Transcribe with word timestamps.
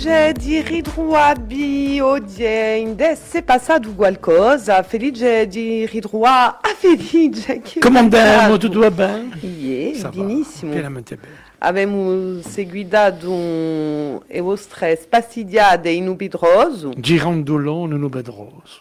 felice 0.00 0.32
di 0.32 0.62
ritrovare 0.62 2.00
oggi 2.00 2.44
in 2.44 2.96
se 3.22 3.42
passato 3.42 3.92
qualcosa, 3.94 4.82
felice 4.82 5.46
di 5.46 5.84
ritrovare 5.84 6.56
a 6.62 6.68
felice. 6.74 7.60
Che 7.60 7.80
Come 7.80 7.98
andiamo? 7.98 8.56
peccato. 8.56 8.58
Tutto 8.58 8.78
va 8.80 8.90
bene? 8.90 9.38
Ie, 9.42 9.94
Ça 9.94 10.08
va, 10.08 10.22
benissimo. 10.22 10.72
Pienamente 10.72 11.16
bene. 11.16 11.34
Abbiamo 11.58 12.40
seguito 12.40 14.22
le 14.26 14.40
vostre 14.40 14.96
spassidiade 14.96 15.90
in 15.90 16.08
Ubidroso 16.08 16.92
Girandolone 16.96 17.96
no 17.98 18.08
bedroso. 18.08 18.80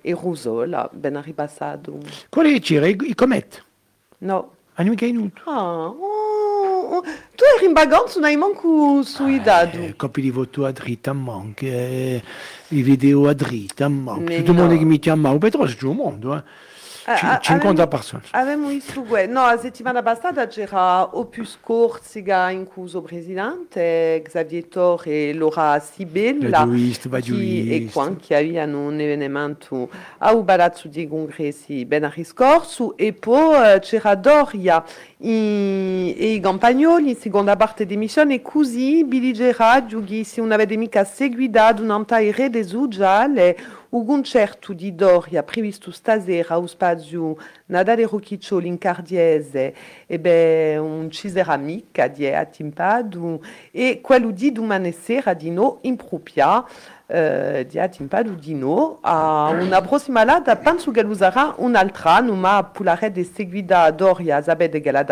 e 0.00 0.12
Rusola, 0.14 0.88
ben 0.92 1.20
ripassato. 1.20 1.98
Qual 2.28 2.46
è 2.46 2.60
c'era? 2.60 2.86
I, 2.86 2.96
i 3.06 3.14
comet? 3.14 3.64
No. 4.18 4.52
Hanno 4.74 4.90
mica 4.90 5.04
venuto. 5.04 5.42
Ah, 5.46 5.86
oh, 5.86 5.96
oh. 7.00 7.28
Tu 7.34 7.44
eri 7.56 7.66
in 7.66 7.72
vacanza, 7.72 8.20
non 8.20 8.28
hai 8.28 8.36
manco 8.36 9.02
suidato. 9.02 9.78
Eh, 9.78 9.96
copi 9.96 10.20
di 10.20 10.30
voto 10.30 10.66
a 10.66 10.72
dritta 10.72 11.12
manca, 11.12 11.66
eh, 11.66 12.22
i 12.68 12.82
video 12.82 13.28
a 13.28 13.32
dritta 13.32 13.88
manca. 13.88 14.20
Mais 14.20 14.38
Tutto 14.38 14.50
il 14.50 14.56
mondo 14.56 14.72
no. 14.74 14.78
che 14.78 14.84
mi 14.84 14.98
chiama, 14.98 15.30
o 15.30 15.38
bedroso 15.38 15.74
tutto 15.74 15.90
il 15.90 15.96
mondo, 15.96 16.36
eh. 16.36 16.42
Ah, 17.12 17.16
Ci- 17.16 17.26
ah, 17.26 17.38
50 17.40 17.82
avem- 17.82 17.88
persone. 17.88 18.22
Avevamo 18.30 18.68
visto 18.68 19.02
que- 19.02 19.26
No, 19.26 19.46
la 19.46 19.58
settimana 19.58 20.00
passata 20.00 20.46
c'era 20.46 21.16
Opus 21.16 21.58
Corsica 21.60 22.50
in 22.50 22.66
presidente, 23.02 24.22
Xavier 24.24 24.66
Tor 24.66 25.02
e 25.06 25.34
Laura 25.34 25.80
Sibella, 25.80 26.58
Radioista, 26.60 27.08
che, 27.08 27.58
e 27.58 27.60
radioista. 27.72 27.92
qua 27.92 28.16
che 28.16 28.36
avevano 28.36 28.86
un 28.86 29.00
evento 29.00 29.90
a 30.18 30.36
Palazzo 30.44 30.86
di 30.88 31.08
Congressi 31.08 31.84
scorso 32.24 32.96
e 32.96 33.12
poi 33.12 33.74
eh, 33.74 33.78
c'era 33.80 34.14
Doria 34.14 34.84
in- 35.18 36.14
e 36.16 36.32
i 36.34 36.40
Campagnoli 36.40 37.10
in 37.10 37.16
seconda 37.16 37.56
parte 37.56 37.86
di 37.86 37.96
missione 37.96 38.34
e 38.34 38.42
così 38.42 39.04
Billy 39.04 39.32
Gerard, 39.32 40.04
che 40.04 40.22
se 40.24 40.40
non 40.40 40.52
avete 40.52 40.76
mica 40.76 41.02
seguito 41.04 41.48
un 43.90 44.06
concerto 44.06 44.72
di 44.72 44.94
Doria 44.94 45.42
previsto 45.42 45.90
stasera 45.90 46.54
allo 46.54 46.66
spazio 46.66 47.36
Nadale 47.66 48.06
Rocchiccioli 48.06 48.68
in 48.68 48.78
Cardiese. 48.78 49.74
E 50.06 50.18
beh, 50.18 50.76
un 50.78 51.10
cisera 51.10 51.56
mica 51.56 52.06
di 52.06 52.26
a 52.26 52.44
Timpadu 52.44 53.40
e 53.70 54.00
quello 54.00 54.30
di 54.30 54.52
domani 54.52 54.92
sera 54.92 55.34
di 55.34 55.50
no 55.50 55.80
eh, 57.06 57.66
di 57.68 57.78
a 57.78 57.88
Timpadu 57.88 58.34
di 58.34 58.54
no. 58.54 58.98
A 59.00 59.48
una 59.50 59.80
prossima 59.80 60.24
data 60.24 60.54
penso 60.56 60.92
che 60.92 61.02
lo 61.02 61.14
sarà 61.14 61.54
un'altra 61.58 62.20
ma 62.20 62.62
pulare 62.62 63.10
de 63.10 63.24
seguida 63.24 63.90
Doria 63.90 64.40
sapete 64.42 64.80
che 64.80 64.92
la 64.92 65.02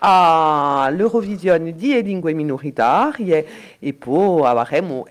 partecipa 0.00 0.84
all'Eurovision 0.86 1.72
di 1.76 2.02
lingue 2.02 2.32
minoritarie 2.32 3.46
e 3.78 3.92
poi 3.92 4.44
avremo 4.46 5.06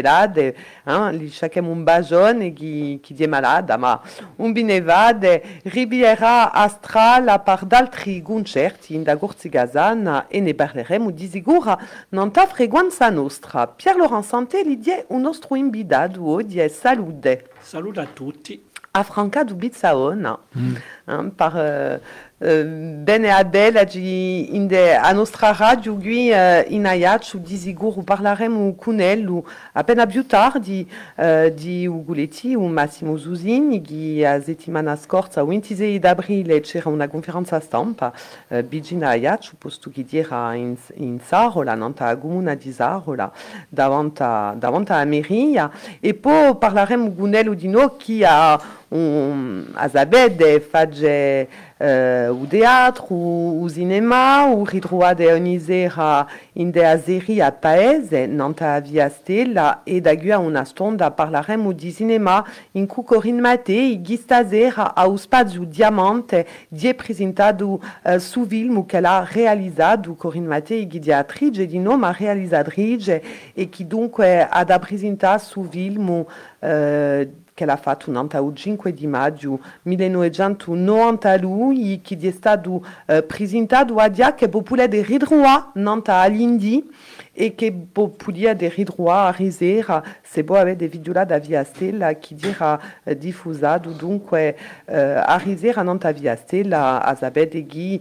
date, 0.00 0.56
hein, 0.84 1.30
cerchiamo 1.30 1.70
un 1.70 1.82
bacione 1.82 2.52
chi, 2.52 3.00
chi 3.02 3.14
è 3.14 3.26
malata, 3.26 3.76
ma 3.76 4.00
un 4.36 4.52
binevade 4.52 5.60
Riviera 5.64 6.52
Astral 6.52 7.28
a 7.28 7.38
par 7.38 7.64
d'altri 7.64 8.20
concerti 8.22 8.94
in 8.94 9.02
da 9.02 9.16
Corsigazana 9.16 10.28
e 10.28 10.40
ne 10.40 10.54
parleremo 10.54 11.10
di 11.10 11.26
sicuro 11.26 11.78
non 12.10 12.30
ta 12.30 12.46
frequenza 12.46 13.08
nostra. 13.08 13.66
Pier 13.66 13.96
Laurent 13.96 14.24
Santé 14.24 14.62
li 14.62 14.78
die 14.78 15.04
un 15.08 15.22
nostro 15.22 15.56
invitato 15.56 16.26
oggi 16.26 16.58
è 16.58 16.68
salute. 16.68 17.48
Saluto 17.60 18.00
a 18.00 18.06
tutti. 18.06 18.72
a 18.96 19.02
Franca 19.02 19.42
do 19.42 19.56
Bizzaona, 19.56 20.38
hein, 20.54 21.30
par 21.36 21.54
uh, 21.54 21.98
uh, 21.98 22.00
Ben 22.44 23.24
e 23.24 23.30
Adele 23.30 23.86
di 23.86 24.54
in 24.54 24.66
de, 24.66 24.94
a 24.96 25.14
nostra 25.14 25.52
radio 25.52 25.94
qui 25.96 26.30
uh, 26.30 26.62
in 26.68 26.84
Ayatch 26.84 27.36
di 27.36 27.56
sicuro 27.56 28.02
parleremo 28.02 28.74
con 28.74 28.96
lui 28.96 29.42
appena 29.72 30.04
più 30.04 30.26
tardi 30.26 30.86
uh, 31.16 31.48
di 31.54 31.86
Uguletti 31.86 32.54
o 32.54 32.66
Massimo 32.66 33.16
Zuzini 33.16 33.80
che 33.80 34.26
a 34.26 34.42
settimana 34.42 34.94
scorsa, 34.96 35.40
il 35.40 35.46
26 35.46 35.98
d'aprile, 35.98 36.60
c'era 36.60 36.90
una 36.90 37.08
conferenza 37.08 37.58
stampa 37.60 38.12
uh, 38.48 38.62
Bigina 38.62 39.08
Ayatch, 39.08 39.52
posto 39.56 39.88
che 39.88 40.04
era 40.10 40.52
in, 40.52 40.76
in 40.96 41.20
Sarola, 41.20 41.74
nanta 41.74 42.14
comuna 42.18 42.54
di 42.54 42.70
Sarola, 42.72 43.32
davanti 43.70 44.22
a, 44.22 44.54
davanti 44.54 44.92
a 44.92 45.02
Meria, 45.04 45.70
e 45.98 46.12
poi 46.12 46.54
parleremo 46.56 47.14
con 47.14 47.30
lui 47.30 47.56
di 47.56 47.68
noi 47.68 47.92
che 47.96 48.22
ha 48.26 48.60
um, 48.94 49.66
a 49.74 49.88
Zabede 49.88 50.60
fage 50.60 51.48
uh, 51.80 52.32
o 52.32 52.46
teatro, 52.46 53.06
o, 53.10 53.68
cinema, 53.68 54.46
o 54.46 54.62
ritrovade 54.62 55.26
ogni 55.32 55.58
sera 55.58 56.26
in 56.54 56.70
de 56.70 56.84
azeri 56.84 57.40
a 57.40 57.50
paese, 57.50 58.26
nanta 58.26 58.78
via 58.80 59.08
stella, 59.08 59.82
e 59.84 60.00
da 60.00 60.14
gua 60.14 60.38
una 60.38 60.64
stonda 60.64 61.10
parlaremo 61.10 61.72
di 61.72 61.92
cinema 61.92 62.44
in 62.72 62.86
cui 62.86 63.02
Corinne 63.02 63.40
Mattei, 63.40 64.00
ghi 64.00 64.16
stasera 64.16 64.94
a 64.94 65.16
spazio 65.16 65.64
Diamante, 65.64 66.46
di 66.68 66.86
è 66.86 66.94
presentato 66.94 67.80
uh, 68.04 68.18
su 68.18 68.46
film 68.46 68.86
che 68.86 69.00
l'ha 69.00 69.26
realizzato 69.28 70.14
Corinne 70.14 70.46
Mattei, 70.46 70.86
ghi 70.86 71.00
di 71.00 71.12
attrice 71.12 71.66
di 71.66 71.80
nome 71.80 72.14
realizzatrice, 72.16 73.22
e 73.52 73.68
che 73.68 73.86
dunque 73.86 74.46
ha 74.48 74.62
da 74.62 74.78
presentare 74.78 75.40
su 75.40 75.66
film 75.68 76.08
uh, 76.08 77.42
che 77.54 77.64
l'ha 77.64 77.76
fatto 77.76 78.10
nanta 78.10 78.38
il 78.38 78.52
5 78.52 78.92
di 78.92 79.06
maggio 79.06 79.60
1992 79.82 82.00
che 82.02 82.18
è 82.20 82.30
stato 82.32 82.84
eh, 83.06 83.22
presentato 83.22 83.94
a 83.94 84.08
dia 84.08 84.34
che 84.34 84.48
popolare 84.48 84.88
di 84.88 85.02
ridroa 85.02 85.70
nanta 85.74 86.16
all'Indi 86.16 86.90
e 87.32 87.54
che 87.54 87.72
popolare 87.92 88.56
di 88.56 88.68
ridroa 88.68 89.26
a 89.26 89.30
risera 89.30 90.02
se 90.20 90.42
può 90.42 90.56
avere 90.56 90.74
dei 90.74 90.88
video 90.88 91.12
da 91.24 91.38
via 91.38 91.62
stella 91.62 92.14
che 92.14 92.34
era 92.40 92.80
eh, 93.04 93.16
diffusato 93.16 93.90
dunque 93.90 94.56
eh, 94.86 94.98
a 94.98 95.36
risera 95.36 95.82
nanta 95.82 96.10
via 96.10 96.34
stella 96.34 97.04
a 97.04 97.14
sapere 97.14 97.64
che 97.66 98.00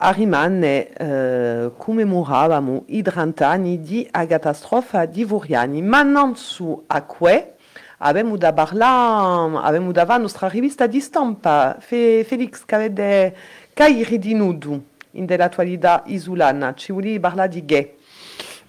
a 0.00 0.12
rimane 0.12 0.92
eh, 0.92 1.72
commemoravamo 1.76 2.84
i 2.86 3.02
30 3.02 3.46
anni 3.46 3.82
di 3.82 4.08
a 4.12 5.04
di 5.04 5.24
Vuriani 5.24 5.82
ma 5.82 6.02
non 6.02 6.36
su 6.36 6.84
a 6.86 7.02
abbiamo 7.98 8.36
da 8.36 8.52
parlare, 8.52 9.58
abbiamo 9.62 9.92
da 9.92 10.04
nostra 10.16 10.48
stampa, 11.00 11.76
Fe, 11.80 12.24
Felix, 12.24 12.64
in 15.12 15.26
dell'attualità 15.26 16.02
isolana, 16.06 16.74
ci 16.74 16.92
vuoi 16.92 17.18
parlare 17.20 17.48
di 17.48 17.64
gay? 17.64 17.94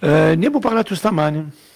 Eh, 0.00 0.08
ne 0.08 0.32
abbiamo 0.32 0.58
parlato 0.58 0.94
stamane 0.94 1.68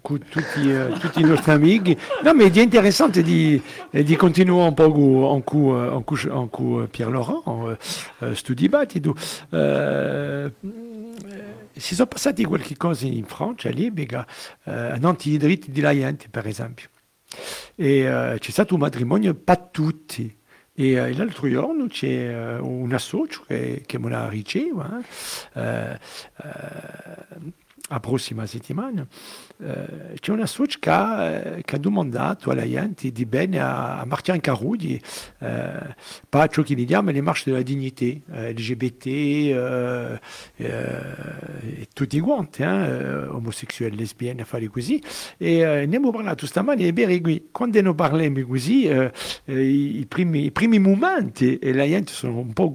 tutti, 0.00 0.70
eh, 0.72 0.88
tutti 0.98 1.20
i 1.20 1.24
nostri 1.24 1.52
amici. 1.52 1.96
No, 2.22 2.34
ma 2.34 2.42
è 2.58 2.62
interessante 2.62 3.22
di, 3.22 3.62
eh, 3.90 4.02
di 4.02 4.16
continuare 4.16 4.68
un 4.68 4.74
po' 4.74 4.90
con 4.90 5.44
con- 5.44 6.02
con- 6.04 6.50
con 6.50 6.88
Pierre 6.90 7.12
Laurent, 7.12 7.78
questo 8.18 8.54
dibattito. 8.54 9.14
Si 11.76 11.94
sono 11.94 12.08
passati 12.08 12.44
qualche 12.44 12.76
cosa 12.76 13.06
in 13.06 13.24
Francia, 13.24 13.70
lì, 13.70 13.90
perché, 13.90 14.24
eh, 14.64 14.96
nanti 14.98 15.30
i 15.30 15.38
diritti 15.38 15.70
della 15.70 15.92
gente, 15.92 16.28
per 16.28 16.46
esempio. 16.46 16.88
E 17.74 18.00
eh, 18.00 18.36
c'è 18.38 18.50
stato 18.50 18.74
un 18.74 18.80
matrimonio 18.80 19.34
per 19.34 19.68
tutti. 19.70 20.42
E 20.76 20.90
eh, 20.90 21.14
l'altro 21.14 21.48
giorno 21.48 21.86
c'è 21.86 22.06
eh, 22.06 22.58
un 22.58 22.92
associo 22.92 23.44
che, 23.46 23.82
che 23.86 23.98
me 23.98 24.08
prossima 28.00 28.46
settimana, 28.46 29.06
eh, 29.62 30.14
c'è 30.18 30.32
un 30.32 30.40
associo 30.40 30.78
che 30.80 30.90
ha, 30.90 31.24
eh, 31.24 31.62
che 31.62 31.74
ha 31.76 31.78
domandato 31.78 32.50
alla 32.50 32.66
gente 32.66 33.12
di 33.12 33.26
bene 33.26 33.60
a, 33.60 34.00
a 34.00 34.04
Martin 34.06 34.40
Carudi, 34.40 34.98
eh, 35.40 35.94
pas 36.28 36.48
ciò 36.50 36.62
che 36.62 36.74
diamo 36.74 37.10
le 37.10 37.20
marce 37.20 37.50
della 37.50 37.62
dignità, 37.62 38.04
eh, 38.06 38.52
LGBT, 38.52 39.06
eh, 39.06 40.20
e 40.56 41.88
tutti 41.92 42.18
quanti, 42.20 42.62
eh, 42.62 43.26
omosessuali, 43.26 43.96
lesbienne, 43.96 44.44
fare 44.46 44.66
così. 44.68 45.02
E 45.36 45.58
ne 45.58 45.82
abbiamo 45.82 46.10
parlato 46.10 46.46
stamani, 46.46 46.86
e 46.86 46.92
bene, 46.94 47.20
quando 47.52 47.82
ne 47.82 47.94
parliamo 47.94 48.46
così, 48.46 48.86
eh, 48.86 49.12
i, 49.44 49.98
i 49.98 50.06
primi, 50.06 50.44
i 50.46 50.50
primi 50.52 50.78
momenti, 50.78 51.58
e 51.58 51.74
la 51.74 51.86
gente 51.86 52.12
sono 52.12 52.38
un 52.38 52.52
po' 52.54 52.70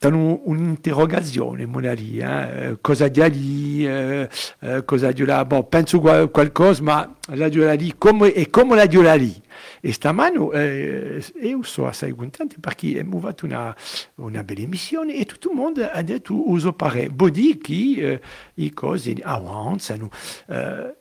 eh, 0.00 0.06
eh, 0.06 0.06
hanno 0.06 0.40
un'interrogazione, 0.44 1.66
mona 1.66 1.92
lì, 1.92 2.18
eh, 2.18 2.78
cosa 2.80 3.08
dia 3.08 3.26
lì, 3.26 3.86
eh, 3.86 4.28
eh, 4.60 4.84
cosa 4.84 5.10
dia 5.10 5.26
là, 5.26 5.44
bon, 5.44 5.68
penso 5.68 6.00
qual- 6.00 6.30
qualcosa, 6.30 6.82
ma 6.82 7.16
la 7.34 7.48
dia 7.48 7.72
lì, 7.74 7.94
come, 7.98 8.32
e 8.32 8.48
come 8.50 8.76
la 8.76 8.86
dia 8.86 9.14
lì? 9.14 9.34
E 9.80 9.92
stamani 9.92 10.50
eh, 10.52 11.24
io 11.42 11.62
sono 11.62 11.88
assai 11.88 12.12
contento 12.12 12.56
perché 12.60 12.98
abbiamo 12.98 13.20
fatto 13.20 13.44
una, 13.44 13.74
una 14.16 14.42
bella 14.42 14.60
emissione 14.62 15.14
e 15.14 15.24
tutto 15.24 15.50
il 15.50 15.56
mondo 15.56 15.84
ha 15.84 16.02
detto 16.02 16.48
uso 16.48 16.72
pare, 16.72 17.08
vuol 17.12 17.30
dire 17.30 17.58
che 17.58 17.72
eh, 17.96 18.20
le 18.54 18.72
cose 18.72 19.14
avanzano. 19.22 20.10
Eh, 20.46 20.94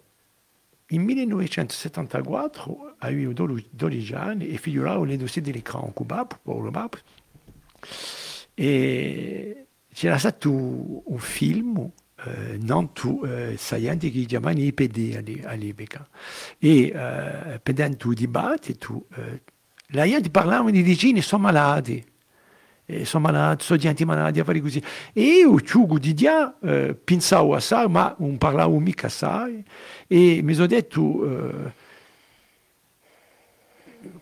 in 0.91 1.03
1974 1.03 2.95
avevo 2.99 3.33
12 3.69 4.13
anni 4.13 4.47
e 4.47 4.57
figuravo 4.57 5.03
le 5.03 5.17
dossier 5.17 5.43
dell'écran 5.43 5.83
en 5.83 5.91
Cuba, 5.91 6.25
pour 6.25 6.63
le 6.63 6.71
c'era 9.93 10.17
stato 10.17 10.51
un 10.51 11.19
film 11.19 11.89
eh, 12.25 12.57
non 12.59 12.91
tu 12.93 13.21
eh, 13.23 13.55
saianti 13.57 14.09
che 14.09 14.23
chiamano 14.23 14.59
IPD 14.59 15.43
all'epoca 15.45 16.07
e 16.57 16.87
eh, 16.87 17.59
pendendo 17.61 18.09
il 18.09 18.15
dibattito 18.15 19.05
la 19.89 20.05
gente 20.07 20.31
parlava 20.31 20.71
di 20.71 20.81
vicini 20.81 21.21
sono 21.21 21.43
malati 21.43 22.03
eh, 22.89 23.03
sono 23.03 23.25
malati, 23.25 23.65
sono 23.65 23.77
gente 23.77 24.05
malati, 24.05 24.39
affari 24.39 24.61
così. 24.61 24.81
E 25.11 25.21
io, 25.21 25.59
ciugo 25.59 25.99
di 25.99 26.13
dia, 26.13 26.57
eh, 26.61 26.95
pensavo 26.95 27.53
assai, 27.53 27.89
ma 27.89 28.15
non 28.17 28.37
parlavo 28.37 28.79
mica 28.79 29.07
assai, 29.07 29.61
e 30.07 30.39
mi 30.41 30.53
sono 30.53 30.67
detto, 30.67 31.25
eh, 31.25 31.71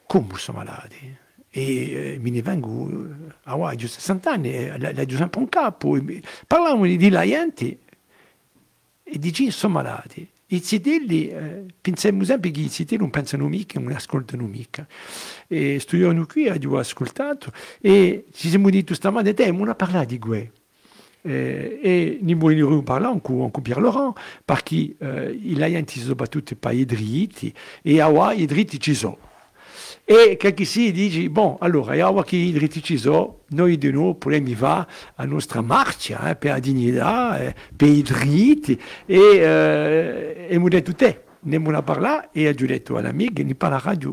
come 0.07 0.37
sono 0.37 0.57
malati? 0.57 1.17
E 1.57 2.15
eh, 2.15 2.19
me 2.19 2.31
ne 2.31 2.41
vengo, 2.41 2.91
ah, 3.43 3.55
wow, 3.55 3.73
giusto 3.75 4.01
60 4.01 4.29
anni, 4.29 5.05
giù 5.05 5.15
sempre 5.15 5.39
un 5.39 5.47
capo, 5.47 5.97
parlavamo 6.45 6.83
di, 6.83 6.97
di 6.97 7.07
la 7.07 7.25
gente, 7.25 7.79
e 9.01 9.17
dici 9.17 9.49
sono 9.51 9.75
malati. 9.75 10.27
I 10.47 10.59
zitelli, 10.59 11.29
eh, 11.29 11.63
pensiamo 11.79 12.25
sempre 12.25 12.51
che 12.51 12.59
i 12.59 12.67
zitelli 12.67 13.01
non 13.01 13.09
pensano 13.09 13.47
mica, 13.47 13.79
non 13.79 13.93
ascoltano 13.93 14.45
mica. 14.47 14.85
E 15.47 15.79
studiamo 15.79 16.25
qui, 16.25 16.49
abbiamo 16.49 16.77
ascoltato, 16.77 17.53
e 17.79 18.25
ci 18.33 18.49
siamo 18.49 18.69
detto 18.69 18.93
stamattina, 18.93 19.33
te, 19.33 19.49
non 19.49 19.73
parlato 19.77 20.07
di 20.07 20.19
guerra. 20.19 20.51
Eh, 21.21 21.79
e 21.81 22.19
ne 22.21 22.35
vogliamo 22.35 22.83
parlare 22.83 23.17
con, 23.21 23.49
con 23.49 23.63
Pierre 23.63 23.81
Laurent, 23.81 24.19
perché 24.43 24.93
eh, 24.99 25.39
i 25.41 25.55
laianti 25.55 26.01
sono 26.01 26.15
battuti 26.15 26.57
per 26.57 26.73
i 26.73 26.83
diritti, 26.83 27.53
e 27.81 28.01
a 28.01 28.33
i 28.33 28.45
diritti 28.45 28.77
ci 28.77 28.93
sono. 28.93 29.34
E 30.07 30.37
che 30.37 30.65
si 30.65 30.91
dice, 30.91 31.27
bon, 31.31 31.57
allora, 31.59 31.95
io 31.95 32.21
che 32.21 32.35
i 32.35 32.51
diritti 32.51 32.83
ci 32.83 32.95
sono, 32.95 33.39
noi 33.49 33.75
di 33.79 33.89
possiamo 34.13 34.53
va 34.53 34.87
a 35.15 35.25
nostra 35.25 35.61
marcia 35.61 36.29
eh, 36.29 36.35
per 36.35 36.51
la 36.51 36.59
dignità, 36.59 37.39
eh, 37.39 37.55
per 37.75 37.87
i 37.87 38.03
diritti, 38.03 38.79
e, 39.03 39.17
eh, 39.17 40.47
e 40.47 40.59
mi 40.59 40.69
detto 40.69 40.93
te, 40.93 41.23
ne 41.39 41.55
abbiamo 41.55 41.81
parlato, 41.81 42.29
e 42.33 42.47
ho 42.47 42.53
detto 42.53 42.97
all'amico, 42.97 43.41
ne 43.41 43.55
parlerà 43.55 43.95
di 43.95 44.05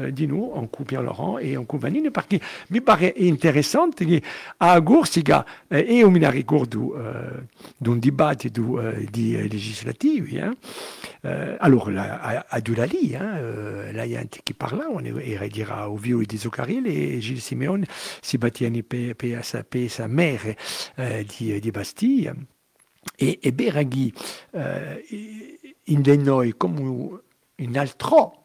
euh, 0.00 0.10
di 0.10 0.26
nous, 0.26 0.50
en 0.54 0.66
coup 0.66 0.84
Pierre 0.84 1.02
Laurent 1.02 1.38
et 1.38 1.56
en 1.56 1.64
coup 1.64 1.78
Vanine, 1.78 2.10
que 2.10 2.36
mi 2.70 2.80
pare 2.80 3.12
interessante 3.16 4.04
che 4.04 4.22
a 4.58 4.80
Gorsiga 4.80 5.44
eh, 5.68 5.98
e 5.98 6.04
un 6.04 6.30
ricordo 6.30 6.96
eh, 6.96 7.46
d'un 7.76 7.98
dibattito 7.98 8.80
di 9.10 9.36
legislativi, 9.48 10.36
eh, 10.36 10.50
eh, 11.22 11.56
allora 11.58 11.90
la, 11.90 12.20
a, 12.20 12.46
a 12.48 12.60
Dulali, 12.60 13.12
eh, 13.12 13.92
la 13.92 14.06
gente 14.06 14.40
che 14.42 14.54
parlavano 14.54 15.18
era 15.18 15.46
dire 15.46 15.72
au 15.72 15.96
vieux 15.96 16.26
di 16.26 16.36
Zuccarelli 16.36 17.16
e 17.16 17.18
Gilles 17.18 17.44
Simeone 17.44 17.86
si 18.20 18.38
battiano 18.38 18.78
per, 18.86 19.14
per, 19.14 19.44
sa, 19.44 20.06
mère 20.06 20.56
di, 21.36 21.60
di 21.60 21.70
Bastiglia 21.70 22.34
e, 23.16 23.38
e 23.40 23.52
Beraghi 23.52 24.12
eh, 24.52 25.04
in 25.84 26.02
noi 26.22 26.54
come 26.56 26.80
un 26.80 27.76
altro 27.76 28.39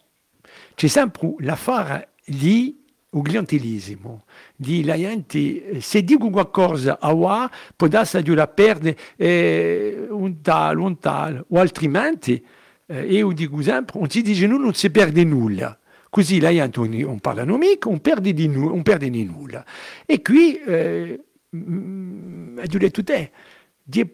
c'è 0.76 0.88
sempre 0.88 1.36
l'affare 1.40 2.10
lì 2.26 2.84
il 3.16 3.22
clientelismo, 3.22 4.26
di 4.56 4.84
la 4.84 4.98
gente, 4.98 5.80
se 5.80 6.04
dico 6.04 6.30
qualcosa 6.30 7.00
a 7.00 7.14
qua, 7.14 7.50
può 7.76 7.88
darsi 7.88 8.22
di 8.22 8.34
la 8.34 8.48
perdere 8.48 8.98
eh, 9.16 10.08
un 10.10 10.42
tal, 10.42 10.80
un 10.80 11.00
tal, 11.00 11.46
o 11.48 11.60
altrimenti, 11.60 12.46
eh, 12.88 13.06
io 13.06 13.32
dico 13.32 13.62
sempre, 13.62 14.00
non 14.00 14.10
si 14.10 14.22
dice 14.22 14.46
nulla, 14.48 14.64
non 14.64 14.74
si 14.74 14.90
perde 14.92 15.24
nulla. 15.24 15.80
Così 16.10 16.40
la 16.40 16.52
gente 16.52 16.80
non 16.80 17.20
parla 17.20 17.44
mica, 17.46 17.90
non 17.90 18.00
perde 18.00 18.34
di, 18.34 18.48
non 18.48 18.84
perde 18.84 19.10
di 19.10 19.24
nulla. 19.24 19.66
E 20.06 20.22
qui, 20.22 20.58
eh, 20.60 21.24
mm, 21.56 22.58
ho 22.58 22.78
detto 22.78 23.04
te, 23.04 23.32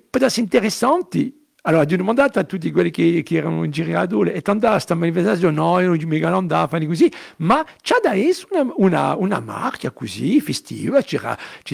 può 0.10 0.20
darsi 0.20 0.40
interessanti, 0.40 1.41
allora, 1.64 1.84
di 1.86 1.96
mandato 1.98 2.40
a 2.40 2.44
tutti 2.44 2.72
quelli 2.72 2.90
che, 2.90 3.22
che 3.24 3.36
erano 3.38 3.64
in 3.64 3.70
giro 3.70 3.92
e 3.92 4.42
andare 4.46 4.68
a 4.68 4.72
questa 4.72 4.96
manifestazione, 4.96 5.56
no, 5.56 5.80
io 5.80 5.90
non 5.90 6.00
mica 6.08 6.34
andavo, 6.34 6.86
così, 6.88 7.12
ma 7.38 7.64
c'è 7.84 7.98
da 8.02 8.16
essere 8.16 8.62
una, 8.62 8.74
una, 8.78 9.16
una 9.16 9.40
marcia 9.40 9.92
così, 9.92 10.42
festiva, 10.42 11.04
ci 11.04 11.20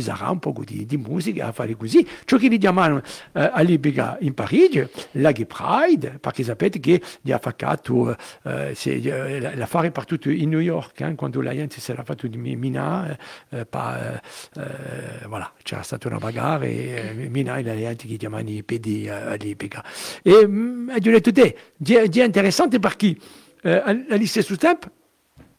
sarà 0.02 0.30
un 0.30 0.40
po' 0.40 0.54
di, 0.66 0.86
di, 0.86 0.98
musica 0.98 1.48
a 1.48 1.52
fare 1.54 1.78
così. 1.78 2.06
Ciò 2.26 2.36
che 2.36 2.50
li 2.50 2.58
chiamano 2.58 3.02
eh, 3.32 3.50
all'epoca 3.54 4.18
in 4.20 4.34
Parigi, 4.34 4.86
la 5.12 5.32
Gay 5.32 5.46
Pride, 5.46 6.18
perché 6.20 6.44
sapete 6.44 6.82
che 6.82 7.02
gli 7.22 7.32
ha 7.32 7.40
fatto 7.40 8.14
eh, 8.44 8.76
eh 8.84 9.56
l'affare 9.56 9.92
partito 9.92 10.30
in 10.30 10.50
New 10.50 10.60
York, 10.60 11.00
eh, 11.00 11.16
quando 11.16 11.42
la 11.42 11.54
gente 11.54 11.80
si 11.80 11.92
era 11.92 12.04
fatto 12.04 12.28
di 12.28 12.38
Mina, 12.38 13.18
eh, 13.50 13.66
pa, 13.66 14.22
eh, 14.56 15.26
voilà, 15.28 15.50
c'era 15.64 15.82
stata 15.82 16.10
una 16.10 16.18
bagarre 16.18 17.14
e 17.22 17.30
Mina 17.30 17.56
e 17.56 17.64
la 17.64 17.76
gente 17.76 18.06
che 18.06 18.18
chiamano 18.18 18.50
i 18.50 18.64
PD 18.64 19.08
all'epoca. 19.08 19.77
E 20.22 20.48
mm, 20.48 20.90
ho 20.90 21.00
detto 21.00 21.32
te, 21.32 21.56
è 21.84 22.24
interessante 22.24 22.80
perché 22.80 23.16
eh, 23.62 23.82
all'allo 23.84 24.26
stesso 24.26 24.56
tempo 24.56 24.90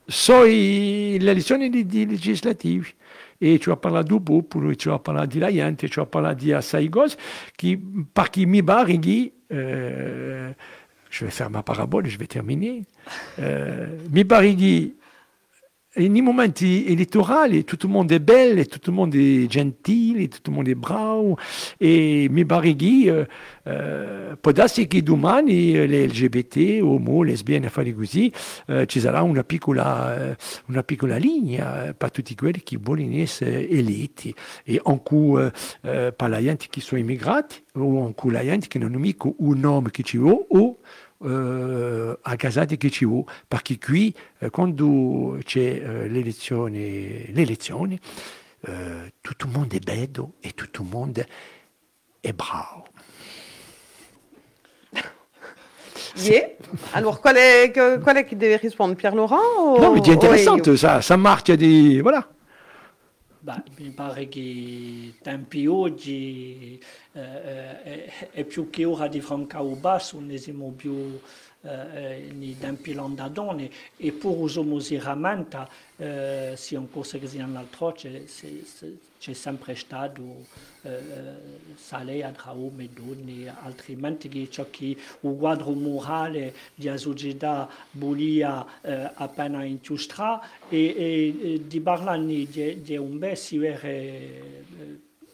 sono 0.04 0.44
le 0.44 1.16
elezioni 1.16 1.68
di, 1.68 1.86
di 1.86 2.06
legislativi. 2.06 2.94
E 3.40 3.58
ci 3.60 3.70
ho 3.70 3.76
parlato 3.76 4.18
popolo, 4.20 4.74
ci 4.74 4.88
ho 4.88 4.98
parlato 4.98 5.28
di 5.28 5.38
la 5.38 5.52
gente, 5.52 5.88
ci 5.88 6.00
ho 6.00 6.06
parlato 6.06 6.42
di 6.42 6.52
assai 6.52 6.88
cose 6.88 7.16
che, 7.54 7.80
perché 8.12 8.44
mi 8.46 8.64
pare 8.64 8.98
eh, 9.48 10.54
je 11.10 11.24
vais 11.24 11.30
faire 11.30 11.50
ma 11.50 11.62
parabole, 11.62 12.08
je 12.08 12.18
vais 12.18 12.26
terminer. 12.26 12.82
Euh, 13.38 13.86
mi 14.10 14.24
pare 14.24 14.54
momenti 16.22 16.86
elettorali 16.86 17.64
tutto 17.64 17.86
il 17.86 17.92
mondo 17.92 18.14
è 18.14 18.20
bello, 18.20 18.64
tutto 18.66 18.90
il 18.90 18.96
mondo 18.96 19.16
è 19.16 19.46
gentile, 19.46 20.28
tutto 20.28 20.50
il 20.50 20.56
mondo 20.56 20.70
è 20.70 20.74
bravo 20.74 21.38
e 21.76 22.28
mi 22.30 22.46
pare 22.46 22.76
che 22.76 23.26
eh, 23.64 24.36
può 24.40 24.52
darsi 24.52 24.86
che 24.86 25.02
domani 25.02 25.72
le 25.86 26.06
LGBT, 26.06 26.80
homo, 26.82 27.22
lesbiane, 27.22 27.68
fare 27.68 27.92
così, 27.94 28.32
eh, 28.66 28.86
ci 28.86 29.00
sarà 29.00 29.22
una 29.22 29.42
piccola, 29.42 30.36
una 30.66 30.82
piccola 30.82 31.16
linea 31.16 31.92
per 31.94 32.10
tutti 32.10 32.34
quelli 32.34 32.62
che 32.62 32.78
vogliono 32.80 33.16
essere 33.16 33.68
eletti 33.68 34.34
e 34.64 34.80
anche 34.84 35.52
eh, 35.82 36.12
per 36.16 36.28
la 36.28 36.40
gente 36.40 36.66
che 36.70 36.80
sono 36.80 37.00
immigrati 37.00 37.62
o 37.74 38.04
anche 38.04 38.30
la 38.30 38.44
gente 38.44 38.68
che 38.68 38.78
un 39.38 39.58
nome 39.58 39.90
che 39.90 40.02
ci 40.02 40.18
eh, 41.24 42.18
a 42.20 42.36
casati 42.36 42.76
che 42.76 42.90
ci 42.90 43.04
vuole, 43.04 43.26
perché 43.46 43.78
qui 43.78 44.14
eh, 44.38 44.50
quando 44.50 45.38
c'è 45.44 45.60
eh, 45.60 46.08
l'elezione, 46.08 47.26
l'elezione 47.28 47.98
eh, 48.60 49.12
tutto 49.20 49.46
il 49.46 49.52
mondo 49.52 49.76
è 49.76 49.78
bello 49.78 50.32
e 50.40 50.52
tutto 50.54 50.82
il 50.82 50.88
mondo 50.88 51.24
è 52.20 52.32
bravo. 52.32 52.86
Yeah. 56.16 56.48
Alors, 56.94 57.20
qual 57.20 57.36
est, 57.36 57.76
est 57.76 58.26
qui 58.26 58.34
devait 58.34 58.56
répondre 58.56 58.96
Pierre 58.96 59.14
Laurent 59.14 59.38
ou... 59.58 59.78
Non, 59.78 59.94
mais 59.94 60.00
c'est 60.04 60.12
intéressant, 60.12 60.58
ça, 60.76 61.00
ça 61.00 61.16
marche 61.16 61.44
des. 61.44 62.00
Voilà. 62.00 62.28
Beh, 63.40 63.62
mi 63.78 63.90
pare 63.90 64.28
che 64.28 65.14
tempi 65.22 65.64
oggi 65.66 66.82
eh, 67.12 67.82
è, 67.82 68.30
è, 68.32 68.44
più 68.44 68.68
che 68.68 68.84
ora 68.84 69.06
di 69.06 69.20
francare 69.20 69.76
basso, 69.76 70.18
non 70.18 70.36
siamo 70.38 70.72
più 70.72 71.20
eh, 71.62 72.30
nei 72.32 72.56
tempi 72.58 72.92
landadoni 72.92 73.70
e 73.96 74.12
pur 74.12 74.38
usiamo 74.38 74.78
si 74.78 74.96
rammenta 74.98 75.68
eh, 75.96 76.52
sia 76.56 76.78
un 76.78 76.90
corso 76.90 77.18
che 77.18 77.26
sia 77.26 77.44
un 77.44 77.56
altro 77.56 77.92
c'è, 77.92 78.22
c'è 79.18 79.32
sempre 79.32 79.74
stato 79.74 80.46
eh, 80.82 81.56
Saleh 81.74 82.32
tra 82.36 82.52
uomini 82.52 82.84
e 82.84 83.00
donne 83.00 83.56
altrimenti 83.62 84.48
ciò 84.50 84.66
che 84.70 84.96
il 85.20 85.36
quadro 85.36 85.72
morale 85.72 86.54
di 86.74 86.90
società 86.96 87.68
volia 87.92 88.64
eh, 88.80 89.10
appena 89.14 89.64
in 89.64 89.78
giustra 89.80 90.40
e, 90.68 90.78
e, 90.78 91.62
di 91.66 91.80
parlare 91.80 92.24
di, 92.24 92.82
di 92.82 92.96
un 92.96 93.18
bel 93.18 93.36
si 93.36 93.58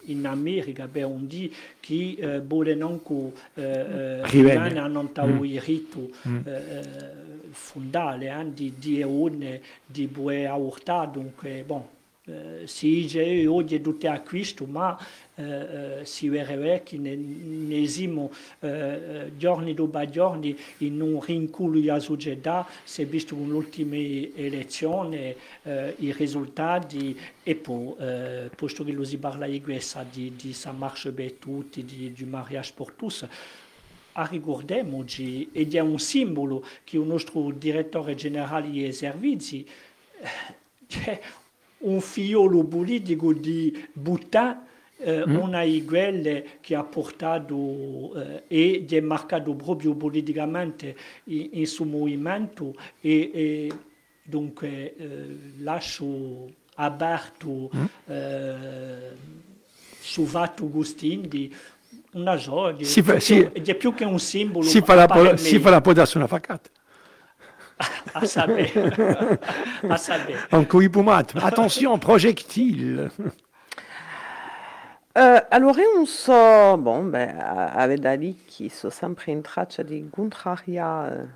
in 0.05 0.25
America 0.25 0.87
beh, 0.87 1.03
on 1.03 1.27
dit 1.27 1.53
che 1.79 2.15
eh, 2.17 2.41
vogliono 2.41 3.01
eh, 3.55 4.27
rimane 4.27 4.79
hanno 4.79 4.99
mm. 5.39 5.43
il 5.43 5.61
rito 5.61 6.09
mm. 6.27 6.39
eh, 6.45 7.13
fondale 7.51 8.29
eh, 8.29 8.53
di, 8.53 8.73
di 8.77 8.99
eone 8.99 9.61
di 9.85 10.07
bue 10.07 10.45
aurta 10.45 11.05
dunque 11.05 11.63
bon 11.65 11.94
si 12.63 13.05
c'è 13.07 13.47
oggi 13.47 13.79
tutti 13.81 14.07
acquisto 14.07 14.65
ma 14.65 14.97
si 16.03 16.27
vede 16.29 16.81
che 16.83 16.97
ne 16.97 17.85
giorni 19.37 19.73
dopo 19.75 20.09
giorni 20.09 20.57
in 20.79 21.01
un 21.01 21.19
si 22.83 23.03
visto 23.05 23.35
con 23.35 23.47
l'ultima 23.49 23.95
elezione 23.95 25.35
i 25.97 26.11
risultati 26.13 27.15
e 27.43 27.55
poi 27.55 27.93
posto 28.55 28.83
che 28.83 28.91
lo 28.91 29.03
si 29.03 29.17
parla 29.17 29.45
di 29.45 29.61
questa 29.61 30.03
di, 30.09 30.35
di 30.35 30.51
sa 30.53 30.71
marche 30.71 31.13
tutti 31.37 31.85
mariage 32.25 32.73
per 32.75 32.93
tutti 32.93 33.27
ricordiamoci 34.23 35.49
ed 35.51 35.75
è 35.75 35.79
un 35.79 35.99
simbolo 35.99 36.65
che 36.83 36.97
il 36.97 37.03
nostro 37.03 37.51
direttore 37.51 38.15
generale 38.15 38.71
dei 38.71 38.93
un 41.79 42.01
figliolo 42.01 42.63
politico 42.63 43.33
di 43.33 43.87
Butà 43.93 44.65
eh, 44.97 45.23
mm. 45.27 45.35
una 45.35 45.63
quelle 45.85 46.57
che 46.61 46.75
ha 46.75 46.83
portato 46.83 48.13
eh, 48.15 48.43
e 48.47 48.85
è 48.95 49.01
marcato 49.01 49.53
proprio 49.53 49.93
politicamente 49.93 50.95
in, 51.25 51.49
in 51.51 51.67
suo 51.67 51.85
movimento 51.85 52.73
e, 53.01 53.31
e 53.33 53.71
dunque 54.23 54.95
eh, 54.95 55.37
lascio 55.57 56.49
aperto 56.75 57.69
mm. 57.75 57.85
eh, 58.05 59.11
su 59.99 60.25
Vatto 60.25 60.65
Agustin 60.65 61.27
di 61.27 61.53
una 62.11 62.37
gioia, 62.37 62.85
si 62.85 63.01
fa, 63.01 63.19
si, 63.19 63.41
è 63.41 63.75
più 63.75 63.93
che 63.93 64.05
un 64.05 64.19
simbolo. 64.19 64.65
Si 64.65 64.81
fa 64.81 64.93
la, 64.93 65.35
si 65.35 65.59
fa 65.59 65.69
la 65.69 65.81
una 66.17 66.27
facata. 66.27 66.69
À 68.13 68.25
saber. 68.25 68.71
à 69.89 69.97
saber. 69.97 70.35
En 70.51 70.63
couipoumat. 70.63 71.27
Attention, 71.41 71.97
projectile. 71.99 73.09
Uh, 75.17 75.39
allora 75.49 75.81
non 75.95 76.05
so, 76.05 76.77
bon, 76.77 77.09
beh, 77.09 77.37
aveva 77.37 78.13
lì 78.15 78.35
chi 78.45 78.67
so 78.67 78.89
sempre 78.89 79.31
in 79.31 79.41
traccia 79.41 79.81
di 79.81 80.09
contraria 80.11 81.07
uh, 81.07 81.27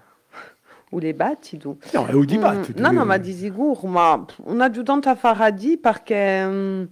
o 0.89 1.00
dibattito. 1.00 1.77
No, 1.93 2.05
è 2.05 2.12
un 2.12 2.25
dibattito. 2.25 2.77
Mm, 2.77 2.84
no, 2.84 2.91
no, 2.91 3.05
ma 3.05 3.15
di 3.15 3.31
sicuro, 3.31 3.88
ma 3.88 4.25
un 4.43 4.60
aiutante 4.60 5.08
a 5.08 5.15
Faradi 5.15 5.77
perché 5.77 6.43
um, 6.46 6.89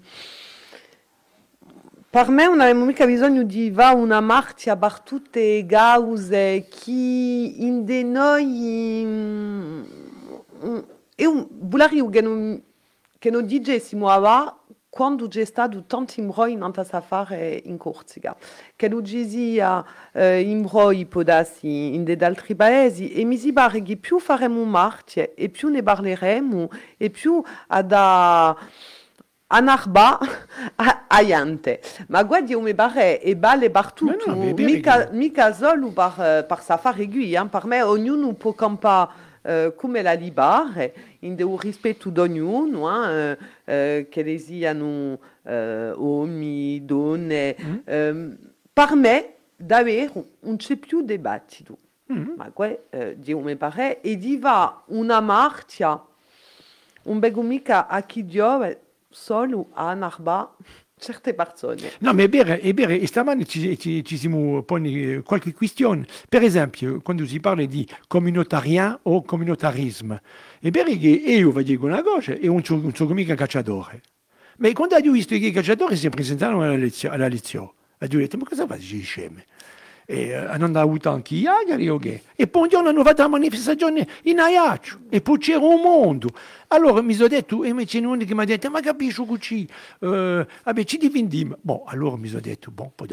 per 2.10 2.30
me 2.30 2.46
non 2.46 2.62
abbiamo 2.62 2.86
mica 2.86 3.06
bisogno 3.06 3.44
di 3.44 3.70
va 3.70 3.92
una 3.92 4.22
marcia 4.22 4.78
per 4.78 5.02
tutte 5.02 5.40
le 5.40 5.66
cause 5.66 6.68
che 6.70 6.92
in 6.92 7.84
de 7.84 8.04
noi 8.04 9.04
um, 10.62 10.86
e 11.16 11.26
un 11.26 11.48
bulari 11.50 12.08
che 12.10 12.22
non, 12.22 12.62
che 13.18 13.30
non 13.30 13.46
dicessimo 13.46 14.08
a 14.10 14.58
quando 14.90 15.28
c'è 15.28 15.46
stato 15.46 15.84
tanti 15.86 16.22
imbrogli 16.22 16.54
in 16.54 16.64
affare 16.64 17.62
in 17.66 17.78
Corsica, 17.78 18.36
che 18.76 18.88
non 18.88 19.06
ci 19.06 19.28
sia 19.28 19.86
eh, 20.12 20.42
imbrogli 20.42 21.06
podassi 21.06 21.94
in 21.94 22.04
altri 22.24 22.56
paesi. 22.56 23.12
E 23.12 23.24
mi 23.24 23.38
si 23.38 23.54
pare 23.54 23.84
che 23.84 23.98
più 23.98 24.18
faremo 24.18 24.64
marce 24.64 25.36
e 25.36 25.50
più 25.50 25.70
ne 25.70 25.84
parleremo 25.84 26.70
e 26.98 27.10
più 27.12 27.44
ad 27.68 27.92
a 27.92 28.58
anarba 29.48 30.20
aiante. 31.08 31.82
Ma 32.08 32.24
guardi 32.24 32.54
come 32.54 32.74
pare 32.74 33.22
e 33.22 33.36
bale 33.36 33.70
partout, 33.70 34.26
no, 34.26 34.34
no, 34.34 34.54
mica, 34.54 35.10
mica 35.12 35.54
solo 35.54 35.92
per, 35.92 36.46
per 36.48 36.62
safari 36.62 37.02
aiguille, 37.02 37.38
hein. 37.38 37.50
per 37.50 37.66
me 37.66 37.82
ognuno 37.82 38.34
può 38.34 38.54
campare 38.54 39.26
uh, 39.42 39.76
come 39.76 40.02
la 40.02 40.14
libare, 40.14 40.94
in 41.20 41.36
de 41.36 41.46
rispetto 41.60 42.10
d'ognuno, 42.10 42.88
hein, 42.90 43.38
uh, 43.40 43.72
uh, 43.72 44.10
che 44.10 44.24
le 44.24 44.38
siano 44.38 45.20
uh, 45.42 45.52
uomini, 45.96 46.86
donne. 46.86 47.56
Mm. 47.60 47.76
Um, 47.86 48.38
per 48.74 48.96
me, 48.96 49.34
davvero, 49.56 50.26
non 50.42 50.58
c'è 50.58 50.76
più 50.76 51.02
dibattito. 51.02 51.78
Mm. 52.12 52.36
Ma 52.36 52.52
que, 52.52 52.84
uh, 52.90 53.14
Dio 53.16 53.40
mi 53.40 53.56
pare, 53.56 54.02
e 54.02 54.18
diva 54.18 54.84
una 54.88 55.20
marcia, 55.22 56.06
un 57.04 57.20
bego 57.20 57.42
mica 57.42 57.88
a 57.88 58.02
chi 58.02 58.26
Dio 58.26 58.86
solo 59.10 59.70
a 59.74 59.94
Narba, 59.94 60.56
certe 61.00 61.34
persone. 61.34 61.92
No, 62.00 62.14
ma 62.14 62.24
è 62.24 62.30
vero, 62.30 62.54
è 62.54 62.74
vero, 62.74 62.92
e 62.92 63.06
stamani 63.08 63.48
ci, 63.48 63.78
ci, 63.78 64.04
ci 64.04 64.18
siamo 64.18 64.64
poni 64.64 65.22
qualche 65.24 65.54
questione. 65.54 66.08
Per 66.28 66.44
esempio, 66.44 67.02
quando 67.02 67.26
si 67.26 67.40
parla 67.40 67.66
di 67.66 67.88
comunitaria 68.08 69.00
o 69.04 69.24
è 70.60 70.70
vero 70.72 70.90
che 70.90 71.08
io 71.08 71.52
dico 71.62 71.86
una 71.86 72.02
cosa 72.02 72.34
e 72.34 72.48
non 72.48 72.64
sono, 72.64 72.92
sono 72.94 73.14
mica 73.14 73.36
cacciatore. 73.36 74.02
Ma 74.58 74.72
quando 74.74 74.96
ho 74.96 75.12
visto 75.12 75.38
che 75.38 75.46
i 75.46 75.52
cacciatori 75.52 75.96
si 75.96 76.10
presentano 76.10 76.64
alla 76.64 76.76
lezione, 76.76 77.24
ho 77.24 78.08
detto, 78.08 78.38
ma 78.38 78.46
cosa 78.46 78.66
fai? 78.66 78.82
E 80.10 80.30
eh, 80.30 80.58
non 80.58 80.74
ha 80.78 80.80
avuto 80.80 81.10
agari 81.10 81.90
o 81.90 81.98
che? 81.98 82.22
E 82.34 82.48
poi 82.48 82.62
un 82.64 82.70
giorno 82.70 82.88
hanno 82.88 83.04
fatto 83.04 83.24
la 83.24 83.28
manifestazione 83.28 84.08
in 84.24 84.40
Aiaccio 84.40 85.00
e 85.10 85.20
poi 85.20 85.38
c'era 85.38 85.60
un 85.60 85.82
mondo. 85.82 86.30
Allora 86.70 87.02
mi 87.02 87.14
sono 87.14 87.28
detto, 87.28 87.66
e 87.66 87.74
c'è 87.84 88.00
uno 88.00 88.24
che 88.24 88.34
mi 88.34 88.42
ha 88.42 88.46
detto, 88.46 88.70
ma 88.70 88.80
capisci 88.80 89.26
così? 89.26 89.68
Uh, 90.00 90.46
vabbè, 90.64 90.86
ci 90.86 90.96
dividiamo. 90.98 91.58
Boh, 91.60 91.84
allora 91.88 92.16
mi 92.16 92.30
sono 92.30 92.40
detto, 92.40 92.72
boh, 92.72 92.94
poi 92.96 93.10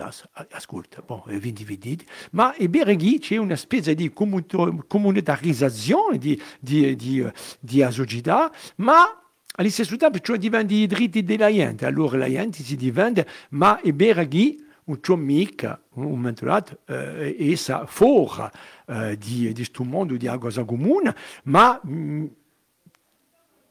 ascolta, 0.51 1.03
boh, 1.05 1.25
vi 1.27 1.53
dividete. 1.53 2.05
Ma 2.31 2.55
vero 2.69 2.95
che 2.95 3.19
c'è 3.21 3.39
una 3.39 3.57
specie 3.57 3.97
di 3.97 4.13
comunitarizzazione 4.13 6.19
di, 6.19 6.41
di, 6.61 6.95
di, 6.95 7.27
di 7.59 7.85
società, 7.91 8.53
ma 8.77 9.21
allo 9.57 9.71
stesso 9.71 9.97
tempo 9.97 10.21
cioè 10.21 10.39
diventa 10.39 10.75
i 10.75 10.87
diritti 10.87 11.25
della 11.25 11.51
gente. 11.51 11.87
Allora 11.87 12.19
la 12.19 12.29
gente 12.29 12.63
si 12.63 12.77
diventa, 12.77 13.25
ma 13.51 13.81
vero 13.83 14.29
che 14.29 14.59
un 14.85 15.21
mica 15.21 15.81
un 15.95 16.19
mentorat 16.21 16.81
eh, 16.87 17.37
essa 17.38 17.87
fora 17.87 18.50
eh, 18.87 19.17
di, 19.17 19.47
di 19.49 19.55
questo 19.55 19.85
mondo 19.85 20.17
di 20.17 20.31
cosa 20.38 20.64
comune, 20.64 21.14
ma 21.45 21.81
mh, 21.83 21.93
mm, 21.93 22.26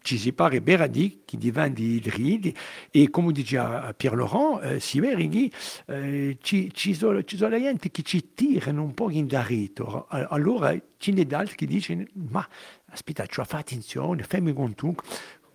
ci 0.03 0.17
si 0.17 0.33
pare 0.33 0.61
bene 0.61 0.89
di 0.89 1.21
che 1.23 1.37
diventa 1.37 1.81
idridi 1.81 2.53
e 2.91 3.09
come 3.09 3.31
diceva 3.31 3.93
Pierre 3.95 4.17
Laurent, 4.17 4.63
eh, 4.63 4.79
si 4.79 4.99
vede 4.99 5.29
che 5.29 5.51
eh, 5.87 6.37
ci, 6.41 6.71
ci, 6.73 6.93
ci 6.93 7.37
sono 7.37 7.57
gente 7.57 7.89
che 7.89 8.01
ci 8.01 8.33
tirano 8.33 8.83
un 8.83 8.93
po' 8.93 9.09
in 9.09 9.27
darito. 9.27 10.07
Allora 10.09 10.77
ce 10.97 11.11
n'è 11.11 11.25
altri 11.31 11.55
che 11.55 11.65
dicono, 11.65 12.03
ma 12.29 12.45
aspetta, 12.87 13.25
cioè, 13.25 13.45
fai 13.45 13.61
attenzione, 13.61 14.23
fammi 14.23 14.51
conto 14.53 14.93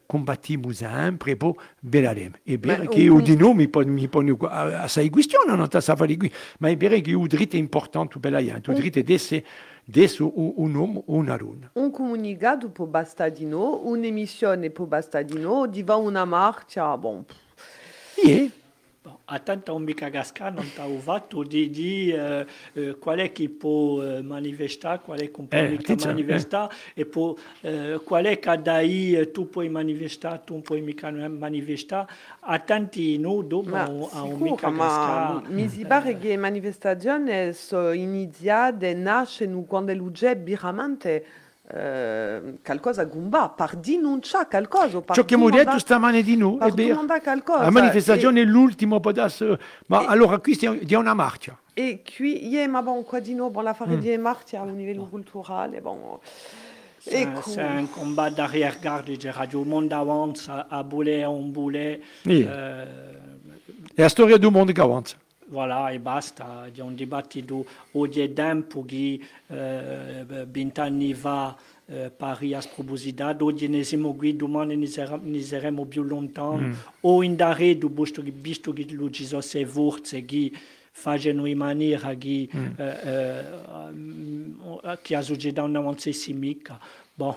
combattiamo 0.08 0.72
sempre, 0.72 1.36
poi 1.36 1.52
vedremo. 1.80 2.36
È 2.42 2.56
vero 2.56 2.88
che 2.88 3.00
io 3.00 3.20
di 3.20 3.36
noi 3.36 3.54
mi 3.54 3.68
pone, 3.68 3.90
mi 3.90 4.08
pone 4.08 4.34
assai 4.40 5.10
questione, 5.10 5.54
non 5.54 5.66
sta 5.66 5.92
a 5.92 5.96
qui, 5.96 6.32
ma 6.60 6.70
è 6.70 6.76
vero 6.78 6.98
che 6.98 7.10
il 7.10 7.26
diritto 7.26 7.56
è 7.56 7.58
importante 7.58 8.18
per 8.18 8.32
la 8.32 8.42
gente, 8.42 8.70
il 8.70 8.76
diritto 8.76 8.98
è 8.98 9.04
essere 9.12 9.44
adesso 9.86 10.32
un 10.34 10.74
uomo 10.74 11.02
o 11.06 11.14
una 11.14 11.36
donna. 11.36 11.70
Un 11.74 11.90
comunicato 11.90 12.70
può 12.70 12.86
bastare 12.86 13.32
di 13.32 13.44
noi, 13.44 13.80
un'emissione 13.82 14.70
può 14.70 14.86
bastare 14.86 15.26
di 15.26 15.38
noi, 15.38 15.68
di 15.68 15.84
una 15.86 16.24
marcia, 16.24 16.96
bon. 16.96 17.22
Yeah. 18.24 18.50
Attenta 19.26 19.72
un 19.72 19.82
mica 19.82 20.08
gasca 20.08 20.50
non 20.50 20.70
t'ha 20.74 20.86
fatto 20.98 21.42
di, 21.42 21.70
di 21.70 22.10
eh, 22.10 22.46
eh, 22.72 22.96
qual 22.98 23.18
è 23.18 23.32
che 23.32 23.48
può 23.48 24.02
eh, 24.02 24.22
manifestare, 24.22 25.00
qual 25.00 25.18
è 25.20 25.30
che 25.30 25.42
può 25.42 25.56
eh, 25.56 26.68
e 26.94 27.06
può, 27.06 27.34
eh, 27.60 28.00
qual 28.04 28.24
è 28.24 28.38
che 28.38 28.62
dai 28.62 29.14
eh, 29.14 29.30
tu 29.30 29.48
puoi 29.48 29.68
manifestare, 29.68 30.42
tu 30.44 30.60
puoi 30.62 30.80
mica 30.80 31.10
manifestare, 31.10 32.10
attenti 32.40 33.18
noi 33.18 33.46
dopo 33.46 33.74
a 33.74 34.22
un 34.22 34.38
mica 34.40 34.70
gasca. 34.70 35.42
Mi 35.48 35.68
si 35.68 35.84
pare 35.84 36.18
che 36.18 36.36
manifestazioni 36.36 37.52
sono 37.52 37.92
iniziate, 37.92 38.94
nascono 38.94 39.62
quando 39.62 39.92
l'UGE 39.92 40.36
biramente 40.36 41.14
eh, 41.14 41.47
qualcosa 42.62 43.04
gumba, 43.04 43.50
par 43.50 43.76
denunciare 43.76 44.48
qualcosa. 44.48 45.02
Ciò 45.12 45.24
che 45.24 45.36
detto 45.36 45.78
stamane 45.78 46.22
di 46.22 46.36
noi 46.36 46.58
è 46.60 46.70
vero. 46.70 47.04
La 47.44 47.70
manifestazione 47.70 48.40
è 48.40 48.44
l'ultimo 48.44 49.00
podasso, 49.00 49.58
ma 49.86 50.02
e, 50.02 50.06
allora 50.06 50.38
qui 50.38 50.56
è 50.56 50.94
una 50.94 51.14
marcia. 51.14 51.58
E 51.74 52.02
qui, 52.02 52.46
yeah, 52.46 52.66
ma 52.68 52.82
bon, 52.82 53.04
qua 53.04 53.20
di 53.20 53.34
noi, 53.34 53.50
bon, 53.50 53.62
la 53.62 53.74
fare 53.74 53.96
mm. 53.96 54.00
di 54.00 54.16
marcia 54.16 54.60
a 54.60 54.62
un 54.62 54.76
livello 54.76 55.04
culturale, 55.04 55.80
bon. 55.80 56.18
C'est 57.00 57.24
un, 57.24 57.78
un, 57.78 57.86
combat 57.86 58.28
d'arrière-garde, 58.28 59.08
je 59.20 59.28
Radio 59.28 59.62
Le 59.62 59.68
monde 59.68 59.92
avance, 59.92 60.48
a 60.48 60.82
boulet, 60.82 61.24
on 61.26 61.48
boulet. 61.52 62.00
Oui. 62.26 62.44
Euh, 62.46 62.84
è 63.94 64.02
la 64.02 64.08
storia 64.08 64.36
del 64.36 64.50
mondo 64.50 64.72
che 64.72 64.80
avanza. 64.80 65.16
Voilà, 65.48 65.90
e 65.90 65.98
basta. 65.98 66.68
C'è 66.72 66.82
un 66.82 66.94
dibattito 66.94 67.66
oggi 67.92 68.20
è 68.20 68.32
tempo 68.32 68.84
che 68.84 69.20
eh, 69.46 70.24
vent'anni 70.46 71.14
fa 71.14 71.56
eh, 71.86 72.10
pari 72.10 72.54
a 72.54 72.60
sproposità, 72.60 73.34
oggi 73.40 73.66
ne 73.68 73.82
siamo 73.82 74.14
qui, 74.14 74.36
domani 74.36 74.76
ne, 74.76 74.88
ne 75.22 75.40
saremo 75.40 75.86
più 75.86 76.02
lontani, 76.02 76.66
mm. 76.66 76.72
o 77.00 77.22
in 77.22 77.34
daredo, 77.34 77.88
visto 77.88 78.22
che, 78.22 78.30
visto 78.30 78.72
che 78.72 78.86
ci 79.10 79.24
sono 79.24 79.40
queste 79.40 79.64
forze 79.66 80.24
che 80.24 80.52
fanno 80.90 81.46
in 81.46 81.56
maniera 81.56 82.14
che, 82.14 82.48
mm. 82.54 82.66
eh, 82.76 83.44
eh, 84.82 84.98
che 85.00 85.14
la 85.14 85.22
società 85.22 85.62
non 85.62 85.76
avanza 85.76 86.10
mica. 86.32 86.78
Bon, 87.18 87.34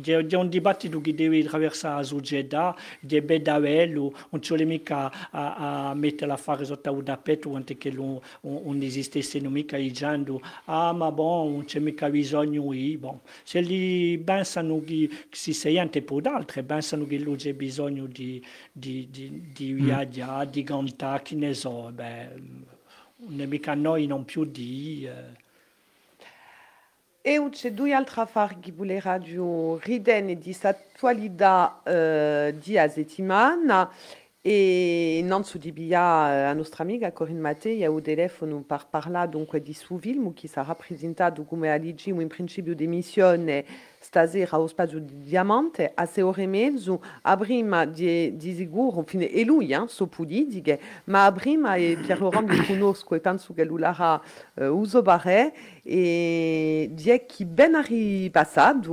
c'è, 0.00 0.34
un 0.34 0.48
dibattito 0.48 1.02
che 1.02 1.14
deve 1.14 1.40
attraversare 1.40 1.96
la 1.96 2.02
società, 2.02 2.74
c'è 3.06 3.20
bello, 3.20 4.14
non 4.30 4.40
c'è 4.40 4.64
mica 4.64 5.28
a, 5.30 5.90
a 5.90 5.94
mettere 5.94 6.28
l'affare 6.28 6.64
sotto 6.64 6.90
un 6.90 7.04
tappeto 7.04 7.50
quanto 7.50 7.76
che 7.76 7.90
non, 7.90 8.18
non 8.40 8.80
esistesse 8.80 9.40
mica 9.40 9.76
dicendo 9.76 10.40
ah 10.64 10.94
ma 10.94 11.12
bon, 11.12 11.52
non 11.52 11.64
c'è 11.66 11.80
mica 11.80 12.08
bisogno 12.08 12.72
io. 12.72 12.98
Bon, 12.98 13.20
se 13.42 13.60
li 13.60 14.16
pensano 14.24 14.82
che, 14.82 15.10
si 15.32 15.52
sente 15.52 16.00
per 16.00 16.22
d'altri, 16.22 16.62
pensano 16.62 17.06
che 17.06 17.18
non 17.18 17.36
c'è 17.36 17.52
bisogno 17.52 18.06
di, 18.06 18.42
di, 18.72 19.06
di, 19.10 19.50
di 19.52 19.72
viaggiare, 19.74 20.48
di 20.48 20.62
cantare, 20.62 21.22
che 21.22 21.34
ne 21.34 21.52
so, 21.52 21.90
beh, 21.92 22.28
non 23.16 23.38
è 23.38 23.44
mica 23.44 23.74
noi 23.74 24.06
non 24.06 24.24
più 24.24 24.46
di... 24.46 25.06
Eh, 25.06 25.44
Eu 27.28 27.48
c'è 27.48 27.72
due 27.72 27.92
altre 27.92 28.20
affari 28.20 28.60
che 28.60 28.70
volevo 28.70 29.00
radio 29.00 29.78
ridere 29.78 30.38
di 30.38 30.56
attualità 30.62 31.82
eh, 31.82 32.54
di 32.56 32.78
settimana 32.88 33.90
e 34.40 35.22
non 35.24 35.42
su 35.42 35.58
di 35.58 35.72
bia 35.72 36.48
a 36.48 36.52
nostra 36.52 36.84
amiga 36.84 37.10
Corinne 37.10 37.40
Mattei 37.40 37.82
a 37.82 37.90
o 37.90 38.00
telefono 38.00 38.62
par 38.62 38.86
parla 38.88 39.26
dunque 39.26 39.60
di 39.60 39.74
suo 39.74 39.98
film 39.98 40.34
che 40.34 40.46
sarà 40.46 40.72
presentato 40.76 41.42
come 41.42 41.72
aligi 41.72 42.10
in 42.10 42.28
principio 42.28 42.76
di 42.76 42.86
missione 42.86 43.64
spazio 44.66 44.98
di 45.00 45.22
Diamante 45.22 45.92
a 45.94 46.06
a 47.22 47.36
di, 47.84 48.36
di 48.36 48.54
e 49.26 49.44
lui 49.44 49.72
eh, 49.72 49.88
so 49.88 50.06
politiche 50.06 50.80
ma 51.04 51.26
a 51.26 51.32
prima 51.32 51.74
e 51.74 51.98
Pier 52.00 52.20
Laurent 52.20 52.48
li 52.50 52.64
conosco 52.66 53.14
e 53.14 53.20
penso 53.20 53.52
che 53.52 53.64
lui 53.64 53.80
l'ha 53.80 54.20
uh, 54.54 54.64
uso 54.64 55.02
bare 55.02 55.52
e 55.82 56.88
di 56.92 57.22
chi 57.26 57.44
ben 57.44 57.74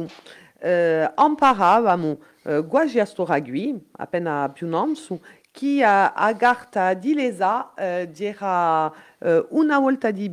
uh, 0.02 1.22
imparavamo 1.26 2.20
uh, 2.44 2.68
quasi 2.68 3.00
a 3.00 3.06
sto 3.06 3.26
ragui 3.26 3.80
appena 3.92 4.50
più 4.50 4.68
non 4.68 4.96
su 4.96 5.20
chi 5.54 5.84
a 5.84 6.34
Garta 6.34 6.96
di 6.96 7.14
Lesa 7.14 7.76
eh, 7.76 8.10
dirà 8.12 8.92
eh, 9.20 9.46
una 9.50 9.78
volta 9.78 10.10
di 10.10 10.28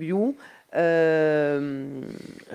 eh, 0.73 2.01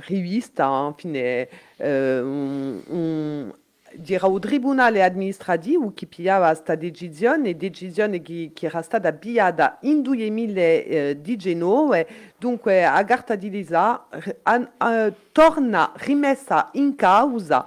rivista, 0.07 0.85
infine, 0.87 1.47
eh, 1.77 2.19
un, 2.19 2.81
un, 2.87 3.53
dirà 3.97 4.27
o 4.27 4.39
tribunale 4.39 5.03
amministrativo 5.03 5.91
che 5.93 6.05
pigliava 6.05 6.47
questa 6.47 6.75
decisione, 6.75 7.55
decisione 7.55 8.21
che, 8.21 8.51
che 8.53 8.65
era 8.67 8.81
stata 8.81 9.11
pigliata 9.13 9.77
in 9.81 10.01
2019, 10.01 12.07
dunque 12.37 12.85
a 12.85 13.01
Garta 13.03 13.35
di 13.35 13.49
Lesa 13.49 14.07
eh, 14.09 15.13
torna 15.31 15.91
rimessa 15.95 16.69
in 16.73 16.95
causa 16.95 17.65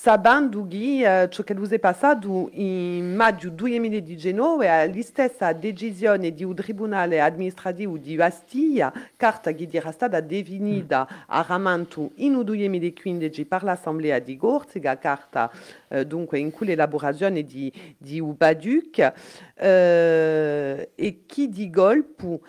sabendo 0.00 0.66
che 0.66 1.24
uh, 1.24 1.28
ciò 1.28 1.42
che 1.42 1.52
è 1.52 1.78
passato 1.78 2.48
in 2.52 3.14
maggio 3.14 3.50
2019 3.50 4.66
è 4.66 4.90
la 4.90 5.02
stessa 5.02 5.52
decisione 5.52 6.32
di 6.32 6.42
un 6.42 6.54
tribunale 6.54 7.20
amministrativo 7.20 7.98
di 7.98 8.16
Bastiglia, 8.16 8.90
carta 9.14 9.52
che 9.52 9.68
era 9.70 9.92
stata 9.92 10.20
definita 10.20 11.26
a 11.26 11.44
Ramanto 11.46 12.12
in 12.14 12.42
2015 12.42 13.44
per 13.44 13.62
l'Assemblea 13.62 14.18
di 14.20 14.38
Gorziga, 14.38 14.96
carta 14.96 15.50
uh, 15.88 16.02
dunque 16.04 16.38
in 16.38 16.50
cui 16.50 16.68
l'elaborazione 16.68 17.42
di, 17.42 17.70
di 17.98 18.20
Ubaduc, 18.20 18.96
uh, 18.96 19.62
e 19.62 21.24
che 21.26 21.48
di 21.50 21.68
golpe 21.68 22.40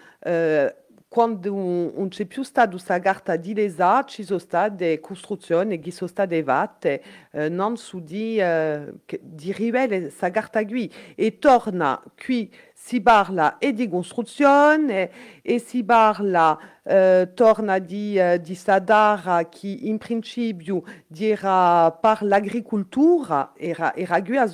quando 1.12 1.54
non 1.54 2.08
c'è 2.08 2.24
più 2.24 2.42
stata 2.42 2.70
questa 2.70 2.98
carta 3.00 3.36
di 3.36 3.54
lesa, 3.54 4.06
ci 4.06 4.24
sono 4.24 4.40
state 4.40 5.02
costruzioni 5.02 5.78
che 5.78 5.92
sono 5.92 6.10
state 6.10 6.42
fatte 6.42 7.04
eh, 7.32 7.50
non 7.50 7.76
su 7.76 8.00
di, 8.00 8.38
eh, 8.40 8.94
di 9.20 9.52
rivele 9.52 10.00
questa 10.00 10.30
carta 10.30 10.66
qui 10.66 10.90
e 11.16 11.38
torna 11.38 12.02
qui 12.16 12.50
si 12.84 13.00
parla 13.00 13.60
e 13.60 13.74
di 13.74 13.88
costruzione 13.88 15.12
e 15.44 15.60
si 15.60 15.84
parla, 15.84 16.58
eh, 16.84 17.30
torna 17.36 17.78
di, 17.78 18.18
eh, 18.18 18.42
di 18.42 18.56
Sadara 18.56 19.48
che 19.48 19.68
in 19.68 20.00
principio 20.00 20.84
era 21.16 21.92
per 21.92 22.24
l'agricoltura, 22.24 23.54
era, 23.56 23.94
era 23.96 24.22
qui 24.24 24.36
a 24.36 24.48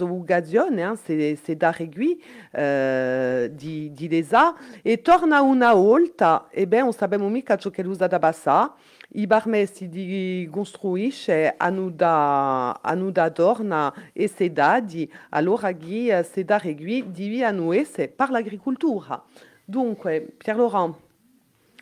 se, 0.97 1.37
se 1.41 1.55
dare 1.55 1.89
qui 1.89 2.21
eh, 2.51 3.49
di, 3.53 3.93
di 3.93 4.09
lesa, 4.09 4.55
e 4.81 5.01
torna 5.01 5.39
una 5.41 5.73
volta, 5.73 6.47
e 6.51 6.67
beh, 6.67 6.81
non 6.81 6.91
sappiamo 6.91 7.29
mica 7.29 7.55
ciò 7.55 7.69
che 7.69 7.81
l'usa 7.81 8.07
da 8.07 8.19
passare, 8.19 8.71
i 9.09 9.25
permessi 9.25 9.87
di 9.87 10.47
costruire 10.51 11.55
hanno 11.57 11.89
da, 11.89 12.71
hanno 12.73 13.09
da 13.11 13.29
torna 13.29 13.93
e 14.11 14.27
se 14.27 14.51
dati, 14.51 15.11
allora 15.29 15.71
che 15.71 16.25
se 16.29 16.43
dare 16.43 16.75
qui 16.75 17.09
devono 17.09 17.71
essere 17.73 18.09
per 18.09 18.29
l'agricoltura. 18.29 19.23
Dunque, 19.63 20.33
Pierre 20.37 20.59
Laurent, 20.59 20.95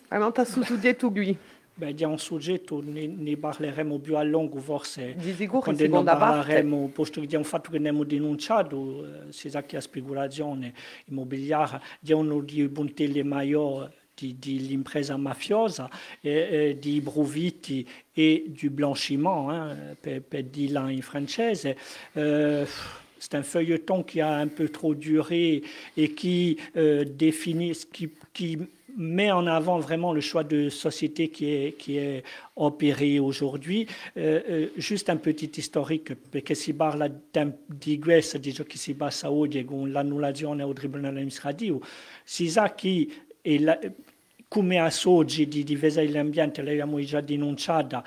veramente 0.07 0.45
su 0.45 0.77
detto 0.77 1.11
qui. 1.11 1.37
Beh, 1.77 1.93
di 1.93 2.05
un 2.05 2.17
soggetto 2.17 2.81
ne, 2.81 3.05
ne 3.05 3.35
parleremo 3.35 3.99
più 3.99 4.15
a 4.15 4.23
lungo 4.23 4.61
forse 4.61 5.13
quando 5.49 5.83
ne 5.83 6.03
parleremo, 6.03 6.89
posto 6.93 7.19
che 7.19 7.27
di 7.27 7.35
un 7.35 7.43
fatto 7.43 7.69
che 7.69 7.75
abbiamo 7.75 8.05
denunciato, 8.05 9.05
eh, 9.05 9.31
si 9.33 9.49
sa 9.49 9.61
che 9.63 9.75
la 9.75 9.81
speculazione 9.81 10.73
immobiliare 11.07 11.81
di 11.99 12.13
uno 12.13 12.39
dei 12.39 12.69
puntelli 12.69 13.21
maggiori 13.23 13.93
di, 14.17 14.59
l'impresa 14.59 15.17
mafiosa, 15.17 15.89
et, 16.23 16.75
di 16.75 17.01
Bruviti 17.01 17.85
et 18.15 18.45
du 18.47 18.69
blanchiment, 18.69 19.49
hein, 19.49 19.75
per, 20.01 20.21
per 20.21 20.43
dirla 20.43 20.89
in 20.89 21.01
francese. 21.01 21.75
Euh, 22.17 22.65
c'est 23.19 23.35
un 23.35 23.43
feuilleton 23.43 24.03
qui 24.03 24.21
a 24.21 24.35
un 24.35 24.47
peu 24.47 24.69
trop 24.69 24.93
duré 24.93 25.63
et 25.97 26.09
qui 26.09 26.57
euh, 26.77 27.03
définit, 27.05 27.73
qui, 27.91 28.09
qui 28.33 28.57
met 28.97 29.31
en 29.31 29.47
avant 29.47 29.79
vraiment 29.79 30.13
le 30.13 30.21
choix 30.21 30.43
de 30.43 30.69
société 30.69 31.29
qui 31.29 31.51
est, 31.51 31.77
qui 31.77 31.97
est 31.97 32.23
opéré 32.55 33.19
aujourd'hui. 33.19 33.87
Euh, 34.17 34.41
euh, 34.49 34.67
juste 34.77 35.09
un 35.09 35.17
petit 35.17 35.51
historique, 35.57 36.13
perché 36.15 36.55
si 36.55 36.73
parla 36.73 37.09
di 37.09 37.99
questo, 37.99 38.37
di 38.37 38.53
ciò 38.53 38.63
che 38.63 38.77
si 38.77 38.93
passa 38.95 39.31
oggi 39.31 39.65
con 39.65 39.91
l'annullazione 39.91 40.63
au 40.63 40.73
tribunale 40.73 41.15
amministrativo, 41.15 41.81
si 42.23 42.49
sa 42.49 42.73
che 42.73 43.07
e 43.41 43.59
la, 43.59 43.77
come 44.55 44.79
a 44.79 44.89
oggi 45.03 45.49
di 45.49 45.65
difesa 45.65 45.99
dell'ambiente 45.99 46.61
l'abbiamo 46.61 46.97
già 47.01 47.19
denunciata, 47.19 48.01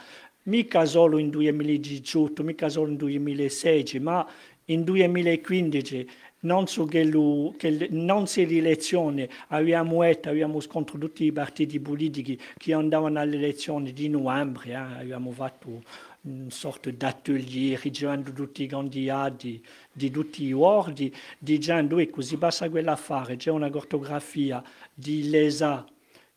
mica 0.44 0.86
solo 0.86 1.18
in 1.18 1.28
2018, 1.28 2.42
mica 2.42 2.70
solo 2.70 2.88
in 2.88 2.96
2016, 2.96 3.98
ma 3.98 4.26
in 4.64 4.82
2015 4.82 6.10
non 6.40 6.66
so 6.66 6.86
che, 6.86 7.04
lui, 7.04 7.54
che 7.58 7.88
non 7.90 8.26
si 8.26 8.44
rielezione 8.44 9.28
abbiamo 9.48 10.02
abbiamo 10.02 10.60
scontro 10.60 10.96
tutti 10.96 11.24
i 11.24 11.32
partiti 11.32 11.80
politici 11.80 12.40
che 12.56 12.72
andavano 12.72 13.20
alle 13.20 13.36
elezioni 13.36 13.92
di 13.92 14.08
novembre, 14.08 14.70
eh, 14.70 14.74
abbiamo 14.74 15.32
fatto 15.32 15.82
una 16.22 16.48
sorta 16.48 16.88
di 16.88 17.04
atelier 17.04 17.78
ricevendo 17.78 18.32
tutti 18.32 18.62
i 18.62 18.66
candidati 18.66 19.62
di 19.92 20.10
tutti 20.10 20.44
i 20.44 20.54
ordi, 20.54 21.14
dicendo 21.38 21.98
ecco 21.98 22.22
si 22.22 22.38
passa 22.38 22.70
quell'affare, 22.70 23.36
c'è 23.36 23.50
una 23.50 23.68
cartografia 23.68 24.62
di 24.94 25.28
l'ESA 25.28 25.84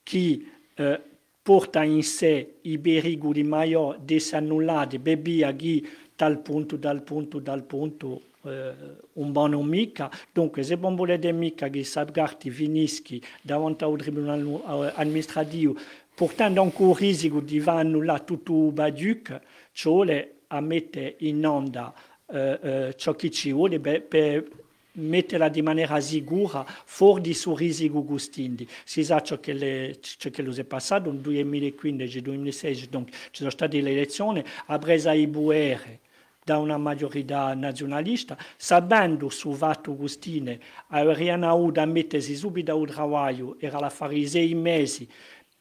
che 0.04 0.46
eh, 0.74 1.02
porta 1.42 1.84
in 1.84 2.04
sé 2.04 2.56
i 2.62 2.78
pericoli 2.78 3.44
maggiori 3.44 4.00
disannullati, 4.04 5.00
bebia 5.00 5.56
che 5.56 5.84
dal 6.16 6.40
punto, 6.40 6.78
dal 6.78 7.02
punto, 7.02 7.40
dal 7.40 7.64
punto 7.64 8.22
eh, 8.44 8.74
un 9.14 9.32
buon 9.32 9.54
mica. 9.66 10.10
Dunque, 10.32 10.64
se 10.64 10.76
non 10.76 10.96
volete 10.96 11.32
mica 11.32 11.70
che 11.70 11.84
Sabgarti 11.84 12.50
finisca 12.52 13.16
davanti 13.42 13.84
al 13.84 13.98
tribunale 13.98 14.94
amministrativo, 14.96 15.76
portando 16.14 16.62
ancora 16.62 16.92
il 16.92 16.98
rischio 16.98 17.40
di 17.40 17.62
annullare 17.66 18.24
tutto 18.24 18.68
il 18.68 18.72
Baduc, 18.72 19.40
cioè 19.72 20.32
a 20.48 20.60
mettere 20.60 21.16
in 21.20 21.46
onda 21.46 21.94
eh, 22.28 22.60
eh, 22.62 22.96
ciò 22.98 23.14
che 23.16 23.30
ci 23.32 23.52
vuole 23.52 23.80
per, 23.80 24.04
per 24.04 24.48
metterla 24.94 25.50
di 25.50 25.62
maniera 25.62 26.00
sicura 26.00 26.66
fuori 26.86 27.22
di 27.22 27.34
sorrisi 27.34 27.90
gustindi. 27.90 28.68
Si 28.84 29.04
sa 29.04 29.22
ciò 29.22 29.40
che, 29.40 29.54
le, 29.54 29.98
ciò 30.02 30.30
che 30.30 30.44
è 30.44 30.64
passato 30.64 31.12
nel 31.12 31.22
2015-2016, 31.22 32.86
donc 32.90 33.10
ci 33.10 33.30
sono 33.32 33.50
state 33.50 33.82
le 33.82 33.92
elezioni 33.92 34.44
a 34.68 34.78
presa 34.78 35.14
i 35.14 35.28
buere 35.28 36.00
da 36.44 36.58
una 36.58 36.78
maggiorità 36.78 37.54
nazionalista, 37.54 38.36
sapendo 38.58 39.30
su 39.30 39.52
fatto 39.54 39.96
Gustine, 39.96 40.60
avevano 40.88 41.50
avuto 41.50 41.80
a 41.82 41.86
mettersi 41.86 42.36
subito 42.36 42.74
al 42.74 42.92
lavoro, 42.96 43.58
era 43.60 43.80
la 43.80 43.90
fare 43.90 44.26
sei 44.26 44.56
mesi, 44.56 45.08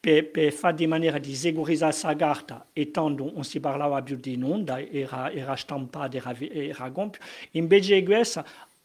per, 0.01 0.31
per 0.31 0.51
fare 0.53 0.77
di 0.77 0.87
maniera 0.87 1.19
di 1.19 1.35
sicurizzare 1.35 1.95
la 2.03 2.17
carta 2.17 2.67
e 2.73 2.91
tanto 2.91 3.31
non 3.31 3.45
si 3.45 3.61
parlava 3.61 4.03
più 4.03 4.17
di 4.17 4.37
nulla, 4.37 4.81
era, 4.81 5.31
era 5.31 5.55
stampata, 5.57 6.17
era, 6.17 6.35
era 6.39 6.91
compito. 6.91 7.23
Invece 7.53 7.97
di 7.97 8.05
questo 8.05 8.43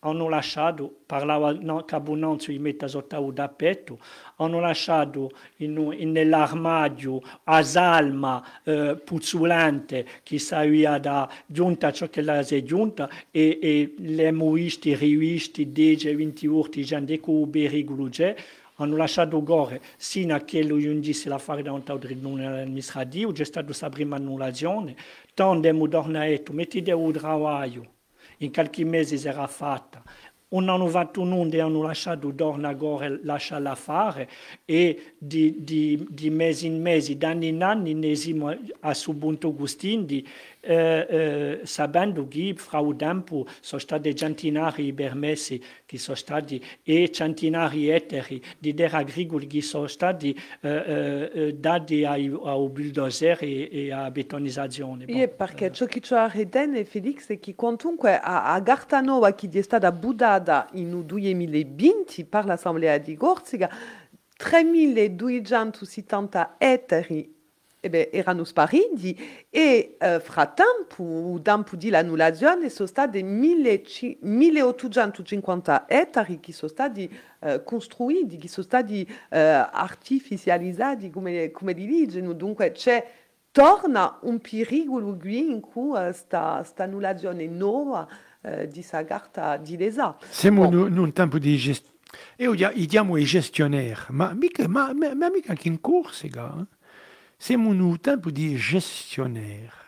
hanno 0.10 0.30
lasciato, 0.30 0.94
parlava 1.06 1.52
no, 1.52 1.84
Cabunanzo 1.84 2.52
di 2.52 2.60
mettere 2.60 2.90
sotto 2.90 3.32
da 3.32 3.50
petto, 3.50 4.00
hanno 4.38 4.60
lasciato 4.60 5.32
in, 5.58 5.94
in, 5.98 6.12
nell'armadio 6.12 7.22
a 7.46 7.64
salma 7.64 8.44
eh, 8.64 9.00
puzzolente 9.04 10.06
che 10.24 10.38
sapeva 10.40 11.00
da 11.00 11.30
giunta 11.46 11.92
ciò 11.92 12.08
che 12.08 12.22
la 12.22 12.44
si 12.44 12.56
è 12.56 12.64
giunta 12.64 13.10
e, 13.32 13.58
e 13.62 13.94
le 13.98 14.32
muisti, 14.32 14.96
rivisti, 14.96 15.72
10, 15.72 16.14
20 16.14 16.48
urti, 16.48 16.84
di 17.04 17.22
pericolo 17.50 18.08
c'è, 18.10 18.36
hanno 18.76 18.98
lasciato 18.98 19.42
gore 19.42 19.82
sino 19.98 20.36
a 20.36 20.40
che 20.40 20.64
lui 20.64 20.86
undisse 20.86 21.30
l'affare 21.30 21.64
davanti 21.64 21.92
al 21.92 22.00
tribunale 22.00 22.62
amministrativo, 22.62 23.32
c'è 23.32 23.44
stata 23.44 23.66
questa 23.66 23.90
prima 23.90 24.18
annullazione, 24.18 24.96
tanto 25.34 25.54
abbiamo 25.54 25.88
tornato, 25.88 26.54
mettete 26.54 26.92
il 26.92 27.20
lavoro, 27.22 27.95
in 28.40 28.52
qualche 28.52 28.84
mese 28.86 29.18
sarà 29.18 29.48
fatta. 29.48 30.04
Un 30.48 30.70
anno 30.70 30.88
21 30.88 31.50
hanno 31.60 31.82
lasciato 31.82 32.30
Dornagore 32.30 33.20
lasciarla 33.24 33.76
fare 33.76 34.30
e 34.64 35.16
di, 35.18 35.64
di, 35.64 36.06
di, 36.10 36.30
mese 36.30 36.68
in 36.68 36.82
mese, 36.82 37.18
d'anno 37.18 37.46
in 37.46 37.64
anno, 37.64 37.92
ne 37.92 38.16
siamo 38.16 38.56
a 38.82 38.94
Subunto 38.94 39.54
Gustindi 39.54 40.26
eh, 40.66 41.60
sabendo 41.64 42.28
che 42.28 42.54
fra 42.58 42.80
il 42.80 42.96
tempo 42.96 43.46
sono 43.60 43.82
stati 43.82 44.16
centinari 44.16 44.94
permessi 44.94 45.62
che 45.86 45.98
sono 45.98 46.18
stati 46.18 46.64
e 46.84 47.12
centinari 47.12 47.90
ettari 47.90 48.42
di 48.58 48.74
terra 48.74 49.00
agricola 49.00 49.46
che 49.46 49.62
sono 49.62 49.88
stati 49.88 50.38
eh, 50.62 51.32
eh, 51.34 51.54
dati 51.56 52.04
ai, 52.04 52.32
ai 52.44 52.70
bulldozer 52.70 53.38
e, 53.42 53.70
e 53.72 53.92
a 53.92 54.10
betonizzazione. 54.12 55.06
Bon, 55.06 55.34
perché 55.36 55.72
ciò 55.72 55.86
che 55.86 56.00
ci 56.00 56.14
ha 56.14 56.28
retene 56.28 56.86
Felix 56.86 57.28
è 57.28 57.40
che 57.40 57.56
comunque 57.56 58.20
a, 58.20 58.54
a 58.54 58.60
Gartanova 58.60 59.34
che 59.34 59.50
è 59.52 59.62
stata 59.62 59.92
buddata 59.92 60.68
in 60.74 61.06
2020 61.06 62.26
per 62.26 62.46
l'Assemblea 62.46 62.98
di 62.98 63.16
Corsica 63.16 63.70
3270 64.38 66.56
ettari 66.58 67.35
eh 67.90 68.10
erano 68.12 68.44
spariti 68.44 69.48
e 69.50 69.96
eh, 70.00 70.20
frattempo, 70.20 71.40
dopo 71.42 71.76
l'annullazione, 71.80 72.70
sono 72.70 72.88
stati 72.88 73.24
1850 73.24 75.88
ettari 75.88 76.40
che 76.40 76.54
sono 76.54 76.72
stati 76.72 77.12
eh, 77.40 77.64
costruiti, 77.64 78.38
che 78.38 78.48
sono 78.48 78.66
stati 78.66 79.08
eh, 79.30 79.40
artificializzati, 79.40 81.10
come, 81.10 81.50
come 81.52 81.74
li 81.74 81.86
dicono. 81.86 82.34
Dunque 82.34 82.72
c'è, 82.72 83.06
torna 83.52 84.18
un 84.22 84.40
pericolo 84.40 85.16
qui 85.16 85.52
in 85.52 85.60
cui 85.62 85.90
questa 85.90 86.66
uh, 86.66 86.82
annullazione 86.82 87.46
nuova 87.48 88.08
uh, 88.42 88.66
di 88.66 88.74
questa 88.74 89.06
carta 89.06 89.58
di 89.58 89.78
lesa. 89.78 90.18
Siamo 90.30 90.68
bon. 90.68 90.88
in 90.88 90.98
un 90.98 91.14
tempo 91.14 91.38
di 91.38 91.56
gestione. 91.58 91.94
E 92.38 92.86
diamo 92.86 93.16
ai 93.16 93.26
gestionnaire, 93.26 94.06
ma 94.10 94.34
mica, 94.34 94.68
ma, 94.68 94.94
ma, 94.94 95.14
ma 95.14 95.30
mica 95.30 95.52
anche 95.52 95.68
in 95.68 95.82
corsa, 95.82 96.28
eh? 96.28 96.66
Siamo 97.38 97.72
in 97.74 97.80
un 97.80 98.00
tempo 98.00 98.32
di 98.32 98.56
gestionnaire. 98.56 99.84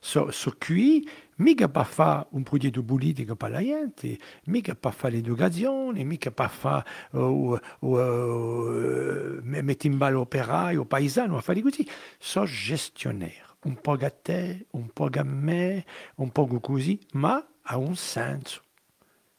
So, 0.00 0.30
so 0.32 0.52
qui, 0.58 1.08
mica 1.36 1.68
per 1.68 1.86
fare 1.86 2.26
un 2.30 2.42
progetto 2.42 2.82
politico 2.82 3.36
per 3.36 3.50
la 3.50 3.62
gente, 3.62 4.18
mica 4.46 4.74
per 4.74 4.92
fare 4.92 5.14
l'educazione, 5.14 6.02
mica 6.02 6.32
per 6.32 6.50
fare 6.50 6.84
uh, 7.10 7.58
uh, 7.78 7.86
uh, 7.86 9.40
mettere 9.42 9.88
in 9.88 9.98
ballo 9.98 10.20
operaio, 10.20 10.84
paesano, 10.84 11.36
a 11.36 11.40
fare 11.40 11.60
così. 11.62 11.88
So 12.18 12.44
gestionnaire. 12.44 13.50
Un 13.64 13.80
po' 13.80 13.92
a 13.92 14.10
te, 14.10 14.66
un 14.70 14.88
po' 14.88 15.04
a 15.04 15.22
un 15.22 16.32
po' 16.32 16.46
così, 16.60 16.98
ma 17.12 17.46
ha 17.62 17.76
un 17.76 17.94
senso. 17.94 18.62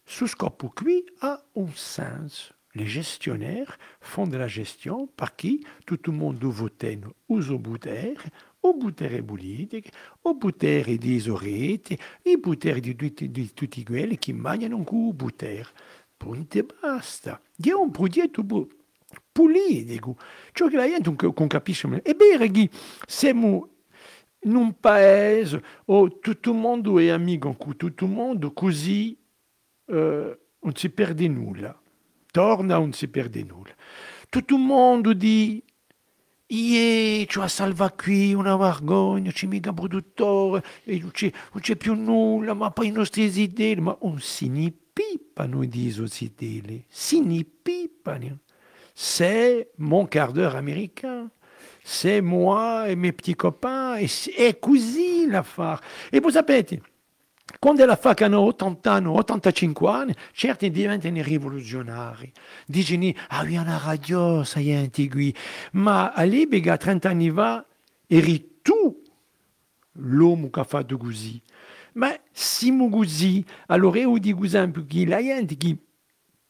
Ce 0.06 0.28
scopo 0.28 0.70
qui 0.70 1.04
a 1.20 1.44
un 1.54 1.74
sens. 1.74 2.54
Les 2.76 2.88
gestionnaires 2.88 3.78
font 4.02 4.26
de 4.26 4.36
la 4.36 4.48
gestion 4.48 5.08
par 5.16 5.36
qui 5.36 5.64
tout 5.86 6.00
le 6.08 6.12
monde 6.12 6.44
vote 6.44 6.86
aux 7.28 7.60
buter, 7.60 8.16
o 8.64 8.74
butere 8.74 9.22
politiche, 9.22 9.92
o 10.24 10.34
butere 10.34 10.98
di 10.98 11.16
isoreti, 11.16 11.98
i 12.24 12.38
butere 12.38 12.80
di, 12.80 12.96
di, 12.96 13.54
tutti 13.54 13.84
quelli 13.84 14.18
che 14.18 14.34
mangiano 14.34 14.78
un 14.78 15.14
buter. 15.14 15.70
Punto 16.18 16.58
e 16.58 16.66
basta. 16.82 17.42
È 17.62 17.72
un 17.72 17.92
progetto 17.92 18.44
politico. 19.32 20.18
Ciò 20.52 20.68
che 20.68 20.78
la 20.78 20.88
gente 20.88 21.14
non 21.16 21.48
capisce. 21.48 22.02
Che 22.02 22.70
siamo 23.06 23.70
in 24.40 24.56
un 24.56 24.80
paese 24.80 25.64
dove 25.86 26.20
tutto 26.20 26.52
il 26.52 26.58
mondo 26.58 26.98
è 26.98 27.10
amico 27.10 27.54
con 27.54 27.76
tutto 27.76 28.06
il 28.06 28.12
mondo, 28.12 28.52
così 28.52 29.18
euh, 29.90 30.38
non 30.60 30.76
si 30.76 30.90
perde 30.90 31.28
nulla. 31.28 31.78
Torna, 32.34 32.78
non 32.78 32.94
si 32.94 33.10
perde 33.10 33.44
nulla. 33.44 33.76
Tutto 34.28 34.56
il 34.56 34.62
mondo 34.62 35.14
di 35.14 35.64
Ie, 36.48 37.28
ci 37.28 37.40
ha 37.40 37.48
salva 37.48 37.92
qui 37.92 38.34
una 38.34 38.58
vergogna, 38.58 39.32
c'è 39.32 39.46
mica 39.46 39.72
produttore, 39.72 40.64
e 40.84 40.98
non 40.98 41.12
c'è, 41.12 41.32
non 41.52 41.62
c'è 41.62 41.76
più 41.76 41.94
nulla, 41.94 42.56
ma 42.56 42.72
poi 42.72 42.88
i 42.88 42.92
nostri 42.92 43.32
idee, 43.40 43.80
ma 43.80 43.96
non 44.02 44.20
si 44.20 44.50
ne 44.50 44.72
pipano 44.72 45.64
di 45.64 45.94
idee, 46.20 46.86
si 46.90 47.22
ne 47.22 47.46
pipano. 47.46 48.40
C'est 48.96 49.70
mon 49.78 50.08
quart 50.08 50.34
d'heure 50.34 50.56
américain. 50.56 51.30
C'est 51.84 52.22
moi 52.22 52.90
et 52.90 52.96
mes 52.96 53.12
petits 53.12 53.36
copains, 53.36 53.98
et 53.98 54.08
c'est 54.08 54.60
così 54.60 55.28
l'affare. 55.28 55.82
E 56.12 56.20
voi 56.20 56.32
sapete, 56.32 56.82
quando 57.64 57.86
la 57.86 57.96
fa 57.96 58.14
che 58.14 58.26
hanno 58.26 58.42
80 58.42 58.92
anni, 58.92 59.08
85 59.08 59.90
anni, 59.90 60.14
certi 60.34 60.70
diventano 60.70 61.22
rivoluzionari. 61.22 62.30
Dicono, 62.66 63.14
ah, 63.30 63.44
oui, 63.44 63.56
una 63.56 63.78
radio, 63.82 64.42
est, 64.42 64.58
antigui. 64.58 65.34
Ma 65.72 66.12
all'epoca, 66.12 66.76
30 66.76 67.08
anni 67.08 67.32
fa, 67.32 67.66
eri 68.06 68.60
tu 68.62 69.02
l'uomo 69.94 70.50
che 70.50 70.60
ha 70.60 70.66
fatto 70.66 70.98
così. 70.98 71.42
Ma 71.94 72.14
siamo 72.34 72.90
così, 72.90 73.46
allora 73.68 73.98
io 73.98 74.18
dico 74.18 74.46
sempre 74.46 74.86
che 74.86 75.06
la 75.06 75.22
gente 75.22 75.56
che 75.56 75.78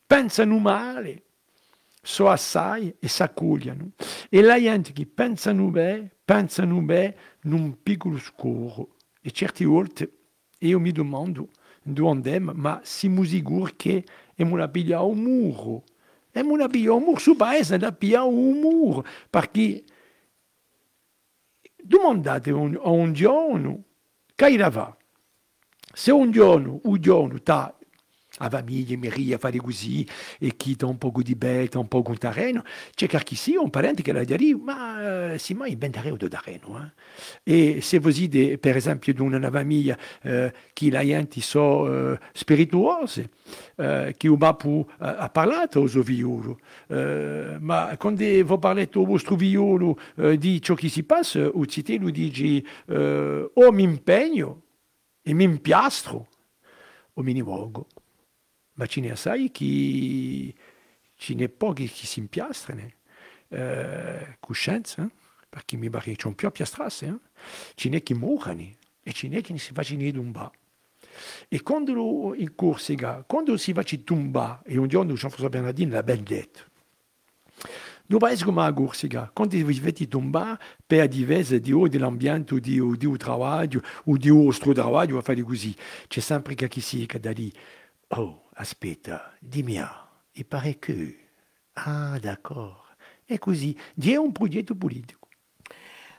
pensano 0.08 0.58
male, 0.58 1.26
so 2.02 2.28
assai 2.28 2.92
e 2.98 3.08
s'accogliano. 3.08 3.92
E 4.32 4.42
la 4.42 4.60
gente 4.60 4.92
che 4.92 5.06
pensano 5.06 5.68
bene, 5.68 6.10
pensano 6.26 6.82
bene 6.82 7.16
in 7.44 7.54
un 7.54 7.84
piccolo 7.84 8.18
scuro. 8.18 8.96
E 9.22 9.30
certe 9.30 9.64
volte 9.64 10.23
io 10.68 10.80
mi 10.80 10.92
domando 10.92 11.50
dove 11.82 12.10
andiamo, 12.10 12.52
ma 12.54 12.80
siamo 12.84 13.24
sicuri 13.24 13.76
che 13.76 14.06
abbiamo 14.32 14.56
la 14.56 14.70
piglia 14.70 15.02
un 15.02 15.20
muro. 15.20 15.84
Abbiamo 16.30 16.56
la 16.56 16.68
piglia 16.68 16.94
un 16.94 17.04
muro, 17.04 17.20
su 17.20 17.36
paese 17.36 17.78
la 17.78 17.92
piglia 17.92 18.24
un 18.24 18.60
muro, 18.60 19.06
perché 19.30 19.84
domandate 21.76 22.50
a 22.50 22.56
un 22.56 23.14
giorno 23.14 23.84
che 24.34 24.58
va. 24.58 24.98
Se 25.94 26.12
un 26.12 26.32
giorno, 26.32 26.80
un 26.84 27.00
giorno, 27.00 27.38
sta 27.38 27.78
a 28.40 28.50
famiglia 28.50 28.98
mi 28.98 29.34
a 29.34 29.38
fare 29.38 29.58
così 29.58 30.08
e 30.40 30.56
chi 30.56 30.76
ha 30.80 30.86
un 30.86 30.98
po' 30.98 31.12
di 31.22 31.36
bete, 31.36 31.78
un 31.78 31.88
po' 31.88 32.04
di 32.06 32.18
terreno, 32.18 32.64
c'è 32.96 33.08
chi 33.08 33.36
sì, 33.36 33.56
un 33.56 33.70
parente 33.70 34.02
che 34.02 34.12
la 34.12 34.24
dice, 34.24 34.56
ma 34.56 35.34
si 35.38 35.54
mai 35.54 35.76
ben 35.76 35.92
terreno 35.92 36.16
di 36.16 36.28
terreno. 36.28 36.92
Eh? 37.44 37.76
E 37.76 37.82
se 37.82 38.00
voi 38.00 38.14
dite, 38.14 38.58
per 38.58 38.76
esempio, 38.76 39.14
di 39.14 39.22
una 39.22 39.52
famiglia 39.52 39.98
eh, 40.24 40.52
che 40.74 40.90
la 40.90 41.04
gente 41.04 41.42
sono 41.42 42.14
eh, 42.14 42.20
spirituose, 42.34 43.30
eh, 43.76 44.16
che 44.18 44.30
va 44.30 44.54
può 44.56 44.86
ha 44.98 45.30
parlato 45.30 45.82
al 45.82 45.90
suo 45.90 46.04
eh, 46.88 47.58
ma 47.60 47.96
quando 47.98 48.24
voi 48.44 48.60
parlate 48.60 48.98
al 48.98 49.06
vostro 49.06 49.36
violo 49.36 49.98
eh, 50.18 50.38
di 50.38 50.62
ciò 50.62 50.74
che 50.74 50.90
si 50.90 51.04
passa, 51.04 51.46
o 51.46 51.66
cite 51.66 51.96
lui 51.98 52.12
dice, 52.12 52.64
eh, 52.88 53.52
o 53.54 53.72
mi 53.72 53.84
impegno 53.84 54.62
e 55.22 55.34
mi 55.34 55.44
impiastro 55.44 56.28
o 57.14 57.22
mi 57.22 57.34
nivogo 57.34 57.88
ma 58.74 58.86
ce 58.86 59.02
ne 59.02 59.12
assai 59.12 59.52
chi, 59.52 60.54
ce 61.16 61.34
n'è 61.34 61.50
pochi 61.50 61.88
che 61.90 62.06
si 62.06 62.20
impiastrano, 62.20 62.90
eh, 63.50 64.38
coscienza, 64.40 65.10
perché 65.50 65.78
mi 65.78 65.90
pare 65.90 66.16
che 66.16 66.28
un 66.28 66.36
più 66.36 66.48
appiastrarsi, 66.48 67.06
eh? 67.06 67.18
ce 67.76 67.90
n'è 67.90 68.02
che 68.02 68.14
muoiono 68.16 68.68
e 69.04 69.14
ce 69.14 69.28
n'è 69.28 69.42
che 69.42 69.58
si 69.58 69.74
facciano 69.74 70.10
tumbare. 70.12 70.52
E 71.48 71.62
quando 71.62 72.34
in 72.36 72.56
Corsica, 72.56 73.24
quando 73.26 73.56
si 73.58 73.74
fa 73.74 73.84
tumbare, 73.84 74.62
e 74.66 74.78
un 74.78 74.88
giorno 74.88 75.14
Jean-François 75.14 75.50
Bernardino 75.50 75.94
l'ha 75.94 76.04
ben 76.04 76.24
detto, 76.24 76.72
non 78.08 78.20
paese 78.20 78.44
come 78.44 78.64
a 78.64 78.74
Corsica, 78.74 79.30
quando 79.34 79.56
vi 79.64 79.74
fate 79.76 80.08
tombare 80.08 80.60
per 80.86 81.08
diverse 81.08 81.60
di 81.60 81.72
o 81.72 81.88
dell'ambiente 81.88 82.56
o 82.56 82.60
di, 82.60 82.80
o 82.80 82.96
di 82.96 83.08
lavoro 83.26 83.82
o 84.06 84.18
di 84.18 84.30
vostro 84.30 84.74
lavoro, 84.74 85.20
a 85.20 85.22
fare 85.22 85.42
così, 85.44 85.76
c'è 86.08 86.20
sempre 86.20 86.56
chi 86.56 86.82
si 86.82 87.06
che 87.06 87.20
da 87.20 87.32
lì, 87.32 87.54
oh, 88.10 88.43
aspetta, 88.56 89.34
dimmi, 89.40 89.80
il 90.34 90.46
pare 90.46 90.80
che... 90.80 91.18
Ah, 91.74 92.20
d'accordo. 92.20 92.82
E 93.26 93.40
così, 93.40 93.76
di 93.94 94.16
un 94.16 94.32
progetto 94.32 94.76
politico. 94.76 95.28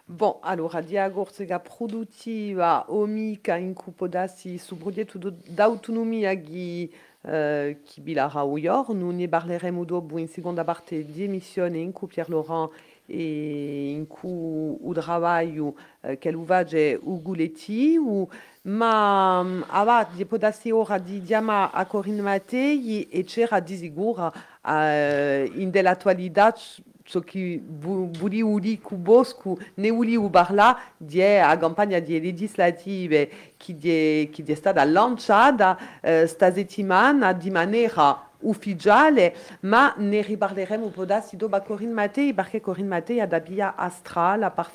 Bon, 0.07 0.38
allora, 0.42 0.81
di 0.81 0.99
agortega 0.99 1.61
produttiva 1.61 2.85
omica 2.92 3.57
in 3.57 3.73
cupodassi 3.73 4.59
su 4.59 4.77
progetto 4.77 5.18
d'autonomia 5.18 6.35
che 6.35 6.90
uh, 7.23 7.83
chi 7.83 8.01
bilara 8.03 8.42
uior, 8.42 8.92
nous 8.94 9.14
ne 9.14 9.29
parleremo 9.29 9.85
dopo 9.85 10.18
in 10.18 10.29
seconda 10.29 10.62
parte 10.62 11.07
di 11.07 11.23
emissione 11.23 11.79
in 11.79 11.92
cui 11.92 12.09
Pierre 12.09 12.31
Laurent 12.31 12.70
in 13.07 14.07
cui 14.07 14.79
il 14.83 15.03
lavoro 15.05 15.77
uh, 16.01 16.19
che 16.19 16.31
lo 16.31 16.45
vage 16.45 16.99
uguletti, 17.03 17.97
u 17.97 18.29
ma 18.67 19.40
um, 19.40 19.64
ava 19.69 20.09
di 20.11 20.25
podassi 20.25 20.71
ora 20.71 20.97
di 20.97 21.21
diama 21.21 21.71
a 21.71 21.85
Corinne 21.85 22.23
Mattei 22.23 23.07
e 23.11 23.25
c'era 23.25 23.61
di 23.61 23.77
sicuro 23.77 24.33
uh, 24.62 24.71
in 24.71 25.69
dell'attualità 25.71 26.55
ciò 27.03 27.21
che 27.21 27.61
vuli 27.62 28.40
uli 28.40 28.81
cuboscu 28.81 29.59
ne 29.75 29.90
uli 29.90 30.17
ubarla 30.17 30.81
di 30.97 31.23
a 31.23 31.55
campagna 31.59 31.99
di 31.99 32.19
legislative 32.19 33.29
che 33.59 33.75
è, 33.75 34.31
che 34.33 34.43
è 34.47 34.55
stata 34.55 34.83
lanciata 34.83 35.77
uh, 36.01 36.25
sta 36.25 36.51
settimana 36.51 37.35
di 37.35 37.51
maniera 37.51 38.31
ufficiale, 38.44 39.35
ma 39.61 39.94
ne 39.98 40.22
riparleremo 40.22 40.87
un 40.87 40.90
po' 40.90 41.04
da 41.04 41.20
si 41.20 41.37
dopo 41.37 41.61
Corinne 41.62 41.92
Mattei, 41.92 42.33
perché 42.33 42.61
Corinne 42.61 42.88
Mattei 42.88 43.20
ha 43.20 43.26
da 43.26 43.38
via 43.38 43.74
astrale, 43.76 44.50
per 44.50 44.68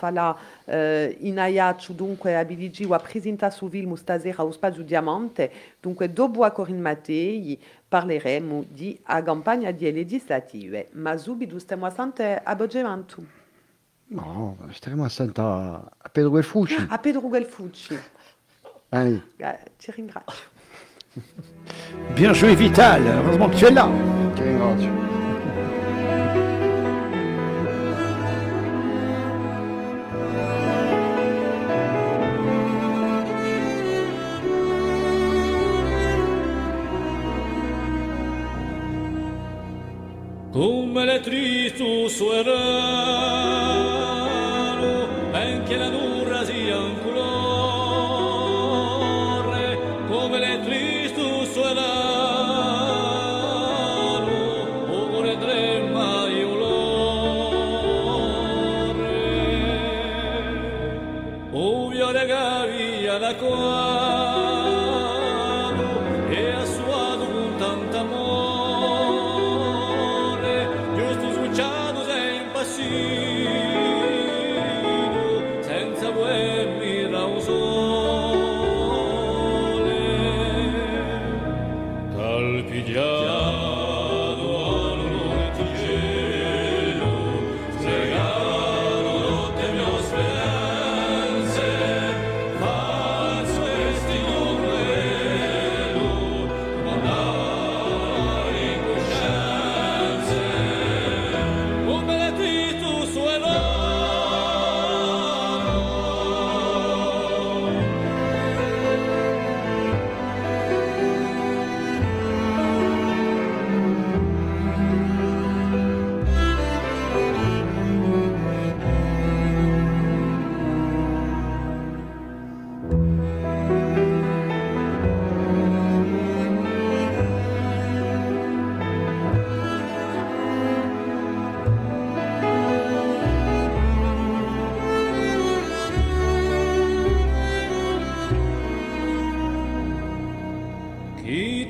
eh, 0.66 1.16
in 1.22 1.40
aiaccio, 1.40 1.94
dunque 1.94 2.36
a 2.94 3.00
presentare 3.00 3.54
su 3.54 3.68
film 3.70 3.96
stasera 3.96 4.42
allo 4.42 4.52
Spazio 4.52 4.84
Diamante, 4.84 5.52
dunque 5.80 6.12
dopo 6.12 6.44
a 6.44 6.52
Corinne 6.52 6.82
Mattei 6.82 7.60
parleremo 7.88 8.66
di 8.70 8.98
a 9.04 9.24
campagna 9.24 9.72
di 9.72 9.92
legislative, 9.92 10.90
ma 10.92 11.18
subito 11.18 11.58
stiamo 11.58 11.86
a 12.44 12.56
Boggevantu. 12.56 13.26
No, 14.12 14.58
staremo 14.72 15.06
assente 15.06 15.42
a 15.42 16.10
Pedro 16.12 16.32
Guelfucci. 16.32 16.88
A 16.90 16.98
Pedro 16.98 17.22
Guelfucci. 17.22 18.00
Allez. 18.90 19.22
Ti 19.78 19.92
ringrazio. 19.92 20.58
Bien 22.16 22.34
joué 22.34 22.56
Vital, 22.56 23.02
heureusement 23.06 23.50
que 23.50 23.56
tu 23.56 23.66
es 23.66 23.72
là. 23.72 23.88
Come 40.52 41.06
le 41.06 41.20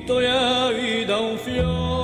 Chi 0.00 0.06
togliavi 0.06 1.04
da 1.04 1.18
un 1.18 1.36
fiore, 1.36 1.99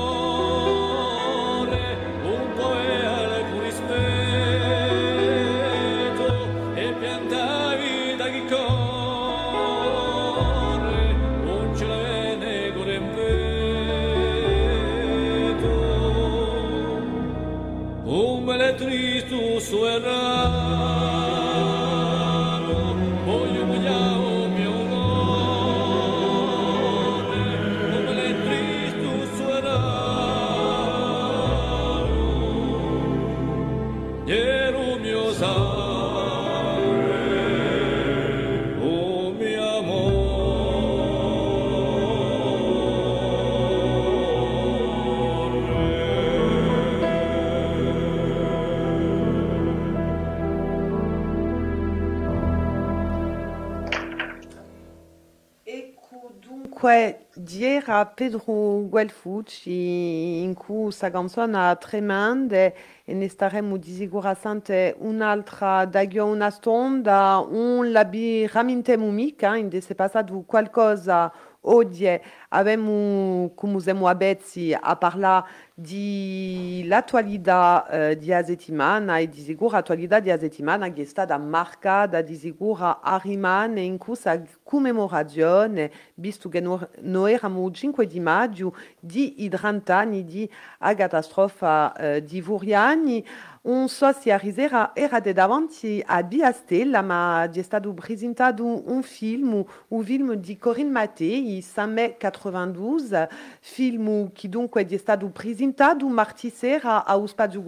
Pedro 58.04 58.82
Guelfucci 58.88 60.42
in 60.42 60.52
cui 60.52 60.92
sa 60.92 61.10
canzone 61.10 61.76
tremenda 61.78 62.56
e 62.56 62.74
ne 63.14 63.28
staremo 63.28 63.78
di 63.78 63.92
sicuro 63.92 64.28
assente 64.28 64.94
un'altra 64.98 65.86
da 65.86 66.02
una 66.22 66.50
stonda, 66.50 67.42
un 67.48 67.90
labiramintemo 67.90 69.10
mica, 69.10 69.56
in 69.56 69.70
se 69.80 69.94
passato 69.94 70.42
qualcosa 70.44 71.32
oggi 71.62 72.06
abbiamo, 72.50 73.52
come 73.54 73.80
siamo 73.80 74.06
abezzi, 74.08 74.76
a 74.78 74.96
parlare 74.96 75.46
di 75.78 76.84
l'attualità 76.86 77.86
eh, 77.88 78.16
di 78.16 78.28
settimana 78.28 79.18
e 79.18 79.28
di 79.28 79.42
sicuro 79.42 79.72
l'attualità 79.72 80.20
di 80.20 80.30
settimana 80.30 80.90
che 80.90 81.02
è 81.02 81.04
stata 81.04 81.36
marcata 81.36 82.22
di 82.22 82.34
sicuro 82.34 83.00
a 83.00 83.20
rimane 83.22 83.82
in 83.82 83.98
questa 83.98 84.42
commemorazione, 84.62 85.90
visto 86.14 86.48
che 86.48 86.60
noi 86.60 87.32
eravamo 87.32 87.66
il 87.68 87.74
5 87.74 88.06
di 88.06 88.20
maggio 88.20 88.74
di 88.98 89.44
i 89.44 89.50
30 89.50 89.94
anni 89.94 90.24
di 90.24 90.48
a 90.78 90.94
catastrofe 90.94 91.92
eh, 91.98 92.24
di 92.24 92.40
Vuriani. 92.40 93.24
Non 93.66 93.88
so 93.88 94.12
se 94.12 94.30
a 94.30 94.36
risera 94.36 94.92
era 94.94 95.18
de 95.18 95.32
davanti 95.32 96.00
a 96.06 96.22
Via 96.22 96.52
Stella, 96.52 97.02
ma 97.02 97.50
è 97.50 97.62
stato 97.62 97.92
presentato 97.92 98.64
un 98.64 99.02
film, 99.02 99.64
un 99.88 100.04
film 100.04 100.34
di 100.34 100.56
Corinne 100.56 100.92
Mattei, 100.92 101.60
5 101.60 101.86
mai 101.86 102.14
92, 102.42 103.28
film 103.60 104.32
che 104.32 104.48
dunque 104.48 104.86
è 104.86 104.96
stato 104.96 105.26
presentato 105.28 106.06
martedì 106.08 106.54
sera 106.54 107.04
allo 107.04 107.26
Spazio 107.26 107.62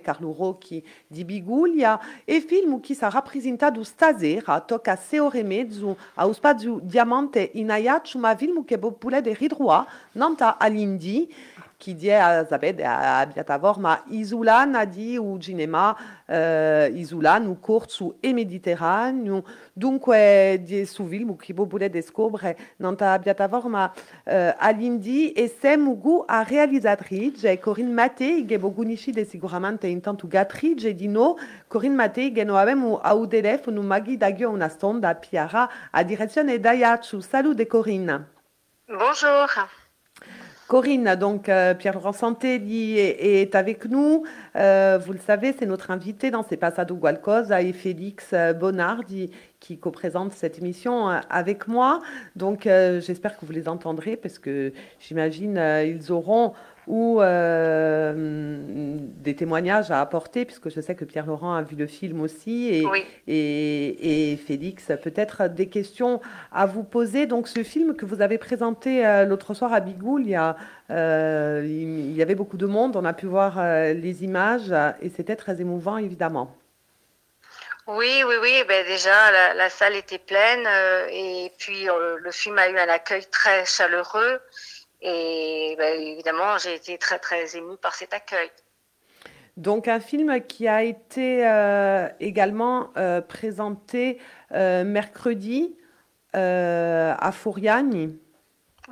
Carlo 0.00 0.34
Rocchi 0.36 0.84
di 1.06 1.24
Biguglia 1.24 2.00
e 2.24 2.40
film 2.40 2.80
che 2.80 2.94
sarà 2.94 3.22
presentato 3.22 3.82
stasera, 3.84 4.60
tocca 4.60 4.92
a 4.92 4.96
6 4.96 5.18
ore 5.18 5.38
e 5.40 5.44
mezzo 5.44 5.96
Spazio 6.32 6.80
Diamante 6.82 7.50
in 7.54 7.70
ma 8.16 8.34
film 8.36 8.64
che 8.64 8.78
potete 8.78 9.34
ritrovare 9.34 9.88
nanta 10.12 10.58
all'Indi 10.58 11.32
à 12.10 12.44
Zabed 12.44 12.80
à 12.80 13.24
Biatavor 13.26 13.78
ma 13.78 14.02
Isulan 14.10 14.74
a 14.74 14.84
dit 14.84 15.18
ou 15.18 15.40
cinema 15.40 15.96
euh, 16.28 16.90
Isulan 16.92 17.46
ou 17.46 17.54
court 17.54 17.86
sous 17.88 18.14
e 18.22 18.32
Méditerranée. 18.32 19.42
Dunque 19.76 20.58
di 20.60 20.84
su 20.86 21.06
film 21.06 21.36
che 21.36 21.54
popole 21.54 21.88
descobre 21.88 22.56
nanta 22.78 23.16
Biatavor 23.18 23.68
ma 23.68 23.92
euh, 24.28 24.52
all'indi 24.58 25.32
e 25.32 25.48
semugu 25.48 26.24
a 26.26 26.42
realizzatrice 26.42 27.58
Corinne 27.60 27.92
Mattei 27.92 28.44
che 28.44 28.58
bogunici 28.58 29.12
de 29.12 29.24
sicuramente 29.24 29.86
intanto 29.86 30.26
gatrice 30.26 30.94
di 30.94 31.06
no 31.06 31.36
Corinne 31.68 31.94
Mattei 31.94 32.32
che 32.32 32.42
noi 32.42 32.58
abbiamo 32.58 32.98
au 32.98 33.26
telefono 33.28 33.82
maghi 33.82 34.16
da 34.16 34.34
una 34.48 34.68
stonda 34.68 35.14
piara 35.14 35.68
a 35.92 36.02
direzione 36.02 36.58
d'Aiaccio 36.58 37.20
salute 37.20 37.66
Corinne 37.66 38.36
Bonjour. 38.88 39.87
Corinne, 40.68 41.16
donc 41.16 41.48
euh, 41.48 41.72
Pierre-Laurent 41.72 42.12
Santé 42.12 42.58
dit- 42.58 42.98
est, 42.98 43.40
est 43.40 43.54
avec 43.54 43.86
nous. 43.86 44.24
Euh, 44.54 44.98
vous 45.02 45.14
le 45.14 45.18
savez, 45.18 45.54
c'est 45.58 45.64
notre 45.64 45.90
invité 45.90 46.30
dans 46.30 46.44
C'est 46.46 46.58
Passado 46.58 46.94
Gualcosa 46.94 47.62
et 47.62 47.72
Félix 47.72 48.28
euh, 48.34 48.52
Bonardi 48.52 49.30
qui 49.60 49.78
co-présente 49.78 50.32
cette 50.32 50.58
émission 50.58 51.08
avec 51.30 51.68
moi. 51.68 52.00
Donc 52.36 52.64
j'espère 52.64 53.36
que 53.38 53.44
vous 53.46 53.50
les 53.52 53.68
entendrez 53.68 54.16
parce 54.16 54.38
que 54.38 54.72
j'imagine 55.00 55.56
ils 55.84 56.12
auront 56.12 56.52
ou 56.88 57.20
euh, 57.20 58.14
des 58.16 59.36
témoignages 59.36 59.90
à 59.90 60.00
apporter 60.00 60.44
puisque 60.44 60.70
je 60.70 60.80
sais 60.80 60.94
que 60.94 61.04
Pierre-Laurent 61.04 61.54
a 61.54 61.62
vu 61.62 61.76
le 61.76 61.86
film 61.86 62.20
aussi 62.20 62.74
et, 62.74 62.86
Oui. 62.86 63.04
et, 63.28 64.32
et 64.32 64.36
Félix 64.36 64.86
peut-être 65.02 65.48
des 65.48 65.68
questions 65.68 66.20
à 66.50 66.66
vous 66.66 66.82
poser. 66.82 67.26
Donc 67.26 67.46
ce 67.46 67.62
film 67.62 67.94
que 67.94 68.06
vous 68.06 68.22
avez 68.22 68.38
présenté 68.38 69.06
euh, 69.06 69.24
l'autre 69.24 69.54
soir 69.54 69.72
à 69.72 69.80
Bigoul, 69.80 70.22
il 70.22 70.30
y, 70.30 70.34
a, 70.34 70.56
euh, 70.90 71.62
il 71.64 72.16
y 72.16 72.22
avait 72.22 72.34
beaucoup 72.34 72.56
de 72.56 72.66
monde, 72.66 72.96
on 72.96 73.04
a 73.04 73.12
pu 73.12 73.26
voir 73.26 73.62
les 73.94 74.24
images 74.24 74.74
et 75.02 75.10
c'était 75.10 75.36
très 75.36 75.60
émouvant 75.60 75.98
évidemment. 75.98 76.56
Oui, 77.86 78.22
oui, 78.26 78.34
oui. 78.42 78.64
Ben 78.68 78.86
déjà, 78.86 79.32
la, 79.32 79.54
la 79.54 79.70
salle 79.70 79.94
était 79.96 80.18
pleine 80.18 80.66
euh, 80.66 81.06
et 81.10 81.50
puis 81.58 81.88
euh, 81.88 82.18
le 82.20 82.30
film 82.30 82.58
a 82.58 82.68
eu 82.68 82.76
un 82.76 82.88
accueil 82.88 83.24
très 83.30 83.64
chaleureux 83.64 84.40
et 85.00 85.74
ben, 85.78 86.00
évidemment, 86.00 86.58
j'ai 86.58 86.74
été 86.74 86.98
très 86.98 87.18
très 87.18 87.56
émue 87.56 87.76
par 87.76 87.94
cet 87.94 88.12
accueil. 88.12 88.50
Donc 89.58 89.88
un 89.88 89.98
film 89.98 90.40
qui 90.46 90.68
a 90.68 90.84
été 90.84 91.44
euh, 91.44 92.08
également 92.20 92.92
euh, 92.96 93.20
présenté 93.20 94.20
euh, 94.52 94.84
mercredi 94.84 95.76
à 96.32 97.32
Fouriani. 97.32 98.16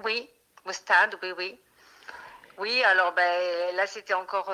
Oui, 0.03 0.29
au 0.65 0.73
stade, 0.73 1.17
oui, 1.23 1.33
oui. 1.39 1.61
Oui, 2.59 2.83
alors 2.83 3.13
ben 3.13 3.77
là, 3.77 3.87
c'était 3.87 4.15
encore, 4.15 4.53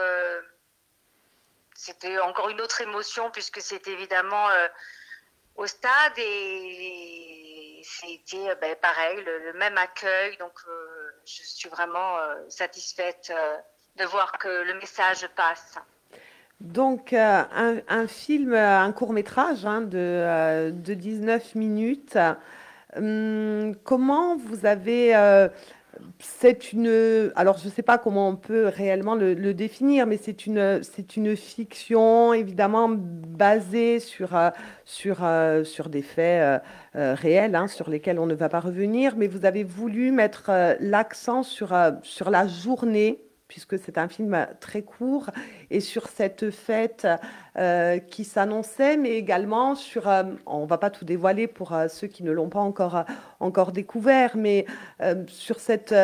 c'était 1.75 2.19
encore 2.19 2.51
une 2.51 2.61
autre 2.61 2.83
émotion 2.83 3.31
puisque 3.31 3.63
c'était 3.63 3.93
évidemment 3.93 4.47
au 5.57 5.67
stade 5.67 6.19
et 6.19 7.81
c'était 7.83 8.55
ben, 8.57 8.77
pareil, 8.77 9.23
le, 9.25 9.39
le 9.39 9.53
même 9.55 9.79
accueil. 9.79 10.37
Donc, 10.37 10.61
je 11.25 11.43
suis 11.43 11.69
vraiment 11.69 12.19
euh, 12.19 12.35
satisfaite 12.49 13.33
euh, 13.35 13.57
de 13.99 14.05
voir 14.05 14.39
que 14.39 14.49
le 14.49 14.75
message 14.75 15.29
passe. 15.37 15.79
Donc, 16.61 17.13
euh, 17.13 17.43
un, 17.89 18.07
film, 18.07 18.55
un 18.55 18.93
court 18.93 19.13
métrage 19.13 19.67
hein, 19.67 19.81
de, 19.81 19.99
euh, 19.99 20.71
de 20.71 20.95
19 20.95 21.55
minutes. 21.57 22.19
Hum, 22.97 23.75
comment 23.85 24.37
vous 24.37 24.67
avez... 24.67 25.15
c'est 26.19 26.73
une... 26.73 27.33
Alors, 27.37 27.59
je 27.59 27.67
ne 27.67 27.71
sais 27.71 27.83
pas 27.83 27.99
comment 27.99 28.29
on 28.29 28.37
peut 28.37 28.67
réellement 28.67 29.15
le, 29.15 29.55
définir, 29.55 30.07
mais 30.07 30.17
c'est 30.17 30.47
une, 30.47 30.83
c'est 30.83 31.17
une 31.17 31.37
fiction, 31.37 32.33
évidemment, 32.33 32.89
basée 32.89 33.99
sur, 34.01 34.35
euh, 34.37 34.51
euh, 35.07 35.65
des 35.91 36.03
faits 36.03 36.63
euh, 36.95 37.15
réels, 37.15 37.55
hein, 37.55 37.69
sur 37.69 37.91
lesquels 37.91 38.19
on 38.19 38.27
ne 38.27 38.35
va 38.35 38.49
pas 38.49 38.61
revenir, 38.61 39.17
mais 39.17 39.27
vous 39.27 39.45
avez 39.45 39.65
voulu 39.65 40.13
mettre 40.13 40.51
l'accent 40.81 41.43
sur, 41.43 41.75
sur 42.03 42.31
la 42.31 42.47
journée 42.47 43.21
puisque 43.53 43.79
c'est 43.79 43.99
un 43.99 44.09
film 44.09 44.47
très 44.61 44.81
court, 44.81 45.29
et 45.71 45.81
sur 45.81 46.09
cette 46.09 46.51
fête 46.51 47.07
euh, 47.59 47.99
qui 47.99 48.25
s'annonçait, 48.25 48.97
mais 48.97 49.11
également 49.11 49.75
sur, 49.75 50.09
euh, 50.09 50.23
on 50.47 50.65
va 50.65 50.79
pas 50.79 50.89
tout 50.89 51.05
dévoiler 51.05 51.47
pour 51.49 51.75
euh, 51.75 51.87
ceux 51.89 52.07
qui 52.07 52.23
ne 52.23 52.31
l'ont 52.33 52.49
pas 52.49 52.61
encore, 52.61 52.97
euh, 52.97 53.03
encore 53.41 53.73
découvert, 53.73 54.39
mais 54.39 54.65
sur 55.27 55.61
cette, 55.61 55.95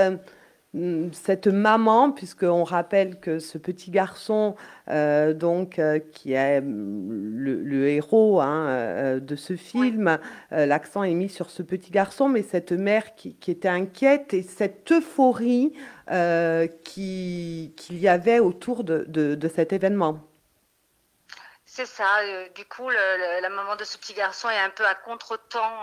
cette 1.13 1.47
maman, 1.47 2.13
puisqu'on 2.13 2.63
rappelle 2.63 3.19
que 3.21 3.39
ce 3.39 3.57
petit 3.59 3.91
garçon, 3.91 4.55
euh, 4.91 5.33
donc, 5.33 5.79
euh, 5.79 5.99
qui 5.99 6.35
est 6.35 6.61
mm, 6.61 7.31
le, 7.37 7.63
le 7.63 7.89
héros 7.89 8.41
hein, 8.41 8.67
euh, 8.69 9.21
de 9.21 9.35
ce 9.35 9.57
film, 9.57 10.19
l'accent 10.51 11.03
est 11.05 11.15
mis 11.15 11.29
sur 11.31 11.51
ce 11.51 11.63
petit 11.63 11.91
garçon, 11.91 12.29
mais 12.29 12.43
cette 12.43 12.73
mère 12.73 13.15
qui, 13.15 13.35
qui 13.37 13.51
était 13.51 13.69
inquiète 13.69 14.35
et 14.35 14.43
cette 14.43 14.91
euphorie 14.93 15.73
euh, 16.11 16.67
qui- 16.85 17.73
qu'il 17.77 17.99
y 17.99 18.09
avait 18.09 18.39
autour 18.39 18.85
de, 18.85 19.05
de- 19.09 19.35
de 19.35 19.49
cet 19.49 19.73
événement. 19.73 20.21
C'est 21.65 21.87
ça. 21.87 22.07
du 22.55 22.65
coup, 22.65 22.89
le- 22.89 22.97
le- 22.97 23.41
la 23.43 23.49
maman 23.51 23.77
de 23.77 23.85
ce 23.85 23.97
petit 23.99 24.15
garçon 24.15 24.49
est 24.51 24.59
un 24.59 24.71
peu 24.71 24.85
à 24.87 24.95
contre-temps 24.95 25.83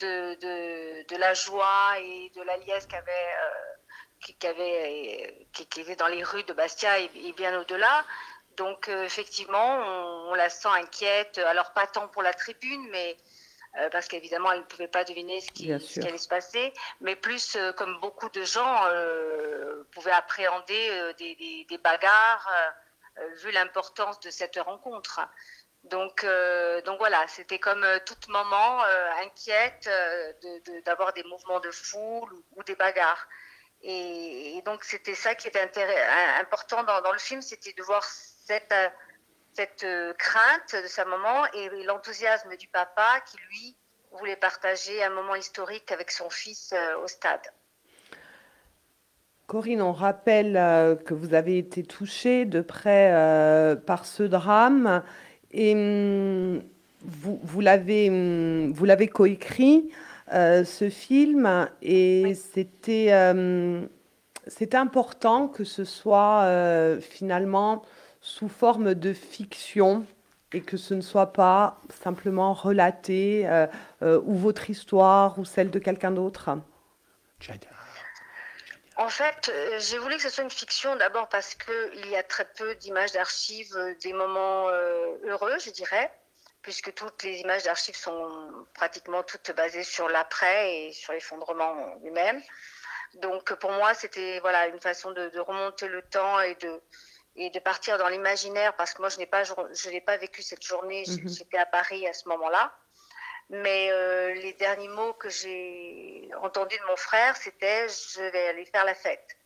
de, 0.00 0.34
de, 0.34 1.06
de 1.12 1.16
la 1.20 1.34
joie 1.34 1.98
et 2.00 2.30
de 2.36 2.42
la 2.42 2.56
liesse 2.58 2.86
qu'avait, 2.86 3.10
euh, 4.18 4.24
qui, 4.24 4.34
qu'avait, 4.36 5.46
qui, 5.52 5.66
qui 5.66 5.80
était 5.80 5.96
dans 5.96 6.08
les 6.08 6.22
rues 6.22 6.44
de 6.44 6.52
Bastia 6.52 6.98
et, 6.98 7.10
et 7.14 7.32
bien 7.32 7.58
au-delà. 7.60 8.04
Donc, 8.56 8.88
euh, 8.88 9.04
effectivement, 9.04 9.76
on, 9.78 10.30
on 10.30 10.34
la 10.34 10.50
sent 10.50 10.68
inquiète. 10.68 11.38
Alors, 11.38 11.72
pas 11.72 11.86
tant 11.86 12.08
pour 12.08 12.22
la 12.22 12.34
tribune, 12.34 12.88
mais 12.90 13.16
euh, 13.78 13.88
parce 13.90 14.08
qu'évidemment, 14.08 14.50
elle 14.52 14.60
ne 14.60 14.64
pouvait 14.64 14.88
pas 14.88 15.04
deviner 15.04 15.40
ce 15.40 15.52
qui, 15.52 15.68
ce 15.78 16.00
allait 16.08 16.18
se 16.18 16.28
passer, 16.28 16.72
mais 17.00 17.16
plus 17.16 17.56
euh, 17.56 17.72
comme 17.72 18.00
beaucoup 18.00 18.28
de 18.30 18.42
gens 18.42 18.84
euh, 18.86 19.84
pouvaient 19.92 20.10
appréhender 20.12 20.88
euh, 20.90 21.12
des, 21.14 21.34
des, 21.36 21.66
des 21.68 21.78
bagarres. 21.78 22.48
euh, 22.52 22.70
euh, 23.20 23.34
vu 23.42 23.50
l'importance 23.50 24.20
de 24.20 24.30
cette 24.30 24.56
rencontre. 24.58 25.20
Donc, 25.84 26.22
euh, 26.22 26.80
donc 26.82 26.98
voilà, 26.98 27.26
c'était 27.26 27.58
comme 27.58 27.82
euh, 27.82 27.98
maman 28.28 28.84
euh, 28.84 29.10
inquiète 29.24 29.88
euh, 29.88 30.32
de- 30.40 30.72
de- 30.72 30.80
d'avoir 30.82 31.12
des 31.12 31.24
mouvements 31.24 31.58
de 31.58 31.70
foule 31.72 32.32
ou, 32.32 32.44
ou 32.56 32.62
des 32.62 32.76
bagarres. 32.76 33.26
Et, 33.82 34.60
donc 34.64 34.84
c'était 34.84 35.14
ça 35.14 35.34
qui 35.34 35.48
était 35.48 35.60
un- 35.60 36.40
important 36.40 36.82
dans, 36.82 37.12
le 37.12 37.18
film, 37.18 37.40
c'était 37.42 37.72
de 37.72 37.82
voir 37.82 38.04
cette, 38.04 38.72
euh, 38.72 38.88
cette 39.54 39.84
euh, 39.84 40.12
crainte 40.14 40.82
de 40.82 40.88
sa 40.88 41.04
maman 41.04 41.46
et 41.54 41.84
l'enthousiasme 41.84 42.56
du 42.56 42.68
papa 42.68 43.20
qui 43.30 43.36
lui 43.48 43.76
voulait 44.12 44.36
partager 44.36 45.02
un 45.02 45.10
moment 45.10 45.34
historique 45.34 45.92
avec 45.92 46.10
son 46.10 46.28
fils 46.28 46.72
euh, 46.72 46.98
au 47.02 47.06
stade. 47.06 47.40
Corinne, 49.46 49.80
on 49.80 49.92
rappelle 49.92 50.56
euh, 50.56 50.94
que 50.94 51.14
vous 51.14 51.32
avez 51.32 51.56
été 51.56 51.82
touchée 51.82 52.44
de 52.44 52.60
près 52.60 53.10
euh, 53.12 53.76
par 53.76 54.04
ce 54.04 54.22
drame 54.22 55.02
et 55.52 55.72
hum, 55.72 56.62
vous, 57.02 57.40
vous 57.42 57.60
l'avez 57.60 58.10
hum, 58.10 58.72
vous 58.72 58.84
l'avez 58.84 59.08
coécrit 59.08 59.90
euh, 60.32 60.64
ce 60.64 60.90
film 60.90 61.68
et 61.82 62.22
Oui. 62.24 62.34
c'était 62.34 63.08
euh, 63.12 63.86
c'était 64.46 64.76
important 64.76 65.48
que 65.48 65.64
ce 65.64 65.84
soit 65.84 66.42
euh, 66.44 67.00
finalement 67.00 67.82
sous 68.20 68.48
forme 68.48 68.94
de 68.94 69.12
fiction 69.12 70.06
et 70.52 70.62
que 70.62 70.76
ce 70.76 70.94
ne 70.94 71.02
soit 71.02 71.32
pas 71.32 71.80
simplement 72.02 72.54
relaté 72.54 73.46
euh, 73.46 73.66
euh, 74.02 74.20
ou 74.24 74.34
votre 74.34 74.70
histoire 74.70 75.38
ou 75.38 75.44
celle 75.44 75.70
de 75.70 75.78
quelqu'un 75.78 76.10
d'autre. 76.10 76.58
En 78.96 79.08
fait, 79.08 79.52
j'ai 79.78 79.98
voulu 79.98 80.16
que 80.16 80.22
ce 80.22 80.30
soit 80.30 80.42
une 80.42 80.50
fiction 80.50 80.96
d'abord 80.96 81.28
parce 81.28 81.54
qu'il 81.54 82.10
y 82.10 82.16
a 82.16 82.22
très 82.22 82.46
peu 82.56 82.74
d'images 82.74 83.12
d'archives, 83.12 83.76
des 84.02 84.12
moments 84.12 84.68
euh, 84.70 85.16
heureux, 85.24 85.56
je 85.64 85.70
dirais, 85.70 86.10
puisque 86.68 86.92
toutes 86.92 87.22
les 87.22 87.36
images 87.40 87.62
d'archives 87.62 87.96
sont 87.96 88.66
pratiquement 88.74 89.22
toutes 89.22 89.52
basées 89.52 89.84
sur 89.84 90.06
l'après 90.10 90.60
et 90.76 90.92
sur 90.92 91.14
l'effondrement 91.14 91.94
lui-même. 92.02 92.42
Donc 93.14 93.54
pour 93.54 93.72
moi, 93.72 93.94
c'était 93.94 94.38
voilà 94.40 94.66
une 94.66 94.78
façon 94.78 95.12
de, 95.12 95.30
de 95.30 95.40
remonter 95.40 95.88
le 95.88 96.02
temps 96.02 96.38
et 96.40 96.54
de 96.56 96.82
et 97.36 97.48
de 97.48 97.58
partir 97.58 97.96
dans 97.96 98.08
l'imaginaire 98.08 98.76
parce 98.76 98.92
que 98.92 99.00
moi 99.00 99.08
je 99.08 99.16
n'ai 99.16 99.24
pas 99.24 99.44
je 99.44 99.88
n'ai 99.88 100.02
pas 100.02 100.18
vécu 100.18 100.42
cette 100.42 100.62
journée, 100.62 101.04
Mhm. 101.06 101.28
j'étais 101.36 101.56
à 101.56 101.64
Paris 101.64 102.06
à 102.06 102.12
ce 102.12 102.28
moment-là. 102.28 102.64
Mais 103.48 103.88
euh, 103.90 104.34
les 104.34 104.52
derniers 104.52 104.88
mots 104.88 105.14
que 105.14 105.30
j'ai 105.30 106.28
entendus 106.42 106.76
de 106.78 106.84
mon 106.84 106.96
frère, 106.96 107.34
c'était 107.38 107.88
je 107.88 108.20
vais 108.34 108.48
aller 108.48 108.66
faire 108.66 108.84
la 108.84 108.94
fête. 108.94 109.38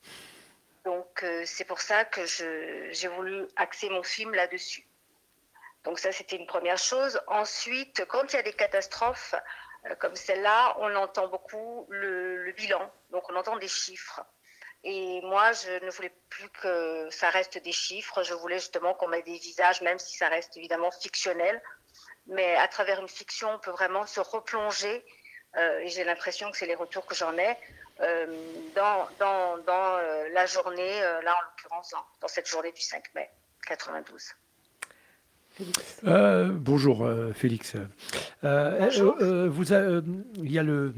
Donc 0.84 1.22
euh, 1.22 1.44
c'est 1.46 1.68
pour 1.70 1.80
ça 1.80 2.04
que 2.04 2.22
j'ai 2.26 3.08
voulu 3.16 3.46
axer 3.54 3.88
mon 3.90 4.02
film 4.02 4.34
là-dessus. 4.34 4.84
Donc 5.84 5.98
ça 5.98 6.12
c'était 6.12 6.36
une 6.36 6.46
première 6.46 6.78
chose. 6.78 7.20
Ensuite, 7.26 8.04
quand 8.06 8.32
il 8.32 8.36
y 8.36 8.38
a 8.38 8.42
des 8.42 8.52
catastrophes 8.52 9.34
euh, 9.86 9.94
comme 9.96 10.14
celle-là, 10.14 10.76
on 10.78 10.94
entend 10.94 11.28
beaucoup 11.28 11.86
le, 11.90 12.52
bilan. 12.52 12.90
Donc 13.10 13.28
on 13.30 13.36
entend 13.36 13.56
des 13.56 13.68
chiffres. 13.68 14.20
Et 14.84 15.20
moi, 15.22 15.52
je 15.52 15.84
ne 15.84 15.90
voulais 15.90 16.12
plus 16.28 16.48
que 16.50 17.08
ça 17.10 17.30
reste 17.30 17.58
des 17.58 17.72
chiffres. 17.72 18.22
Je 18.22 18.34
voulais 18.34 18.58
justement 18.58 18.94
qu'on 18.94 19.08
mette 19.08 19.24
des 19.24 19.38
visages, 19.38 19.80
même 19.80 19.98
si 19.98 20.16
ça 20.16 20.28
reste 20.28 20.56
évidemment 20.56 20.90
fictionnel. 20.90 21.62
Mais 22.26 22.56
à 22.56 22.68
travers 22.68 23.00
une 23.00 23.08
fiction, 23.08 23.50
on 23.50 23.58
peut 23.58 23.70
vraiment 23.70 24.06
se 24.06 24.20
replonger. 24.20 25.04
euh, 25.56 25.80
et 25.80 25.88
j'ai 25.88 26.04
l'impression 26.04 26.50
que 26.50 26.56
c'est 26.56 26.66
les 26.66 26.74
retours 26.74 27.06
que 27.06 27.14
j'en 27.14 27.36
ai 27.36 27.56
euh, 28.00 28.26
dans, 28.74 29.08
la 30.32 30.46
journée, 30.46 31.00
là 31.00 31.36
en 31.36 31.42
l'occurrence, 31.42 31.94
dans 32.20 32.28
cette 32.28 32.48
journée 32.48 32.72
du 32.72 32.80
5 32.80 33.14
mai 33.14 33.30
92. 33.66 34.34
Euh, 36.06 36.48
bonjour 36.50 37.04
euh, 37.04 37.32
Félix. 37.32 37.74
Euh, 38.44 38.78
Bonjour. 38.80 39.16
vous 39.50 39.72
a- 39.72 40.02
il 40.36 40.50
y 40.52 40.58
a 40.58 40.62
le, 40.62 40.94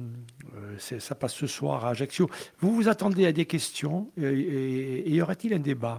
c'est- 0.78 1.00
ça 1.00 1.14
passe 1.14 1.34
ce 1.34 1.46
soir 1.46 1.84
à 1.84 1.90
Ajaccio. 1.90 2.30
Vous 2.58 2.74
vous 2.74 2.88
attendez 2.88 3.26
à 3.26 3.32
des 3.32 3.46
questions 3.46 4.10
et, 4.16 4.22
et- 4.22 4.98
et 5.08 5.10
y 5.10 5.20
aura-t-il 5.22 5.54
un 5.54 5.58
débat? 5.58 5.98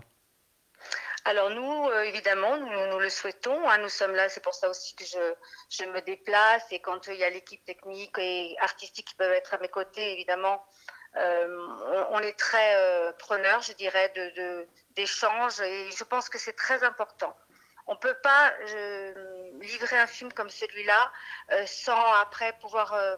Alors 1.26 1.50
nous, 1.50 1.90
euh, 1.90 2.04
évidemment, 2.04 2.56
nous, 2.58 2.92
nous 2.92 3.00
le 3.00 3.10
souhaitons. 3.10 3.68
hein, 3.68 3.80
nous 3.80 3.90
sommes 3.90 4.14
là, 4.14 4.30
c'est 4.30 4.44
pour 4.44 4.54
ça 4.54 4.70
aussi 4.70 4.96
que 4.96 5.04
je, 5.06 5.34
je 5.70 5.84
me 5.90 6.00
déplace. 6.02 6.64
Et 6.72 6.80
quand 6.80 7.08
il 7.08 7.16
y 7.16 7.24
a 7.24 7.30
l'équipe 7.32 7.64
technique 7.66 8.16
et 8.20 8.56
artistique 8.60 9.08
qui 9.08 9.16
peuvent 9.16 9.34
être 9.34 9.54
à 9.56 9.58
mes 9.58 9.68
côtés, 9.70 10.14
évidemment, 10.14 10.64
euh, 11.18 11.48
on, 12.12 12.18
on 12.18 12.20
est 12.20 12.38
très 12.38 12.76
euh, 12.78 13.12
preneurs, 13.18 13.62
je 13.64 13.74
dirais, 13.74 14.14
de, 14.16 14.36
de- 14.40 14.68
d'échanges. 14.96 15.60
Et 15.62 15.90
je 15.98 16.04
pense 16.04 16.30
que 16.30 16.38
c'est 16.38 16.54
très 16.54 16.84
important. 16.84 17.36
On 17.88 17.94
ne 17.94 18.00
peut 18.00 18.18
pas 18.24 18.52
euh, 18.76 19.14
livrer 19.62 19.98
un 20.00 20.08
film 20.08 20.32
comme 20.34 20.50
celui-là 20.50 21.12
euh, 21.52 21.64
sans 21.66 22.14
après 22.22 22.54
pouvoir 22.60 22.94
euh, 22.94 23.16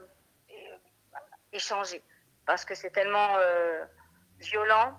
échanger. 1.53 2.03
Parce 2.45 2.65
que 2.65 2.75
c'est 2.75 2.91
tellement 2.91 3.35
violent 4.39 4.97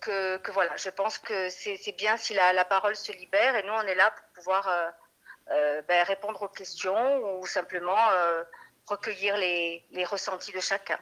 que, 0.00 0.36
que 0.38 0.52
voilà, 0.52 0.76
je 0.76 0.90
pense 0.90 1.18
que 1.18 1.48
c'est 1.48 1.96
bien 1.96 2.16
si 2.16 2.34
la, 2.34 2.52
la 2.52 2.64
parole 2.64 2.94
se 2.94 3.10
libère 3.10 3.56
et 3.56 3.64
nous 3.64 3.72
on 3.72 3.82
est 3.82 3.96
là 3.96 4.12
pour 4.12 4.26
pouvoir 4.44 4.92
ben, 5.48 6.04
répondre 6.04 6.40
aux 6.42 6.48
questions 6.48 7.38
ou 7.40 7.46
simplement 7.46 7.98
recueillir 8.86 9.36
les, 9.38 9.84
les 9.90 10.04
ressentis 10.04 10.52
de 10.52 10.60
chacun. 10.60 10.98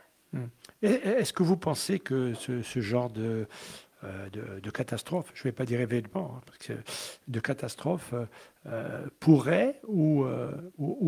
Et- 0.83 0.95
Est-ce 0.95 1.35
que 1.35 1.43
vous 1.43 1.59
pensez 1.59 1.99
que 1.99 2.33
ce, 2.35 2.81
genre 2.81 3.11
de, 3.11 3.47
de, 4.33 4.61
de 4.61 4.71
catastrophe, 4.71 5.31
je 5.35 5.41
ne 5.41 5.45
vais 5.45 5.53
pas 5.53 5.65
dire 5.65 5.81
événement, 5.81 6.41
hein, 6.71 6.75
de 7.27 7.41
catastrophe 7.41 8.13
euh, 8.13 8.27
euh, 8.67 9.07
pourrait 9.19 9.81
ou, 9.87 10.25
euh, 10.25 10.53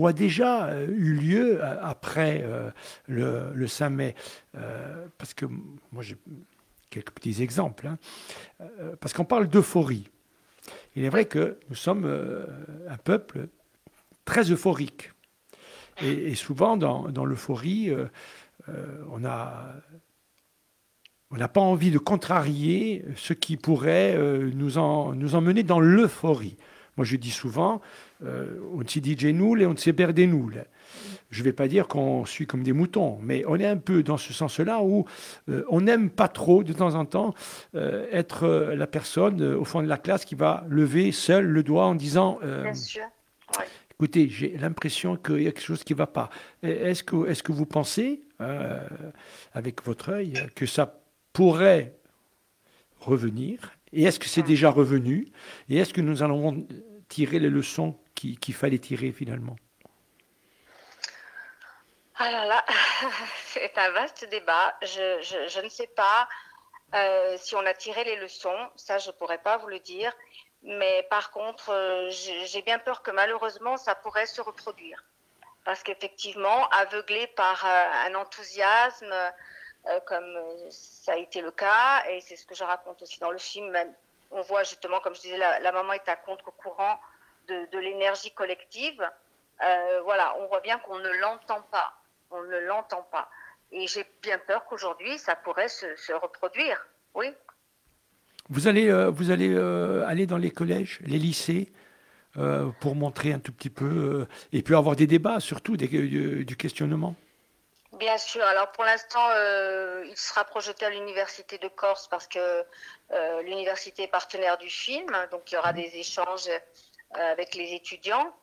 a 0.07 0.13
déjà 0.13 0.67
euh, 0.67 0.87
eu 0.89 1.15
lieu 1.15 1.63
euh, 1.63 1.77
après 1.83 2.43
euh, 2.45 2.71
le, 3.07 3.53
le 3.55 3.67
5 3.67 3.91
mai 3.91 4.15
Euh, 4.57 5.07
Parce 5.19 5.35
que 5.35 5.47
moi 5.93 6.03
j'ai 6.03 6.17
quelques 6.91 7.13
petits 7.13 7.43
exemples. 7.43 7.87
hein. 7.87 7.99
Euh, 8.61 8.97
parce 9.01 9.13
qu'on 9.15 9.25
parle 9.25 9.47
d'euphorie. 9.49 10.09
Il 10.97 11.05
est 11.05 11.09
vrai 11.11 11.27
que 11.27 11.59
nous 11.69 11.77
sommes 11.77 12.05
euh, 12.05 12.47
un 12.89 12.97
peuple 12.97 13.49
très 14.25 14.51
euphorique. 14.51 15.13
Et, 16.03 16.35
souvent, 16.35 16.77
dans, 16.77 17.25
l'euphorie, 17.27 17.91
euh, 17.91 18.07
euh, 18.69 19.05
on 19.11 19.25
a 19.25 19.67
on 21.31 21.37
n'a 21.37 21.49
pas 21.49 21.61
envie 21.61 21.91
de 21.91 21.99
contrarier 21.99 23.05
ce 23.17 23.33
qui 23.33 23.57
pourrait 23.57 24.15
euh, 24.17 24.51
nous, 24.55 24.79
en, 24.79 25.15
nous 25.15 25.35
emmener 25.35 25.63
dans 25.63 25.81
l'euphorie. 25.81 26.57
Moi, 26.97 27.05
je 27.05 27.17
dis 27.17 27.31
souvent, 27.31 27.81
euh, 28.25 28.59
on 28.75 28.87
si 28.87 29.01
DJ 29.03 29.27
nulle 29.27 29.63
et 29.63 29.67
on 29.67 29.77
se 29.77 29.91
perde 29.91 30.19
nulle. 30.19 30.65
Je 31.31 31.41
ne 31.41 31.45
vais 31.45 31.53
pas 31.53 31.69
dire 31.69 31.87
qu'on 31.87 32.25
suit 32.25 32.47
comme 32.47 32.65
des 32.65 32.73
moutons, 32.73 33.19
mais 33.23 33.45
on 33.47 33.57
est 33.57 33.67
un 33.67 33.77
peu 33.77 34.03
dans 34.03 34.17
ce 34.17 34.33
sens-là 34.33 34.83
où 34.83 35.05
euh, 35.49 35.63
on 35.69 35.83
n'aime 35.83 36.11
pas 36.11 36.27
trop, 36.27 36.65
de 36.65 36.73
temps 36.73 36.97
en 36.97 37.05
temps, 37.05 37.33
être 37.75 38.49
la 38.75 38.87
personne 38.89 39.41
au 39.43 39.65
fond 39.65 39.83
de 39.83 39.87
la 39.87 39.99
classe 39.99 40.25
qui 40.25 40.35
va 40.35 40.65
lever 40.69 41.13
seul 41.13 41.47
le 41.47 41.63
doigt 41.63 41.87
en 41.87 41.95
disant 41.95 42.41
euh, 42.43 42.65
Bien 42.65 42.75
sûr. 42.75 43.05
Ouais. 43.57 43.65
Écoutez, 44.01 44.31
j'ai 44.31 44.57
l'impression 44.57 45.17
qu'il 45.17 45.43
y 45.43 45.47
a 45.47 45.53
quelque 45.53 45.63
chose 45.63 45.85
qui 45.85 45.93
ne 45.93 45.99
va 45.99 46.07
pas. 46.07 46.31
Est-ce 46.63 47.05
que, 47.05 47.29
est 47.29 47.43
que 47.43 47.53
vous 47.53 47.67
pensez, 47.67 48.23
euh, 48.41 48.81
avec 49.53 49.85
votre 49.85 50.09
œil, 50.09 50.33
que 50.55 50.65
ça 50.65 51.00
pourrait 51.33 51.95
revenir 53.01 53.73
Et 53.93 54.05
est-ce 54.05 54.19
que 54.21 54.27
c'est 54.29 54.43
déjà 54.43 54.71
revenu 54.71 55.33
Et 55.69 55.79
est-ce 55.79 55.93
que 55.95 56.01
nous 56.01 56.23
allons 56.23 56.67
tirer 57.09 57.39
les 57.39 57.51
leçons 57.51 57.99
qui- 58.15 58.37
qu'il 58.37 58.55
fallait 58.55 58.79
tirer 58.79 59.11
finalement? 59.13 59.57
Ah 62.17 62.31
là 62.31 62.45
là, 62.45 62.65
c'est 63.47 63.77
un 63.79 63.91
vaste 63.91 64.29
débat. 64.31 64.77
Je, 64.83 65.21
je, 65.23 65.49
je 65.49 65.61
ne 65.61 65.69
sais 65.69 65.87
pas 65.89 66.29
euh, 66.95 67.37
si 67.39 67.55
on 67.57 67.65
a 67.65 67.73
tiré 67.75 68.05
les 68.05 68.17
leçons, 68.17 68.69
ça 68.77 68.99
je 68.99 69.11
pourrais 69.13 69.39
pas 69.39 69.57
vous 69.57 69.69
le 69.69 69.79
dire. 69.81 70.13
Mais 70.63 71.07
par 71.09 71.31
contre, 71.31 71.71
euh, 71.71 72.11
j'ai 72.11 72.61
bien 72.63 72.79
peur 72.79 73.03
que 73.03 73.11
malheureusement 73.11 73.77
ça 73.79 73.95
pourrait 73.95 74.27
se 74.27 74.43
reproduire. 74.43 75.03
Parce 75.65 75.83
qu'effectivement, 75.83 76.69
aveuglé 76.71 77.27
par 77.29 77.65
euh, 77.65 78.09
un 78.09 78.15
enthousiasme, 78.15 79.15
comme 80.07 80.37
euh, 80.37 80.71
ça 80.71 81.13
a 81.13 81.17
été 81.17 81.41
le 81.41 81.51
cas, 81.51 82.05
et 82.09 82.21
c'est 82.21 82.37
ce 82.37 82.47
que 82.47 82.55
je 82.55 82.65
raconte 82.65 83.03
aussi 83.03 83.19
dans 83.19 83.31
le 83.31 83.39
film, 83.39 83.71
même, 83.71 83.93
on 84.31 84.43
voit 84.43 84.63
justement, 84.63 85.01
comme 85.01 85.15
je 85.15 85.23
disais, 85.23 85.39
la, 85.39 85.73
maman 85.73 85.95
est 85.95 86.09
à 86.09 86.17
contre-courant 86.17 87.01
de, 87.49 87.69
de 87.73 87.79
l'énergie 87.79 88.31
collective. 88.31 89.03
Euh, 89.63 90.01
voilà, 90.05 90.37
on 90.39 90.47
voit 90.47 90.61
bien 90.61 90.79
qu'on 90.79 90.99
ne 90.99 91.11
l'entend 91.21 91.63
pas. 91.71 91.93
On 92.31 92.43
ne 92.43 92.59
l'entend 92.59 93.03
pas. 93.11 93.29
Et 93.73 93.87
j'ai 93.87 94.05
bien 94.23 94.39
peur 94.39 94.65
qu'aujourd'hui, 94.67 95.19
ça 95.19 95.35
pourrait 95.37 95.69
se, 95.69 96.13
reproduire. 96.13 96.87
Oui. 97.15 97.27
Vous 98.49 98.69
allez, 98.69 98.89
euh, 98.89 99.11
vous 99.11 99.31
allez 99.31 99.53
euh, 99.53 100.07
aller 100.07 100.27
dans 100.27 100.39
les 100.39 100.51
collèges, 100.51 100.99
les 101.03 101.19
lycées, 101.19 101.73
euh, 102.37 102.71
pour 102.81 102.95
montrer 102.95 103.33
un 103.33 103.41
tout 103.41 103.53
petit 103.53 103.71
peu, 103.71 103.85
euh, 103.87 104.29
et 104.53 104.63
puis 104.63 104.75
avoir 104.75 104.97
des 104.97 105.07
débats, 105.07 105.41
surtout 105.41 105.77
du 105.77 106.57
questionnement? 106.57 107.17
Bien 108.01 108.17
sûr. 108.17 108.43
Alors 108.45 108.73
pour 108.73 108.85
l'instant, 108.85 109.29
euh, 109.33 110.03
il 110.07 110.17
sera 110.17 110.45
projeté 110.47 110.87
à 110.87 110.91
l'université 110.91 111.59
de 111.59 111.69
Corse 111.69 112.09
parce 112.09 112.27
que 112.27 112.65
euh, 113.13 113.43
l'université 113.43 114.05
est 114.05 114.09
partenaire 114.09 114.57
du 114.57 114.71
film, 114.71 115.15
donc 115.31 115.53
il 115.53 115.57
y 115.57 115.59
aura 115.59 115.75
des 115.75 115.99
échanges 115.99 116.49
euh, 116.49 117.33
avec 117.33 117.55
les 117.55 117.75
étudiants. 117.75 118.35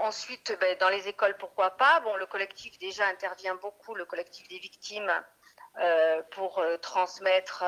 Ensuite, 0.00 0.58
ben, 0.60 0.76
dans 0.78 0.88
les 0.88 1.06
écoles, 1.06 1.36
pourquoi 1.38 1.70
pas? 1.76 2.00
Bon, 2.00 2.16
le 2.16 2.26
collectif 2.26 2.76
déjà 2.80 3.06
intervient 3.06 3.54
beaucoup, 3.54 3.94
le 3.94 4.04
collectif 4.04 4.48
des 4.48 4.58
victimes, 4.58 5.12
pour 6.32 6.62
transmettre 6.82 7.64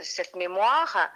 cette 0.00 0.36
mémoire. 0.36 1.10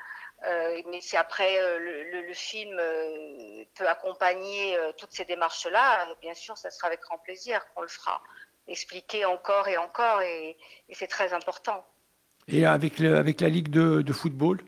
Euh, 0.47 0.83
mais 0.91 1.01
si 1.01 1.17
après 1.17 1.61
euh, 1.61 1.79
le, 1.79 2.35
film 2.35 2.77
euh, 2.79 3.65
peut 3.77 3.89
accompagner 3.89 4.77
toutes 4.99 5.13
ces 5.13 5.25
démarches-là, 5.25 6.09
bien 6.21 6.35
sûr, 6.35 6.57
ça 6.57 6.71
sera 6.71 6.89
avec 6.89 7.01
grand 7.01 7.19
plaisir 7.19 7.61
qu'on 7.75 7.83
le 7.83 7.89
fera. 7.89 8.23
Expliquer 8.67 9.25
encore 9.25 9.69
et 9.69 9.77
encore, 9.77 10.23
et, 10.23 10.57
et 10.89 10.95
c'est 10.95 11.07
très 11.07 11.33
important. 11.33 11.85
Et 12.49 12.65
avec, 12.65 12.99
le- 12.99 13.17
avec 13.17 13.41
la 13.41 13.49
Ligue 13.49 13.69
de, 13.69 14.13
football, 14.13 14.61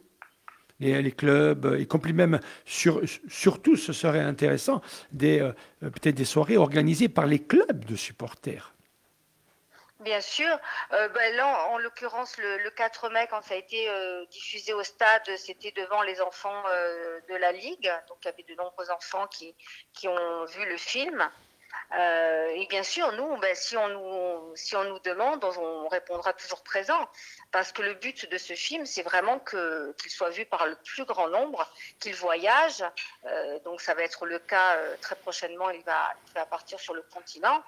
les, 0.81 1.01
les 1.01 1.13
clubs, 1.13 1.77
y 1.79 1.87
compris 1.87 2.13
même, 2.13 2.41
sur, 2.65 3.01
surtout, 3.29 3.77
ce 3.77 3.93
serait 3.93 4.21
intéressant, 4.21 4.83
des, 5.11 5.51
peut-être 5.81 6.17
des 6.17 6.25
soirées 6.25 6.57
organisées 6.57 7.09
par 7.09 7.27
les 7.27 7.43
clubs 7.43 7.85
de 7.85 7.97
supporters. 7.97 8.74
Bien 10.05 10.21
sûr. 10.21 10.59
Euh, 10.93 11.09
ben 11.09 11.35
là, 11.35 11.67
en 11.71 11.79
l'occurrence, 11.79 12.37
le, 12.37 12.59
le 12.59 12.71
4 12.71 13.09
mai, 13.09 13.27
quand 13.31 13.41
ça 13.41 13.55
a 13.55 13.57
été 13.57 13.89
euh, 13.89 14.27
diffusé 14.27 14.75
au 14.75 14.83
stade, 14.83 15.23
c'était 15.39 15.71
devant 15.71 16.03
les 16.03 16.21
enfants 16.21 16.63
euh, 16.69 17.21
de 17.31 17.35
la 17.37 17.53
Ligue. 17.53 17.91
Donc, 18.09 18.19
il 18.23 18.27
y 18.27 18.29
avait 18.29 18.43
de 18.43 18.55
nombreux 18.55 18.91
enfants 18.91 19.27
qui, 19.29 19.55
qui 19.95 20.07
ont 20.07 20.45
vu 20.45 20.67
le 20.67 20.77
film. 20.77 21.27
Et 21.93 22.67
bien 22.69 22.83
sûr, 22.83 23.13
nous, 23.13 23.37
ben, 23.39 23.55
si, 23.55 23.77
on 23.77 23.89
nous, 23.89 24.57
si 24.57 24.77
on 24.77 24.85
nous 24.85 24.99
demande, 25.01 25.45
on 25.45 25.89
répondra 25.89 26.33
toujours 26.33 26.63
présent. 26.63 27.09
Parce 27.51 27.73
que 27.73 27.83
le 27.83 27.95
but 27.95 28.29
de 28.29 28.37
ce 28.37 28.55
film, 28.55 28.85
c'est 28.85 29.03
vraiment 29.03 29.39
qu'il 29.39 30.11
soit 30.11 30.31
vu 30.31 30.45
par 30.45 30.67
le 30.67 30.77
plus 30.77 31.05
grand 31.05 31.29
nombre, 31.29 31.69
qu'il 32.01 32.15
voyage. 32.15 32.85
Donc, 33.65 33.81
ça 33.81 33.95
va 33.95 34.03
être 34.03 34.27
le 34.27 34.39
cas 34.39 34.77
très 35.01 35.15
prochainement. 35.17 35.71
Il 35.71 35.83
va, 35.85 36.15
il 36.29 36.35
va 36.35 36.47
partir 36.47 36.81
sur 36.81 36.95
le 36.95 37.03
continent 37.03 37.63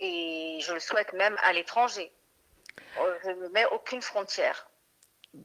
et 0.00 0.58
je 0.60 0.72
le 0.72 0.80
souhaite 0.80 1.12
même 1.12 1.36
à 1.42 1.52
l'étranger. 1.52 2.10
Euh, 2.98 3.14
Je 3.24 3.30
ne 3.30 3.48
mets 3.48 3.66
aucune 3.72 4.02
frontière. 4.02 4.68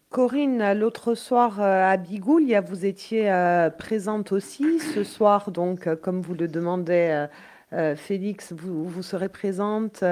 Corinne, 0.10 0.74
l'autre 0.74 1.16
soir 1.16 1.62
euh, 1.62 1.90
à 1.90 1.98
Bigoulia, 1.98 2.62
vous 2.62 2.86
étiez 2.86 3.32
euh, 3.32 3.70
présente 3.70 4.32
aussi. 4.32 4.80
Ce 4.80 5.04
soir, 5.04 5.52
donc, 5.52 5.94
comme 6.02 6.22
vous 6.22 6.34
le 6.34 6.48
euh, 7.74 7.96
Félix, 7.96 8.52
vous, 8.52 8.88
vous 8.88 9.04
serez 9.04 9.30
présente 9.30 10.04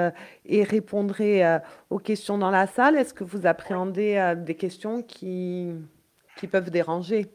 et 0.46 0.64
répondrez 0.64 1.42
aux 1.90 1.98
questions 1.98 2.38
dans 2.38 2.50
la 2.50 2.66
salle. 2.66 2.96
Est-ce 2.96 3.12
que 3.12 3.24
vous 3.24 3.46
appréhendez 3.46 4.34
des 4.38 4.54
questions 4.54 5.02
qui, 5.02 5.74
qui 6.36 6.46
peuvent 6.46 6.70
déranger? 6.70 7.26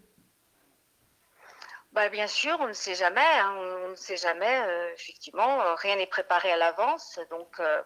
Bah, 1.96 2.10
bien 2.10 2.28
sûr, 2.28 2.58
on 2.60 2.68
ne 2.68 2.74
sait 2.74 2.96
jamais. 2.96 3.22
hein, 3.40 3.56
on 3.58 3.88
ne 3.90 3.96
sait 3.96 4.18
jamais. 4.18 4.56
euh, 4.68 4.94
effectivement, 4.94 5.62
euh, 5.62 5.76
rien 5.76 5.96
n'est 5.96 6.08
préparé 6.08 6.52
à 6.52 6.58
l'avance. 6.58 7.18
Donc, 7.30 7.58
euh, 7.62 7.82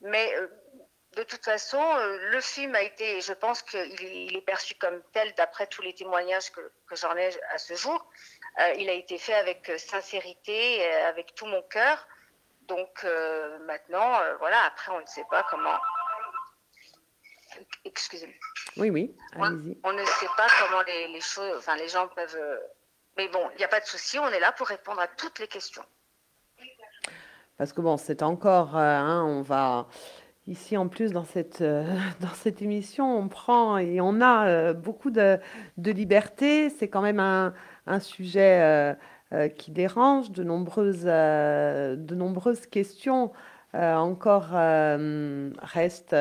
mais 0.00 0.32
de 1.16 1.24
toute 1.24 1.44
façon, 1.44 1.82
le 2.34 2.40
film 2.40 2.74
a 2.76 2.82
été, 2.82 3.20
je 3.20 3.32
pense 3.32 3.62
qu'il 3.62 3.80
est- 3.80 4.26
il 4.26 4.36
est 4.36 4.42
perçu 4.52 4.74
comme 4.76 5.02
tel 5.12 5.34
d'après 5.34 5.66
tous 5.66 5.82
les 5.82 5.92
témoignages 5.92 6.50
que, 6.52 6.60
que 6.88 6.94
j'en 6.94 7.16
ai 7.16 7.30
à 7.50 7.58
ce 7.58 7.74
jour. 7.74 7.98
Il 8.76 8.88
a 8.88 8.92
été 8.92 9.18
fait 9.18 9.34
avec 9.34 9.70
sincérité, 9.76 10.86
avec 11.12 11.34
tout 11.34 11.46
mon 11.46 11.62
cœur. 11.62 12.06
Donc 12.62 13.04
maintenant, 13.62 14.10
voilà, 14.38 14.62
après, 14.66 14.92
on 14.92 15.00
ne 15.00 15.06
sait 15.06 15.26
pas 15.30 15.42
comment. 15.50 15.78
Excusez-moi. 17.84 18.34
Oui, 18.76 18.88
oui. 19.64 19.80
On 19.84 19.92
ne 19.92 20.04
sait 20.04 20.32
pas 20.36 20.46
comment 20.60 20.82
les, 20.82 21.08
les 21.08 21.20
choses, 21.20 21.58
enfin 21.58 21.76
les 21.76 21.88
gens 21.88 22.06
peuvent. 22.08 22.60
Mais 23.16 23.28
bon, 23.28 23.40
il 23.54 23.58
n'y 23.58 23.64
a 23.64 23.68
pas 23.68 23.80
de 23.80 23.86
souci, 23.86 24.18
on 24.18 24.28
est 24.28 24.40
là 24.40 24.52
pour 24.52 24.66
répondre 24.66 25.00
à 25.00 25.06
toutes 25.06 25.38
les 25.38 25.46
questions. 25.46 25.82
parce 27.58 27.72
que 27.72 27.80
bon, 27.80 27.96
c'est 27.96 28.22
encore, 28.22 28.76
euh, 28.76 28.80
hein, 28.80 29.24
on 29.24 29.42
va 29.42 29.86
ici 30.46 30.76
en 30.76 30.88
plus 30.88 31.12
dans 31.12 31.24
cette 31.24 31.60
euh, 31.60 31.84
dans 32.20 32.34
cette 32.34 32.62
émission, 32.62 33.18
on 33.18 33.28
prend 33.28 33.78
et 33.78 34.00
on 34.00 34.20
a 34.20 34.46
euh, 34.46 34.72
beaucoup 34.72 35.10
de, 35.10 35.38
de 35.76 35.90
liberté. 35.90 36.70
C'est 36.70 36.88
quand 36.88 37.02
même 37.02 37.20
un, 37.20 37.54
un 37.86 38.00
sujet 38.00 38.96
qui 39.56 39.70
dérange, 39.70 40.30
de 40.30 40.44
nombreuses 40.44 41.04
de 41.04 42.14
nombreuses 42.14 42.66
questions 42.66 43.32
encore 43.72 44.48
restent 45.62 46.14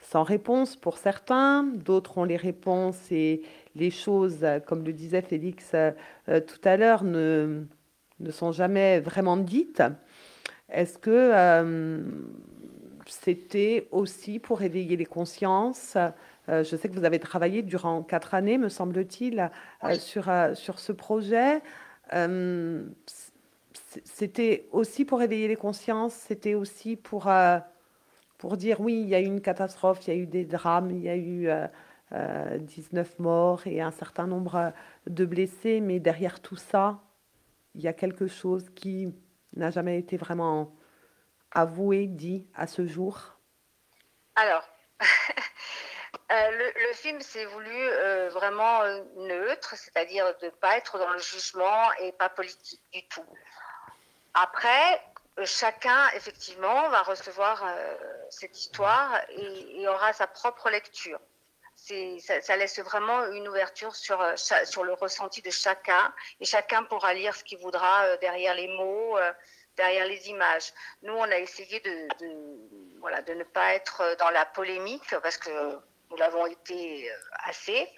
sans 0.00 0.22
réponse 0.24 0.76
pour 0.76 0.98
certains. 0.98 1.62
D'autres 1.62 2.18
ont 2.18 2.24
les 2.24 2.36
réponses 2.36 3.12
et 3.12 3.42
les 3.74 3.90
choses, 3.90 4.38
euh, 4.42 4.60
comme 4.60 4.84
le 4.84 4.92
disait 4.92 5.22
Félix 5.22 5.70
euh, 5.74 5.92
euh, 6.28 6.40
tout 6.40 6.60
à 6.64 6.76
l'heure, 6.76 7.04
ne 7.04 7.64
ne 8.20 8.30
sont 8.30 8.52
jamais 8.52 9.00
vraiment 9.00 9.38
dites. 9.38 9.82
Est-ce 10.68 10.98
que 10.98 11.32
c'était 13.06 13.88
aussi 13.90 14.38
pour 14.38 14.60
éveiller 14.62 14.96
les 14.96 15.06
consciences? 15.06 15.96
Euh, 15.96 16.62
Je 16.62 16.76
sais 16.76 16.88
que 16.90 16.94
vous 16.94 17.04
avez 17.04 17.18
travaillé 17.18 17.62
durant 17.62 18.02
quatre 18.02 18.34
années, 18.34 18.58
me 18.58 18.68
semble-t-il, 18.68 19.50
euh, 19.84 19.94
sur, 19.94 20.28
euh, 20.28 20.54
sur 20.54 20.78
ce 20.78 20.92
projet. 20.92 21.62
C'était 24.04 24.66
aussi 24.70 25.04
pour 25.06 25.22
éveiller 25.22 25.48
les 25.48 25.56
consciences, 25.56 26.12
c'était 26.12 26.54
aussi 26.54 26.96
pour, 26.96 27.30
pour 28.36 28.56
dire 28.56 28.80
oui, 28.80 29.00
il 29.00 29.08
y 29.08 29.14
a 29.14 29.20
eu 29.20 29.24
une 29.24 29.40
catastrophe, 29.40 30.06
il 30.06 30.14
y 30.14 30.16
a 30.16 30.20
eu 30.20 30.26
des 30.26 30.44
drames, 30.44 30.90
il 30.90 31.02
y 31.02 31.08
a 31.08 31.16
eu 31.16 31.48
19 32.12 33.18
morts 33.18 33.66
et 33.66 33.80
un 33.80 33.90
certain 33.90 34.26
nombre 34.26 34.56
euh, 34.56 34.70
de 35.06 35.24
blessés, 35.24 35.80
mais 35.80 36.00
derrière 36.00 36.40
tout 36.40 36.56
ça, 36.56 37.00
il 37.74 37.82
y 37.82 37.88
a 37.88 37.92
quelque 37.92 38.26
chose 38.26 38.68
qui 38.74 39.14
n'a 39.54 39.70
jamais 39.70 39.98
été 39.98 40.16
vraiment 40.16 40.74
avoué, 41.52 42.06
dit 42.06 42.46
à 42.54 42.66
ce 42.66 42.86
jour. 42.86 43.36
Alors, 44.34 44.68
euh, 46.32 46.50
le, 46.50 46.94
film 46.94 47.20
s'est 47.20 47.46
voulu 47.46 47.70
euh, 47.70 48.28
vraiment 48.30 48.82
euh, 48.82 49.02
neutre, 49.16 49.74
c'est-à-dire 49.76 50.26
de 50.40 50.46
ne 50.46 50.50
pas 50.50 50.76
être 50.76 50.98
dans 50.98 51.10
le 51.10 51.18
jugement 51.18 51.92
et 52.00 52.12
pas 52.12 52.28
politique 52.28 52.82
du 52.92 53.06
tout. 53.08 53.24
Après, 54.34 55.00
euh, 55.38 55.44
chacun, 55.46 56.08
effectivement, 56.14 56.88
va 56.88 57.02
recevoir 57.02 57.64
euh, 57.64 57.94
cette 58.30 58.58
histoire 58.58 59.20
et 59.30 59.86
aura 59.88 60.12
sa 60.12 60.26
propre 60.26 60.70
lecture. 60.70 61.20
Ça, 62.42 62.56
laisse 62.56 62.78
vraiment 62.80 63.26
une 63.32 63.48
ouverture 63.48 63.94
sur, 63.96 64.20
euh, 64.20 64.34
sur 64.36 64.84
le 64.84 64.92
ressenti 64.92 65.42
de 65.42 65.50
chacun 65.50 66.14
et 66.40 66.44
chacun 66.44 66.84
pourra 66.84 67.14
lire 67.14 67.34
ce 67.34 67.42
qu'il 67.42 67.58
voudra 67.58 68.04
euh, 68.04 68.16
derrière 68.18 68.54
les 68.54 68.68
mots, 68.68 69.18
euh, 69.18 69.32
derrière 69.76 70.06
les 70.06 70.28
images. 70.28 70.72
Nous, 71.02 71.12
on 71.12 71.24
a 71.24 71.38
essayé 71.38 71.80
de, 71.80 72.08
voilà, 73.00 73.22
de 73.22 73.34
ne 73.34 73.44
pas 73.44 73.74
être 73.74 74.16
dans 74.18 74.30
la 74.30 74.44
polémique 74.46 75.14
parce 75.22 75.36
que 75.36 75.50
nous 76.10 76.16
l'avons 76.16 76.46
été 76.46 77.10
assez. 77.44 77.88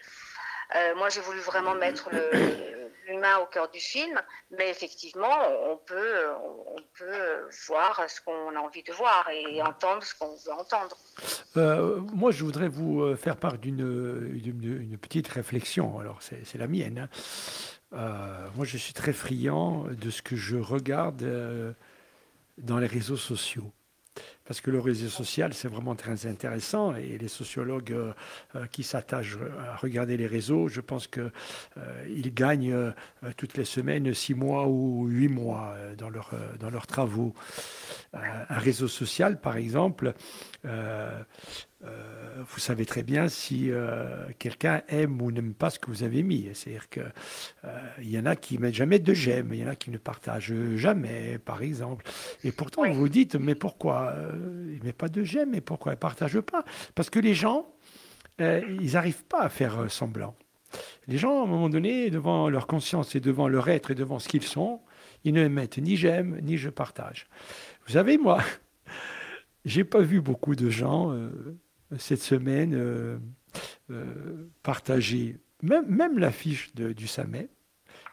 Moi, 0.96 1.10
j'ai 1.10 1.20
voulu 1.20 1.40
vraiment 1.40 1.74
mettre 1.74 2.08
le- 2.10 2.81
l'humain 3.12 3.38
au 3.38 3.46
cœur 3.46 3.70
du 3.70 3.78
film, 3.80 4.20
mais 4.50 4.70
effectivement, 4.70 5.36
on 5.70 5.76
peut, 5.76 6.20
on 6.42 6.76
peut 6.98 7.48
voir 7.68 8.02
ce 8.08 8.20
qu'on 8.20 8.56
a 8.56 8.58
envie 8.60 8.82
de 8.82 8.92
voir 8.92 9.28
et 9.30 9.60
entendre 9.62 10.02
ce 10.02 10.14
qu'on 10.14 10.34
veut 10.34 10.52
entendre. 10.58 10.96
Euh, 11.56 12.00
moi, 12.12 12.30
je 12.32 12.42
voudrais 12.44 12.68
vous 12.68 13.02
euh, 13.02 13.16
faire 13.16 13.36
part 13.36 13.58
d'une 13.58 13.76
d'une- 14.38 14.82
une 14.82 14.98
petite 14.98 15.28
réflexion. 15.28 15.98
Alors, 15.98 16.18
c'est 16.20 16.58
la 16.58 16.66
mienne. 16.66 16.98
hein. 16.98 17.08
Euh, 17.94 18.48
moi, 18.56 18.64
je 18.64 18.78
suis 18.78 18.94
très 18.94 19.12
friand 19.12 19.84
de 19.90 20.10
ce 20.10 20.22
que 20.22 20.34
je 20.36 20.56
regarde 20.56 21.22
dans 22.58 22.78
les 22.78 22.86
réseaux 22.86 23.16
sociaux. 23.18 23.70
Parce 24.44 24.60
que 24.60 24.70
le 24.70 24.80
réseau 24.80 25.08
social, 25.08 25.54
c'est 25.54 25.68
vraiment 25.68 25.94
très 25.94 26.26
intéressant 26.26 26.94
et 26.94 27.18
les 27.18 27.28
sociologues 27.28 27.92
euh, 27.92 28.12
euh, 28.56 28.66
qui 28.66 28.82
s'attachent 28.82 29.36
à 29.66 29.76
regarder 29.76 30.16
les 30.16 30.26
réseaux, 30.26 30.68
je 30.68 30.80
pense 30.80 31.06
qu'ils 31.06 32.34
gagnent 32.34 32.72
euh, 32.72 32.92
toutes 33.36 33.56
les 33.56 33.64
semaines 33.64 34.12
six 34.14 34.34
mois 34.34 34.66
ou 34.66 35.06
huit 35.06 35.28
mois 35.28 35.74
euh, 35.76 35.94
dans, 35.94 36.10
leur, 36.10 36.30
euh, 36.32 36.56
dans 36.58 36.70
leurs 36.70 36.86
travaux. 36.86 37.34
Euh, 38.14 38.18
un 38.48 38.58
réseau 38.58 38.88
social, 38.88 39.40
par 39.40 39.56
exemple, 39.56 40.14
euh, 41.84 42.12
euh, 42.32 42.42
vous 42.46 42.60
savez 42.60 42.86
très 42.86 43.02
bien 43.02 43.28
si 43.28 43.70
euh, 43.70 44.26
quelqu'un 44.38 44.82
aime 44.88 45.20
ou 45.20 45.30
n'aime 45.30 45.54
pas 45.54 45.70
ce 45.70 45.78
que 45.78 45.90
vous 45.90 46.02
avez 46.02 46.22
mis. 46.22 46.48
C'est-à-dire 46.54 46.88
qu'il 46.88 48.08
y 48.10 48.18
en 48.18 48.26
a 48.26 48.36
qui 48.36 48.58
mettent 48.58 48.74
jamais 48.74 48.98
de 48.98 49.14
j'aime, 49.14 49.50
il 49.52 49.60
y 49.60 49.64
en 49.64 49.68
a 49.68 49.76
qui 49.76 49.90
ne 49.90 49.98
partagent 49.98 50.54
jamais, 50.76 51.38
par 51.38 51.62
exemple. 51.62 52.04
Et 52.44 52.52
pourtant, 52.52 52.82
Oui. 52.82 52.90
vous 52.92 53.00
vous 53.00 53.08
dites, 53.08 53.34
mais 53.36 53.54
pourquoi 53.54 54.12
euh, 54.16 54.70
Il 54.72 54.80
ne 54.80 54.84
met 54.84 54.92
pas 54.92 55.08
de 55.08 55.22
j'aime, 55.22 55.50
mais 55.50 55.60
pourquoi 55.60 55.92
il 55.92 55.96
ne 55.96 56.00
partage 56.00 56.38
pas? 56.40 56.64
Parce 56.94 57.10
que 57.10 57.18
les 57.18 57.34
gens, 57.34 57.74
euh, 58.40 58.60
ils 58.80 58.92
n'arrivent 58.92 59.24
pas 59.24 59.42
à 59.42 59.48
faire 59.48 59.80
euh, 59.80 59.88
semblant. 59.88 60.34
Les 61.06 61.18
gens, 61.18 61.40
à 61.40 61.44
un 61.44 61.46
moment 61.46 61.68
donné, 61.68 62.10
devant 62.10 62.48
leur 62.48 62.66
conscience 62.66 63.14
et 63.14 63.20
devant 63.20 63.46
leur 63.48 63.68
être 63.68 63.90
et 63.90 63.94
devant 63.94 64.18
ce 64.18 64.28
qu'ils 64.28 64.44
sont, 64.44 64.80
ils 65.24 65.34
ne 65.34 65.46
mettent 65.48 65.78
ni 65.78 65.96
j'aime, 65.96 66.38
ni 66.42 66.56
je 66.56 66.70
partage. 66.70 67.26
Vous 67.86 67.92
savez, 67.92 68.16
moi, 68.16 68.40
j'ai 69.64 69.84
pas 69.84 70.00
vu 70.00 70.20
beaucoup 70.20 70.54
de 70.56 70.70
gens 70.70 71.12
euh, 71.12 71.30
cette 71.98 72.22
semaine 72.22 72.74
euh, 72.74 73.18
euh, 73.90 74.48
partager 74.62 75.36
même, 75.62 75.86
même 75.86 76.18
l'affiche 76.18 76.74
du 76.74 77.06
Samet. 77.06 77.48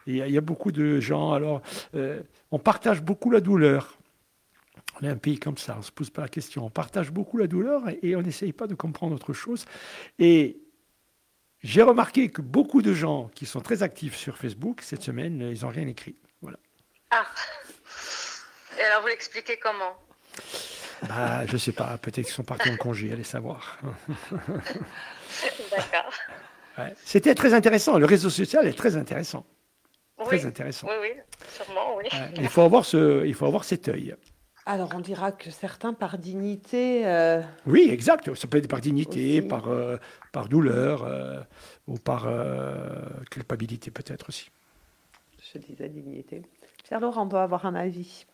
Et 0.06 0.12
Il 0.12 0.16
y, 0.16 0.22
a- 0.22 0.26
il 0.28 0.32
y 0.32 0.38
a 0.38 0.42
beaucoup 0.42 0.72
de 0.72 1.00
gens, 1.00 1.32
alors, 1.32 1.62
euh, 1.94 2.22
on 2.50 2.58
partage 2.58 3.02
beaucoup 3.02 3.30
la 3.30 3.40
douleur. 3.40 3.98
On 5.00 5.06
est 5.06 5.10
un 5.10 5.16
pays 5.16 5.38
comme 5.38 5.56
ça, 5.58 5.74
on 5.74 5.78
ne 5.78 5.82
se 5.84 5.92
pose 5.92 6.10
pas 6.10 6.22
la 6.22 6.28
question. 6.28 6.64
On 6.64 6.70
partage 6.70 7.10
beaucoup 7.10 7.36
la 7.38 7.46
douleur 7.46 7.88
et, 7.88 7.98
et 8.02 8.16
on 8.16 8.22
n'essaye 8.22 8.52
pas 8.52 8.66
de 8.66 8.74
comprendre 8.74 9.14
autre 9.14 9.32
chose. 9.32 9.64
Et 10.18 10.60
j'ai 11.62 11.82
remarqué 11.82 12.30
que 12.30 12.40
beaucoup 12.42 12.82
de 12.82 12.92
gens 12.94 13.28
qui 13.34 13.46
sont 13.46 13.60
très 13.60 13.82
actifs 13.82 14.16
sur 14.16 14.36
Facebook, 14.38 14.80
cette 14.82 15.02
semaine, 15.02 15.40
ils 15.54 15.62
n'ont 15.62 15.68
rien 15.70 15.86
écrit. 15.86 16.16
Voilà. 16.40 16.58
Ah 17.10 17.26
Et 18.78 18.82
alors, 18.82 19.02
vous 19.02 19.08
l'expliquez 19.08 19.58
comment? 19.58 19.96
Bah, 21.08 21.46
je 21.46 21.56
sais 21.56 21.72
pas, 21.72 21.96
peut-être 21.98 22.26
qu'ils 22.26 22.34
sont 22.34 22.42
partis 22.42 22.70
en 22.70 22.76
congé, 22.76 23.12
allez 23.12 23.24
savoir. 23.24 23.78
D'accord. 25.70 26.12
Ouais. 26.78 26.94
C'était 27.04 27.34
très 27.34 27.54
intéressant. 27.54 27.98
Le 27.98 28.06
réseau 28.06 28.30
social 28.30 28.66
est 28.66 28.76
très 28.76 28.96
intéressant. 28.96 29.44
Très 30.24 30.40
Oui, 30.40 30.46
intéressant. 30.46 30.86
oui, 30.88 30.94
oui, 31.00 31.20
sûrement, 31.56 31.96
oui. 31.96 32.04
Ouais. 32.12 32.30
Il, 32.36 32.48
faut 32.48 32.60
avoir 32.62 32.84
ce, 32.84 33.24
il 33.26 33.34
faut 33.34 33.46
avoir 33.46 33.64
cet 33.64 33.88
œil. 33.88 34.14
Alors 34.66 34.90
on 34.94 35.00
dira 35.00 35.32
que 35.32 35.50
certains, 35.50 35.94
par 35.94 36.18
dignité, 36.18 37.06
euh, 37.06 37.40
Oui, 37.66 37.88
exact. 37.90 38.34
Ça 38.34 38.46
peut 38.46 38.58
être 38.58 38.68
par 38.68 38.80
dignité, 38.80 39.38
Aussi. 39.38 39.48
par, 39.48 39.68
euh, 39.68 39.96
par 40.32 40.48
douleur 40.48 41.02
euh, 41.04 41.40
ou 41.86 41.94
par 41.98 42.26
euh, 42.26 42.84
culpabilité 43.30 43.90
peut-être 43.90 44.28
aussi. 44.28 44.50
je 45.52 45.58
disais 45.58 45.88
dignité. 45.88 46.42
Pierre 46.84 47.00
Laurent 47.00 47.24
doit 47.26 47.42
avoir 47.42 47.64
un 47.64 47.74
avis. 47.74 48.26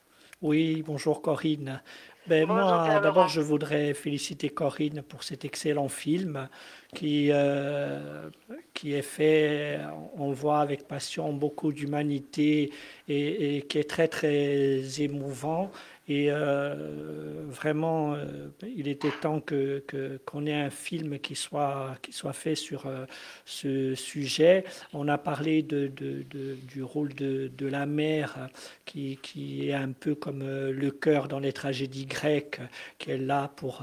Oui, 0.43 0.83
bonjour 0.85 1.23
Corinne. 1.23 1.81
Ben, 2.29 2.45
moi, 2.47 3.01
d'abord, 3.01 3.29
je 3.29 3.41
voudrais 3.41 3.95
féliciter 3.95 4.49
Corinne 4.49 5.03
pour 5.03 5.23
cet 5.23 5.45
excellent 5.45 5.89
film 5.89 6.49
qui, 6.93 7.29
euh, 7.31 8.31
qui 8.75 8.95
est 8.95 9.03
fait, 9.03 9.79
on 10.17 10.33
voit 10.33 10.61
avec 10.61 10.89
passion, 10.89 11.33
beaucoup 11.33 11.73
d'humanité 11.73 12.73
et, 13.07 13.59
et 13.59 13.63
qui 13.63 13.79
est 13.79 13.89
très, 13.89 14.09
très 14.09 15.01
émouvant. 15.01 15.71
Et 16.09 16.31
euh, 16.31 17.45
vraiment, 17.49 18.15
euh, 18.15 18.49
il 18.63 18.87
était 18.87 19.11
temps 19.21 19.41
que, 19.41 19.83
qu'on 20.25 20.47
ait 20.47 20.55
un 20.55 20.71
film 20.71 21.19
qui 21.19 21.35
soit, 21.35 21.97
qui 22.01 22.13
soit 22.13 22.33
fait 22.33 22.55
sur 22.55 22.87
euh, 22.87 23.07
ce 23.45 23.95
sujet. 23.97 24.65
On 24.93 25.09
a 25.09 25.19
parlé 25.19 25.63
du 25.63 26.83
rôle 26.83 27.13
de, 27.15 27.51
de 27.57 27.67
la 27.67 27.87
mère 27.87 28.49
qui, 28.85 29.19
qui 29.21 29.69
est 29.69 29.73
un 29.75 29.91
peu 29.93 30.15
comme 30.15 30.45
le 30.47 30.91
cœur 30.91 31.27
dans 31.27 31.41
les 31.41 31.53
tragédies 31.53 32.07
grecques, 32.07 32.61
qui 32.99 33.11
est 33.11 33.19
là 33.19 33.51
pour 33.57 33.83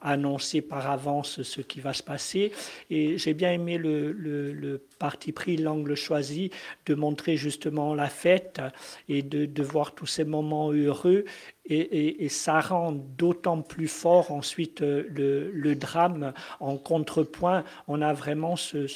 annoncer 0.00 0.60
par 0.62 0.88
avance 0.90 1.42
ce 1.42 1.60
qui 1.60 1.80
va 1.80 1.92
se 1.92 2.02
passer. 2.02 2.52
Et 2.90 3.18
j'ai 3.18 3.34
bien 3.34 3.52
aimé 3.52 3.78
le- 3.78 4.12
le 4.12 4.78
parti 4.98 5.32
pris, 5.32 5.56
l'angle 5.56 5.94
choisi, 5.94 6.50
de 6.86 6.94
montrer 6.94 7.36
justement 7.36 7.94
la 7.94 8.08
fête 8.08 8.60
et 9.08 9.22
de, 9.22 9.62
voir 9.62 9.94
tous 9.94 10.06
ces 10.06 10.24
moments 10.24 10.72
heureux. 10.72 11.24
Et, 11.66 12.28
ça 12.28 12.60
rend 12.60 12.92
d'autant 12.92 13.62
plus 13.62 13.88
fort 13.88 14.30
ensuite 14.30 14.82
euh, 14.82 15.06
le, 15.52 15.74
drame 15.74 16.34
en 16.60 16.76
contrepoint. 16.76 17.64
On 17.88 18.02
a 18.02 18.12
vraiment 18.12 18.54
ce- 18.56 18.86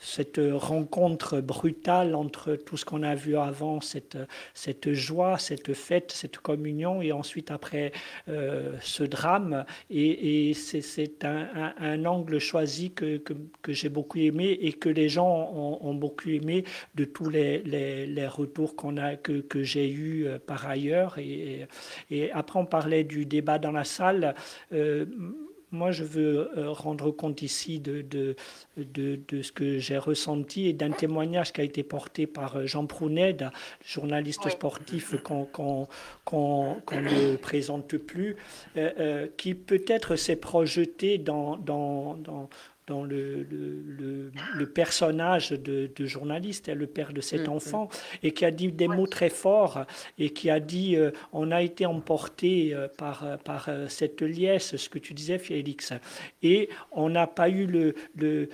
cette 0.00 0.40
rencontre 0.52 1.40
brutale 1.40 2.14
entre 2.14 2.56
tout 2.56 2.76
ce 2.78 2.84
qu'on 2.84 3.02
a 3.02 3.14
vu 3.14 3.36
avant, 3.36 3.80
cette, 3.82 4.16
cette 4.54 4.92
joie, 4.92 5.38
cette 5.38 5.74
fête, 5.74 6.10
cette 6.10 6.38
communion, 6.38 7.02
et 7.02 7.12
ensuite 7.12 7.50
après 7.50 7.92
euh, 8.28 8.72
ce 8.80 9.04
drame. 9.04 9.64
Et, 9.90 10.54
c'est, 10.54 11.24
un, 11.24 12.04
angle 12.04 12.38
choisi 12.38 12.92
que, 12.92 13.18
que, 13.18 13.72
j'ai 13.72 13.90
beaucoup 13.90 14.18
aimé 14.18 14.58
et 14.60 14.72
que 14.72 14.88
les 14.88 15.08
gens 15.08 15.78
ont, 15.82 15.94
beaucoup 15.94 16.30
aimé 16.30 16.64
de 16.94 17.04
tous 17.04 17.28
les, 17.28 17.58
les, 17.58 18.26
retours 18.26 18.76
qu'on 18.76 18.96
a, 18.96 19.16
que, 19.16 19.40
que 19.40 19.62
j'ai 19.62 19.90
eus 19.90 20.26
euh, 20.26 20.38
par 20.38 20.66
ailleurs. 20.66 21.18
Et, 21.18 21.66
et, 22.10 22.32
après, 22.32 22.58
on 22.58 22.66
parlait 22.66 23.04
du 23.04 23.26
débat 23.26 23.58
dans 23.58 23.72
la 23.72 23.84
salle. 23.84 24.34
Euh, 24.72 25.04
moi, 25.72 25.90
je 25.92 26.04
veux 26.04 26.50
euh, 26.58 26.70
rendre 26.70 27.10
compte 27.10 27.42
ici 27.42 27.78
de, 27.78 28.02
de, 28.02 28.34
de, 28.76 29.20
de 29.28 29.42
ce 29.42 29.52
que 29.52 29.78
j'ai 29.78 29.98
ressenti 29.98 30.66
et 30.66 30.72
d'un 30.72 30.90
témoignage 30.90 31.52
qui 31.52 31.60
a 31.60 31.64
été 31.64 31.82
porté 31.82 32.26
par 32.26 32.56
euh, 32.56 32.66
Jean 32.66 32.86
Prounet, 32.86 33.36
journaliste 33.84 34.42
Oui. 34.44 34.50
sportif 34.50 35.14
qu'on 35.22 35.86
ne 36.92 37.36
présente 37.36 37.96
plus, 37.96 38.36
euh, 38.76 39.28
qui 39.36 39.54
peut-être 39.54 40.16
s'est 40.16 40.36
projeté 40.36 41.18
dans, 41.18 41.56
dans, 41.56 42.14
dans, 42.16 42.48
dans 42.90 43.04
le, 43.04 43.22
le, 43.54 43.62
le- 43.98 44.32
le 44.60 44.66
personnage 44.80 45.50
de, 45.68 45.90
de 45.98 46.04
journaliste, 46.14 46.68
le 46.84 46.86
père 46.96 47.12
de 47.18 47.22
cet 47.30 47.44
Mhm. 47.46 47.54
enfant, 47.58 47.84
et 48.24 48.30
qui 48.36 48.44
a 48.44 48.50
dit 48.60 48.70
des 48.82 48.88
mots 48.96 49.06
très 49.06 49.30
forts 49.44 49.78
et 50.18 50.28
qui 50.36 50.50
a 50.50 50.60
dit 50.60 50.96
euh, 50.96 51.10
on 51.32 51.50
a 51.58 51.60
été 51.62 51.84
emporté 51.86 52.50
euh, 52.74 52.88
par, 53.02 53.16
euh, 53.24 53.36
par 53.50 53.60
cette 53.88 54.22
liesse, 54.22 54.76
ce 54.84 54.88
que 54.92 54.98
tu 55.06 55.12
disais, 55.14 55.38
Félix, 55.38 55.92
et 56.42 56.68
on 57.02 57.08
n'a 57.16 57.26
pas 57.26 57.48
eu 57.48 57.64
le, 57.76 57.94
le 58.16 58.48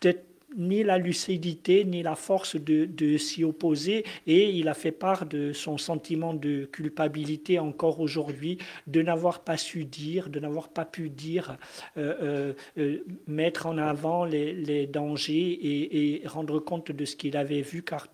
peut-être 0.00 0.24
ni 0.56 0.82
la 0.82 0.98
lucidité 0.98 1.84
ni 1.84 2.02
la 2.02 2.14
force 2.14 2.56
de, 2.56 2.84
de 2.84 3.16
s'y 3.16 3.44
opposer 3.44 4.04
et 4.26 4.50
il 4.50 4.68
a 4.68 4.74
fait 4.74 4.92
part 4.92 5.26
de 5.26 5.52
son 5.52 5.78
sentiment 5.78 6.34
de 6.34 6.64
culpabilité 6.66 7.58
encore 7.58 8.00
aujourd'hui 8.00 8.58
de 8.86 9.02
n'avoir 9.02 9.40
pas 9.40 9.56
su 9.56 9.84
dire, 9.84 10.28
de 10.28 10.40
n'avoir 10.40 10.68
pas 10.68 10.84
pu 10.84 11.10
dire, 11.10 11.56
euh, 11.96 12.14
euh, 12.22 12.52
euh, 12.78 13.04
mettre 13.26 13.66
en 13.66 13.78
avant 13.78 14.24
les, 14.24 14.52
les 14.52 14.86
dangers 14.86 15.58
et, 15.62 16.26
rendre 16.26 16.58
compte 16.60 16.92
de 16.92 17.04
ce 17.04 17.16
qu'il 17.16 17.36
avait 17.36 17.62
vu 17.62 17.82
car 17.82 18.08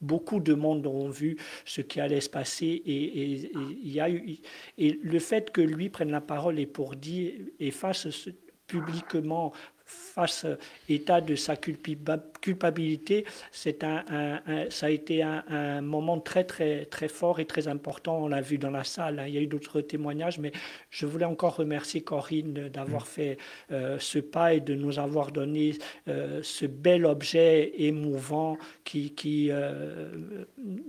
beaucoup 0.00 0.40
de 0.40 0.54
monde 0.54 0.86
ont 0.86 1.08
vu 1.08 1.38
ce 1.64 1.80
qui 1.80 2.00
allait 2.00 2.20
se 2.20 2.28
passer 2.28 2.82
et, 2.84 3.50
y 3.82 4.00
a 4.00 4.10
eu 4.10 4.38
et 4.78 4.98
le 5.02 5.18
fait 5.18 5.50
que 5.50 5.60
lui 5.60 5.88
prenne 5.88 6.10
la 6.10 6.20
parole 6.20 6.58
et 6.58 6.66
pour 6.66 6.96
dire 6.96 7.32
et 7.60 7.70
fasse 7.70 8.28
publiquement 8.66 9.52
fasse 10.14 10.44
état 10.90 11.20
de 11.22 11.34
sa 11.36 11.56
culpabilité, 11.56 13.24
c'est 13.50 13.82
un, 13.82 14.04
un- 14.10 14.40
un- 14.46 14.70
ça 14.70 14.86
a 14.86 14.90
été 14.90 15.22
un, 15.22 15.42
un 15.48 15.80
moment 15.80 16.20
très 16.20 16.44
très 16.44 16.84
très 16.86 17.08
fort 17.08 17.40
et 17.40 17.46
très 17.46 17.66
important. 17.66 18.18
On 18.24 18.28
l'a 18.28 18.42
vu 18.42 18.58
dans 18.58 18.70
la 18.70 18.84
salle. 18.84 19.18
hein. 19.20 19.26
Il 19.26 19.34
y 19.34 19.38
a 19.38 19.40
eu 19.40 19.46
d'autres 19.46 19.80
témoignages, 19.80 20.38
mais 20.38 20.52
je 20.90 21.06
voulais 21.06 21.24
encore 21.24 21.56
remercier 21.56 22.02
Corinne 22.02 22.68
d'avoir 22.68 23.06
fait 23.06 23.38
euh, 23.70 23.98
ce 23.98 24.18
pas 24.18 24.52
et 24.54 24.60
de 24.60 24.74
nous 24.74 24.98
avoir 24.98 25.32
donné 25.32 25.78
euh, 26.08 26.40
ce 26.42 26.66
bel 26.66 27.06
objet 27.06 27.72
émouvant 27.82 28.58
qui, 28.84 29.14
qui 29.14 29.48
euh, 29.50 30.10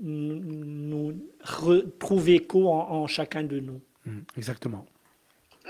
nous, 0.01 0.35
nous 0.43 1.29
retrouve 1.43 2.29
écho 2.29 2.67
en, 2.69 2.89
en 3.03 3.07
chacun 3.07 3.43
de 3.43 3.59
nous. 3.59 3.79
Mm, 4.05 4.19
Exactement. 4.37 4.85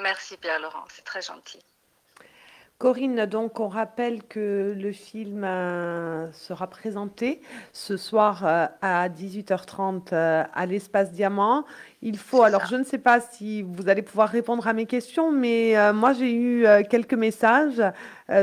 Merci 0.01 0.38
Pierre-Laurent, 0.38 0.86
c'est 0.89 1.03
très 1.05 1.21
gentil. 1.21 1.59
Corinne, 2.80 3.26
donc 3.28 3.61
on 3.61 3.69
rappelle 3.69 4.24
que 4.24 4.74
le 4.78 4.91
film 4.91 5.43
euh, 5.45 6.30
sera 6.34 6.67
présenté 6.67 7.39
ce 7.71 7.95
soir 7.95 8.45
euh, 8.45 8.67
à 8.82 9.07
18h30 9.07 10.09
euh, 10.11 10.43
à 10.53 10.65
l'espace 10.65 11.11
Diamant. 11.11 11.65
Il 12.01 12.17
faut, 12.17 12.43
alors 12.43 12.65
je 12.65 12.76
ne 12.76 12.84
sais 12.84 12.97
pas 12.97 13.21
si 13.21 13.61
vous 13.61 13.88
allez 13.88 14.01
pouvoir 14.01 14.28
répondre 14.28 14.67
à 14.67 14.74
mes 14.74 14.86
questions, 14.86 15.32
mais 15.32 15.76
moi 15.93 16.11
j'ai 16.11 16.34
eu 16.34 16.65
quelques 16.89 17.13
messages 17.13 17.82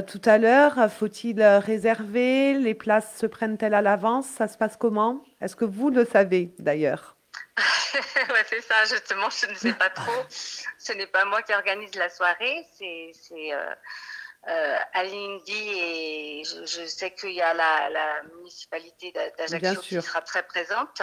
tout 0.07 0.22
à 0.24 0.39
l'heure. 0.39 0.91
Faut-il 0.91 1.43
réserver? 1.43 2.55
Les 2.55 2.72
places 2.72 3.18
se 3.18 3.26
prennent-elles 3.26 3.74
à 3.74 3.83
l'avance? 3.83 4.26
Ça 4.26 4.49
se 4.49 4.57
passe 4.57 4.78
comment? 4.78 5.22
Est-ce 5.43 5.57
que 5.57 5.66
vous 5.66 5.91
le 5.91 6.07
savez 6.07 6.55
d'ailleurs? 6.59 7.16
Ouais, 8.31 8.45
c'est 8.49 8.62
ça, 8.62 8.85
justement, 8.85 9.28
je 9.28 9.47
ne 9.47 9.55
sais 9.55 9.74
pas 9.74 9.91
trop. 9.91 10.24
Ce 10.28 10.93
n'est 10.93 11.07
pas 11.09 11.24
moi 11.26 11.43
qui 11.43 11.53
organise 11.53 11.95
la 11.97 12.09
soirée, 12.09 12.66
c'est, 12.78 13.12
euh, 14.49 14.76
Alindy 14.95 15.68
et 15.68 16.43
je, 16.45 16.64
je 16.66 16.86
sais 16.86 17.12
qu'il 17.14 17.32
y 17.32 17.43
a 17.43 17.53
la, 17.55 17.91
la 17.91 18.22
municipalité 18.36 19.12
d'Ajaccio 19.12 19.59
qui 20.01 20.07
sera 20.07 20.22
très 20.22 20.43
présente. 20.47 21.03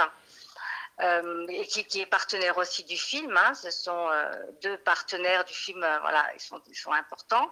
euh, 0.99 1.45
et 1.49 1.67
qui, 1.67 1.85
qui 1.85 2.01
est 2.01 2.07
partenaire 2.07 2.57
aussi 2.57 2.83
du 2.83 2.97
film. 2.97 3.37
hein. 3.37 3.53
Ce 3.53 3.69
sont 3.69 4.09
euh, 4.09 4.31
deux 4.63 4.77
partenaires 4.79 5.45
du 5.45 5.53
film, 5.53 5.83
euh, 5.83 5.99
voilà, 5.99 6.27
ils 6.33 6.39
sont, 6.39 6.59
ils 6.67 6.75
sont 6.75 6.91
importants. 6.91 7.51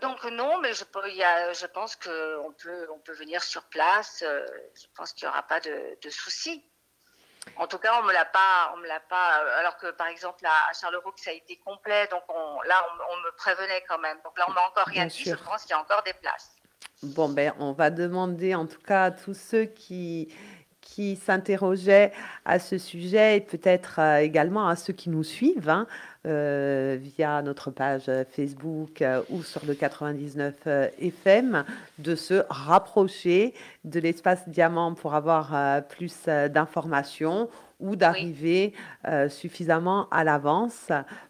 Donc 0.00 0.24
non, 0.24 0.58
mais 0.60 0.72
je, 0.72 0.84
peux- 0.84 1.06
il 1.10 1.16
y 1.16 1.24
a, 1.24 1.52
je 1.52 1.66
pense 1.66 1.94
qu'on 1.96 2.54
peut, 2.56 2.88
on 2.94 2.98
peut 3.00 3.12
venir 3.12 3.42
sur 3.42 3.64
place. 3.64 4.20
je 4.24 4.86
pense 4.94 5.12
qu'il 5.12 5.26
n'y 5.26 5.30
aura 5.32 5.42
pas 5.42 5.60
de, 5.60 5.98
de 6.00 6.08
soucis. 6.10 6.64
En 7.56 7.66
tout 7.66 7.78
cas, 7.78 7.98
on 8.00 8.04
me 8.04 8.12
l'a 8.12 8.24
pas, 8.24 8.72
on 8.74 8.78
me 8.78 8.86
l'a 8.86 9.00
pas. 9.00 9.42
euh, 9.42 9.58
Alors 9.60 9.76
que 9.78 9.90
par 9.92 10.06
exemple 10.08 10.42
là, 10.42 10.50
à 10.70 10.72
Charleroi, 10.72 11.12
ça 11.16 11.30
a 11.30 11.34
été 11.34 11.56
complet, 11.64 12.06
donc 12.10 12.22
on, 12.28 12.60
là, 12.62 12.74
on, 12.88 13.14
on 13.14 13.16
me 13.18 13.30
prévenait 13.36 13.82
quand 13.88 13.98
même. 13.98 14.18
Donc 14.24 14.36
là, 14.38 14.44
on 14.48 14.52
m'a 14.52 14.62
encore 14.62 14.86
rien 14.86 15.02
Bien 15.02 15.06
dit. 15.06 15.22
sûr. 15.24 15.36
Je 15.38 15.44
pense 15.44 15.62
qu'il 15.62 15.70
y 15.70 15.74
a 15.74 15.80
encore 15.80 16.02
des 16.02 16.12
places. 16.14 16.50
Bon, 17.02 17.28
ben, 17.30 17.54
on 17.58 17.72
va 17.72 17.90
demander 17.90 18.54
en 18.54 18.66
tout 18.66 18.80
cas 18.80 19.04
à 19.04 19.10
tous 19.10 19.32
ceux 19.34 19.64
qui, 19.64 20.34
qui 20.82 21.16
s'interrogeaient 21.16 22.12
à 22.44 22.58
ce 22.58 22.76
sujet 22.76 23.36
et 23.36 23.40
peut-être 23.40 23.98
euh, 24.00 24.16
également 24.18 24.68
à 24.68 24.76
ceux 24.76 24.92
qui 24.92 25.08
nous 25.08 25.24
suivent 25.24 25.70
hein, 25.70 25.86
euh, 26.26 26.98
via 27.00 27.40
notre 27.40 27.70
page 27.70 28.10
Facebook 28.30 29.00
euh, 29.00 29.22
ou 29.30 29.42
sur 29.42 29.64
le 29.64 29.74
99 29.74 30.54
euh, 30.66 30.88
FM 30.98 31.64
de 31.98 32.14
se 32.14 32.42
rapprocher 32.50 33.54
de 33.84 34.00
l'espace 34.00 34.46
diamant 34.48 34.94
pour 34.94 35.14
avoir 35.14 35.82
plus 35.88 36.26
d'informations 36.26 37.48
ou 37.78 37.96
d'arriver 37.96 38.74
suffisamment 39.30 40.06
à 40.10 40.22
l'avance 40.22 40.88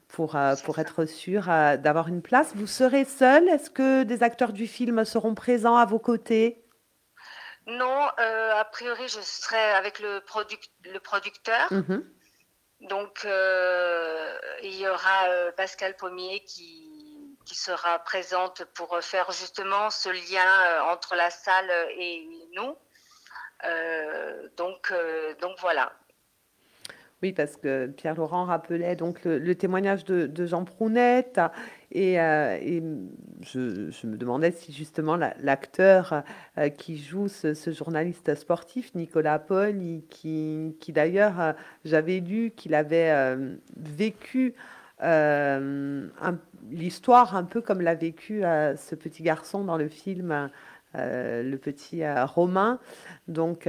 pour, 0.08 0.36
pour 0.64 0.78
être 0.80 1.04
sûr 1.04 1.44
d'avoir 1.44 2.08
une 2.08 2.22
place. 2.22 2.52
Vous 2.56 2.66
serez 2.66 3.04
seul? 3.04 3.48
Est-ce 3.48 3.70
que 3.70 4.02
des 4.02 4.24
acteurs 4.24 4.52
du 4.52 4.66
film 4.66 5.04
seront 5.04 5.36
présents 5.36 5.76
à 5.76 5.86
vos 5.86 6.00
côtés? 6.00 6.64
Non, 7.68 8.08
a 8.18 8.64
priori, 8.72 9.04
je 9.06 9.20
serai 9.20 9.62
avec 9.78 10.00
le, 10.00 10.18
produc- 10.26 10.70
le 10.92 10.98
producteur. 10.98 11.72
Mhm. 11.72 12.02
Donc, 12.80 13.24
euh, 13.26 14.38
il 14.62 14.74
y 14.76 14.88
aura 14.88 15.28
euh, 15.28 15.52
Pascal 15.52 15.96
Pommier 15.96 16.40
qui, 16.40 17.36
qui 17.44 17.54
sera 17.54 17.98
présente 17.98 18.64
pour 18.74 18.98
faire 19.02 19.30
justement 19.32 19.90
ce 19.90 20.08
lien 20.08 20.40
euh, 20.42 20.92
entre 20.92 21.14
la 21.14 21.30
salle 21.30 21.70
et 21.98 22.26
nous. 22.54 22.74
Donc, 24.56 24.90
donc 25.42 25.56
voilà. 25.58 25.92
Oui, 27.22 27.34
parce 27.34 27.56
que 27.56 27.88
Pierre-Laurent 27.88 28.46
rappelait 28.46 28.96
donc 28.96 29.22
le, 29.24 29.54
témoignage 29.54 30.04
de, 30.04 30.26
de 30.26 30.46
Jean 30.46 30.64
Prounette 30.64 31.38
et, 31.92 32.20
euh, 32.20 32.58
je, 33.40 34.06
me 34.06 34.16
demandais 34.16 34.52
si 34.52 34.72
justement 34.72 35.16
la- 35.16 35.34
l'acteur 35.40 36.22
euh, 36.58 36.68
qui 36.68 36.96
joue 36.96 37.26
ce, 37.28 37.54
journaliste 37.72 38.34
sportif, 38.34 38.94
Nicolas 38.94 39.38
Paul, 39.38 39.76
qui, 40.08 40.74
d'ailleurs, 40.88 41.40
euh, 41.40 41.52
j'avais 41.84 42.20
lu 42.20 42.52
qu'il 42.54 42.74
avait 42.74 43.36
vécu 43.76 44.54
l'histoire 46.70 47.34
un 47.34 47.44
peu 47.44 47.60
comme 47.60 47.80
l'a 47.80 47.94
vécu 47.94 48.42
ce 48.42 48.94
petit 48.94 49.22
garçon 49.22 49.64
dans 49.64 49.78
le 49.78 49.88
film, 49.88 50.50
le 50.94 51.56
petit 51.56 52.02
Romain. 52.06 52.78
Donc, 53.26 53.66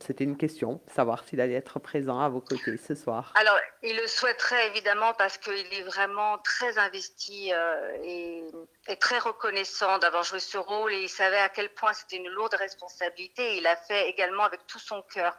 c'était 0.00 0.24
une 0.24 0.36
question, 0.36 0.80
savoir 0.94 1.24
s'il 1.26 1.40
allait 1.40 1.54
être 1.54 1.78
présent 1.78 2.20
à 2.20 2.28
vos 2.28 2.40
côtés 2.40 2.76
ce 2.76 2.94
soir. 2.94 3.32
Alors, 3.34 3.58
il 3.82 3.96
le 3.96 4.06
souhaiterait 4.06 4.68
évidemment 4.68 5.12
parce 5.14 5.36
qu'il 5.38 5.52
est 5.72 5.82
vraiment 5.82 6.38
très 6.38 6.78
investi 6.78 7.52
euh, 7.52 7.96
et, 8.02 8.44
et 8.88 8.96
très 8.96 9.18
reconnaissant 9.18 9.98
d'avoir 9.98 10.22
joué 10.22 10.40
ce 10.40 10.58
rôle 10.58 10.92
et 10.92 11.02
il 11.02 11.08
savait 11.08 11.38
à 11.38 11.48
quel 11.48 11.68
point 11.74 11.92
c'était 11.92 12.16
une 12.16 12.28
lourde 12.28 12.54
responsabilité. 12.54 13.56
Il 13.56 13.62
l'a 13.64 13.76
fait 13.76 14.08
également 14.08 14.44
avec 14.44 14.66
tout 14.66 14.78
son 14.78 15.02
cœur. 15.02 15.36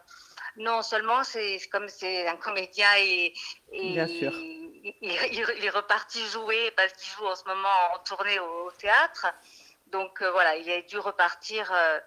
Non 0.57 0.81
seulement 0.81 1.23
c'est 1.23 1.59
c'est 1.59 1.69
comme 1.69 1.87
c'est 1.87 2.27
un 2.27 2.35
comédien 2.35 2.89
et, 2.97 3.33
et 3.71 3.93
Bien 3.93 4.07
sûr. 4.07 4.31
Il, 4.33 4.93
il- 5.01 5.53
il 5.57 5.65
est 5.65 5.69
reparti 5.69 6.19
jouer 6.27 6.71
parce 6.75 6.91
qu'il 6.93 7.11
joue 7.13 7.25
en 7.25 7.35
ce 7.35 7.45
moment 7.45 7.69
en 7.95 7.99
tournée 7.99 8.37
au, 8.39 8.67
au 8.67 8.71
théâtre. 8.71 9.27
Donc 9.87 10.21
euh, 10.21 10.31
voilà, 10.31 10.55
il 10.57 10.69
a 10.69 10.81
dû 10.81 10.97
repartir 10.99 11.71
euh, 11.73 11.99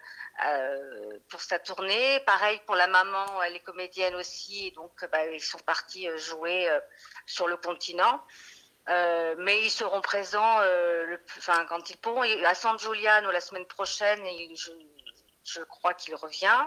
euh, 0.42 1.18
pour 1.28 1.40
sa 1.40 1.60
tournée. 1.60 2.20
Pareil 2.26 2.60
pour 2.66 2.74
la 2.74 2.88
maman, 2.88 3.40
elle 3.44 3.54
est 3.54 3.60
comédienne 3.60 4.16
aussi, 4.16 4.72
donc 4.72 4.90
euh, 5.02 5.06
bah, 5.06 5.24
ils 5.26 5.40
sont 5.40 5.60
partis 5.60 6.08
euh, 6.08 6.18
jouer 6.18 6.68
sur 7.26 7.46
le 7.46 7.56
continent. 7.56 8.20
Mais 9.38 9.62
ils 9.62 9.70
seront 9.70 10.00
présents 10.00 10.58
quand 11.68 11.88
ils 11.88 11.96
pourront. 11.96 12.22
À 12.44 12.54
San 12.54 12.78
Giuliano 12.78 13.30
la 13.30 13.40
semaine 13.40 13.64
prochaine, 13.66 14.24
et 14.26 14.54
je, 15.44 15.62
crois 15.62 15.94
qu'il 15.94 16.14
revient. 16.16 16.66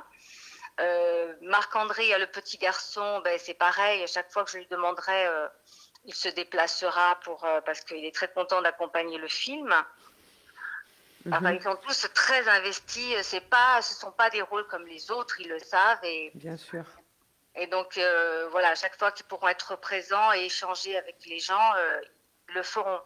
Marc-André, 1.42 2.18
le 2.18 2.26
petit 2.28 2.58
garçon, 2.58 3.20
ben, 3.20 3.38
c'est 3.38 3.54
pareil. 3.54 4.02
À 4.02 4.08
chaque 4.08 4.32
fois 4.32 4.44
que 4.46 4.52
je 4.52 4.58
lui 4.58 4.68
demanderai, 4.68 5.28
il 6.06 6.16
se 6.16 6.30
déplacera 6.30 7.20
pour, 7.24 7.46
parce 7.66 7.82
qu'il 7.82 8.04
est 8.04 8.16
très 8.16 8.32
content 8.32 8.64
d'accompagner 8.64 9.20
le 9.20 9.28
film. 9.28 9.76
Enfin, 11.32 11.52
Mhm, 11.52 11.56
ils 11.58 11.62
sont 11.64 11.76
tous 11.86 12.08
très 12.14 12.48
investis. 12.50 13.16
C'est 13.24 13.42
pas, 13.50 13.82
ce 13.82 13.94
sont 13.94 14.12
pas 14.12 14.30
des 14.30 14.42
rôles 14.42 14.66
comme 14.68 14.86
les 14.88 15.12
autres, 15.12 15.40
ils 15.42 15.50
le 15.50 15.60
savent. 15.60 16.04
Et, 16.04 16.32
Bien 16.36 16.58
sûr. 16.58 16.86
et 17.56 17.68
donc, 17.68 17.98
euh, 17.98 18.48
voilà, 18.52 18.70
à 18.70 18.76
chaque 18.76 18.98
fois 18.98 19.12
qu'ils 19.12 19.26
pourront 19.26 19.48
être 19.50 19.76
présents 19.78 20.32
et 20.34 20.46
échanger 20.46 20.98
avec 20.98 21.18
les 21.26 21.40
gens, 21.40 21.74
euh, 21.78 22.00
ils 22.50 22.56
le 22.56 22.64
feront. 22.64 23.00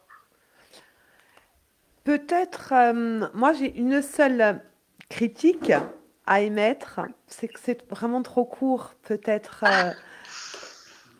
Peut-être, 2.03 2.73
euh, 2.73 3.27
moi 3.33 3.53
j'ai 3.53 3.75
une 3.77 4.01
seule 4.01 4.59
critique 5.09 5.71
à 6.25 6.41
émettre, 6.41 6.99
c'est 7.27 7.47
que 7.47 7.59
c'est 7.59 7.87
vraiment 7.89 8.23
trop 8.23 8.45
court, 8.45 8.93
peut-être. 9.03 9.63
euh, 9.67 9.91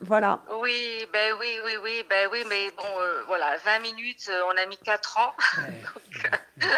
voilà. 0.02 0.44
Oui, 0.60 1.08
ben 1.14 1.36
oui, 1.40 1.60
oui, 1.64 1.78
oui, 1.84 2.06
ben 2.10 2.30
oui, 2.32 2.44
mais 2.50 2.72
bon, 2.72 3.00
euh, 3.00 3.24
voilà, 3.28 3.58
20 3.58 3.80
minutes, 3.80 4.30
euh, 4.30 4.42
on 4.52 4.58
a 4.58 4.66
mis 4.66 4.78
4 4.78 5.18
ans. 5.20 5.34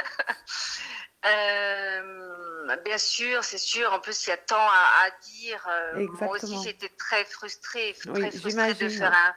Euh, 1.25 2.75
bien 2.83 2.97
sûr, 2.97 3.45
c'est 3.45 3.57
sûr. 3.57 3.93
En 3.93 3.99
plus, 3.99 4.27
il 4.27 4.31
y 4.31 4.33
a 4.33 4.37
tant 4.37 4.57
à, 4.57 5.05
à 5.05 5.09
dire. 5.23 5.65
Euh, 5.69 6.07
moi 6.19 6.31
aussi, 6.31 6.45
Exactement. 6.47 6.63
j'étais 6.63 6.89
très 6.89 7.23
frustrée, 7.23 7.95
Oui, 8.07 8.19
très 8.19 8.31
frustrée 8.31 8.73
de 8.73 8.89
faire 8.89 9.13
un, 9.13 9.33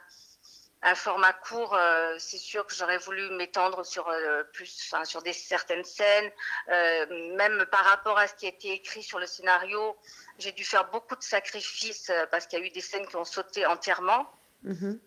un 0.83 0.95
format 0.95 1.33
court. 1.33 1.75
Euh, 1.75 2.15
c'est 2.19 2.37
sûr 2.37 2.65
que 2.65 2.75
j'aurais 2.75 2.97
voulu 2.97 3.29
m'étendre 3.31 3.85
sur 3.85 4.07
euh, 4.07 4.43
plus, 4.53 4.79
enfin, 4.85 5.05
sur 5.05 5.21
des 5.21 5.33
certaines 5.33 5.83
scènes, 5.83 6.31
Euh, 6.69 7.35
même 7.35 7.65
par 7.71 7.83
rapport 7.85 8.17
à 8.17 8.27
ce 8.27 8.35
qui 8.35 8.45
a 8.45 8.49
été 8.49 8.71
écrit 8.71 9.03
sur 9.03 9.19
le 9.19 9.25
scénario. 9.25 9.97
J'ai 10.37 10.51
dû 10.51 10.63
faire 10.63 10.89
beaucoup 10.91 11.15
de 11.15 11.23
sacrifices 11.23 12.11
parce 12.31 12.45
qu'il 12.45 12.59
y 12.59 12.61
a 12.61 12.65
eu 12.65 12.69
des 12.69 12.81
scènes 12.81 13.07
qui 13.07 13.15
ont 13.15 13.25
sauté 13.25 13.65
entièrement. 13.65 14.29
Mhm. 14.63 14.99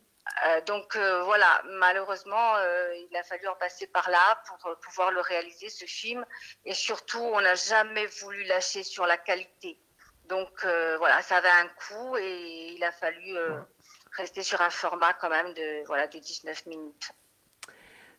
Euh, 0.46 0.60
donc 0.62 0.96
voilà, 0.96 1.62
malheureusement, 1.64 2.56
il 2.94 3.16
a 3.16 3.22
fallu 3.22 3.46
en 3.48 3.56
passer 3.56 3.86
par 3.86 4.10
là 4.10 4.42
pour 4.46 4.76
pouvoir 4.78 5.10
le 5.12 5.20
réaliser, 5.20 5.68
ce 5.68 5.84
film. 5.84 6.24
Et 6.64 6.74
surtout, 6.74 7.20
on 7.20 7.40
n'a 7.40 7.54
jamais 7.54 8.06
voulu 8.06 8.44
lâcher 8.44 8.82
sur 8.82 9.06
la 9.06 9.16
qualité. 9.16 9.78
Donc 10.24 10.64
voilà, 10.64 11.22
ça 11.22 11.36
avait 11.36 11.48
un 11.48 11.68
coût 11.68 12.16
et 12.16 12.72
il 12.74 12.84
a 12.84 12.92
fallu 12.92 13.36
rester 14.20 14.42
sur 14.42 14.60
un 14.60 14.70
format 14.70 15.12
quand 15.20 15.30
même 15.30 15.52
de, 15.54 15.86
voilà, 15.86 16.06
de 16.06 16.18
19 16.18 16.66
minutes. 16.66 17.10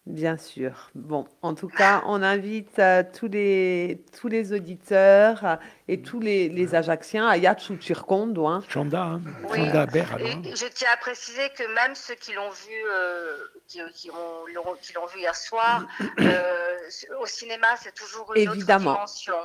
Bien 0.07 0.35
sûr. 0.35 0.89
Bon, 0.95 1.27
en 1.43 1.53
tout 1.53 1.67
cas, 1.67 2.01
on 2.07 2.23
invite 2.23 2.79
euh, 2.79 3.03
tous 3.17 3.27
les 3.27 4.03
tous 4.19 4.27
les 4.27 4.51
auditeurs 4.51 5.45
euh, 5.45 5.55
et 5.87 6.01
tous 6.01 6.19
les, 6.19 6.49
les 6.49 6.73
Ajacciens 6.73 7.27
à 7.27 7.37
Yachu 7.37 7.79
Circondo, 7.79 8.47
hein. 8.47 8.63
Chanda, 8.67 9.03
hein. 9.03 9.21
Oui. 9.43 9.57
Chanda 9.59 9.85
Ber, 9.85 10.11
alors, 10.11 10.27
Et 10.27 10.31
hein. 10.31 10.41
je 10.55 10.65
tiens 10.73 10.89
à 10.91 10.97
préciser 10.97 11.47
que 11.55 11.71
même 11.75 11.93
ceux 11.93 12.15
qui 12.15 12.33
l'ont 12.33 12.49
vu, 12.49 12.73
euh, 12.91 13.37
qui, 13.67 13.79
qui 13.93 14.09
ont- 14.09 14.47
l'ont 14.55 14.73
qui 14.81 14.91
l'ont 14.93 15.05
vu 15.05 15.19
hier 15.19 15.35
soir, 15.35 15.85
euh, 16.19 16.77
au 17.19 17.27
cinéma, 17.27 17.67
c'est 17.79 17.93
toujours 17.93 18.33
une 18.35 18.41
Évidemment. 18.53 18.93
autre 18.93 18.95
dimension. 19.05 19.35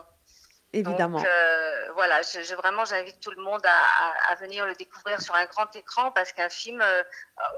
Évidemment. 0.72 1.18
Donc 1.18 1.26
euh, 1.26 1.92
voilà, 1.94 2.20
je, 2.22 2.42
je- 2.42 2.54
vraiment 2.54 2.84
j'invite 2.84 3.20
tout 3.20 3.30
le 3.30 3.42
monde 3.42 3.64
à, 3.64 3.70
à- 4.30 4.32
à 4.32 4.34
venir 4.36 4.66
le 4.66 4.74
découvrir 4.74 5.20
sur 5.20 5.34
un 5.34 5.46
grand 5.46 5.74
écran 5.76 6.10
parce 6.12 6.32
qu'un 6.32 6.48
film, 6.48 6.80
euh, 6.82 7.02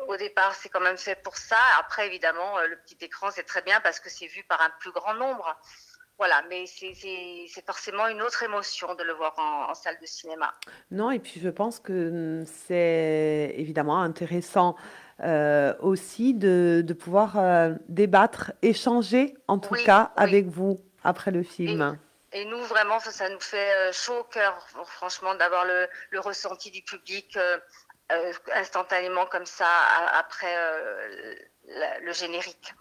au 0.08 0.16
départ, 0.16 0.54
c'est 0.54 0.68
quand 0.68 0.80
même 0.80 0.98
fait 0.98 1.16
pour 1.22 1.36
ça. 1.36 1.56
Après, 1.80 2.06
évidemment, 2.06 2.58
euh, 2.58 2.66
le 2.68 2.76
petit 2.76 2.96
écran, 3.00 3.28
c'est 3.30 3.44
très 3.44 3.62
bien 3.62 3.80
parce 3.80 4.00
que 4.00 4.08
c'est 4.10 4.26
vu 4.26 4.44
par 4.44 4.60
un 4.62 4.70
plus 4.80 4.92
grand 4.92 5.14
nombre. 5.14 5.56
Voilà, 6.18 6.42
mais 6.48 6.66
c'est- 6.66 6.94
forcément 7.64 8.08
une 8.08 8.22
autre 8.22 8.42
émotion 8.42 8.94
de 8.96 9.04
le 9.04 9.12
voir 9.12 9.34
en, 9.38 9.70
en 9.70 9.74
salle 9.74 9.96
de 10.00 10.06
cinéma. 10.06 10.52
Non, 10.90 11.10
et 11.12 11.18
puis 11.20 11.40
je 11.40 11.48
pense 11.48 11.78
que 11.78 12.40
hum, 12.40 12.44
c'est 12.46 13.54
évidemment 13.56 14.00
intéressant 14.02 14.74
euh, 15.20 15.74
aussi 15.80 16.34
de, 16.34 16.82
de 16.84 16.92
pouvoir 16.92 17.36
débattre, 17.88 18.52
échanger 18.62 19.34
en 19.48 19.58
tout 19.58 19.74
Oui, 19.74 19.84
cas 19.84 20.12
oui. 20.16 20.22
avec 20.24 20.46
vous 20.46 20.80
après 21.04 21.30
le 21.30 21.42
film. 21.42 21.96
Et 21.96 22.07
nous, 22.34 22.62
vraiment, 22.64 23.00
ça, 23.00 23.28
nous 23.28 23.40
fait 23.40 23.74
euh, 23.74 23.92
chaud 23.92 24.18
au 24.18 24.24
cœur, 24.24 24.66
franchement, 24.86 25.34
d'avoir 25.34 25.64
le, 25.64 25.88
ressenti 26.20 26.70
du 26.70 26.82
public 26.82 27.36
euh, 27.36 27.58
euh, 28.12 28.32
instantanément 28.54 29.26
comme 29.26 29.46
ça 29.46 29.68
après 30.12 30.54
le 32.00 32.12
générique. 32.12 32.74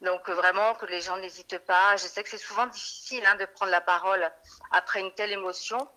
Donc 0.00 0.28
vraiment 0.28 0.74
que 0.74 0.86
les 0.86 1.00
gens 1.00 1.16
n'hésitent 1.16 1.58
pas. 1.58 1.96
Je 1.96 2.06
sais 2.06 2.22
que 2.22 2.28
c'est 2.28 2.38
souvent 2.38 2.66
difficile 2.66 3.24
hein, 3.26 3.34
de 3.34 3.44
prendre 3.46 3.72
la 3.72 3.80
parole 3.80 4.30
après 4.70 5.00
une 5.00 5.12
telle 5.14 5.32
émotion, 5.32 5.88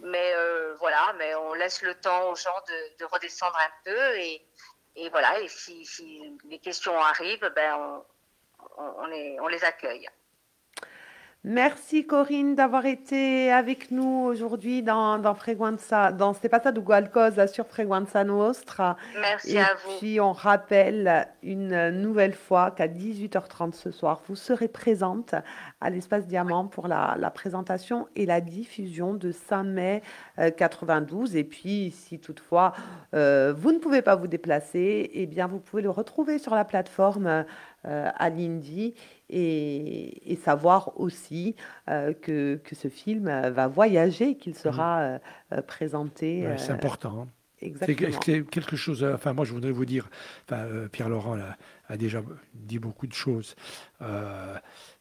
mais 0.00 0.34
voilà, 0.78 1.14
mais 1.18 1.34
on 1.34 1.54
laisse 1.54 1.80
le 1.80 1.94
temps 1.94 2.30
aux 2.30 2.36
gens 2.36 2.60
de, 2.68 2.98
de 2.98 3.04
redescendre 3.06 3.56
un 3.56 3.72
peu 3.84 4.18
et, 4.18 4.46
et 4.96 5.08
voilà. 5.08 5.40
Et 5.40 5.48
si, 5.48 6.38
les 6.44 6.58
questions 6.58 6.98
arrivent, 7.00 7.50
ben 7.56 8.04
on 8.76 9.48
les 9.48 9.64
accueille. 9.64 10.10
Merci 11.48 12.04
Corinne 12.04 12.56
d'avoir 12.56 12.86
été 12.86 13.52
avec 13.52 13.92
nous 13.92 14.24
aujourd'hui 14.26 14.82
dans, 14.82 15.16
dans 15.20 15.36
Freguanza, 15.36 16.10
dans 16.10 16.32
C'est 16.32 16.48
pas 16.48 16.58
ça 16.58 16.72
du 16.72 16.82
Qualcosa 16.82 17.46
sur 17.46 17.68
Freguanza 17.68 18.24
Nostra. 18.24 18.96
Merci 19.20 19.52
Et 19.52 19.60
à 19.60 19.74
vous. 19.74 19.92
puis 20.00 20.20
on 20.20 20.32
rappelle 20.32 21.28
une 21.44 21.90
nouvelle 21.90 22.34
fois 22.34 22.72
qu'à 22.72 22.88
18h30 22.88 23.74
ce 23.74 23.92
soir, 23.92 24.22
vous 24.26 24.34
serez 24.34 24.66
présente 24.66 25.36
à 25.80 25.88
l'espace 25.88 26.26
Diamant 26.26 26.66
pour 26.66 26.88
la, 26.88 27.14
la 27.16 27.30
présentation 27.30 28.08
et 28.16 28.26
la 28.26 28.40
diffusion 28.40 29.14
de 29.14 29.30
5 29.30 29.62
mai 29.62 30.02
euh, 30.40 30.50
92. 30.50 31.36
Et 31.36 31.44
puis 31.44 31.92
si 31.92 32.18
toutefois 32.18 32.72
euh, 33.14 33.54
vous 33.56 33.70
ne 33.70 33.78
pouvez 33.78 34.02
pas 34.02 34.16
vous 34.16 34.26
déplacer, 34.26 35.12
eh 35.14 35.26
bien 35.26 35.46
vous 35.46 35.60
pouvez 35.60 35.82
le 35.82 35.90
retrouver 35.90 36.40
sur 36.40 36.56
la 36.56 36.64
plateforme 36.64 37.44
à 37.86 38.30
l'Indie 38.30 38.94
et, 39.30 40.32
et 40.32 40.36
savoir 40.36 40.98
aussi 41.00 41.54
euh, 41.88 42.12
que, 42.12 42.56
que 42.56 42.74
ce 42.74 42.88
film 42.88 43.28
euh, 43.28 43.50
va 43.50 43.66
voyager, 43.68 44.36
qu'il 44.36 44.54
sera 44.54 45.00
euh, 45.00 45.18
euh, 45.52 45.62
présenté. 45.62 46.46
Ouais, 46.46 46.58
c'est 46.58 46.72
euh, 46.72 46.74
important. 46.74 47.22
hein. 47.22 47.28
Exactement. 47.62 48.20
c'est 48.24 48.44
quelque 48.44 48.76
chose. 48.76 49.02
euh, 49.02 49.14
Enfin, 49.14 49.32
moi, 49.32 49.44
je 49.44 49.52
voudrais 49.52 49.70
vous 49.72 49.86
dire. 49.86 50.08
Enfin, 50.44 50.62
euh, 50.64 50.88
Pierre 50.88 51.08
Laurent 51.08 51.34
là, 51.36 51.56
a 51.88 51.96
déjà 51.96 52.22
dit 52.52 52.78
beaucoup 52.78 53.06
de 53.06 53.14
choses. 53.14 53.56
Euh, 54.02 54.56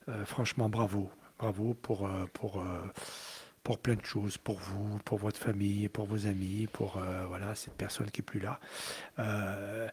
euh, 0.08 0.24
franchement, 0.26 0.70
bravo, 0.70 1.10
bravo 1.38 1.74
pour 1.74 2.08
euh, 2.08 2.26
pour 2.34 2.62
euh, 2.62 2.64
pour 3.64 3.80
plein 3.80 3.96
de 3.96 4.06
choses, 4.06 4.38
pour 4.38 4.60
vous, 4.60 5.00
pour 5.04 5.18
votre 5.18 5.38
famille, 5.40 5.90
pour 5.90 6.06
vos 6.06 6.28
amis, 6.28 6.68
pour 6.72 6.98
euh, 6.98 7.26
voilà 7.28 7.56
cette 7.56 7.74
personne 7.74 8.10
qui 8.12 8.22
est 8.22 8.24
plus 8.24 8.40
là. 8.40 8.60
Euh, 9.20 9.24
euh, 9.26 9.88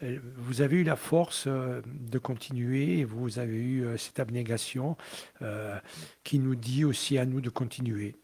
vous 0.00 0.60
avez 0.60 0.76
eu 0.76 0.84
la 0.84 0.96
force 0.96 1.44
euh, 1.46 1.80
de 1.84 2.18
continuer 2.18 3.04
vous 3.04 3.38
avez 3.38 3.56
eu 3.56 3.84
euh, 3.84 3.96
cette 3.96 4.20
abnégation 4.20 4.96
euh, 5.42 5.78
qui 6.24 6.38
nous 6.38 6.54
dit 6.54 6.84
aussi 6.84 7.18
à 7.18 7.26
nous 7.26 7.40
de 7.40 7.50
continuer. 7.50 8.16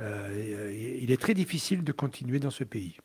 Euh, 0.00 0.98
il 1.00 1.10
est 1.10 1.20
très 1.20 1.34
difficile 1.34 1.82
de 1.82 1.92
continuer 1.92 2.38
dans 2.38 2.50
ce 2.50 2.64
pays. 2.64 2.96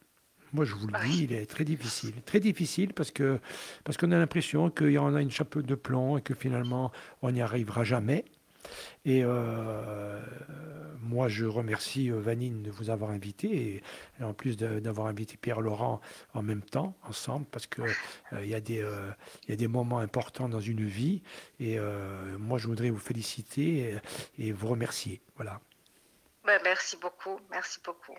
Moi, 0.53 0.65
je 0.65 0.75
vous 0.75 0.87
le 0.87 1.09
dis, 1.09 1.23
il 1.23 1.33
est 1.33 1.45
très 1.45 1.63
difficile. 1.63 2.13
Très 2.25 2.41
difficile 2.41 2.93
parce 2.93 3.11
que 3.11 3.39
parce 3.85 3.97
qu'on 3.97 4.11
a 4.11 4.17
l'impression 4.17 4.69
qu'il 4.69 4.91
y 4.91 4.97
en 4.97 5.15
a 5.15 5.21
une 5.21 5.31
chapeau 5.31 5.61
de 5.61 5.75
plomb 5.75 6.17
et 6.17 6.21
que 6.21 6.33
finalement, 6.33 6.91
on 7.21 7.31
n'y 7.31 7.41
arrivera 7.41 7.85
jamais. 7.85 8.25
Et 9.05 9.23
euh, 9.23 10.19
moi, 11.01 11.27
je 11.27 11.45
remercie 11.45 12.11
euh, 12.11 12.19
Vanine 12.19 12.61
de 12.61 12.71
vous 12.71 12.89
avoir 12.89 13.11
invité 13.11 13.47
et, 13.47 13.83
et 14.19 14.23
en 14.23 14.33
plus 14.33 14.57
d'avoir 14.57 15.07
invité 15.07 15.37
Pierre 15.37 15.61
Laurent 15.61 16.01
en 16.33 16.41
même 16.41 16.61
temps, 16.61 16.93
ensemble, 17.03 17.45
parce 17.51 17.67
que 17.67 17.81
euh, 17.81 18.43
il 18.43 18.49
y, 18.49 18.55
a 18.55 18.61
des, 18.61 18.81
euh, 18.81 19.11
y 19.47 19.53
a 19.53 19.55
des 19.55 19.67
moments 19.67 19.99
importants 19.99 20.49
dans 20.49 20.59
une 20.59 20.85
vie. 20.85 21.21
Et 21.59 21.77
euh, 21.79 22.37
moi, 22.37 22.57
je 22.57 22.67
voudrais 22.67 22.89
vous 22.89 22.99
féliciter 22.99 23.99
et, 24.37 24.47
et 24.47 24.51
vous 24.51 24.67
remercier. 24.67 25.21
Voilà. 25.35 25.59
Ben, 26.45 26.59
merci 26.63 26.97
beaucoup, 26.97 27.39
merci 27.49 27.79
beaucoup. 27.85 28.17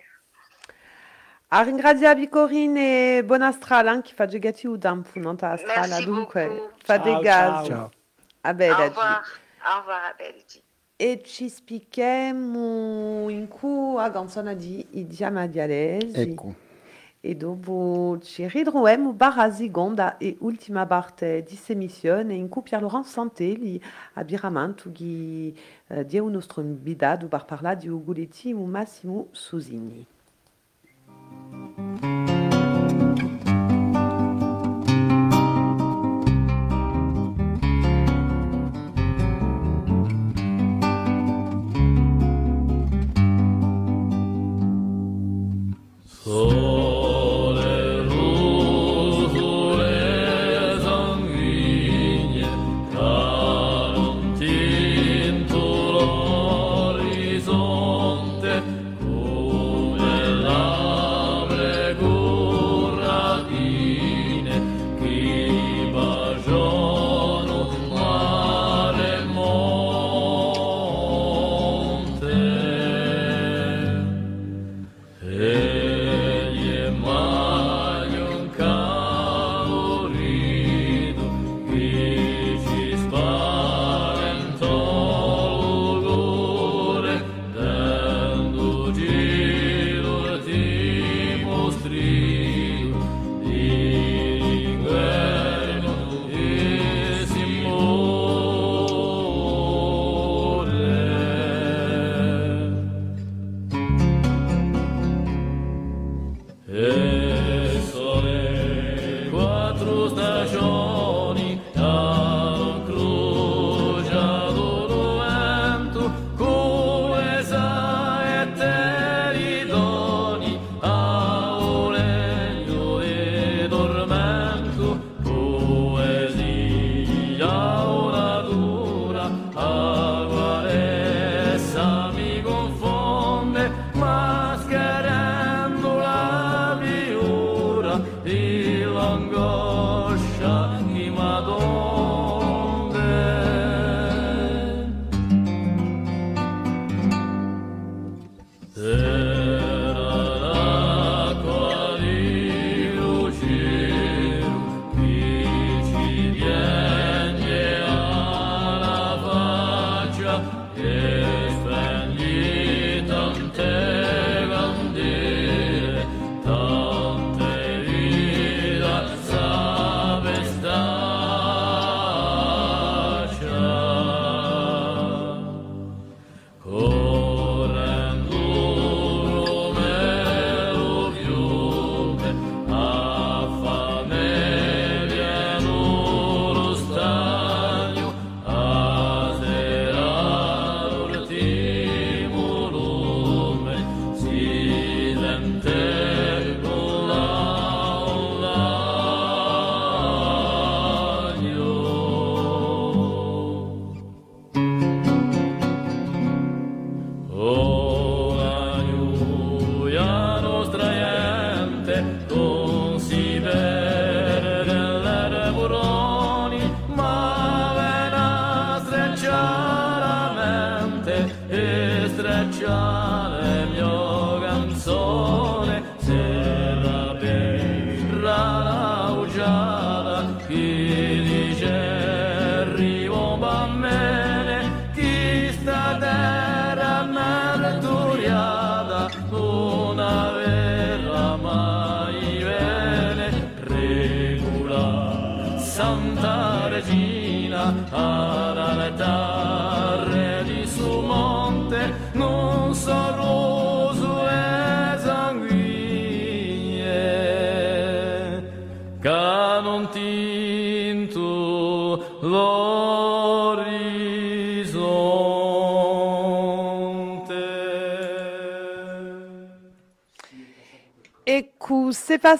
A 1.49 1.61
ringraziavi 1.61 2.29
Corinne 2.29 3.17
e 3.19 3.23
buona 3.23 3.51
strada 3.51 3.91
anche 3.91 4.15
fa 4.15 4.25
gigati 4.25 4.65
u 4.65 4.75
dampu 4.75 5.19
non 5.19 5.35
ta 5.35 5.55
strada 5.55 5.99
dunque 6.01 6.71
fa 6.83 6.97
dei 6.97 7.19
gas 7.21 7.67
ciao. 7.67 7.91
a 8.41 8.53
bella 8.55 9.21
au 9.65 9.79
revoir 9.79 10.01
Abelgi. 10.13 10.61
e 10.95 11.21
ci 11.25 11.49
spichiamo 11.49 13.27
in 13.29 13.47
cui 13.47 13.97
a 13.97 14.09
canzone 14.11 14.55
di 14.55 14.85
Idiama 14.91 15.47
Dialesi 15.47 16.19
Ecco. 16.19 16.53
e 17.19 17.35
dopo 17.35 18.19
ci 18.21 18.47
ridroviamo 18.47 19.11
barra 19.13 19.51
seconda 19.51 20.17
e 20.17 20.35
ultima 20.39 20.85
parte 20.85 21.43
di 21.43 21.55
semissione 21.55 22.35
in 22.35 22.47
cui 22.47 22.61
Pierre-Laurent 22.61 23.05
Santelli 23.05 23.81
a 24.13 24.23
Biramantu 24.23 24.89
di 24.91 25.57
eh, 25.87 26.05
di 26.05 26.19
un 26.19 26.31
nostro 26.31 26.61
invitato 26.61 27.27
per 27.27 27.45
parlare 27.45 27.77
di 27.77 27.87
Uguletti 27.89 28.51
u 28.53 28.63
Massimo 28.65 29.27
Susini. 29.31 30.05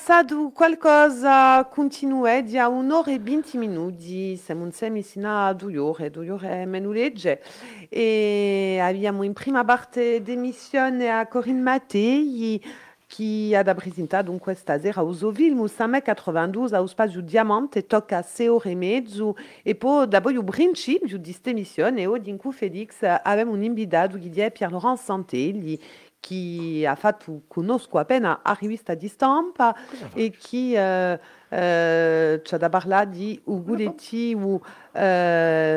Se 0.03 0.11
passado 0.11 0.51
qualcosa 0.51 1.63
continue 1.71 2.43
di 2.43 2.57
a 2.57 2.67
un'ora 2.67 3.09
e 3.09 3.19
20 3.19 3.57
minuti, 3.57 4.35
siamo 4.35 4.65
insieme 4.65 5.01
sino 5.01 5.45
a 5.45 5.53
due 5.53 5.77
ore, 5.77 6.09
due 6.09 6.29
ore 6.29 6.65
meno 6.65 6.91
legge. 6.91 7.41
E 7.87 8.79
abbiamo 8.81 9.23
in 9.23 9.31
prima 9.31 9.63
parte 9.63 10.21
d'emissione 10.21 11.09
a 11.09 11.25
Corinne 11.27 11.61
Mattei, 11.61 12.61
che 13.07 13.55
ha 13.55 13.73
presentato 13.73 14.25
dunque 14.25 14.55
stasera 14.55 14.99
a 14.99 15.03
Usovil, 15.03 15.55
Mussame 15.55 16.03
92, 16.05 16.77
a 16.77 16.85
Spazio 16.85 17.21
Diamante, 17.21 17.85
tocca 17.85 18.21
6 18.21 18.47
ore 18.49 18.71
e 18.71 18.75
mezzo. 18.75 19.37
E 19.61 19.75
poi, 19.75 20.09
dopo 20.09 20.29
il 20.31 20.43
principio 20.43 21.17
di 21.17 21.23
questa 21.23 21.51
emissione, 21.51 22.05
oggi 22.05 22.29
in 22.29 22.35
cui 22.35 22.51
Felix 22.51 22.95
abbiamo 23.01 23.53
un 23.53 23.63
invitato 23.63 24.17
che 24.17 24.29
è 24.45 24.51
Pierre 24.51 24.73
Laurent 24.73 24.99
Santelli, 24.99 25.79
che 26.23 26.87
ha 26.87 26.95
fatto, 26.95 27.41
conosco 27.47 27.97
appena 27.97 28.39
a 28.41 28.55
rivista 28.57 28.93
di 28.93 29.09
stampa 29.09 29.75
e 30.13 30.31
che 30.31 31.11
eh, 31.11 31.19
eh, 31.49 32.41
ci 32.43 32.55
ha 32.55 32.69
parlato 32.69 33.09
di 33.09 33.39
Uguletti 33.43 34.33
o 34.39 34.55
eh, 34.55 34.59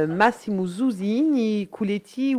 Massimo 0.09 0.67
Zusini, 0.67 1.69
Culetti 1.69 2.35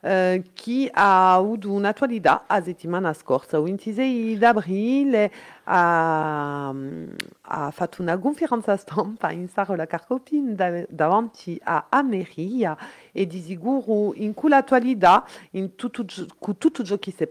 eh, 0.00 0.42
che 0.52 0.90
ha 0.92 1.34
avuto 1.34 1.72
un'attualità 1.72 2.44
la 2.46 2.62
settimana 2.62 3.14
scorsa, 3.14 3.56
il 3.56 3.62
26 3.64 4.44
aprile 4.44 5.32
ha, 5.64 6.68
ha 6.68 7.70
fatto 7.70 8.02
una 8.02 8.18
conferenza 8.18 8.76
stampa 8.76 9.30
in 9.30 9.48
Sarola 9.48 9.86
Carcopin 9.86 10.54
da- 10.54 10.84
davanti 10.90 11.58
a 11.62 11.86
Ameria 11.88 12.76
e 13.12 13.26
di 13.26 13.40
in 14.16 14.34
quell'attualità, 14.34 15.24
in 15.52 15.74
tutto, 15.74 16.04
con 16.38 16.58
tutto 16.58 16.84
ciò 16.84 16.98
che 16.98 17.12
si 17.12 17.22
è 17.22 17.26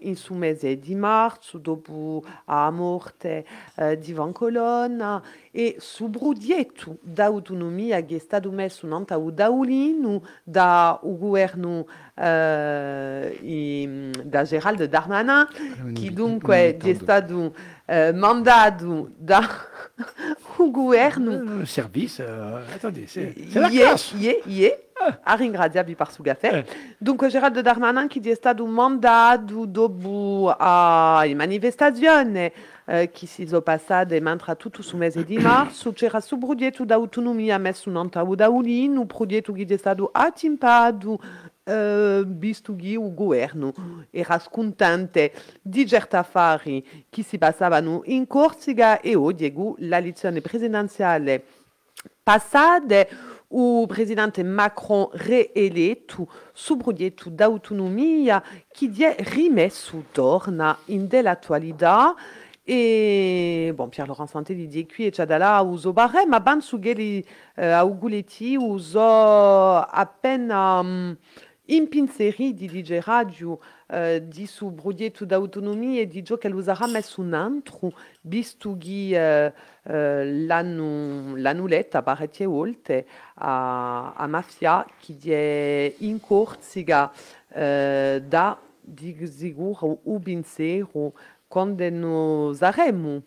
in 0.00 0.16
su 0.16 0.34
mese 0.34 0.78
di 0.78 0.94
marzo, 0.94 1.58
dopo 1.58 2.22
la 2.44 2.70
morte 2.70 3.46
eh, 3.76 3.98
di 3.98 4.12
Van 4.12 4.32
Colonna 4.32 5.22
e 5.50 5.76
su 5.78 6.08
brudietto 6.08 6.98
d'autonomia 7.00 8.04
che 8.04 8.11
stato 8.18 8.50
messo 8.50 8.86
in 8.86 8.92
o 9.16 9.30
Daulino 9.30 10.22
da 10.44 10.98
o 11.02 11.16
governo 11.16 11.86
eh, 12.14 13.38
i- 13.42 14.10
da 14.24 14.42
Geraldo 14.44 14.86
Darmanin, 14.86 15.48
che 15.94 16.12
dunque 16.12 16.76
è 16.76 16.94
stato 16.94 17.54
mandato 18.12 19.10
da 19.16 19.40
governo 20.70 21.58
Le 21.58 21.66
service, 21.66 22.22
euh, 22.22 22.60
attendez, 22.74 23.06
c'est 23.06 23.34
la 23.54 23.68
classe. 23.68 24.14
ie, 24.16 24.40
ie, 24.46 24.88
a 25.24 25.34
ringraziarvi 25.34 25.94
per 25.96 26.10
suo 26.10 26.22
caffè. 26.22 26.58
Eh. 26.58 26.64
Dunque 26.98 27.28
Geraldo 27.28 27.60
Darmanin 27.62 28.06
che 28.08 28.20
è 28.30 28.34
stato 28.34 28.64
mandato 28.66 29.66
dopo 29.66 30.54
alle 30.56 31.34
manifestazioni 31.34 32.52
eh, 32.92 33.10
che 33.10 33.26
si 33.26 33.46
sono 33.46 33.62
passate 33.62 34.20
mentre 34.20 34.54
tutto 34.56 34.82
su 34.82 34.98
mese 34.98 35.24
di 35.24 35.38
marzo 35.38 35.92
c'era 35.92 36.20
su 36.20 36.36
progetto 36.36 36.84
d'autonomia 36.84 37.56
messo 37.56 37.88
in 37.88 37.96
antavo 37.96 38.34
da 38.34 38.50
Ulin, 38.50 38.98
un 38.98 39.06
è 39.06 39.76
stato 39.78 40.10
attimpato 40.12 41.18
eh, 41.64 42.22
visto 42.26 42.76
che 42.76 42.88
il 42.88 43.14
governo 43.14 43.72
era 44.10 44.38
scontente 44.38 45.32
di 45.62 45.86
certi 45.86 46.16
affari 46.16 47.06
che 47.08 47.22
si 47.22 47.38
passavano 47.38 48.02
in 48.04 48.26
Corsica 48.26 49.00
e 49.00 49.14
oggi 49.14 49.54
la 49.78 49.98
lezione 49.98 50.42
presidenziale. 50.42 51.44
Passate 52.22 53.08
o 53.54 53.86
presidente 53.86 54.42
Macron 54.42 55.08
reeletto 55.12 56.28
su 56.52 56.76
progetto 56.76 57.30
d'autonomia 57.30 58.42
che 58.70 58.90
è 58.98 59.16
rimesso 59.30 60.04
torna 60.10 60.76
in 60.86 61.06
dell'attualità 61.06 62.14
e 62.64 63.72
bon, 63.74 63.88
Pierre 63.88 64.06
Laurent 64.06 64.26
Santé 64.26 64.54
di 64.54 64.68
dit 64.68 64.86
qui 64.86 65.06
e 65.06 65.10
Chadala 65.10 65.60
uso 65.62 65.92
barre 65.92 66.26
ma 66.26 66.38
ban 66.38 66.60
su 66.60 66.78
geli 66.78 67.24
uh, 67.56 67.60
auguletti 67.60 68.56
uso 68.56 69.00
appena 69.00 70.78
um, 70.78 71.16
in 71.66 71.88
pinseri 71.88 72.54
di 72.54 72.68
DJ 72.68 73.00
Radio 73.00 73.58
uh, 73.88 74.18
di 74.22 74.46
su 74.46 74.72
progetto 74.74 75.24
d'autonomia 75.24 76.02
e 76.02 76.06
di 76.06 76.22
gio 76.22 76.38
che 76.38 76.48
lo 76.48 76.62
sarà 76.62 76.86
messo 76.86 77.20
un 77.20 77.34
visto 78.20 78.76
che 78.78 79.52
uh, 79.84 79.90
uh, 79.92 81.34
letta 81.66 82.02
parecchie 82.02 82.46
volte 82.46 83.06
a, 83.34 84.12
a 84.12 84.26
Mafia 84.28 84.86
che 85.00 85.16
è 85.88 85.94
in 86.04 86.20
corsica 86.20 87.10
uh, 87.10 88.20
da 88.20 88.56
di 88.84 89.16
sicuro 89.26 90.00
un 90.04 90.20
pensiero 90.20 91.12
quando 91.52 91.86
noi 91.90 92.54
saremo 92.54 93.22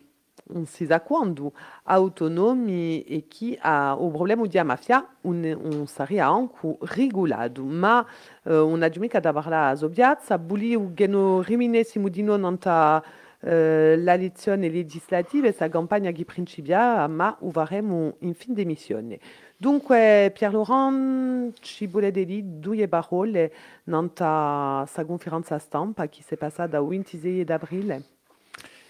non 0.48 0.66
si 0.66 0.84
sa 0.84 1.00
quando 1.00 1.52
autonomi 1.84 3.02
e 3.02 3.26
che 3.28 3.56
ha 3.60 3.96
o 3.96 4.10
problema 4.10 4.44
di 4.46 4.60
mafia 4.62 5.06
un, 5.22 5.44
un 5.44 5.86
sarebbe 5.86 6.20
anche 6.20 6.76
regolato 6.80 7.62
ma 7.64 8.04
uh, 8.42 8.52
una 8.52 8.88
giumica 8.88 9.20
da 9.20 9.32
parlare 9.32 9.72
a 9.72 9.76
Sobiazza 9.76 10.38
buli 10.38 10.74
u 10.74 10.92
geno 10.92 11.40
riminessimo 11.42 12.08
di 12.08 12.22
non 12.22 12.44
anta 12.44 13.00
uh, 13.02 13.46
la 13.48 14.16
lezione 14.16 14.68
legislativa 14.70 15.52
sa 15.52 15.68
campagna 15.68 16.10
che 16.10 16.24
principia 16.24 17.06
ma 17.06 17.36
u 17.40 17.52
varemo 17.52 18.16
in 18.20 18.34
fin 18.34 18.54
de 18.54 18.64
missione 18.64 19.18
Dunque, 19.58 20.32
Pierre 20.34 20.52
Laurent 20.52 21.58
ci 21.60 21.86
volete 21.86 22.26
dire 22.26 22.42
due 22.44 22.88
parole 22.88 23.50
nella 23.84 24.84
sa 24.86 25.04
conferenza 25.06 25.58
stampa 25.58 26.08
che 26.08 26.22
si 26.22 26.34
è 26.34 26.36
passata 26.36 26.76
il 26.76 26.84
26 26.86 27.44
aprile. 27.48 28.15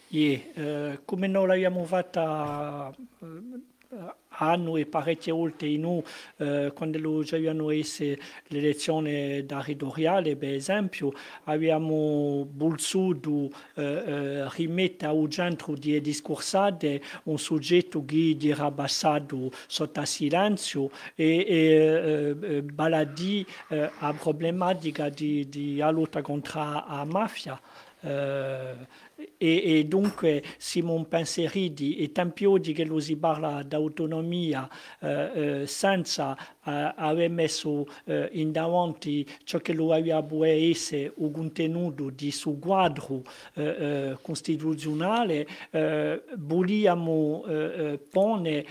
Yeah, 0.09 0.41
eh, 0.55 1.01
come 1.05 1.27
noi 1.27 1.47
l'abbiamo 1.49 1.85
fatta 1.85 2.95
eh, 3.21 4.15
anno 4.39 4.77
e 4.77 4.87
parecchie 4.87 5.33
volte 5.33 5.67
in 5.67 5.81
noi, 5.81 6.03
eh, 6.37 6.73
quando 6.75 6.99
lo 6.99 7.25
abbiamo 7.31 7.71
essere 7.71 8.19
l'elezione 8.49 9.45
territoriale, 9.47 10.37
per 10.37 10.53
esempio, 10.53 11.13
abbiamo 11.45 12.47
voluto 12.53 13.51
eh, 13.75 13.83
eh, 13.83 14.49
rimettere 14.51 15.11
al 15.11 15.29
centro 15.29 15.75
di 15.75 16.01
discorsate 16.01 17.03
un 17.25 17.39
soggetto 17.39 18.05
che 18.05 18.37
era 18.41 18.71
passato 18.71 19.51
sotto 19.67 20.05
silenzio 20.05 20.91
e, 21.15 21.45
e 21.49 22.37
eh, 22.41 22.63
baladì 22.63 23.45
eh, 23.69 23.91
a 23.99 24.13
problematica 24.13 25.09
di, 25.09 25.49
di 25.49 25.79
lotta 25.79 26.23
contro 26.23 26.61
la 26.61 27.05
mafia. 27.09 27.61
Eh, 28.01 28.75
e, 29.39 29.79
e, 29.79 29.85
dunque 29.87 30.43
Simon 30.59 31.09
Penseridi 31.09 31.97
e 31.97 32.13
Tempiodi 32.13 32.73
che 32.75 32.85
lo 32.85 33.01
si 33.01 33.17
parla 33.17 33.63
d'autonomia 33.63 34.69
eh, 35.01 35.63
eh, 35.63 35.67
senza 35.67 36.37
eh, 36.67 36.93
aver 36.97 37.31
messo 37.31 37.87
eh, 38.05 38.29
in 38.33 38.53
davanti 38.53 39.27
ciò 39.45 39.59
che 39.59 39.73
lo 39.73 39.93
aveva 39.93 40.25
essere 40.47 41.13
il 41.17 41.31
contenuto 41.33 42.11
di 42.11 42.31
suo 42.31 42.57
quadro 42.57 43.23
eh, 43.55 43.65
eh, 43.65 44.17
costituzionale 44.21 45.47
vogliamo 46.37 47.45
pone 48.11 48.65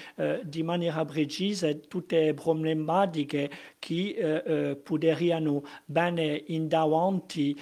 di 0.43 0.63
maniera 0.63 1.05
precisa 1.05 1.73
tutte 1.73 2.19
le 2.19 2.33
problematiche 2.33 3.49
che 3.79 4.77
potrebbero 4.83 5.63
bene 5.85 6.43
in 6.47 6.67
davanti 6.67 7.55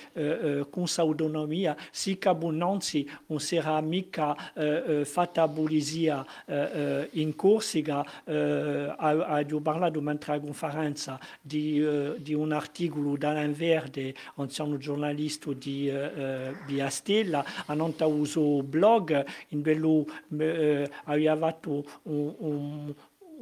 con 0.69 0.86
l'autonomia 0.95 1.75
si 1.91 2.17
cabunano 2.17 2.63
Nancy 2.63 3.05
non 3.27 3.39
sarà 3.39 3.81
mica 3.81 4.53
eh, 4.53 4.84
eh, 4.88 5.05
fatta 5.05 5.47
polizia 5.47 6.25
eh, 6.45 7.09
in 7.13 7.36
Corsica, 7.36 8.05
eh, 8.25 8.95
ho 8.97 9.61
parlato 9.61 10.01
conferenza 10.39 11.19
di, 11.41 11.82
eh, 11.82 12.15
di 12.19 12.34
un 12.34 12.51
articolo 12.51 13.15
d'Alain 13.17 13.53
Verde, 13.53 14.13
anziano 14.36 14.78
giornalista 14.78 15.51
di 15.53 15.89
eh, 15.89 16.53
Via 16.65 16.89
Stella, 16.89 17.43
hanno 17.65 17.93
uso 17.99 18.63
blog 18.63 19.26
in 19.49 19.61
quello 19.61 20.05
eh, 20.38 20.89
aveva 21.05 21.38
fatto 21.38 21.84
un, 22.03 22.34
un 22.38 22.93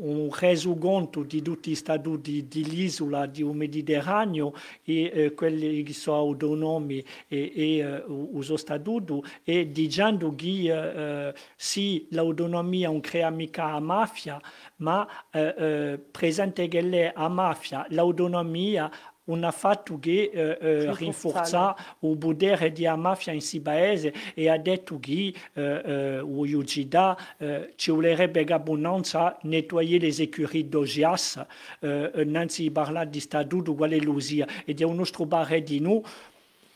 un 0.01 0.29
resoconto 0.31 1.23
di 1.23 1.41
tutti 1.41 1.71
i 1.71 1.75
statuti 1.75 2.47
dell'isola 2.47 3.25
di 3.25 3.41
un 3.41 3.55
Mediterraneo 3.57 4.53
e 4.83 5.11
eh, 5.13 5.33
quelli 5.33 5.83
che 5.83 5.93
sono 5.93 6.17
autonomi 6.17 7.03
e, 7.27 7.51
e 7.55 8.03
uh, 8.05 8.29
uso 8.33 8.57
statuto. 8.57 9.23
E 9.43 9.71
dicendo 9.71 10.33
che 10.35 11.33
uh, 11.33 11.39
sì 11.55 12.07
l'autonomia 12.11 12.89
non 12.89 12.99
crea 12.99 13.29
mica 13.29 13.71
la 13.71 13.79
mafia 13.79 14.41
ma 14.77 15.07
uh, 15.31 15.99
presente 16.09 16.67
che 16.67 16.81
lei 16.81 17.11
a 17.13 17.27
mafia 17.27 17.85
l'autonomia 17.89 18.91
una 19.25 19.51
fatto 19.51 19.99
che 19.99 20.31
eh, 20.33 20.57
eh, 20.59 20.95
rinforza 20.95 21.75
il 21.99 22.17
potere 22.17 22.71
della 22.71 22.95
mafia 22.95 23.33
in 23.33 23.41
si 23.41 23.61
paese 23.61 24.13
e 24.33 24.49
ha 24.49 24.57
detto 24.57 24.99
che 24.99 25.33
eh, 25.53 26.19
o 26.19 26.45
Yugida 26.45 27.17
eh, 27.37 27.73
ci 27.75 27.91
vorrebbe 27.91 28.43
abbondanza 28.43 29.37
nettoyare 29.43 29.99
le 29.99 30.23
écuries 30.23 30.65
d'Ogias, 30.65 31.45
eh, 31.79 32.23
non 32.25 32.49
si 32.49 32.71
parla 32.71 33.05
di 33.05 33.19
statuto 33.19 33.75
quale 33.75 33.97
l'usia 33.97 34.47
ed 34.65 34.81
è 34.81 34.83
un 34.83 34.95
nostro 34.95 35.25
barre 35.25 35.61
di 35.61 35.79
noi 35.79 36.01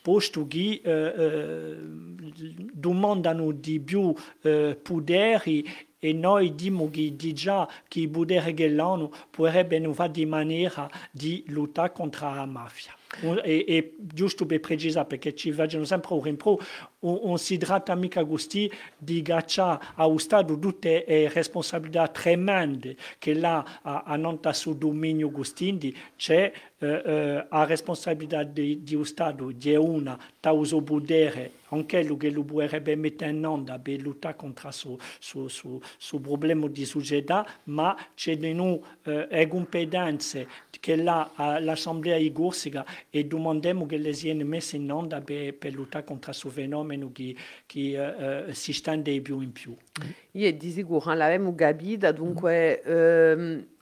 posto 0.06 0.46
che 0.46 0.80
eh, 0.84 0.90
eh, 0.92 1.76
domandano 2.72 3.50
di 3.50 3.80
più 3.80 4.14
eh, 4.42 4.78
poderi 4.80 5.68
e 5.98 6.12
noi 6.12 6.54
diciamo 6.54 6.90
che 6.90 7.14
già 7.16 7.68
che 7.88 8.00
il 8.00 8.10
potere 8.10 8.52
dell'ONU 8.52 9.10
potrebbe 9.30 9.78
non 9.78 9.94
fare 9.94 10.10
di 10.10 10.26
maniera 10.26 10.88
di 11.10 11.44
lottare 11.48 11.92
contro 11.92 12.34
la 12.34 12.46
mafia. 12.46 12.94
E, 13.42 13.64
e 13.66 13.94
giusto 13.96 14.44
per 14.46 14.60
precisare, 14.60 15.06
perché 15.06 15.34
ci 15.34 15.52
facciano 15.52 15.84
sempre 15.84 16.12
un 16.14 16.22
rimpro, 16.22 16.58
on, 17.00 17.18
on 17.22 17.38
si 17.38 17.56
tratta 17.56 17.94
mica 17.94 18.22
gusti 18.22 18.70
di 18.98 19.22
gaccia 19.22 19.94
a 19.94 20.06
un 20.06 20.18
Stato 20.18 20.58
tutte 20.58 21.04
le 21.06 21.28
responsabilità 21.28 22.08
tremende 22.08 22.96
che 23.18 23.32
là 23.34 23.80
a, 23.82 24.02
a 24.04 24.16
non 24.16 24.40
sul 24.52 24.76
dominio 24.76 25.30
gustindi 25.30 25.96
c'è 26.16 26.52
a 26.78 27.64
responsabilità 27.64 28.42
di, 28.42 28.82
di 28.82 28.94
un 28.94 29.06
Stato 29.06 29.50
di 29.50 29.74
una 29.74 30.18
tauso 30.40 30.82
potere 30.82 31.52
anche 31.70 32.02
lui 32.02 32.16
che 32.18 32.30
lo 32.30 32.44
potrebbe 32.44 32.94
mettere 32.96 33.30
in 33.30 33.44
onda 33.44 33.78
per 33.78 34.02
lottare 34.02 34.36
contro 34.36 34.70
su, 34.70 34.96
su, 35.18 35.48
su, 35.48 35.80
su 35.96 36.20
problema 36.20 36.68
di 36.68 36.84
società 36.84 37.46
ma 37.64 37.96
c'è 38.14 38.36
di 38.36 38.52
noi 38.52 38.80
eh, 39.04 39.46
competenze 39.48 40.46
che 40.78 40.96
là 40.96 41.32
all'Assemblea 41.34 42.18
di 42.18 42.30
Corsica 42.30 42.84
e 43.10 43.24
domandiamo 43.24 43.86
che 43.86 43.96
le 43.96 44.12
siano 44.12 44.44
messe 44.44 44.76
in 44.76 44.90
onda 44.92 45.20
per, 45.20 45.54
per 45.54 45.74
lottare 45.74 46.04
contro 46.04 46.30
questo 46.30 46.50
fenomeno 46.50 47.10
che, 47.12 47.34
che 47.66 48.46
uh, 48.48 48.52
si 48.52 48.72
stende 48.72 49.20
più 49.20 49.40
in 49.40 49.52
più. 49.52 49.74
L'abbiamo 51.14 51.54
capito, 51.54 52.12
dunque 52.12 52.82
mm. 52.86 52.92
um, 52.92 53.66
ciò 53.66 53.75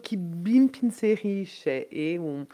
che 0.00 0.16
ben 0.16 0.70
penserisce 0.70 1.88
è 1.88 2.16
un 2.16 2.46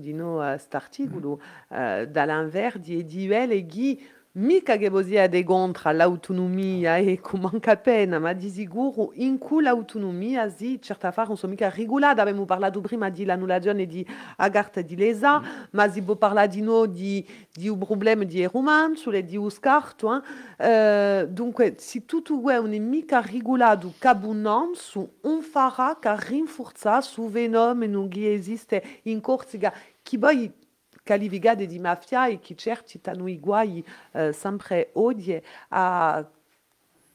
di 0.00 0.14
noi 0.14 0.48
questo 0.48 0.76
articolo 0.78 1.38
mm. 1.38 1.76
uh, 1.76 2.06
dall'Anverdi 2.06 2.98
e 2.98 3.04
di 3.04 3.26
Vele 3.26 3.66
che 3.66 4.02
mica 4.32 4.76
che 4.76 4.90
posia 4.90 5.26
de 5.26 5.42
contra 5.42 5.90
l'autonomia 5.90 6.96
e 6.98 7.18
come 7.20 7.50
appena, 7.64 8.20
ma 8.20 8.32
di 8.32 8.48
sicuro 8.48 9.10
in 9.14 9.38
cui 9.38 9.62
l'autonomia 9.62 10.48
sì, 10.48 10.80
certa 10.80 11.10
fare 11.10 11.28
non 11.28 11.36
sono 11.36 11.52
mica 11.52 11.68
regolata, 11.68 12.22
abbiamo 12.22 12.44
parlato 12.44 12.80
prima 12.80 13.08
di 13.08 13.24
l'annullazione 13.24 13.86
di 13.86 14.06
Agartha 14.36 14.82
di 14.82 14.94
Lesa, 14.94 15.40
mm. 15.40 15.44
ma 15.72 15.90
si 15.90 16.02
può 16.02 16.14
parlare 16.14 16.46
di 16.46 16.60
noi 16.60 16.90
di, 16.90 17.26
di 17.52 17.68
un 17.68 17.78
problema 17.78 18.22
di 18.22 18.46
romanzo, 18.46 19.10
di 19.10 19.36
un 19.36 19.50
scarto, 19.50 20.22
eh? 20.56 21.22
uh, 21.22 21.26
dunque 21.26 21.74
se 21.78 22.04
tutto 22.04 22.48
è 22.48 22.60
non 22.60 22.72
è 22.72 22.78
mica 22.78 23.20
regolato 23.20 23.94
cabunanzo, 23.98 25.14
non 25.22 25.42
farà 25.42 25.98
che 26.00 26.14
rinforzare 26.28 27.02
su 27.02 27.28
fenomeno 27.28 28.06
che 28.08 28.32
esiste 28.32 28.82
in 29.02 29.20
Corsica, 29.20 29.72
che 30.02 30.18
poi 30.18 30.59
qualificate 31.04 31.66
di 31.66 31.78
mafia 31.78 32.28
e 32.28 32.38
che 32.38 32.54
certi 32.54 33.00
hanno 33.04 33.26
i 33.28 33.38
guai 33.38 33.84
eh, 34.12 34.32
sempre 34.32 34.90
odie 34.94 35.42
a 35.68 36.28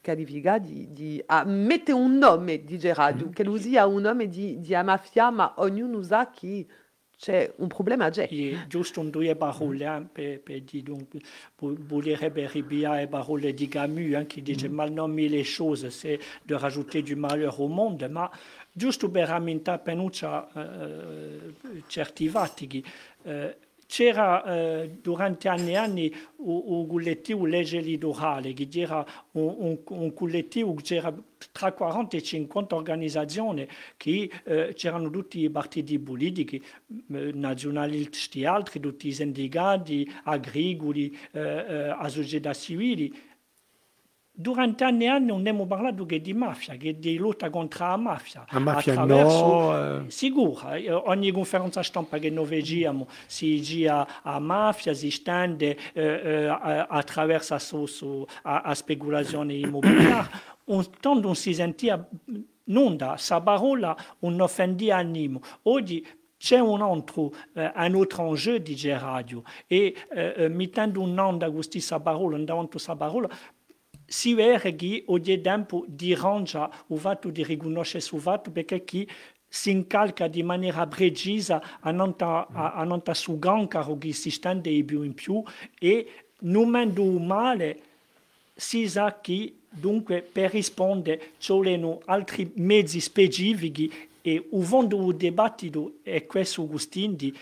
qualificare 0.05 0.61
di, 0.61 0.91
di 0.91 1.23
a 1.25 1.43
mettere 1.43 1.97
un 1.97 2.17
nome 2.17 2.63
di 2.63 2.77
Gerardo, 2.77 3.25
mm. 3.25 3.31
che 3.31 3.43
lui 3.43 3.59
sia 3.59 3.87
un 3.87 4.01
nome 4.01 4.27
di, 4.27 4.59
di 4.59 4.73
mafia, 4.83 5.31
ma 5.31 5.53
ognuno 5.57 6.01
sa 6.03 6.29
che 6.29 6.65
c'è 7.17 7.51
un 7.57 7.67
problema 7.67 8.09
c'è. 8.09 8.27
E 8.29 8.65
giusto 8.67 8.99
un 8.99 9.09
due 9.09 9.35
parole 9.35 10.07
per, 10.11 10.41
per 10.41 10.61
dire, 10.61 10.83
donc, 10.83 11.07
volerebbe 11.57 12.47
ripiare 12.47 13.01
le 13.01 13.07
parole 13.07 13.53
di 13.53 13.67
Camus, 13.67 14.13
hein, 14.13 14.27
qui 14.27 14.41
dice 14.41 14.69
mm. 14.69 14.73
mal 14.73 14.91
nommer 14.91 15.27
les 15.27 15.43
choses, 15.43 15.89
c'est 15.89 16.19
de 16.45 16.55
rajouter 16.55 17.01
du 17.01 17.15
malheur 17.15 17.59
au 17.59 17.67
monde, 17.67 18.07
ma 18.07 18.29
giusto 18.71 19.09
per 19.09 19.27
rammentare 19.27 19.79
penuccia 19.79 20.47
eh, 20.53 21.53
certi 21.87 22.27
fatti, 22.27 22.83
eh, 23.23 23.57
c'era 23.87 24.43
eh, 24.43 24.97
durante 25.01 25.47
anni 25.47 25.71
e 25.71 25.75
anni 25.77 26.15
un 26.37 26.87
collettivo 26.87 27.45
Legge 27.45 27.79
Lidorale, 27.79 28.53
che 28.53 28.67
era 28.73 29.05
un, 29.31 29.83
collettivo 30.13 30.73
che 30.75 30.83
c'era 30.83 31.13
tra 31.51 31.71
40 31.71 32.17
e 32.17 32.21
50 32.21 32.75
organizzazioni 32.75 33.67
che 33.97 34.29
eh, 34.43 34.73
c'erano 34.75 35.09
tutti 35.09 35.39
i 35.41 35.49
partiti 35.49 35.99
politici, 35.99 36.61
eh, 37.11 37.31
nazionalisti 37.33 38.41
e 38.41 38.47
altri, 38.47 38.79
tutti 38.79 39.07
i 39.07 39.13
sindicati, 39.13 40.09
agricoli, 40.23 41.15
eh, 41.31 41.39
eh, 41.39 41.89
a 41.89 42.07
società 42.09 42.53
civili, 42.53 43.13
Durante 44.37 44.83
anni 44.83 45.05
e 45.05 45.07
anni 45.07 45.27
non 45.27 45.39
abbiamo 45.39 45.65
parlato 45.65 46.05
che 46.05 46.19
di 46.19 46.33
mafia, 46.33 46.75
che 46.75 46.99
di 46.99 47.15
lotta 47.15 47.49
contro 47.49 47.87
la 47.87 47.95
mafia. 47.95 48.45
La 48.49 48.59
mafia 48.59 48.91
attraverso, 48.91 49.45
no, 49.45 50.05
eh. 50.05 50.83
Eh, 50.83 50.91
ogni 50.91 51.31
conferenza 51.31 51.81
stampa 51.81 52.17
che 52.17 52.29
noi 52.29 52.45
vediamo 52.45 53.07
si 53.27 53.61
gira 53.61 54.21
a 54.23 54.37
mafia, 54.39 54.93
si 54.93 55.09
stende 55.09 55.77
eh, 55.93 56.03
eh, 56.03 56.85
attraverso 56.89 57.53
la 57.53 57.59
so- 57.59 57.85
so- 57.85 58.27
a, 58.43 58.61
a 58.61 58.75
speculazione 58.75 59.53
immobiliare. 59.53 60.53
Un, 60.65 60.83
tanto 60.99 61.27
non 61.27 61.35
si 61.35 61.53
sentiva, 61.53 62.05
non 62.65 62.97
da, 62.97 63.15
sa 63.17 63.39
parola 63.39 63.95
non 64.19 64.41
offendia 64.41 64.97
animo. 64.97 65.39
Oggi 65.63 66.05
c'è 66.37 66.59
un 66.59 66.81
altro, 66.81 67.31
eh, 67.53 67.71
un 67.73 67.95
altro 67.95 68.27
enjeu 68.27 68.57
di 68.57 68.77
radio 68.89 69.41
e 69.67 69.95
eh, 70.11 70.33
eh, 70.35 70.47
mettendo 70.49 71.01
un 71.01 71.13
nome 71.13 71.37
da 71.37 71.49
questa 71.49 71.99
parola, 71.99 72.37
davanti 72.37 72.67
a 72.67 72.71
questa 72.71 72.95
parola, 72.95 73.29
si 74.05 74.33
vede 74.33 74.75
che 74.75 75.03
ogni 75.07 75.41
tempo 75.41 75.83
diranja 75.87 76.69
o 76.87 76.95
fatto 76.95 77.29
di 77.29 77.43
riconoscere 77.43 78.05
il 78.11 78.21
fatto 78.21 78.51
perché 78.51 78.83
chi 78.83 79.07
si 79.47 79.71
incalca 79.71 80.27
di 80.27 80.43
maniera 80.43 80.85
precisa 80.85 81.79
a 81.79 81.91
non 81.91 82.15
ta, 82.15 82.47
a, 82.51 82.73
a 82.73 82.83
non 82.83 83.01
ta 83.01 83.13
su 83.13 83.39
gancaro 83.39 83.97
che 83.97 84.13
si 84.13 84.29
stende 84.29 84.69
di 84.69 84.83
più 84.83 85.01
in 85.03 85.13
più 85.13 85.41
e 85.79 86.25
numendo 86.39 87.03
male 87.19 87.79
si 88.53 88.87
sa 88.87 89.19
che 89.21 89.53
dunque 89.69 90.21
per 90.21 90.51
rispondere 90.51 91.31
ci 91.37 91.51
vogliono 91.51 92.01
altri 92.05 92.51
mezzi 92.55 92.99
specifici 92.99 93.91
e 94.21 94.47
il 94.51 94.63
fondo 94.63 94.97
del 94.97 95.15
dibattito 95.15 95.97
è 96.01 96.25
questo 96.25 96.63
Agustin 96.63 97.15
di, 97.15 97.37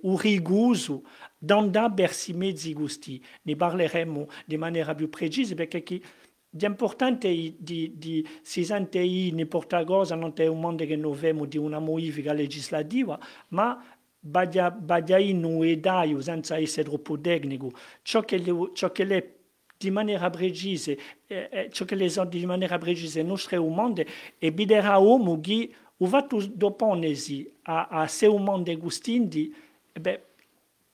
un 0.00 0.16
rigoso 0.16 1.02
d'andare 1.42 1.92
verso 1.94 2.30
i 2.30 2.34
mezzi 2.34 2.72
gusti. 2.72 3.20
Ne 3.42 3.56
parleremo 3.56 4.28
di 4.46 4.56
maniera 4.56 4.94
più 4.94 5.08
precisa 5.08 5.56
perché 5.56 5.82
chi, 5.82 6.00
di 6.48 6.64
importante 6.64 7.28
di, 7.58 7.94
di 7.96 8.28
si 8.42 8.64
sente 8.64 9.00
in 9.00 9.48
porta 9.48 9.82
cosa 9.84 10.14
non 10.14 10.32
è 10.36 10.46
un 10.46 10.60
mondo 10.60 10.84
che 10.84 10.94
noi 10.94 11.14
vediamo 11.14 11.46
di 11.46 11.58
una 11.58 11.80
modifica 11.80 12.32
legislativa, 12.32 13.18
ma 13.48 13.82
badia, 14.20 14.70
badia 14.70 15.18
in 15.18 15.42
un 15.42 15.64
edaio 15.64 16.20
senza 16.20 16.56
essere 16.58 16.88
troppo 16.88 17.18
tecnico. 17.18 17.72
Ciò 18.02 18.20
che, 18.20 18.38
le, 18.38 18.70
ciò 18.72 18.92
che 18.92 19.04
le 19.04 19.36
di 19.76 19.90
maniera 19.90 20.30
precisa, 20.30 20.92
eh, 21.26 21.48
eh, 21.50 21.68
ciò 21.72 21.84
che 21.84 21.96
le 21.96 22.08
di 22.28 22.46
maniera 22.46 22.78
precisa 22.78 23.20
mondo 23.24 24.04
e 24.38 24.52
bidera 24.52 24.96
uomo 24.98 25.40
che 25.40 25.74
o 25.96 26.06
fatto 26.06 26.40
d'opponersi 26.46 27.52
a, 27.62 27.88
a 27.88 28.06
se 28.06 28.26
un 28.26 28.44
mondo 28.44 28.76
gustindi, 28.76 29.52
eh 29.92 30.00
beh, 30.00 30.22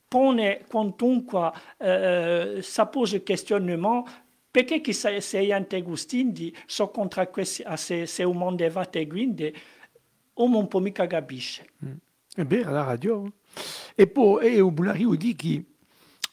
pone 0.09 0.65
quantunque 0.67 1.53
eh, 1.79 2.59
sa 2.63 2.87
pose 2.87 3.23
questionnement 3.23 4.05
perché 4.51 4.81
che 4.81 4.93
sei, 4.93 5.21
sei 5.21 5.53
antegustindi 5.53 6.57
so 6.67 6.89
contro 6.89 7.29
questi 7.29 7.63
se, 7.77 8.07
se 8.07 8.25
un 8.25 8.37
mondo 8.37 8.69
va 8.71 8.85
te 8.87 9.07
quindi 9.07 9.55
un 10.35 10.69
po' 10.69 10.81
mica 10.81 11.07
capisce 11.07 11.67
È 12.39 12.45
vero, 12.45 12.71
la 12.71 12.85
radio. 12.85 13.33
E 13.97 14.07
poi 14.07 14.55
e 14.55 14.61
o 14.61 14.71
Bulario 14.71 15.17
di 15.17 15.35
che 15.35 15.65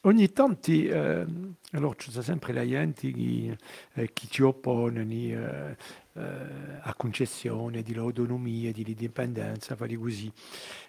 ogni 0.02 0.32
tanto, 0.32 0.70
eh, 0.70 1.26
allora 1.72 1.96
c'è 1.96 2.22
sempre 2.22 2.54
la 2.54 2.64
gente 2.64 3.12
che, 3.12 3.58
eh, 3.94 4.14
che 4.14 4.28
ci 4.30 4.44
oppone 4.44 5.02
eh, 5.02 5.76
eh, 6.14 6.22
a 6.82 6.94
concessione 6.96 7.82
dell'autonomia, 7.82 8.72
dell'indipendenza, 8.72 9.76
fare 9.76 9.96
così. 9.96 10.32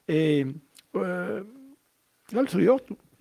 E, 0.04 0.54
eh, 0.90 1.46
l'altro 2.30 2.78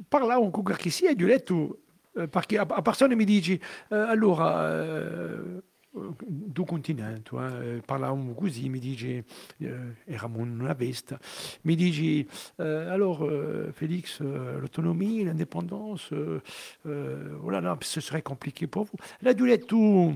parlavo 0.08 0.50
con 0.50 0.64
qualche 0.64 0.90
sia 0.90 1.10
e 1.10 1.16
gli 1.16 1.24
ho 1.24 1.28
detto, 1.28 1.80
eh, 2.16 2.28
perché 2.28 2.58
a, 2.58 2.66
a 2.68 2.82
persone 2.82 3.16
mi 3.16 3.26
dici, 3.26 3.54
eh, 3.90 3.96
allora, 3.96 4.84
eh, 4.84 5.64
du 5.92 6.66
continente, 6.66 7.32
eh, 7.38 7.82
parlavamo 7.86 8.34
così, 8.34 8.68
mi 8.68 8.80
dice, 8.80 9.24
eh, 9.60 9.96
eravamo 10.04 10.40
una 10.40 10.74
vesta, 10.74 11.18
mi 11.62 11.76
dici, 11.76 12.28
eh, 12.58 12.64
allora 12.64 13.72
Félix, 13.72 14.20
l'autonomie, 14.20 15.24
l'indépendance, 15.24 16.14
euh, 16.14 17.38
voilà, 17.40 17.62
no, 17.62 17.78
ce 17.80 18.02
serait 18.02 18.22
compliqué 18.22 18.68
pour 18.68 18.86
vous. 18.86 18.98
Là, 19.20 19.32
gli 19.32 19.42
ho 19.42 19.46
detto, 19.46 20.14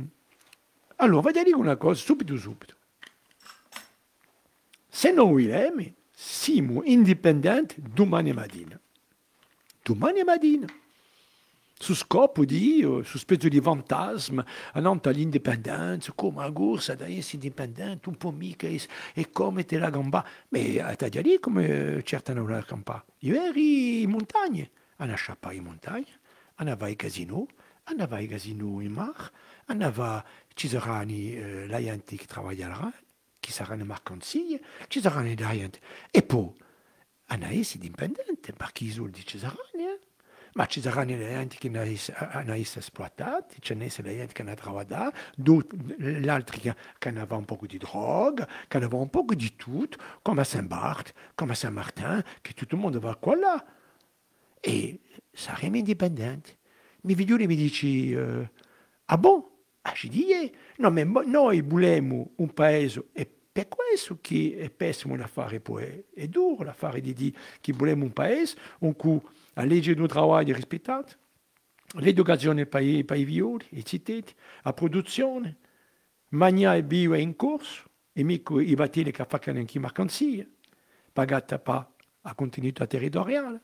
allora, 0.97 1.21
vai 1.21 1.37
a 1.37 1.43
dire 1.43 1.55
una 1.55 1.77
cosa, 1.77 2.03
subito, 2.03 2.35
subito. 2.35 2.75
Se 4.89 5.13
noi 5.13 5.31
Wilhelm 5.31 5.93
siamo 6.21 6.83
indipendenti 6.83 7.81
domani 7.81 8.33
mattina, 8.33 8.77
domani 9.81 10.21
mattina, 10.25 10.67
su 11.77 11.95
scopo 11.95 12.43
di, 12.43 12.81
eh, 12.81 13.05
su 13.05 13.17
specie 13.17 13.47
di 13.47 13.61
fantasma, 13.61 14.45
non 14.73 14.99
all'indipendenza, 15.01 16.11
come 16.11 16.43
a 16.43 16.51
corsa 16.51 16.95
da 16.95 17.07
essere 17.07 17.35
indipendente, 17.35 18.09
un 18.09 18.17
po' 18.17 18.31
mica, 18.31 18.67
e, 18.67 18.81
e 19.13 19.29
come 19.31 19.63
te 19.63 19.77
la 19.77 19.89
gamba. 19.89 20.27
Ma 20.49 20.57
eh, 20.57 20.95
ti 20.97 21.09
già 21.09 21.21
lì 21.21 21.39
come 21.39 22.03
certa 22.03 22.33
non 22.33 22.49
la 22.49 22.65
gamba. 22.67 23.01
Ieri 23.19 24.01
in 24.01 24.09
montagna, 24.09 24.67
hanno 24.97 25.15
sciappato 25.15 25.55
in 25.55 25.63
montagna, 25.63 26.19
hanno 26.55 26.75
vai 26.75 26.89
ai 26.89 26.95
casino, 26.97 27.47
hanno 27.83 28.07
vai 28.07 28.23
ai 28.23 28.27
casino 28.27 28.81
in 28.81 28.91
mare, 28.91 29.31
hanno 29.67 29.89
va, 29.89 30.21
ci 30.53 30.67
saranno 30.67 31.11
eh, 31.11 31.65
la 31.65 31.81
gente 31.81 32.17
che 32.17 32.25
lavorerà, 32.27 32.93
ci 33.49 33.55
saranno 33.55 33.83
mercanzie, 33.83 34.61
ci 34.89 35.01
saranno 35.01 35.33
la 35.35 35.51
gente. 35.51 35.79
E 36.11 36.21
poi, 36.21 36.53
hanno 37.25 37.45
essere 37.47 37.83
indipendente, 37.83 38.53
perché 38.53 38.83
i 38.83 38.91
soldi 38.91 39.25
ci 39.25 39.39
saranno, 39.39 39.59
eh? 39.73 39.99
ma 40.53 40.67
ci 40.67 40.79
saranno 40.81 41.17
le 41.17 41.29
gente 41.29 41.55
che 41.57 41.67
hanno 41.67 42.53
essere 42.53 42.79
esploitati, 42.79 43.55
ce 43.59 43.73
ne 43.73 43.89
sono 43.89 44.07
le 44.09 44.17
gente 44.17 44.33
che 44.33 44.41
hanno 44.43 44.53
lavorato, 44.55 45.17
gli 45.35 46.29
altri 46.29 46.59
che, 46.59 46.75
che 46.99 47.09
hanno 47.09 47.25
un 47.27 47.45
po' 47.45 47.57
di 47.61 47.79
droga, 47.79 48.47
che 48.67 48.77
hanno 48.77 48.95
un 48.95 49.09
po' 49.09 49.25
di 49.33 49.55
tutto, 49.55 49.97
come 50.21 50.41
a 50.41 50.43
Saint-Barth, 50.43 51.13
come 51.33 51.53
a 51.53 51.55
Saint-Martin, 51.55 52.23
che 52.41 52.53
tutto 52.53 52.75
il 52.75 52.81
mondo 52.81 52.99
va 52.99 53.17
là. 53.35 53.65
E 54.59 54.99
saremo 55.31 55.77
indipendenti. 55.77 56.55
Mi 57.01 57.15
figlioli 57.15 57.47
mi 57.47 57.55
dici, 57.55 58.11
eh, 58.11 58.51
ah 59.05 59.17
bon? 59.17 59.43
Ah, 59.81 59.93
ci 59.93 60.09
dico, 60.09 60.55
no, 60.77 60.91
ma 60.91 61.03
mo- 61.05 61.23
noi 61.25 61.61
vogliamo 61.61 62.31
un 62.35 62.53
paese, 62.53 63.07
e 63.13 63.38
per 63.59 63.67
questo 63.67 64.19
che 64.21 64.55
è 64.57 64.69
pessimo 64.69 65.15
l'affare, 65.15 65.59
poi 65.59 65.83
è, 65.83 66.03
è 66.13 66.27
duro 66.27 66.63
l'affare 66.63 67.01
di 67.01 67.13
dire 67.13 67.37
che 67.59 67.73
vogliamo 67.73 68.05
un 68.05 68.13
paese 68.13 68.57
in 68.79 68.95
cui 68.95 69.19
la 69.53 69.63
legge 69.63 69.93
del 69.93 70.07
lavoro 70.07 70.39
è 70.39 70.53
rispettata, 70.53 71.13
l'educazione 71.95 72.65
per 72.65 72.81
i 72.81 73.23
violi, 73.25 73.65
i 73.71 73.83
cittadini, 73.83 74.33
la 74.63 74.73
produzione, 74.73 75.57
magna 76.29 76.75
e 76.75 76.83
bio 76.83 77.13
è 77.13 77.17
in 77.17 77.35
corso, 77.35 77.89
e 78.13 78.23
mica 78.23 78.61
i 78.61 78.75
battili 78.75 79.11
che 79.11 79.25
fanno 79.25 79.59
anche 79.59 79.79
mercanzie, 79.79 80.49
pagata 81.11 81.59
per 81.59 81.87
la 82.21 82.33
continuità 82.35 82.85
territoriale. 82.87 83.61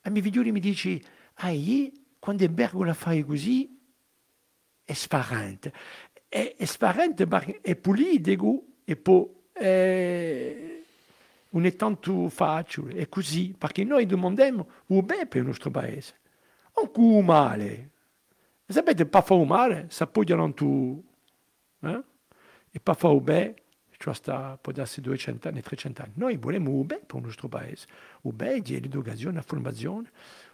E 0.00 0.10
mi 0.10 0.20
figlioli 0.20 0.52
mi 0.52 0.60
dice, 0.60 1.00
ah, 1.34 1.50
io, 1.50 1.90
quando 2.18 2.48
Bergo 2.48 2.84
la 2.84 2.94
fai 2.94 3.24
così, 3.24 3.80
è 4.84 4.92
sparente. 4.92 5.72
È, 6.32 6.54
è 6.56 6.64
sparente 6.64 7.26
perché 7.26 7.60
è 7.60 7.76
politico 7.76 8.64
e 8.84 8.98
eh, 9.52 10.84
non 11.50 11.66
è 11.66 11.76
tanto 11.76 12.30
facile, 12.30 12.94
è 12.94 13.08
così, 13.10 13.54
perché 13.56 13.84
noi 13.84 14.06
domandiamo 14.06 14.66
il 14.86 15.02
bene 15.02 15.26
per 15.26 15.42
il 15.42 15.48
nostro 15.48 15.70
paese, 15.70 16.14
anche 16.72 17.00
il 17.02 17.22
male. 17.22 17.90
Sapete, 18.64 19.04
per 19.04 19.22
fare 19.22 19.42
il 19.42 19.46
male, 19.46 19.86
si 19.90 20.02
appoggiano 20.02 20.54
tu, 20.54 21.04
eh? 21.80 22.02
e 22.70 22.80
per 22.80 22.96
fare 22.96 23.14
il 23.14 23.20
bene, 23.20 23.54
cioè 23.98 24.14
sta, 24.14 24.56
può 24.58 24.72
darsi 24.72 25.02
200 25.02 25.48
anni, 25.48 25.60
300 25.60 26.02
anni. 26.02 26.12
Noi 26.16 26.38
vogliamo 26.38 26.80
il 26.80 26.86
bene 26.86 27.02
per 27.04 27.18
il 27.18 27.26
nostro 27.26 27.48
paese, 27.48 27.86
il 28.22 28.32
bene 28.32 28.60
di 28.60 28.80
l'educazione, 28.80 29.34
la 29.34 29.42
formazione, 29.42 30.10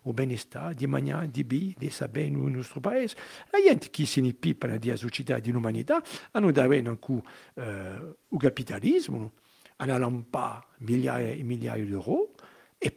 il 0.09 0.15
benestare, 0.15 0.75
di 0.75 0.87
mangiare, 0.87 1.31
di 1.31 1.45
bere, 1.45 1.75
di 1.77 1.91
sapere 1.91 2.29
nel 2.29 2.51
nostro 2.51 2.81
paese. 2.81 3.17
La 3.51 3.61
gente 3.61 3.91
che 3.91 4.07
si 4.07 4.21
ne 4.21 4.33
pipa 4.33 4.67
di 4.77 4.91
l'umanità 5.51 6.03
hanno 6.33 6.51
da 6.51 6.65
avere 6.65 6.89
anche 6.89 7.23
eh, 7.55 8.17
il 8.29 8.39
capitalismo, 8.39 9.33
pas 10.29 10.63
migliaia 10.79 11.33
e 11.33 11.43
e 12.79 12.91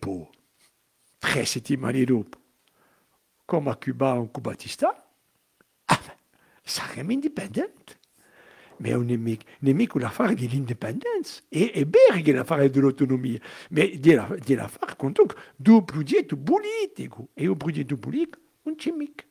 come 3.45 3.69
a 3.69 3.75
Cuba 3.75 4.17
o 4.17 4.29
Cubatista, 4.29 5.07
ah, 5.85 6.17
saremo 6.63 7.11
indipendenti. 7.11 7.99
Ma 8.81 8.87
è 8.87 8.93
un 8.93 9.05
nemico, 9.05 9.43
nemico 9.59 9.99
l'affare 9.99 10.33
dell'indipendenza 10.35 11.41
e 11.47 11.71
è 11.71 11.85
vero 11.85 12.21
che 12.21 12.33
l'affare 12.33 12.69
dell'autonomia, 12.69 13.39
ma 13.69 13.85
di 13.85 14.13
la- 14.13 14.35
di 14.43 14.55
l'affare 14.55 14.95
comunque 14.95 15.35
do 15.55 15.83
progetto 15.83 16.35
politico 16.35 17.29
e 17.33 17.47
un 17.47 17.57
progetto 17.57 17.95
politico 17.97 18.39
non 18.63 18.75
c'è 18.75 18.91
mica. 18.91 19.23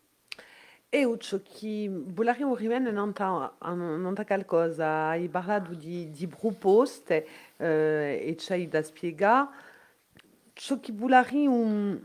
Eu 0.93 1.17
ciò 1.19 1.41
che 1.41 1.89
volevo 1.89 2.57
rimane 2.57 2.91
non 2.91 3.13
ta, 3.13 3.55
non 3.63 4.13
ta 4.13 4.25
qualcosa, 4.25 5.09
hai 5.11 5.29
parlato 5.29 5.73
di, 5.75 6.11
di 6.11 6.27
proposte 6.27 7.27
eh, 7.57 8.25
e 8.27 8.35
c'hai 8.37 8.67
da 8.67 8.83
spiegare. 8.83 9.49
Ciò 10.53 10.81
che 10.81 10.93
volevo 10.93 11.49
un, 11.49 12.01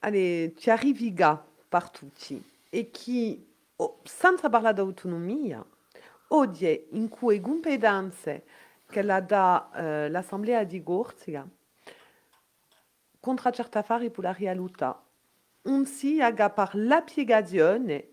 allez, 0.00 0.52
ci 0.58 0.68
arriviga 0.70 1.42
per 1.68 1.90
tutti 1.90 2.42
e 2.70 2.90
che 2.90 3.46
oh, 3.76 4.00
senza 4.02 4.48
parlare 4.48 4.74
di 4.74 4.94
oggi 6.34 6.88
in 6.90 7.08
cui 7.08 7.40
competenze 7.40 8.44
che 8.88 9.02
la 9.02 9.20
dà 9.20 9.70
eh, 9.74 10.10
l'Assemblea 10.10 10.64
di 10.64 10.82
Gorzia, 10.82 11.46
contro 13.20 13.50
certi 13.50 13.78
affari 13.78 14.10
per 14.10 14.24
la 14.24 14.34
non 15.62 15.86
si 15.86 16.20
aga 16.20 16.50
per 16.50 16.70
la 16.74 17.00
piegazione 17.00 18.08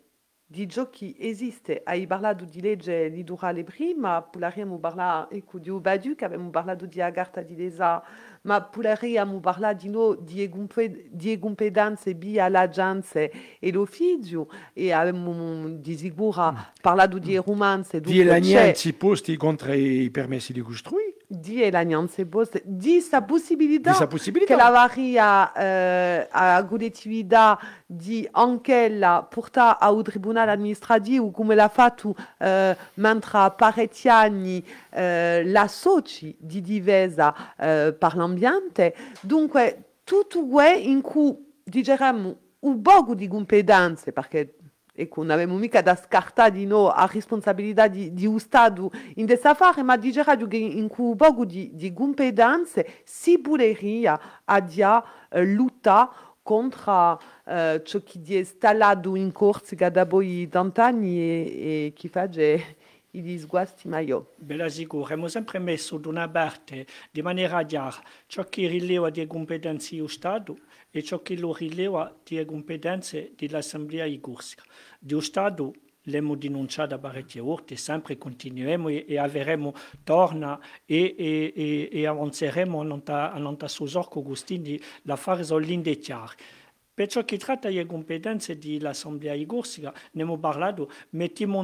di 0.52 0.68
ciò 0.68 0.90
che 0.90 1.16
esiste. 1.18 1.82
Hai 1.82 2.06
parlato 2.06 2.44
di 2.44 2.60
legge 2.60 3.08
litorale 3.08 3.64
prima, 3.64 4.22
potremmo 4.22 4.78
parlare 4.80 5.38
ecco, 5.38 5.60
di 5.60 5.70
Ubaduc, 5.70 6.24
abbiamo 6.24 6.50
parlato 6.50 6.86
di 6.86 7.00
Agartha 7.00 7.42
di 7.42 7.56
Lesa, 7.56 8.04
ma 8.42 8.62
potremmo 8.62 9.40
parlare 9.40 9.78
di, 9.78 9.88
no, 9.88 10.14
di, 10.14 10.42
egumpe, 10.42 11.06
di 11.10 11.32
egumpedanze 11.32 12.16
via 12.16 12.50
l'agenzia 12.50 13.30
e 13.60 13.72
l'ufficio, 13.72 14.50
e 14.74 14.92
abbiamo 14.92 15.70
di 15.70 15.96
sicuro 15.96 16.54
parlato 16.82 17.18
di 17.18 17.38
romanze. 17.38 18.02
Di 18.02 18.22
l'agnianzi 18.22 18.92
posti 18.92 19.38
contro 19.38 19.72
i 19.72 20.10
permessi 20.12 20.52
di 20.52 20.60
costruire, 20.60 21.21
di 21.32 21.70
l'agnianze 21.70 22.26
poste, 22.26 22.62
di 22.66 23.00
sa 23.00 23.22
possibilità 23.22 23.94
sa 23.94 24.00
che 24.00 24.08
possibilità. 24.08 24.56
la 24.58 24.70
varia 24.70 25.54
eh, 25.54 26.28
a 26.30 26.66
collettività 26.66 27.58
di 27.86 28.28
anche 28.32 28.90
la 28.90 29.26
porta 29.28 29.80
al 29.80 30.04
tribunale 30.04 30.52
amministrativo 30.52 31.32
come 31.32 31.56
l'ha 31.56 31.70
fatto 31.70 32.14
eh, 32.38 32.76
mentre 32.96 33.54
parecchi 33.56 34.10
anni 34.10 34.66
eh, 34.90 35.44
la 35.46 35.68
soci 35.70 36.36
di 36.38 36.62
difesa 36.62 37.34
eh, 37.58 37.96
per 37.98 38.16
l'ambiente. 38.16 38.94
Dunque, 39.22 40.00
tutto 40.04 40.46
questo 40.46 40.90
in 40.90 41.00
cui 41.00 41.34
diciamo 41.64 42.36
un 42.60 42.82
poco 42.82 43.16
di 43.16 43.28
competenze, 43.28 44.12
perché 44.12 44.56
ecco, 45.02 45.22
non 45.22 45.32
abbiamo 45.32 45.56
mica 45.58 45.82
da 45.82 45.96
scartare 45.96 46.52
di 46.52 46.66
no 46.66 46.90
a 46.90 47.10
responsabilità 47.12 47.88
di, 47.88 48.14
di 48.14 48.26
un 48.26 48.40
Stato 48.40 48.92
in 49.16 49.26
questo 49.26 49.50
affare, 49.50 49.84
ma 49.84 49.98
diciamo 49.98 50.48
che 50.48 50.58
in 50.58 50.88
cui 50.88 51.10
un 51.10 51.16
poco 51.16 51.46
di, 51.46 51.72
di 51.74 51.94
competenze 51.94 53.02
si 53.04 53.40
potrebbe 53.40 54.08
a 54.08 54.66
eh, 55.30 55.46
lottare 55.46 56.10
contro 56.42 57.22
eh, 57.46 57.82
ciò 57.84 58.00
che 58.00 58.20
è 58.28 58.38
installato 58.38 59.16
in 59.16 59.32
Corsica 59.32 59.90
da 59.90 60.06
poi 60.06 60.48
tant'anni 60.48 61.18
e, 61.18 61.86
e 61.88 61.94
che 61.96 62.08
fa 62.10 62.28
che 62.28 62.76
i 63.12 63.22
disguasti 63.22 63.88
maggiori. 63.88 64.26
Bella 64.38 64.70
sicuro, 64.70 65.04
abbiamo 65.04 65.28
sempre 65.28 65.60
messo 65.60 65.98
da 65.98 66.10
una 66.10 66.30
parte 66.30 66.86
di 67.12 67.22
maniera 67.22 67.64
chiara 67.64 68.02
ciò 68.26 68.44
che 68.46 68.68
rileva 68.68 69.10
di 69.10 69.26
competenze 69.28 69.96
dello 69.96 70.08
Stato 70.08 70.58
e 70.92 71.02
ciò 71.04 71.22
che 71.22 71.38
lo 71.38 71.54
rileva 71.54 72.14
di 72.24 72.44
competenze 72.46 73.32
dell'Assemblea 73.36 74.06
di 74.06 74.20
Corsica. 74.20 74.64
Dello 75.00 75.22
Stato 75.22 75.74
l'abbiamo 76.04 76.36
denunciato 76.36 76.98
parecchie 77.00 77.42
volte, 77.42 77.76
sempre 77.76 78.18
continueremo 78.18 78.90
e, 78.90 79.06
e 79.08 79.18
avremo 79.18 79.74
torna 80.04 80.60
e, 80.86 81.16
e, 81.18 81.90
e, 81.92 82.08
avanzeremo 82.08 82.84
non 82.84 83.04
ta, 83.04 83.34
non 83.38 83.58
ta 83.58 83.68
l'affare 85.04 85.44
sono 85.44 85.60
linde 85.60 85.98
chiare. 85.98 86.36
Per 86.94 87.08
ciò 87.08 87.24
che 87.24 87.38
tratta 87.38 87.70
le 87.70 87.86
competenze 87.86 88.58
dell'Assemblea 88.58 89.34
di 89.36 89.46
Corsica, 89.46 89.92
ne 89.92 90.22
abbiamo 90.22 90.38
parlato, 90.38 90.92
mettiamo 91.12 91.62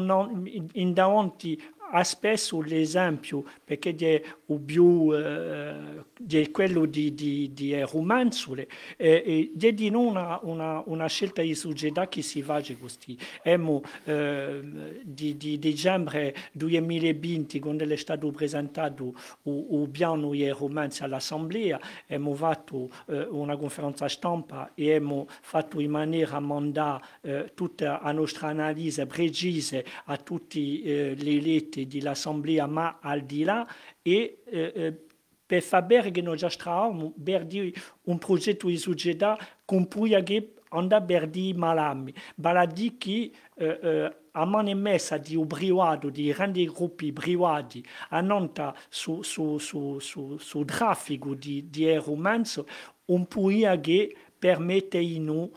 in 0.73 0.93
davanti 0.93 1.61
a 1.91 2.03
spesso 2.03 2.61
l'esempio, 2.61 3.43
perché 3.63 3.95
è 3.95 4.21
più 4.63 5.13
eh, 5.13 6.49
quello 6.51 6.85
di, 6.85 7.13
di, 7.13 7.51
di 7.53 7.79
romanzole, 7.81 8.67
e, 8.95 9.51
e 9.59 9.73
di 9.73 9.89
una, 9.89 10.39
una, 10.43 10.81
una 10.85 11.07
scelta 11.07 11.41
di 11.41 11.55
società 11.55 12.07
che 12.07 12.21
si 12.21 12.41
fa 12.41 12.61
così. 12.79 13.17
Abbiamo 13.39 13.81
eh, 14.05 15.01
di, 15.03 15.37
di 15.37 15.59
dicembre 15.59 16.35
2020, 16.53 17.59
quando 17.59 17.85
è 17.85 17.95
stato 17.95 18.31
presentato 18.31 19.13
il 19.43 19.89
piano 19.91 20.31
di 20.31 20.49
romanzo 20.49 21.03
all'Assemblea, 21.03 21.79
abbiamo 22.03 22.35
fatto 22.35 22.89
eh, 23.07 23.21
una 23.29 23.55
conferenza 23.57 24.07
stampa 24.07 24.71
e 24.73 24.95
abbiamo 24.95 25.27
fatto 25.41 25.79
in 25.79 25.91
maniera 25.91 26.39
mandare 26.39 27.03
eh, 27.21 27.51
tutta 27.53 27.99
la 28.03 28.11
nostra 28.11 28.49
analisi 28.49 29.05
precisa 29.05 29.81
a 30.05 30.17
tutti 30.17 30.81
eh, 30.83 31.15
le 31.17 31.39
eletti 31.81 31.99
dell'Assemblea, 31.99 32.99
al 33.01 33.21
di 33.21 33.43
là, 33.43 33.67
e 34.01 34.41
eh, 34.45 35.05
per 35.45 35.61
far 35.61 35.85
bene 35.85 36.11
che 36.11 36.21
noi 36.21 36.37
già 36.37 36.49
stavamo 36.49 37.13
per 37.23 37.45
dire 37.45 37.71
un 38.03 38.17
progetto 38.17 38.67
di 38.67 38.77
società 38.77 39.37
con 39.63 39.87
cui 39.87 40.13
andare 40.69 41.05
per 41.05 41.27
dire 41.29 41.57
malami, 41.57 42.13
maladi 42.35 42.97
che 42.97 43.31
eh, 43.55 43.79
eh, 43.81 44.15
a 44.31 44.45
mano 44.45 44.75
messa 44.75 45.17
di 45.17 45.35
ubriato, 45.35 46.09
di 46.09 46.27
grandi 46.31 46.65
gruppi 46.65 47.13
privati, 47.13 47.83
a 48.09 48.19
nonta 48.21 48.75
su, 48.89 49.21
su, 49.23 49.57
su, 49.57 49.99
su, 49.99 50.37
su 50.37 50.65
traffico 50.65 51.33
di, 51.33 51.69
di 51.69 51.95
romanzo, 51.95 52.67
un 53.05 53.25
po' 53.25 53.47
che 53.81 54.15
permette 54.37 54.97
a 54.97 55.19
noi 55.19 55.49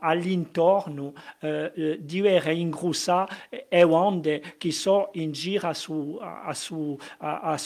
all'intorno 0.00 1.12
eh, 1.40 1.72
eh, 1.74 1.98
di 2.00 2.20
avere 2.20 2.54
ingrossare 2.54 3.68
e 3.68 3.82
onde 3.82 4.54
che 4.58 4.72
sono 4.72 5.10
in 5.12 5.32
giro 5.32 5.72
su, 5.72 6.18
a, 6.20 6.52
su, 6.54 6.98
a, 7.18 7.40
a 7.40 7.58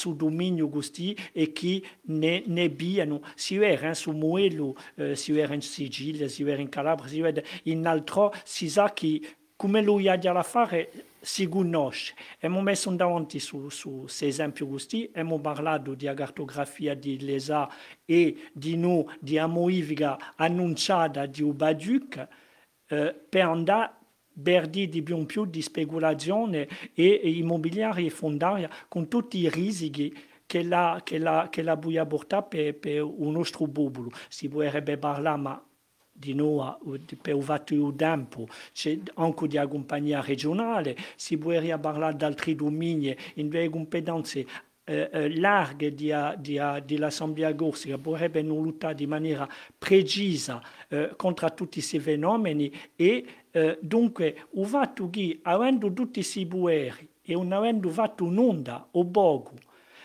gusti 0.68 1.16
e 1.32 1.52
che 1.52 1.82
ne, 2.02 2.42
ne 2.46 2.70
biano. 2.70 3.22
Si 3.34 3.56
era 3.56 3.94
su 3.94 4.12
Muello, 4.12 4.76
eh, 4.96 5.16
si 5.16 5.38
era 5.38 5.54
in 5.54 5.62
Sicilia, 5.62 6.28
si 6.28 6.42
era 6.42 6.60
in 6.60 6.68
Calabria, 6.68 7.08
si 7.08 7.20
era 7.20 7.40
in 7.64 7.86
altro, 7.86 8.32
si 8.44 8.68
sa 8.68 8.92
che 8.92 9.20
come 9.56 9.80
lui 9.80 10.08
ha 10.08 10.16
da 10.16 10.42
fare 10.42 10.90
si 11.24 11.48
conosce. 11.48 12.14
Abbiamo 12.36 12.60
messo 12.60 12.90
davanti 12.90 13.40
su, 13.40 13.68
su 13.70 14.00
questi 14.00 14.26
esempi 14.26 14.64
questi, 14.64 15.06
abbiamo 15.08 15.40
parlato 15.40 15.94
di 15.94 16.10
cartografia 16.14 16.94
di 16.94 17.20
Lesa 17.20 17.68
e 18.04 18.50
di 18.52 18.76
noi, 18.76 19.06
di 19.20 19.38
Amoiviga 19.38 20.34
annunciata 20.36 21.26
di 21.26 21.42
Ubaduc, 21.42 22.28
eh, 22.88 23.14
per 23.28 23.42
andare 23.42 24.02
di 24.34 25.04
in 25.06 25.26
più 25.26 25.44
di 25.44 25.62
speculazione 25.62 26.68
e, 26.92 27.20
e 27.22 27.30
immobiliare 27.30 28.02
e 28.04 28.10
fondaria 28.10 28.68
con 28.88 29.08
tutti 29.08 29.38
i 29.38 29.48
rischi 29.48 30.12
che 30.44 30.62
la, 30.62 31.00
che 31.04 31.18
la, 31.18 31.48
che 31.50 31.62
la 31.62 31.76
buia 31.76 32.04
porta 32.04 32.42
per, 32.42 32.76
per 32.78 33.02
un 33.02 33.32
nostro. 33.32 33.70
Si 34.28 34.48
potrebbe 34.48 34.98
parlare, 34.98 35.40
ma 35.40 35.64
di 36.16 36.32
noi 36.32 36.72
per 37.20 37.36
fatto 37.42 37.74
di 37.74 37.96
tempo, 37.96 38.46
c'è 38.72 38.98
anche 39.14 39.46
di 39.48 39.60
compagnia 39.68 40.20
regionale, 40.20 40.96
si 41.16 41.36
può 41.36 41.52
parlare 41.78 42.16
di 42.16 42.24
altri 42.24 42.54
domini, 42.54 43.14
in 43.34 43.48
due 43.48 43.68
competenze 43.68 44.46
eh, 44.86 45.08
eh, 45.10 45.36
larghe 45.38 45.94
di, 45.94 46.12
di, 46.38 46.60
dell'Assemblea 46.84 47.52
Gorsica 47.52 47.96
potrebbe 47.96 48.42
non 48.42 48.62
lottare 48.62 49.02
in 49.02 49.08
maniera 49.08 49.48
precisa 49.78 50.62
eh, 50.88 51.14
contro 51.16 51.48
tutti 51.54 51.78
questi 51.78 51.98
fenomeni 51.98 52.70
e 52.94 53.24
eh, 53.50 53.78
dunque 53.80 54.46
il 54.52 54.66
fatto 54.66 55.08
che 55.08 55.38
avendo 55.42 55.90
tutti 55.90 56.20
questi 56.20 56.44
bueri 56.44 57.08
e 57.22 57.32
non 57.32 57.52
avendo 57.52 57.88
fatto 57.88 58.24
un'onda 58.24 58.88
o 58.90 59.06
poco 59.06 59.54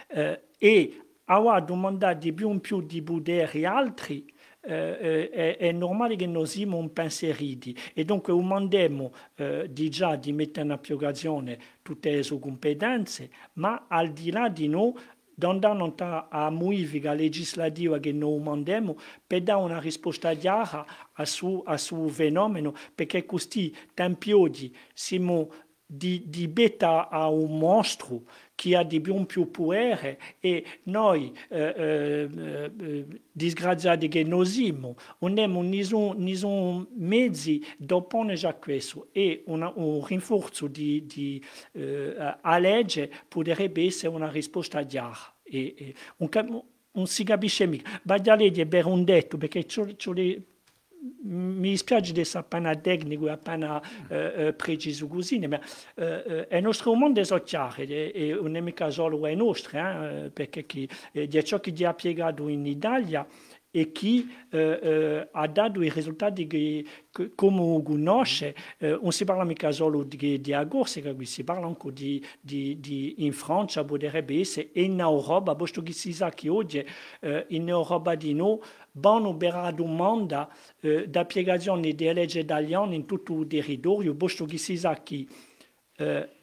eh, 0.07 0.43
e 0.57 1.01
aveva 1.25 1.59
domandato 1.59 2.19
di 2.19 2.31
più 2.31 2.49
in 2.49 2.61
più 2.61 2.81
di 2.81 3.01
potere 3.01 3.65
altri, 3.65 4.25
eh, 4.69 5.29
è, 5.29 5.57
è, 5.57 5.71
normale 5.71 6.15
che 6.15 6.27
noi 6.27 6.45
siamo 6.45 6.77
un 6.77 6.93
penseriti 6.93 7.75
e 7.93 8.05
dunque 8.05 8.33
mandiamo 8.33 9.11
eh, 9.35 9.67
di 9.71 9.89
già 9.89 10.15
di 10.15 10.31
mettere 10.31 10.67
in 10.67 10.71
applicazione 10.71 11.57
tutte 11.81 12.11
le 12.11 12.21
sue 12.21 12.39
competenze, 12.39 13.31
ma 13.53 13.85
al 13.87 14.11
di 14.11 14.29
là 14.31 14.47
di 14.47 14.67
noi 14.67 14.93
andando 15.41 15.95
a 16.29 16.49
modifica 16.49 17.13
legislativa 17.13 17.97
che 17.97 18.11
noi 18.11 18.39
mandiamo 18.41 18.97
per 19.25 19.41
dare 19.41 19.63
una 19.63 19.79
risposta 19.79 20.33
chiara 20.33 20.85
a 21.13 21.25
su, 21.25 21.63
a 21.65 21.77
su 21.77 22.07
fenomeno, 22.09 22.73
perché 22.93 23.25
così 23.25 23.73
tempi 23.93 24.33
oggi 24.33 24.75
siamo 24.93 25.49
di, 25.85 26.23
di 26.27 26.47
beta 26.47 27.09
a 27.09 27.29
un 27.29 27.57
mostro 27.57 28.23
che 28.59 28.75
ha 28.75 28.83
di 28.83 28.99
più 28.99 29.25
più 29.25 29.49
potere 29.49 30.19
e 30.41 30.65
noi 30.83 31.33
eh, 31.47 31.73
eh, 31.77 32.29
eh, 32.77 33.05
disgraziati 33.31 34.09
che 34.09 34.25
non 34.25 34.45
siamo, 34.45 34.97
non 35.19 35.31
abbiamo 35.31 35.61
nessun 35.61 36.87
mezzi 36.95 37.65
opporre 37.89 38.35
già 38.35 38.53
questo 38.55 39.07
e 39.13 39.43
una, 39.45 39.71
un 39.73 40.05
rinforzo 40.05 40.67
di, 40.67 41.05
di 41.05 41.41
eh, 41.71 42.13
a 42.41 42.57
legge 42.57 43.09
potrebbe 43.29 43.85
essere 43.85 44.13
una 44.13 44.29
risposta 44.29 44.83
chiara. 44.83 45.15
E, 45.41 45.73
e 45.77 45.95
un, 46.17 46.29
non 46.91 47.07
si 47.07 47.23
capisce 47.23 47.65
mica. 47.65 48.01
Baglialeggi 48.03 48.59
è 48.59 48.81
un 48.83 49.05
detto 49.05 49.37
perché 49.37 49.65
c'ho 49.65 50.11
le 50.11 50.43
mi 51.21 51.69
dispiace 51.69 52.11
di 52.11 52.21
essere 52.21 52.39
appena 52.39 52.75
tecnico 52.75 53.27
e 53.27 53.31
appena 53.31 53.81
eh, 54.07 54.47
eh, 54.47 54.53
preciso 54.53 55.07
così, 55.07 55.39
ma 55.47 55.59
eh, 55.95 56.45
eh, 56.49 56.57
il 56.57 56.63
nostro 56.63 56.93
mondo 56.93 57.21
è 57.21 57.43
chiaro 57.43 57.75
e 57.77 58.37
non 58.41 58.55
è 58.55 58.59
mica 58.61 58.89
solo 58.89 59.27
il 59.27 59.37
nostro, 59.37 59.77
eh, 59.77 60.31
perché 60.33 60.65
chi, 60.65 60.89
eh, 61.11 61.27
di 61.27 61.43
ciò 61.43 61.59
che 61.59 61.73
ha 61.85 61.93
piegato 61.93 62.47
in 62.47 62.65
Italia 62.65 63.25
e 63.71 63.91
che 63.91 64.25
eh, 64.49 64.79
eh, 64.81 65.27
ha 65.31 65.47
dato 65.47 65.83
i 65.83 65.89
risultati 65.89 66.47
che, 66.47 66.83
non 67.51 69.11
si 69.11 69.25
parla 69.25 69.43
mica 69.43 69.71
solo 69.71 70.03
di, 70.03 70.41
si 71.23 71.43
parla 71.43 71.67
anche 71.67 71.93
di, 71.93 72.25
di, 72.41 73.15
in 73.17 73.33
Francia, 73.33 73.83
potrebbe 73.83 74.39
essere, 74.39 74.71
e 74.71 74.83
in 74.83 74.99
Europa, 74.99 75.55
posto 75.55 75.83
che 75.83 75.93
si 75.93 76.13
sa 76.13 76.29
che 76.29 76.49
oggi 76.49 76.83
in 77.47 77.67
Europa 77.67 78.15
di 78.15 78.33
noi 78.33 78.59
vanno 78.93 79.35
per 79.35 79.53
la 79.53 79.71
domanda 79.71 80.49
da 81.07 81.25
piegazione 81.25 81.93
di 81.93 82.13
legge 82.13 82.39
italiane 82.39 82.95
in 82.95 83.05
tutto 83.05 83.45
territorio, 83.45 84.15
posto 84.15 84.45
che 84.45 84.57
si 84.57 84.77
sa 84.77 85.01
che, 85.03 85.27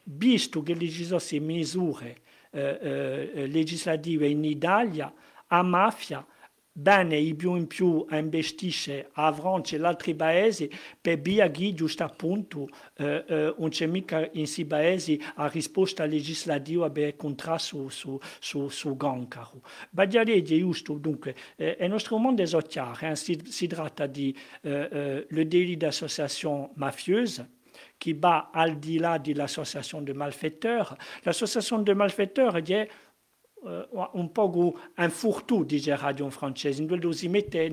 visto 0.05 0.62
che 0.62 0.74
legislasse 0.74 1.40
misure 1.40 2.19
legislative 2.51 4.28
in 4.28 4.44
Italia, 4.44 5.12
mafia 5.62 6.24
bene 6.78 7.16
i 7.16 7.35
più 7.35 7.55
in 7.55 7.66
più 7.66 8.05
investisce 8.11 9.09
a 9.12 9.32
Francia 9.32 9.77
e 9.77 9.82
altri 9.82 10.15
paesi 10.15 10.70
per 11.01 11.19
via 11.20 11.51
che 11.51 11.73
giusto 11.73 12.05
appunto 12.05 12.69
eh, 12.97 13.24
eh, 13.27 13.55
non 13.57 13.70
c'è 13.70 13.86
mica 13.86 14.20
in 14.20 14.31
questi 14.31 14.66
paesi 14.66 15.19
a 15.36 15.48
risposta 15.48 16.05
legislativa 16.05 16.90
per 16.90 17.16
contrasto 17.16 17.89
su, 17.89 18.19
su, 18.39 18.69
su 18.69 18.94
Gancaro. 18.94 19.62
Bagliare 19.89 20.35
è 20.35 20.43
giusto, 20.43 20.94
dunque, 20.98 21.35
eh, 21.57 21.78
il 21.81 21.89
nostro 21.89 22.19
mondo 22.19 22.43
è 22.43 22.66
chiaro, 22.66 23.07
eh, 23.07 23.16
si, 23.16 23.40
si, 23.47 23.66
tratta 23.66 24.07
di 24.07 24.36
eh, 24.61 24.89
eh, 24.93 25.27
le 25.28 25.48
délit 25.48 25.78
d'association 25.78 26.73
mafieuse, 26.74 27.48
qui 27.98 28.12
va 28.12 28.51
al 28.53 28.78
di 28.78 28.98
là 28.98 29.19
de 29.19 29.32
l'association 29.32 30.03
de 30.03 30.12
malfaiteurs. 30.12 30.94
L'association 31.24 31.82
de 31.82 31.94
malfaiteurs 31.94 32.62
è 32.69 32.89
un 34.13 34.31
po' 34.33 34.75
un 34.97 35.11
furto, 35.11 35.63
dice 35.65 35.97
Radio 35.97 36.31
francese, 36.31 36.83
in 36.83 36.89
cui 36.89 37.13
si 37.15 37.29
mette 37.29 37.69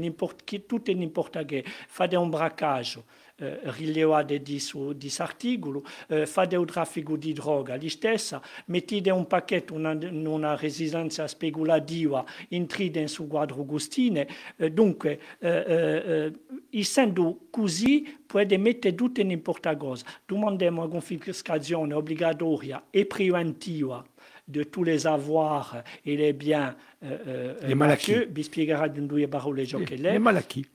tutto 0.66 0.92
e 0.92 0.94
n'importa 0.94 1.46
che, 1.46 1.64
fate 1.66 2.16
un 2.16 2.30
braccaggio, 2.30 3.06
eh, 3.36 3.60
rilevate 3.64 4.42
di, 4.42 4.60
su, 4.60 4.94
di 4.94 5.12
articoli, 5.18 5.82
eh, 6.08 6.26
fate 6.26 6.56
un 6.56 6.66
traffico 6.66 7.16
di 7.18 7.34
droga, 7.34 7.76
li 7.76 7.90
stessa, 7.90 8.42
mettete 8.66 9.10
un 9.10 9.28
pacchetto, 9.28 9.74
una, 9.74 9.98
una 10.02 10.56
resistenza 10.56 11.28
speculativa, 11.28 12.24
intride 12.50 13.08
su 13.08 13.28
quadro 13.28 13.64
Gustine, 13.66 14.28
eh, 14.56 14.72
dunque, 14.72 15.20
eh, 15.40 15.50
eh, 15.50 16.34
essendo 16.70 17.48
così, 17.50 18.20
potete 18.26 18.58
mettere 18.58 18.96
tutto 18.96 19.22
e 19.22 19.24
n'importa 19.24 19.76
cosa. 19.78 20.06
Domandiamo 20.26 20.82
una 20.84 20.92
confiscazione 20.92 21.94
obbligatoria 21.94 22.86
e 22.90 23.06
preventiva 23.06 24.04
de 24.46 24.64
tous 24.64 24.84
les 24.84 25.08
avoirs 25.08 25.84
et 26.06 26.18
les 26.18 26.34
biens 26.34 26.76
euh, 27.04 27.54
les 27.62 28.28
vi 28.30 28.44
spiegherà 28.44 28.88
di 28.88 29.06
due 29.06 29.28
parole 29.28 29.66
ciò 29.66 29.80
che 29.80 29.96
lei. 29.96 30.14
Les 30.14 30.20
malacchi. 30.20 30.66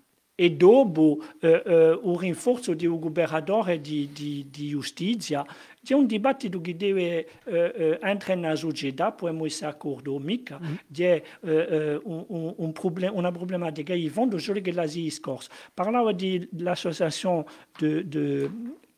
E 0.41 0.53
dopo 0.53 1.19
eh, 1.41 1.63
eh, 1.67 1.99
un 2.01 2.17
rinforzo 2.17 2.73
di 2.73 2.87
un 2.87 3.01
governatore 3.01 3.81
di, 3.81 4.09
di, 4.13 4.47
di 4.49 4.69
giustizia, 4.69 5.45
c'è 5.83 5.95
un 5.95 6.07
dibattito 6.07 6.61
che 6.61 6.77
deve 6.77 7.29
eh, 7.45 7.99
entrare 8.01 8.39
nella 8.39 8.55
società, 8.55 9.11
possiamo 9.11 9.47
essere 9.47 9.73
d'accordo 9.73 10.17
mica, 10.21 10.61
mm. 10.63 10.75
c'è 10.93 11.21
eh, 11.43 12.01
un, 12.05 12.25
un, 12.29 12.55
un 12.57 12.73
problem, 12.73 13.17
una 13.17 13.33
problematica 13.33 13.95
vivante, 13.95 14.39
solo 14.39 14.61
che 14.61 14.71
la 14.71 14.87
si 14.87 15.11
scorsa. 15.11 15.51
Parlava 15.75 16.13
dell'associazione, 16.13 17.45
de, 17.77 18.07
de, 18.07 18.51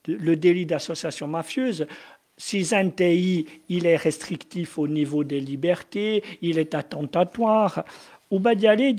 de, 0.02 0.16
le 0.18 0.36
délit 0.36 0.66
d'association 0.66 1.30
mafieuse, 1.30 1.88
si 2.40 2.66
un 2.74 2.88
TI, 2.88 3.46
il 3.68 3.84
est 3.84 3.96
restrictif 3.96 4.78
au 4.78 4.88
niveau 4.88 5.24
des 5.24 5.40
libertés, 5.40 6.24
il 6.40 6.58
est 6.58 6.74
attentatoire, 6.74 7.84
ou 8.30 8.40
bien 8.40 8.54
d'y 8.54 8.66
aller, 8.66 8.94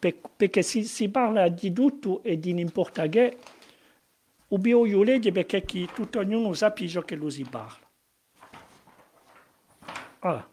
parce 0.00 0.50
que 0.52 0.60
si 0.60 0.84
si 0.84 1.08
parle 1.08 1.54
di 1.54 1.72
tutto 1.72 2.22
e 2.22 2.38
di 2.38 2.52
n'importe 2.52 3.08
che, 3.08 3.36
ou 4.48 4.58
bien 4.58 4.86
io 4.86 5.02
legge 5.02 5.32
perché 5.32 5.64
chi, 5.64 5.88
tutto 5.94 6.18
ognuno 6.18 6.52
sappi 6.52 6.86
ciò 6.86 7.00
che 7.02 7.14
lui 7.14 7.30
si 7.30 7.44
parle. 7.44 7.80
Voilà. 10.20 10.46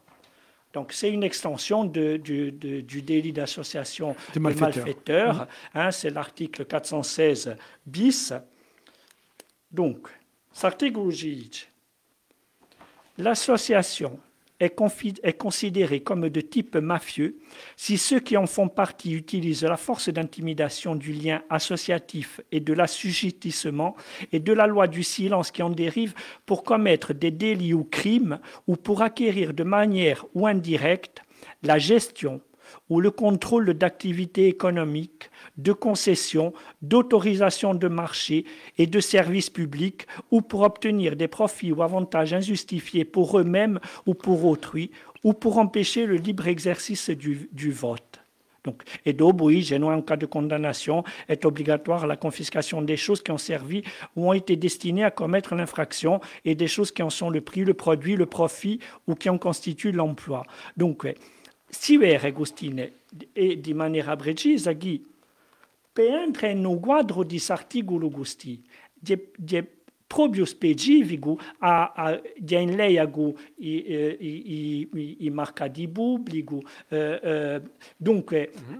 Donc, 0.71 0.93
c'est 0.93 1.11
une 1.11 1.23
extension 1.23 1.83
de, 1.83 2.17
du, 2.17 2.51
de, 2.53 2.81
du 2.81 3.01
délit 3.01 3.33
d'association 3.33 4.15
de 4.33 4.39
malfaiteurs. 4.39 4.85
malfaiteurs 4.85 5.35
mmh. 5.35 5.47
hein, 5.77 5.91
c'est 5.91 6.09
l'article 6.09 6.65
416 6.65 7.57
bis. 7.85 8.33
Donc, 9.71 10.07
cet 10.53 10.65
article 10.65 11.09
dit 11.09 11.67
L'association 13.17 14.19
est, 14.59 14.75
considérée 15.37 16.01
comme 16.01 16.29
de 16.29 16.41
type 16.41 16.75
mafieux 16.75 17.37
si 17.75 17.97
ceux 17.97 18.19
qui 18.19 18.37
en 18.37 18.47
font 18.47 18.69
partie 18.69 19.13
utilisent 19.13 19.63
la 19.63 19.77
force 19.77 20.09
d'intimidation 20.09 20.95
du 20.95 21.13
lien 21.13 21.41
associatif 21.49 22.41
et 22.51 22.59
de 22.59 22.73
l'assujettissement 22.73 23.95
et 24.31 24.39
de 24.39 24.53
la 24.53 24.67
loi 24.67 24.87
du 24.87 25.03
silence 25.03 25.51
qui 25.51 25.63
en 25.63 25.69
dérive 25.69 26.13
pour 26.45 26.63
commettre 26.63 27.13
des 27.13 27.31
délits 27.31 27.73
ou 27.73 27.83
crimes 27.83 28.39
ou 28.67 28.75
pour 28.75 29.01
acquérir 29.01 29.53
de 29.53 29.63
manière 29.63 30.25
ou 30.33 30.47
indirecte 30.47 31.21
la 31.63 31.77
gestion 31.77 32.41
ou 32.89 33.01
le 33.01 33.11
contrôle 33.11 33.73
d'activités 33.73 34.47
économiques, 34.47 35.29
de 35.57 35.73
concessions, 35.73 36.53
d'autorisation 36.81 37.73
de 37.73 37.87
marché 37.87 38.45
et 38.77 38.87
de 38.87 38.99
services 38.99 39.49
publics 39.49 40.07
ou 40.31 40.41
pour 40.41 40.61
obtenir 40.61 41.15
des 41.15 41.27
profits 41.27 41.71
ou 41.71 41.81
avantages 41.81 42.33
injustifiés 42.33 43.05
pour 43.05 43.39
eux-mêmes 43.39 43.79
ou 44.05 44.13
pour 44.13 44.45
autrui 44.45 44.91
ou 45.23 45.33
pour 45.33 45.57
empêcher 45.57 46.05
le 46.05 46.15
libre 46.15 46.47
exercice 46.47 47.09
du, 47.09 47.71
vote. 47.71 48.21
Donc, 48.63 48.83
et 49.05 49.13
d'obéir, 49.13 49.81
en 49.83 50.01
cas 50.01 50.17
de 50.17 50.25
condamnation, 50.25 51.03
est 51.29 51.45
obligatoire 51.45 52.05
la 52.05 52.17
confiscation 52.17 52.81
des 52.81 52.97
choses 52.97 53.21
qui 53.21 53.31
ont 53.31 53.37
servi 53.37 53.83
ou 54.15 54.29
ont 54.29 54.33
été 54.33 54.55
destinées 54.55 55.05
à 55.05 55.11
commettre 55.11 55.55
l'infraction 55.55 56.19
et 56.43 56.53
des 56.53 56.67
choses 56.67 56.91
qui 56.91 57.01
en 57.01 57.09
sont 57.09 57.29
le 57.29 57.41
prix, 57.41 57.63
le 57.63 57.73
produit, 57.73 58.15
le 58.15 58.25
profit 58.25 58.79
ou 59.07 59.15
qui 59.15 59.29
en 59.29 59.37
constituent 59.37 59.93
l'emploi. 59.93 60.43
Donc, 60.75 61.07
si 61.79 61.97
Agostine, 62.27 62.93
e 63.31 63.59
di 63.59 63.73
maniera 63.73 64.15
precisa 64.15 64.73
che 64.73 64.99
per 65.93 66.11
entrare 66.11 66.53
nel 66.53 66.79
quadro 66.79 67.23
di 67.23 67.41
articolo 67.47 68.09
è 69.55 69.65
proprio 70.07 70.45
specifico 70.45 71.39
a, 71.59 71.93
a, 71.95 72.21
in 72.59 72.75
lei 72.75 72.97
i, 73.57 73.91
i, 74.19 74.89
i, 74.91 75.25
i 75.25 75.29
mercati 75.29 75.87
pubblici. 75.87 76.65
Eh, 76.87 77.19
eh, 77.21 77.61
dunque, 77.95 78.51
mm-hmm. 78.59 78.79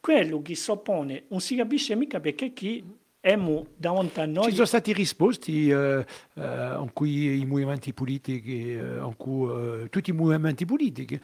quello 0.00 0.42
che 0.42 0.54
suppone 0.54 1.24
non 1.28 1.40
si 1.40 1.56
capisce 1.56 1.94
mica 1.94 2.20
perché 2.20 2.52
chi 2.52 2.82
Emo 3.26 3.68
davanti 3.74 4.20
a 4.20 4.26
noi. 4.26 4.48
Ci 4.50 4.52
sono 4.52 4.66
stati 4.66 4.92
risposti 4.92 5.70
eh, 5.70 6.04
eh, 6.34 6.42
in 6.78 6.90
cui 6.92 7.40
i 7.40 7.46
movimenti 7.46 7.94
politici, 7.94 8.74
eh, 8.74 8.98
in 8.98 9.14
cui 9.16 9.88
tutti 9.88 10.10
i 10.10 10.12
movimenti 10.12 10.66
politici. 10.66 11.18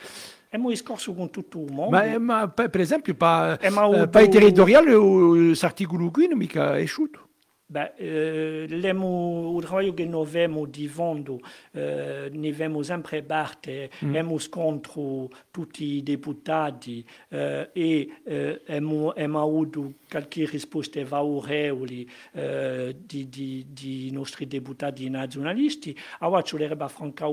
Abbiamo 0.46 0.70
discorso 0.70 1.12
con 1.12 1.28
tutto 1.28 1.58
il 1.58 1.70
mondo. 1.70 1.94
Ma, 1.94 2.18
ma 2.18 2.48
per 2.48 2.80
esempio, 2.80 3.14
per, 3.14 3.58
eh, 3.60 3.66
eh, 3.66 4.08
per 4.08 4.22
i 4.22 4.28
territoriali, 4.30 4.94
questo 4.94 5.66
articolo 5.66 6.10
qui 6.10 6.22
non 6.22 6.32
è 6.32 6.36
mica 6.36 6.78
esciuto. 6.78 7.28
Beh, 7.66 7.92
eh, 7.96 8.66
lemo, 8.66 9.60
che 9.94 10.04
noi 10.06 10.26
abbiamo 10.26 10.64
di 10.64 10.88
fondo, 10.88 11.38
eh, 11.70 12.28
ne 12.32 12.48
abbiamo 12.48 12.82
sempre 12.82 13.22
parte, 13.22 13.90
mm. 14.02 14.08
abbiamo 14.08 14.38
scontro 14.38 15.28
tutti 15.52 15.84
i 15.84 16.02
deputati 16.02 17.06
eh, 17.28 17.70
e 17.72 18.08
eh, 18.24 18.62
abbiamo, 18.66 19.10
abbiamo 19.10 19.42
avuto 19.42 19.92
qualche 20.10 20.44
risposta 20.46 21.04
favorevoli 21.06 22.10
eh, 22.32 22.96
di, 22.98 23.28
di, 23.28 23.66
di 23.68 24.10
nostri 24.10 24.46
deputati 24.46 25.08
nazionalisti. 25.08 25.96
Ora 26.20 26.42
ci 26.42 26.56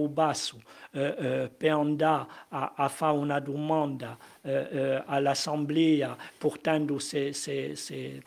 Basso 0.07 0.61
eh, 0.91 1.15
eh, 1.17 1.51
per 1.55 1.71
andare 1.71 2.27
a, 2.49 2.73
a 2.75 2.87
fare 2.87 3.17
una 3.17 3.39
domanda 3.39 4.17
eh, 4.41 5.03
all'Assemblea 5.05 6.15
portando 6.37 6.93
questi 6.95 8.23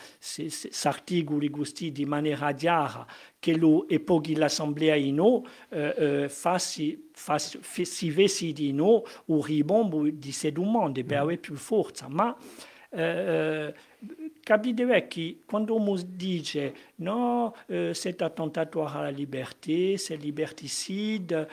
articoli 0.83 1.49
gusti 1.49 1.93
di 1.93 2.05
maniera 2.05 2.53
chiara 2.53 3.07
che 3.39 3.55
lui 3.55 3.87
e 3.89 4.01
poi 4.01 4.37
l'assemblea 4.37 4.95
in 4.95 5.15
no 5.15 5.45
eh, 5.71 5.95
eh, 5.97 6.29
fassi, 6.29 7.09
fassi, 7.13 7.59
si 7.85 8.11
vesi 8.11 8.53
di 8.53 8.73
no 8.73 9.03
un 9.27 9.43
ribombo 9.43 10.09
di 10.09 10.33
se 10.33 10.53
du 10.53 10.63
mondo 10.63 11.03
per 11.03 11.19
avere 11.19 11.39
più 11.39 11.57
forza 11.57 12.07
ma 12.09 12.37
eh, 12.91 13.75
capite 14.51 15.07
che 15.07 15.43
quando 15.47 15.81
dice 16.05 16.75
no, 16.97 17.55
euh, 17.71 17.95
c'est 17.95 18.21
attentatoire 18.21 18.97
à 18.97 19.03
la 19.05 19.13
liberté, 19.13 19.97
c'est 19.97 20.17
liberticide, 20.17 21.47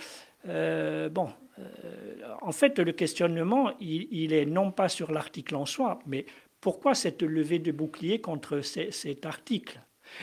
euh, 0.47 1.07
bon, 1.07 1.29
euh, 1.59 2.15
en 2.41 2.51
fait, 2.51 2.79
le 2.79 2.93
questionnement, 2.93 3.71
il, 3.79 4.07
il, 4.09 4.33
est 4.33 4.47
non 4.47 4.71
pas 4.71 4.89
sur 4.89 5.11
l'article 5.11 5.55
en 5.57 5.65
soi, 5.65 5.99
mais 6.07 6.25
pourquoi 6.59 6.95
cette 6.95 7.21
levée 7.21 7.59
de 7.59 7.71
bouclier 7.71 8.19
contre 8.19 8.61
ces, 8.61 8.89
cet 8.89 9.27
article? 9.27 9.79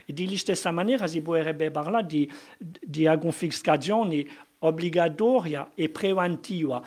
Di 0.08 0.36
stessa 0.36 0.72
maniera 0.72 1.06
si 1.06 1.20
potrebbe 1.20 1.70
parlare 1.70 2.06
di, 2.06 2.28
di 2.58 3.06
confiscazione 3.20 4.26
obbligatoria 4.58 5.70
e 5.76 5.90
preventiva. 5.90 6.82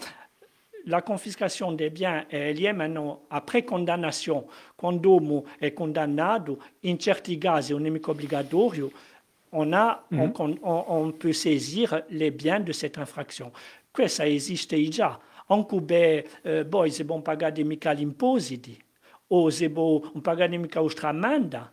La 0.88 1.02
confiscation 1.02 1.74
des 1.74 1.90
biens 1.90 2.26
est 2.32 2.54
liée 2.54 2.74
maintenant 2.74 3.22
après 3.30 3.64
condamnation. 3.64 4.48
Quand 4.78 5.04
l'homme 5.04 5.44
est 5.62 5.74
condamné, 5.74 6.38
in 6.86 6.96
certi 7.00 7.38
casi 7.38 7.74
un 7.74 7.80
nemico 7.80 8.12
obbligatorio, 8.12 8.92
on, 9.52 9.74
a, 9.74 10.06
mm 10.10 10.18
-hmm. 10.18 10.32
on, 10.40 10.56
on, 10.64 10.86
on, 10.88 11.12
peut 11.12 11.34
saisir 11.34 12.02
les 12.10 12.32
biens 12.32 12.62
de 12.62 12.72
cette 12.72 12.98
infraction. 12.98 13.52
Esiste 14.00 14.76
già. 14.92 15.20
Anche 15.50 15.80
beh, 15.80 16.26
eh, 16.44 16.66
poi 16.66 16.90
se 16.92 17.04
bon 17.04 17.22
pagare 17.22 17.64
mica 17.64 17.94
gli 17.94 18.02
impositi, 18.02 18.78
o 19.30 19.50
se 19.50 19.70
bon 19.70 20.02
pagare 20.22 20.58
mica 20.58 20.82
la 20.82 20.90
stramanda, 20.90 21.72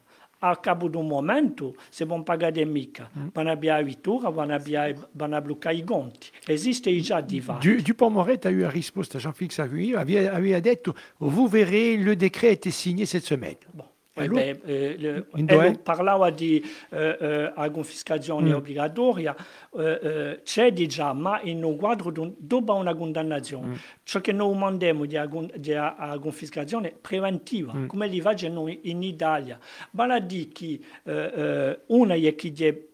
a 0.50 0.56
cabo 0.56 0.88
do 0.88 1.02
momento, 1.02 1.74
se 1.90 2.04
vão 2.04 2.22
pagar 2.22 2.52
de 2.52 2.64
mica, 2.64 3.10
mm. 3.14 3.30
vão 3.34 3.48
abbiare 3.48 3.82
a 3.82 3.84
vitura, 3.84 4.30
vão 4.30 4.50
abbiare, 4.50 4.94
vão 5.14 5.40
bloccare 5.40 5.78
i 5.78 5.82
conti. 5.82 6.32
Esiste 6.48 7.00
già 7.00 7.20
di 7.20 7.40
du, 7.40 7.82
Dupont-Moret 7.82 8.46
a 8.46 8.50
eu 8.50 8.66
a 8.66 9.18
Jean-Philippe 9.18 9.54
Savigny, 9.54 9.94
avait, 9.94 10.28
avait 10.28 10.60
detto, 10.60 10.94
vous 11.18 11.48
verrez, 11.48 11.96
le 11.96 12.16
décret 12.16 12.48
a 12.48 12.52
été 12.52 12.70
signé 12.70 13.06
cette 13.06 13.24
semaine. 13.24 13.56
Bon. 13.72 13.84
Eh 14.16 14.28
beh, 14.28 14.60
eh, 14.64 14.96
le, 14.96 15.78
parlava 15.82 16.30
di 16.30 16.64
eh, 16.90 17.16
eh, 17.20 17.52
a 17.52 17.68
confiscazione 17.70 18.50
mm. 18.50 18.54
obbligatoria, 18.54 19.36
eh, 19.76 19.98
eh, 20.02 20.40
c'è 20.44 20.72
di 20.72 20.86
già, 20.86 21.12
ma 21.12 21.40
in 21.40 21.64
un 21.64 21.76
quadro 21.76 22.12
dopo 22.38 22.74
una 22.74 22.94
condannazione. 22.94 23.66
Mm. 23.66 23.74
Ciò 24.04 24.20
che 24.20 24.30
noi 24.30 24.56
mandiamo 24.56 25.04
di, 25.04 25.18
di 25.56 25.72
a, 25.72 25.96
a 25.96 26.16
confiscazione 26.20 26.92
preventiva, 26.92 27.74
mm. 27.74 27.86
come 27.86 28.06
li 28.06 28.20
facciano 28.20 28.68
in 28.68 29.02
Italia. 29.02 29.58
Vale 29.90 30.14
a 30.14 30.20
dire 30.20 30.48
che 30.48 30.80
eh, 31.02 31.80
una 31.86 32.14
è 32.14 32.34
che 32.36 32.88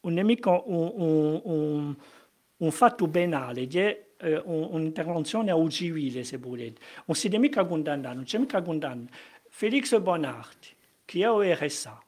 un 0.00 0.12
nemico, 0.12 0.64
un, 0.66 0.92
un, 0.96 1.40
un, 1.44 1.96
un 2.58 2.70
fatto 2.70 3.08
penale, 3.08 3.66
è 3.66 4.06
un'intervenzione 4.44 5.50
un 5.52 5.70
civile, 5.70 6.24
se 6.24 6.36
volete. 6.36 6.80
Non 7.06 7.16
si 7.16 7.28
deve 7.28 7.42
mica 7.42 7.64
condannare, 7.64 8.16
non 8.16 8.24
c'è 8.24 8.36
mica 8.36 8.60
condanna. 8.60 9.06
Félix 9.58 9.92
Bonardi, 9.96 10.76
qui 11.04 11.22
est 11.22 11.26
au 11.26 11.40
RSA, 11.40 11.98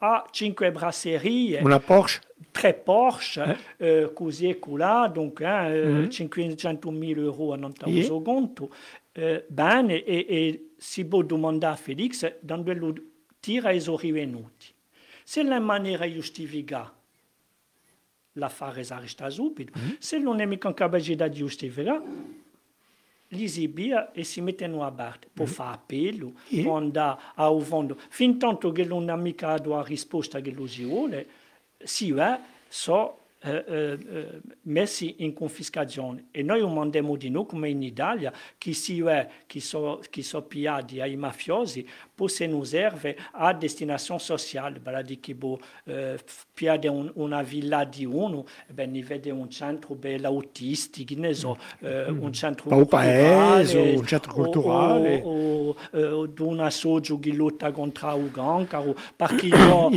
a 0.00 0.24
cinque 0.32 0.68
brasserie. 0.72 1.60
Una 1.62 1.78
Porsche 1.78 2.20
Très 2.52 2.72
Porsche, 2.72 3.38
eh? 3.38 3.84
euh, 3.84 4.08
così 4.08 4.48
e 4.48 4.58
colà, 4.58 5.06
donc 5.06 5.40
hein, 5.42 5.68
mm 5.70 6.06
-hmm. 6.06 6.10
500 6.10 6.90
000 6.92 7.20
euro 7.20 7.52
a 7.52 7.56
non 7.56 7.72
yeah. 7.86 8.08
conto. 8.20 8.68
Eh, 9.12 9.44
bene, 9.48 10.02
e, 10.02 10.26
e 10.28 10.70
si 10.76 11.04
può 11.04 11.22
domandare 11.22 11.74
a 11.74 11.76
Felix 11.76 12.38
da 12.40 12.56
dove 12.56 12.94
tira 13.38 13.70
i 13.70 13.80
suoi 13.80 13.98
rivenuti. 13.98 14.74
Se 15.22 15.44
la 15.44 15.60
maniera 15.60 16.12
giustifica 16.12 16.92
l'affare 18.32 18.84
arresta 18.88 19.30
subito, 19.30 19.78
mm 19.78 19.82
-hmm. 19.82 19.96
se 20.00 20.18
non 20.18 20.40
è 20.40 20.46
mica 20.46 20.72
di 21.28 21.30
giustificare, 21.30 22.02
li 23.28 23.44
esibia 23.44 24.12
e 24.12 24.24
si 24.24 24.40
mettono 24.40 24.84
a 24.84 24.90
parte 24.90 25.28
per 25.32 25.46
mm. 25.46 25.50
fare 25.50 25.74
appello, 25.74 26.32
yeah. 26.48 26.62
per 26.64 26.72
andare 26.72 27.20
a 27.34 27.58
fondo. 27.60 27.96
Fin 28.08 28.38
tanto 28.38 28.72
che 28.72 28.84
non 28.84 29.08
ha 29.08 29.16
mica 29.16 29.56
dato 29.56 29.82
risposta 29.84 30.40
che 30.40 30.50
lo 30.50 30.66
si 30.66 30.84
vuole, 30.84 31.26
si 31.78 32.10
va, 32.10 32.40
so 32.68 33.18
eh, 33.40 33.64
eh, 33.68 33.98
eh, 34.10 34.40
messi 34.62 35.14
in 35.18 35.32
confiscazione 35.32 36.26
e 36.32 36.42
noi 36.42 36.60
mandiamo 36.68 37.14
di 37.14 37.30
noi 37.30 37.46
come 37.46 37.68
in 37.68 37.84
Italia 37.84 38.32
chi 38.58 38.74
si 38.74 39.00
è 39.02 39.28
chi 39.46 39.60
sono 39.60 40.00
so 40.10 40.42
piati 40.42 41.00
ai 41.00 41.14
mafiosi 41.14 41.88
possono 42.18 42.64
serve 42.64 43.16
a 43.30 43.52
destinazione 43.52 44.18
sociale. 44.18 44.80
Vale 44.82 44.96
a 44.96 45.02
dire 45.02 45.20
che 45.20 45.36
bo, 45.36 45.60
eh, 45.84 46.18
piade 46.52 46.88
un, 46.88 47.08
una 47.14 47.42
villa 47.42 47.84
di 47.84 48.04
uno 48.04 48.44
e 48.66 48.72
beh, 48.72 48.86
ne 48.86 49.02
vede 49.04 49.30
un 49.30 49.48
centro 49.48 49.94
bello 49.94 50.26
autistico 50.26 51.14
ne 51.16 51.32
so 51.32 51.56
eh, 51.80 52.10
un 52.10 52.32
centro 52.32 52.74
o 52.74 52.84
paese 52.84 53.78
un 53.78 54.04
centro 54.04 54.32
culturale 54.32 55.22
o, 55.24 55.70
o, 55.70 55.76
o 55.92 56.32
una 56.38 56.70
soggio 56.70 57.20
che 57.20 57.32
lotta 57.32 57.70
contro 57.70 58.16
il 58.16 58.30
cancro 58.32 58.96
perché 59.14 59.46
io 59.54 59.90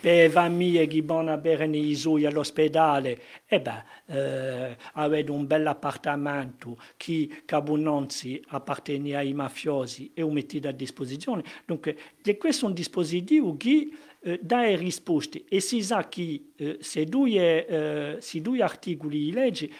per 0.00 0.30
famiglie 0.30 0.86
che 0.86 1.02
vanno 1.02 1.32
a 1.32 1.36
bere 1.36 1.66
nei 1.66 1.90
isoi 1.90 2.26
all'ospedale. 2.26 3.18
E 3.46 3.60
beh, 3.60 3.84
eh, 4.06 4.76
aveva 4.94 5.32
un 5.32 5.46
bel 5.46 5.66
appartamento 5.66 6.76
che 6.96 7.42
Cabunonzi 7.44 8.42
apparteneva 8.48 9.18
ai 9.18 9.32
mafiosi 9.32 10.10
e 10.14 10.20
lo 10.22 10.30
metteva 10.30 10.70
a 10.70 10.72
disposizione. 10.72 11.44
Dunque, 11.66 11.96
questo 12.38 12.64
è 12.64 12.68
un 12.68 12.74
dispositivo 12.74 13.56
che 13.56 13.88
eh, 14.20 14.38
dà 14.40 14.74
risposte 14.76 15.44
e 15.48 15.60
si 15.60 15.82
sa 15.82 16.08
che 16.08 16.52
eh, 16.56 16.78
se, 16.80 17.04
due, 17.04 17.66
eh, 17.66 18.16
se 18.20 18.40
due 18.40 18.62
articoli 18.62 19.18
di 19.18 19.32
legge 19.32 19.70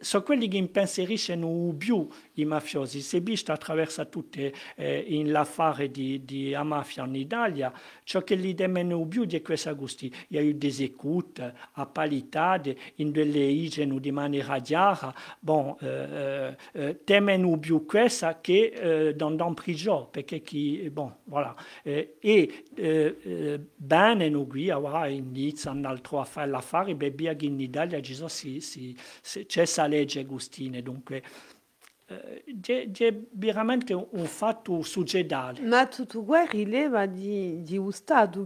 sono 0.00 0.24
quelli 0.24 0.48
che 0.48 0.56
impensieriscono 0.56 1.72
più 1.78 2.08
i 2.34 2.44
mafiosi. 2.44 3.00
Si 3.00 3.18
è 3.18 3.22
visto 3.22 3.52
attraverso 3.52 4.08
tutte 4.08 4.52
eh, 4.74 4.98
in 4.98 5.30
l'affare 5.30 5.92
di, 5.92 6.24
di 6.24 6.56
mafia 6.64 7.04
in 7.04 7.14
Italia, 7.14 7.72
ciò 8.06 8.22
che 8.22 8.36
li 8.36 8.54
temono 8.54 9.04
più 9.06 9.24
di 9.24 9.42
questa 9.42 9.72
gusti. 9.72 10.06
Il 10.28 10.36
y 10.36 10.38
a 10.38 10.42
eu 10.42 10.54
des 10.54 10.80
écoutes 10.82 11.42
a 11.74 11.86
palitate 11.86 12.76
in 12.98 13.10
delle 13.10 13.44
igiene 13.44 13.98
di 13.98 14.12
maniera 14.12 14.60
chiara. 14.60 15.12
Bon, 15.40 15.74
eh, 15.80 16.56
eh, 16.72 17.00
temono 17.02 17.58
più 17.58 17.84
questa 17.84 18.40
che 18.40 19.08
eh, 19.08 19.14
dans, 19.14 19.54
prigione, 19.54 20.06
perché 20.10 20.40
chi, 20.40 20.88
bon, 20.88 21.12
voilà. 21.24 21.54
Eh, 21.82 22.14
e 22.20 22.64
eh, 22.76 23.16
eh, 23.22 23.60
bene 23.74 24.28
no 24.28 24.46
qui, 24.46 24.70
ora 24.70 25.08
in 25.08 25.32
Nizza, 25.32 25.72
un 25.72 25.84
altro 25.84 26.20
affare, 26.20 26.48
l'affare, 26.48 26.94
beh, 26.94 27.36
in 27.40 27.58
Italia 27.58 28.00
ci 28.00 28.14
sono, 28.14 28.28
si, 28.28 28.60
si, 28.60 28.96
c'è 29.20 29.46
questa 29.46 29.86
legge 29.88 30.20
Agostine, 30.20 30.80
dunque 30.80 31.22
eh, 32.08 32.44
c'è 32.90 33.20
veramente 33.32 33.92
un 33.92 34.24
fatto 34.26 34.82
succedale. 34.82 35.60
Ma 35.60 35.86
tutto 35.86 36.22
questo 36.22 36.56
rileva 36.56 37.06
di, 37.06 37.62
di 37.62 37.76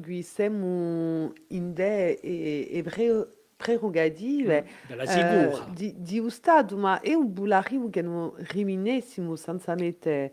che 0.00 0.22
siamo 0.22 1.32
in 1.48 1.74
de 1.74 2.18
ebreo 2.70 3.34
prerogative 3.56 4.66
della 4.86 5.04
sicura. 5.04 5.66
Eh, 5.66 5.72
di, 5.74 5.94
ma 6.78 7.00
è 7.00 7.12
un 7.12 7.32
bullarivo 7.32 7.90
che 7.90 8.00
non 8.00 8.32
riminessimo 8.36 9.36
senza 9.36 9.74
mettere 9.74 10.32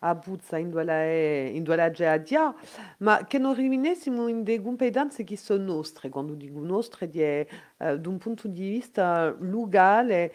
a 0.00 0.14
Buzza 0.14 0.56
in 0.58 0.70
due 0.70 1.48
in 1.48 1.64
due 1.64 1.74
dia, 2.18 2.54
ma 2.98 3.24
che 3.24 3.38
non 3.38 3.54
riminessimo 3.54 4.28
in 4.28 4.44
delle 4.44 4.62
competenze 4.62 5.24
che 5.24 5.36
sono 5.36 5.64
nostre, 5.64 6.08
quando 6.08 6.34
dico 6.34 6.60
nostre, 6.60 7.08
di, 7.08 7.20
eh, 7.20 7.48
da 7.76 8.08
un 8.08 8.18
punto 8.18 8.46
di 8.46 8.68
vista 8.68 9.34
legale, 9.40 10.32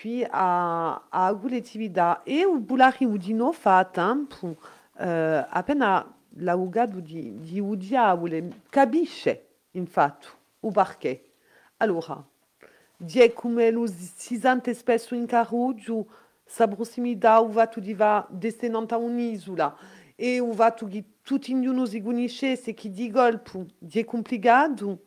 qui 0.00 0.26
a, 0.28 1.06
a 1.08 1.26
attività. 1.56 2.22
E 2.22 2.40
il 2.40 2.60
Bulari 2.60 3.04
Udino 3.04 3.52
fa 3.52 3.84
tempo, 3.84 4.56
appena 4.94 6.14
l'avvocato 6.38 7.00
di, 7.00 7.38
di 7.40 7.60
Udiavole 7.60 8.62
capisce, 8.68 9.46
infatti, 9.72 10.26
il 10.60 10.70
perché. 10.72 11.22
Allora, 11.78 12.24
di 12.96 13.32
come 13.32 13.70
lo 13.70 13.86
si 13.86 14.38
spesso 14.74 15.14
in 15.14 15.26
carruggio, 15.26 16.06
sa 16.44 16.68
prossimità 16.68 17.40
o 17.40 17.50
fatto 17.50 17.80
di 17.80 17.92
va 17.92 18.26
destinante 18.30 18.94
a 18.94 18.98
e 20.14 20.40
o 20.40 20.52
fatto 20.52 20.86
che 20.86 21.04
tutti 21.22 21.52
ognuno 21.52 21.84
si 21.84 22.00
conoscesse 22.00 22.72
che 22.72 22.90
di 22.90 23.10
colpo 23.10 23.66
è 24.00 24.04
complicato 24.04 25.02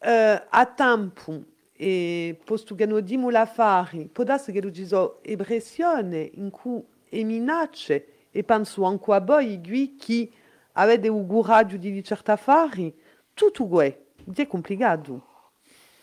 eh, 0.00 0.42
a 0.48 0.66
tempo 0.66 1.42
e 1.76 2.38
posto 2.44 2.74
che 2.74 2.86
non 2.86 3.04
dimo 3.04 3.30
l'affare 3.30 4.08
può 4.10 4.24
darsi 4.24 4.52
che 4.52 4.72
ci 4.72 4.86
sono 4.86 5.20
pressioni 5.36 6.32
in 6.34 6.50
cui 6.50 6.82
e 7.08 7.24
minacce 7.24 8.06
e 8.30 8.42
penso 8.42 8.84
anche 8.84 9.12
a 9.12 9.20
voi 9.20 9.60
che 9.98 10.30
avete 10.72 11.08
un 11.08 11.26
coraggio 11.26 11.76
di 11.76 12.02
certi 12.02 12.30
affari 12.30 12.94
tutto 13.34 13.66
questo 13.66 14.42
è 14.42 14.46
complicato 14.46 15.34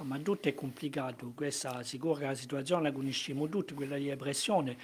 ma 0.04 0.20
tutto 0.20 0.50
è 0.50 0.54
complicato, 0.54 1.32
questa 1.34 1.82
sicura 1.84 2.28
la 2.28 2.36
situazione 2.36 2.84
la 2.84 2.92
conosciamo 2.92 3.48
tutti, 3.48 3.74
quella 3.74 3.96
di 3.96 4.08
depressione, 4.08 4.72
eh, 4.72 4.78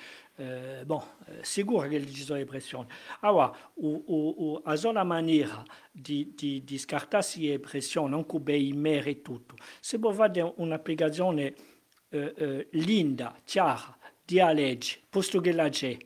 bon, 0.85 1.01
eh, 1.27 1.39
sicuro 1.41 1.87
che 1.87 2.05
ci 2.11 2.23
sono 2.23 2.39
depressioni. 2.39 2.87
Allora, 3.21 3.51
u, 3.75 4.03
u, 4.05 4.33
u, 4.37 4.61
a 4.63 4.75
sola 4.75 5.03
maniera 5.03 5.63
di, 5.91 6.33
di, 6.35 6.63
di 6.63 6.77
scartarsi 6.77 7.41
le 7.41 7.51
depressioni, 7.57 8.09
non 8.09 8.25
come 8.25 8.55
i 8.55 8.71
meri 8.71 9.11
e 9.11 9.21
tutto, 9.21 9.55
se 9.79 9.99
può 9.99 10.11
fare 10.11 10.53
un'applicazione 10.55 11.53
eh, 12.09 12.33
eh, 12.35 12.67
linda, 12.71 13.35
chiara, 13.43 13.97
di 14.23 14.35
legge, 14.53 14.99
posto 15.09 15.41
che 15.41 15.51
la 15.51 15.69
c'è, 15.69 15.97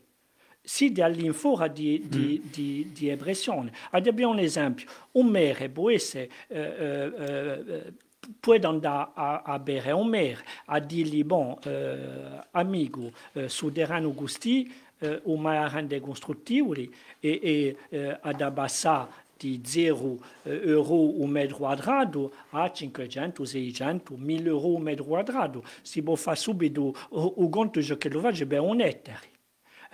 si 0.62 0.92
dall'infora 0.92 1.68
di, 1.68 2.08
di, 2.08 2.42
mm. 2.42 2.50
di, 2.52 2.92
di 2.94 3.08
depressione. 3.08 3.72
Abbiamo 3.92 4.32
un 4.32 4.40
esempio, 4.40 4.88
un 5.12 5.28
mere 5.28 5.70
può 5.70 5.92
essere 5.92 6.30
eh, 6.48 7.94
può 8.40 8.56
andare 8.62 9.12
a, 9.14 9.42
a 9.44 9.60
bere 9.60 9.92
un 9.92 10.08
mere, 10.08 10.44
a 10.66 10.80
dirgli, 10.80 11.24
bon, 11.24 11.58
eh, 11.64 12.44
amico, 12.52 13.12
eh, 13.34 13.50
su 13.50 13.72
terreno 13.72 14.14
gusti, 14.14 14.72
eh, 15.00 15.22
o 15.26 15.36
mai 15.36 15.70
rende 15.70 16.00
costruttivi 16.00 16.94
e, 17.20 17.40
e 17.42 17.78
eh, 17.90 18.18
ad 18.22 18.42
abbassare 18.42 19.22
di 19.38 19.62
0 19.64 20.20
eh, 20.44 20.62
euro 20.70 21.22
un 21.22 21.30
metro 21.30 21.58
quadrato 21.58 22.34
a 22.52 22.72
500, 22.72 23.44
600, 23.44 24.16
1000 24.16 24.48
euro 24.50 24.68
un 24.76 24.82
metro 24.82 25.04
quadrato. 25.04 25.64
Si 25.82 26.02
può 26.02 26.16
fare 26.16 26.38
subito 26.38 26.96
o 27.10 27.50
conto 27.50 27.80
che 27.98 28.10
lo 28.10 28.20
faccio 28.22 28.48
per 28.48 28.62
un 28.62 28.80
ettaro 28.82 29.33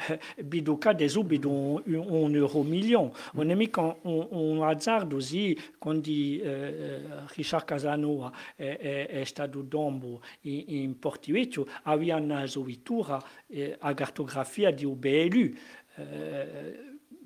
bido 0.43 0.79
des 0.97 1.17
bido 1.23 1.81
un, 1.87 2.33
euro 2.33 2.63
million. 2.63 3.11
On 3.35 3.49
est 3.49 3.55
mis 3.55 3.69
quand 3.69 3.97
on, 4.03 4.61
hasard 4.63 5.07
aussi, 5.13 5.57
quand 5.79 5.95
dit 5.95 6.41
euh, 6.43 6.99
Richard 7.35 7.65
Casanova 7.65 8.31
est, 8.57 9.09
est 9.11 9.25
stato 9.25 9.61
dombo 9.61 10.21
in 10.45 10.93
Portivecchio, 10.99 11.67
aveva 11.85 12.17
una 12.17 12.45
zoitura 12.47 13.21
eh, 13.47 13.75
a 13.79 13.93
cartografia 13.93 14.71
di 14.71 14.85
UBLU. 14.85 15.55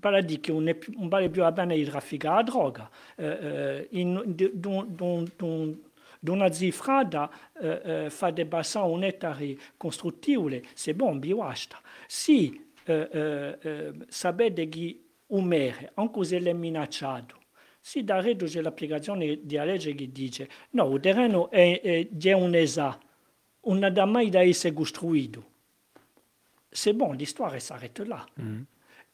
Para 0.02 0.22
dire 0.22 0.42
qu'on 0.42 0.62
ne 0.62 0.74
on 0.98 1.08
vale 1.08 1.30
più 1.30 1.44
a 1.44 1.52
bene 1.52 1.76
il 1.78 1.88
traffico 1.88 2.30
a 2.30 2.44
droga. 2.44 2.90
Eh, 3.16 3.88
in, 3.92 4.22
don, 4.54 4.86
don, 4.88 5.26
don, 5.38 5.78
Dona 6.24 6.50
zifrada 6.50 7.30
fa 8.10 8.32
de 8.32 8.46
bassin 8.46 8.86
un 8.88 9.04
ettari 9.04 9.58
costruttivo, 9.78 10.50
c'est 10.74 10.94
bon, 10.94 11.16
biwasta. 11.16 11.76
Si 12.08 12.63
sapete 14.08 14.68
che 14.70 15.00
un 15.28 15.46
mere, 15.46 15.92
anche 15.96 16.24
se 16.24 16.40
l'è 16.40 16.54
minacciato, 16.54 17.40
si 17.80 18.04
dà 18.04 18.22
reduce 18.22 18.62
l'applicazione 18.62 19.40
di 19.44 19.58
legge 19.58 19.94
che 19.94 20.12
dice 20.12 20.50
no, 20.72 20.94
il 20.94 21.02
terreno 21.02 21.50
è, 21.50 21.82
è, 21.82 22.08
è 22.08 22.34
un 22.34 22.56
esa, 22.56 22.98
non 23.62 23.84
ha 23.84 24.06
mai 24.06 24.30
da 24.30 24.42
essere. 24.42 24.74
C'est 26.76 26.94
bon, 26.94 27.14
l'histoire 27.14 27.60
s'arrête 27.60 28.04
là. 28.04 28.26
Mm. 28.42 28.64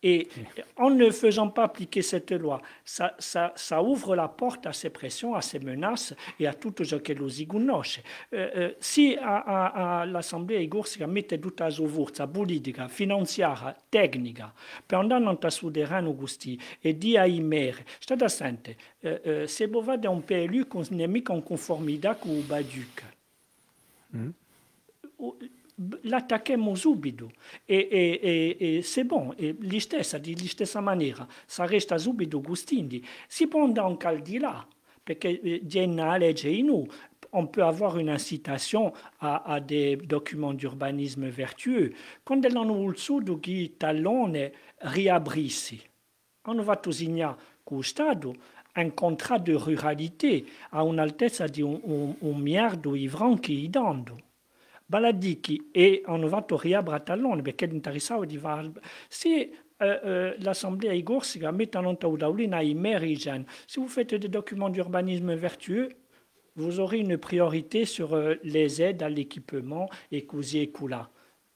Et 0.01 0.29
en 0.77 0.89
ne 0.89 1.09
faisant 1.11 1.49
pas 1.49 1.63
appliquer 1.63 2.01
cette 2.01 2.31
loi, 2.31 2.61
ça, 2.85 3.15
ça, 3.19 3.51
ça 3.55 3.83
ouvre 3.83 4.15
la 4.15 4.29
porte 4.29 4.65
à 4.65 4.71
ces 4.71 4.89
pressions, 4.89 5.35
à 5.35 5.41
ces 5.41 5.59
menaces 5.59 6.13
et 6.39 6.47
à 6.47 6.53
tout 6.53 6.73
ce 6.83 6.95
si 7.27 7.45
conosce. 7.45 7.99
Eh, 8.31 8.49
eh, 8.55 8.75
si 8.79 9.17
a, 9.17 9.37
a, 9.39 10.01
a 10.01 10.05
l'Assemblea 10.05 10.59
Igorsica 10.59 11.05
mette 11.05 11.37
tutta 11.37 11.69
sua 11.69 11.89
forza 11.89 12.27
politica, 12.27 12.87
finanziaria, 12.87 13.75
tecnica, 13.89 14.53
per 14.85 14.99
andare 14.99 15.49
sul 15.49 15.73
terreno 15.73 16.13
così 16.13 16.57
e 16.79 16.97
di 16.97 17.17
ai 17.17 17.41
mere, 17.41 17.85
state 17.99 18.23
attenti, 18.23 18.75
eh, 19.01 19.21
eh, 19.23 19.47
se 19.47 19.65
un 19.65 20.23
PLU 20.23 20.67
con 20.67 20.85
nemico 20.91 21.33
in 21.33 21.43
conformità 21.43 22.15
con 22.15 22.31
il 22.31 22.43
Baduc, 22.43 23.03
mm 24.15 24.29
l'attacchiamo 26.01 26.75
subito 26.75 27.31
e, 27.65 27.87
e, 27.91 29.05
bon, 29.05 29.33
e 29.37 29.55
gli 29.59 29.79
stessa, 29.79 30.17
di 30.17 30.35
stessa 30.47 30.81
maniera, 30.81 31.27
sa 31.45 31.65
resta 31.65 31.97
subito 31.97 32.41
gustindi. 32.41 33.05
Si 33.27 33.47
può 33.47 33.63
andare 33.63 33.87
anche 33.87 34.07
al 34.07 34.19
di 34.19 34.37
là, 34.37 34.65
perché 35.01 35.61
c'è 35.65 35.83
una 35.83 36.17
on 37.31 37.45
peut 37.45 37.63
avoir 37.63 37.97
une 37.97 38.09
incitation 38.09 38.91
à, 39.19 39.53
à 39.53 39.59
des 39.59 39.95
documents 39.97 40.53
d'urbanisme 40.53 41.29
vertueux. 41.29 41.93
Quand 42.23 42.43
l'hanno 42.43 42.89
il 42.89 42.97
sud 42.97 43.39
che 43.39 43.75
talone 43.77 44.51
fatto 46.63 46.91
signare 46.91 47.37
con 47.63 47.77
lo 47.77 47.83
Stato 47.83 48.35
un 48.75 48.93
contrat 48.93 49.39
de 49.39 49.53
ruralité 49.53 50.45
a 50.69 50.83
un'altezza 50.83 51.47
di 51.47 51.61
un, 51.61 51.79
un, 51.83 52.15
un 52.19 52.37
miliardo 52.39 52.93
di 52.93 53.07
franchi 53.07 53.69
dando. 53.69 54.28
Baladiki 54.89 55.69
e 55.71 56.01
hanno 56.05 56.27
fatto 56.27 56.57
riabratallone 56.57 57.43
perché 57.43 57.65
interessava 57.65 58.25
di 58.25 58.37
fare. 58.37 58.71
Se 59.07 59.51
uh, 59.77 59.85
uh, 59.85 60.33
l'Assemblée 60.39 60.97
igorsica 60.97 61.51
met 61.51 61.75
en 61.75 61.95
taudolina 61.95 62.61
i 62.61 62.73
merigen, 62.73 63.45
si 63.67 63.79
vous 63.79 63.87
faites 63.87 64.15
des 64.15 64.29
documents 64.29 64.71
d'urbanisme 64.71 65.35
vertueux, 65.35 65.89
vous 66.55 66.79
aurez 66.79 66.97
une 66.97 67.19
priorité 67.19 67.85
sur 67.85 68.15
uh, 68.15 68.39
les 68.41 68.81
aides 68.81 69.03
à 69.03 69.09
l'équipement 69.09 69.87
et 70.11 70.25
così 70.25 70.63
e 70.63 70.71
là. 70.87 71.07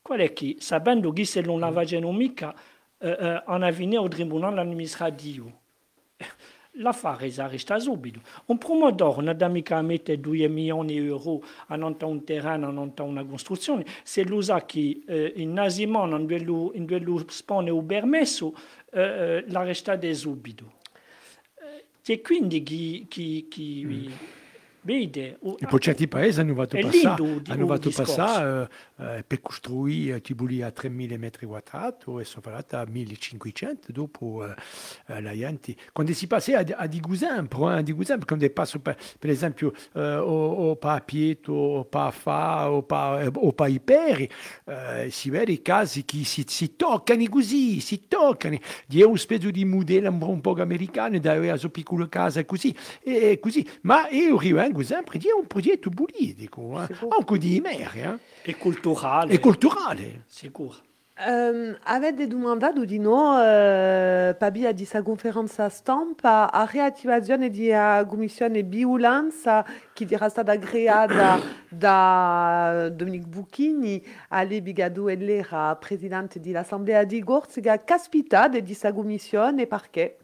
Qual 0.03 0.19
è 0.19 0.31
che, 0.31 0.57
sapendo 0.59 1.11
che 1.11 1.25
se 1.25 1.41
non 1.41 1.59
lavaggio 1.59 2.11
mica, 2.11 2.53
uh, 2.99 3.07
uh, 3.07 3.41
en 3.47 3.63
avviene 3.63 3.97
au 3.97 4.07
tribunale 4.09 4.61
amministrativo 4.61 5.61
l'affare 6.77 7.31
resta 7.47 7.79
subito. 7.79 8.21
Un 8.45 8.57
pomodoro 8.57 9.21
non 9.21 9.35
da 9.37 9.47
mica 9.47 9.81
mettere 9.81 10.19
2 10.19 10.47
milioni 10.47 10.99
di 10.99 11.05
euro 11.07 11.43
a 11.67 11.75
un 11.75 12.23
terreno, 12.23 12.67
a 12.67 12.71
non 12.71 12.93
una 12.97 13.23
costruzione, 13.25 13.85
se 14.03 14.23
lo 14.23 14.41
sa 14.41 14.65
che 14.65 15.01
eh, 15.05 15.33
in 15.35 15.53
Nasimon 15.53 16.09
non 16.09 16.27
lo, 16.43 16.71
lo 16.73 17.25
spone 17.27 17.69
un 17.69 17.85
permesso, 17.85 18.55
eh, 18.91 19.43
la 19.47 19.63
resta 19.63 19.95
subito. 20.13 20.81
E 22.05 22.21
quindi 22.21 22.63
chi, 22.63 23.05
chi, 23.07 23.47
chi 23.49 23.85
mm. 23.85 24.11
vede... 24.81 25.39
Per 25.57 25.79
certi 25.79 26.07
paesi 26.09 26.41
hanno 26.41 26.53
fatto 26.53 26.77
passare, 26.77 27.41
hanno 27.47 27.67
fatto 27.67 27.89
passare 27.91 28.69
eh, 29.03 29.23
per 29.25 29.41
costruire 29.41 30.21
Tibuli 30.21 30.61
a 30.61 30.69
3.000 30.69 31.17
metri 31.17 31.45
quadrati 31.45 32.05
e 32.19 32.23
sono 32.23 32.55
a 32.55 32.83
1.500 32.83 33.75
dopo 33.87 34.45
eh, 34.45 35.21
la 35.21 35.35
gente. 35.35 35.75
Quando 35.91 36.13
si 36.13 36.27
passa 36.27 36.59
a, 36.59 36.65
a 36.75 36.87
Digousin, 36.87 37.47
a 37.49 37.81
Digousin, 37.81 38.23
quando 38.25 38.49
passa 38.51 38.79
per, 38.79 38.97
per 39.19 39.29
esempio 39.29 39.73
eh, 39.93 40.15
o, 40.15 40.69
o 40.69 40.75
pa 40.77 40.93
a 40.93 41.01
Pieto, 41.01 41.51
o 41.51 41.85
pa 41.85 42.07
a 42.07 42.11
Fa, 42.11 42.71
o 42.71 42.83
pa, 42.83 43.29
o 43.33 43.51
pa 43.51 43.67
i 43.67 43.79
Peri, 43.79 44.29
eh, 44.65 45.09
si 45.09 45.29
vede 45.29 45.51
i 45.51 45.61
casi 45.61 46.05
che 46.05 46.23
si, 46.23 46.45
si 46.47 46.75
toccano 46.75 47.27
così, 47.29 47.79
si 47.79 48.07
toccano. 48.07 48.57
Di 48.85 49.01
un 49.01 49.17
spezzo 49.17 49.51
di 49.51 49.65
modello 49.65 50.09
un 50.09 50.41
po' 50.41 50.53
americano, 50.53 51.19
da 51.19 51.33
una 51.33 51.57
sua 51.57 51.69
piccola 51.69 52.07
casa 52.07 52.45
così, 52.45 52.75
e 53.01 53.39
così. 53.39 53.67
Ma 53.81 54.07
io 54.09 54.37
arrivo 54.37 54.83
sempre 54.83 55.17
di 55.17 55.27
un 55.35 55.45
progetto 55.47 55.89
politico, 55.89 56.81
eh? 56.81 56.87
anche 57.17 57.37
di 57.37 57.59
mer. 57.59 57.91
Eh? 57.95 58.32
E 58.45 58.57
culturale. 58.57 59.31
E 59.33 59.39
culturale. 59.39 60.23
Sicuro. 60.27 60.75
Um, 61.15 61.77
avete 61.83 62.25
domandato 62.25 62.83
di 62.85 62.97
no, 62.97 63.37
uh, 63.37 64.35
Pabi 64.35 64.73
di 64.73 64.83
sa 64.83 65.03
conferenza 65.03 65.69
stampa 65.69 66.51
a 66.51 66.65
reattivazione 66.65 67.49
di 67.51 67.69
una 67.69 68.03
commissione 68.05 68.63
biulanza 68.63 69.63
che 69.93 70.07
era 70.09 70.27
stata 70.27 70.57
creata 70.57 71.39
da 71.69 72.89
Dominique 72.91 73.29
Bucchini, 73.29 74.03
Ale 74.29 74.61
Bigado 74.63 75.07
era 75.07 75.75
presidente 75.75 76.39
dell'Assemblea 76.39 77.03
di 77.03 77.23
Gorsica, 77.23 77.81
caspita 77.83 78.47
di 78.47 78.63
questa 78.63 78.91
commissione 78.91 79.67
perché? 79.67 80.17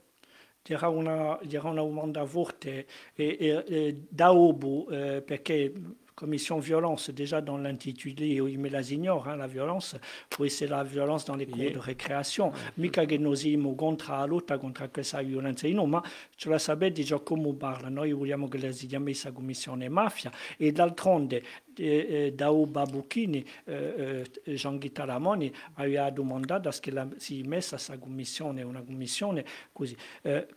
C'era 0.63 0.89
una, 0.89 1.39
c'era 1.47 1.69
una 1.69 1.81
domanda 1.81 2.25
forte 2.25 2.85
e, 3.13 3.37
e, 3.39 3.63
e 3.67 4.05
da 4.09 4.33
Obo, 4.33 4.89
eh, 4.89 5.21
perché 5.21 5.71
commission 6.19 6.59
violence, 6.59 7.11
déjà 7.11 7.39
dans 7.39 7.57
l'intitulé, 7.57 8.27
il 8.27 8.61
la 8.69 8.81
ignore, 8.81 9.29
hein, 9.29 9.37
la 9.37 9.47
violence, 9.47 9.95
oui, 10.37 10.49
c'est 10.49 10.67
la 10.67 10.83
violence 10.83 11.23
dans 11.23 11.37
les 11.37 11.45
cours 11.45 11.71
de 11.71 11.79
récréation. 11.79 12.51
Mica 12.75 13.05
che 13.05 13.17
noi 13.17 13.37
siamo 13.37 13.73
contro 13.73 14.17
la 14.17 14.25
lotta 14.25 14.57
contro 14.57 14.89
questa 14.89 15.21
violenza, 15.21 15.65
no, 15.69 15.85
ma 15.85 16.03
ce 16.35 16.49
la 16.49 16.59
sapete 16.59 17.03
già 17.03 17.19
come 17.19 17.53
parla. 17.53 17.87
Noi 17.87 18.11
vogliamo 18.11 18.49
che 18.49 18.57
la 18.57 18.71
si 18.73 18.87
chiami 18.87 19.11
questa 19.11 19.31
commissione 19.31 19.87
mafia 19.87 20.29
e 20.57 20.73
d'altronde 20.73 21.41
eh, 21.77 22.33
da 22.35 22.49
Uba 22.49 22.83
Bucchini, 22.83 23.45
eh, 23.63 24.25
eh, 24.43 24.53
Jean-Guy 24.53 24.91
Lamoni 24.93 25.51
aveva 25.75 26.09
domandato 26.09 26.69
che 26.81 26.91
la, 26.91 27.07
si 27.15 27.43
messa 27.43 27.77
questa 27.77 27.97
commissione, 27.97 28.61
una 28.61 28.81
commissione 28.81 29.45
così. 29.71 29.95
Eh, 30.23 30.47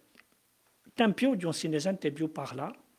Tempio 0.95 1.37
non 1.41 1.55
si 1.55 1.69
ne 1.69 1.79
sente 1.79 2.11
più 2.11 2.31
parlare 2.33 2.91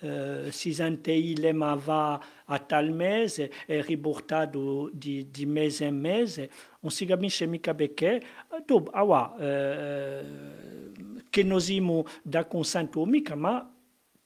Uh, 0.00 0.50
si 0.50 0.72
sentei 0.72 1.34
va 1.52 2.20
a 2.44 2.58
tal 2.58 2.92
mese 2.92 3.50
e 3.66 3.82
riportato 3.82 4.90
di, 4.92 5.28
di 5.30 5.46
mese 5.46 5.86
in 5.86 5.98
mese, 5.98 6.50
non 6.80 6.90
si 6.90 7.04
capisce 7.04 7.46
mica 7.46 7.74
perché. 7.74 8.22
Dopo, 8.64 8.90
ah, 8.90 9.34
uh, 9.36 11.22
che 11.30 11.42
noi 11.42 11.60
siamo 11.60 12.04
da 12.22 12.44
consento 12.46 13.04
mica, 13.04 13.34
ma 13.34 13.72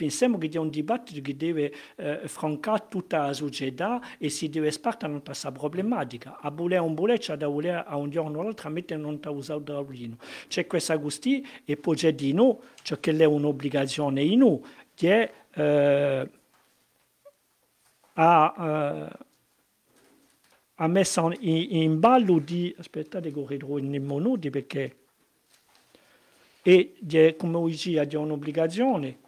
pensiamo 0.03 0.37
che 0.39 0.49
è 0.49 0.57
un 0.57 0.69
dibattito 0.69 1.21
che 1.21 1.37
deve 1.37 1.73
eh, 1.95 2.23
francare 2.25 2.87
tutta 2.89 3.27
la 3.27 3.33
società 3.33 4.01
e 4.19 4.31
si 4.31 4.49
deve 4.49 4.73
spartare 4.73 5.13
in 5.13 5.23
questa 5.23 5.53
problematica. 5.53 6.39
A 6.41 6.51
volere 6.51 6.81
un 6.81 6.95
bule 6.95 7.19
c'è 7.19 7.37
da 7.37 7.47
volere 7.47 7.85
a 7.87 7.97
un 7.97 8.11
giorno 8.11 8.41
o 8.41 8.43
l'altro 8.43 8.69
mettere 8.71 9.01
non 9.01 9.21
ta 9.21 9.31
usato 9.31 9.61
da 9.61 9.75
Taurino. 9.75 10.17
C'è 10.49 10.67
questa 10.67 10.97
gusti 10.97 11.47
e 11.65 11.77
poi 11.77 11.95
c'è 11.95 12.15
di 12.15 12.33
noi, 12.33 12.57
ciò 12.83 12.99
che 12.99 13.17
è 13.17 13.25
un'obbligazione 13.25 14.23
in 14.23 14.39
noi, 14.41 14.61
che 14.95 15.23
è 15.23 15.33
eh, 15.55 16.31
a, 18.15 18.55
eh, 18.59 19.19
ha 20.75 20.87
messo 20.87 21.33
in, 21.41 21.77
in, 21.83 22.01
ballo 22.01 22.39
di 22.39 22.75
aspettate 22.79 23.33
che 23.33 23.45
ridrò 23.47 23.79
in 23.79 23.91
minuti 23.91 24.51
perché 24.51 24.97
e 26.63 27.35
come 27.37 27.57
oggi 27.57 27.99
ha 27.99 28.07
un'obbligazione 28.19 29.19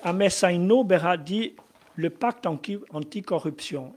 ha 0.00 0.12
messo 0.12 0.46
in 0.46 0.70
opera 0.70 1.16
di 1.16 1.54
le 1.98 2.10
pacte 2.10 2.48
anti, 2.48 2.78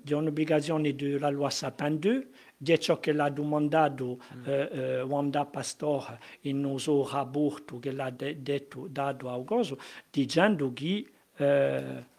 di 0.01 0.13
un'obbligazione 0.13 0.95
della 0.95 1.29
loi 1.29 1.51
Sapin 1.51 1.99
2 1.99 2.27
di 2.61 2.77
ciò 2.77 2.99
che 2.99 3.13
l'ha 3.13 3.29
domandato 3.29 4.19
mm. 4.35 4.43
eh, 4.45 5.01
Wanda 5.01 5.45
Pastor 5.45 6.17
in 6.41 6.65
un 6.65 6.77
suo 6.77 7.07
rapporto 7.09 7.79
che 7.79 7.91
l'ha 7.91 8.09
de, 8.09 8.41
detto 8.41 8.87
dato 8.89 9.29
a 9.29 9.37
Gozo 9.37 9.77
dicendo 10.11 10.73
che 10.73 11.05
eh, 11.37 12.17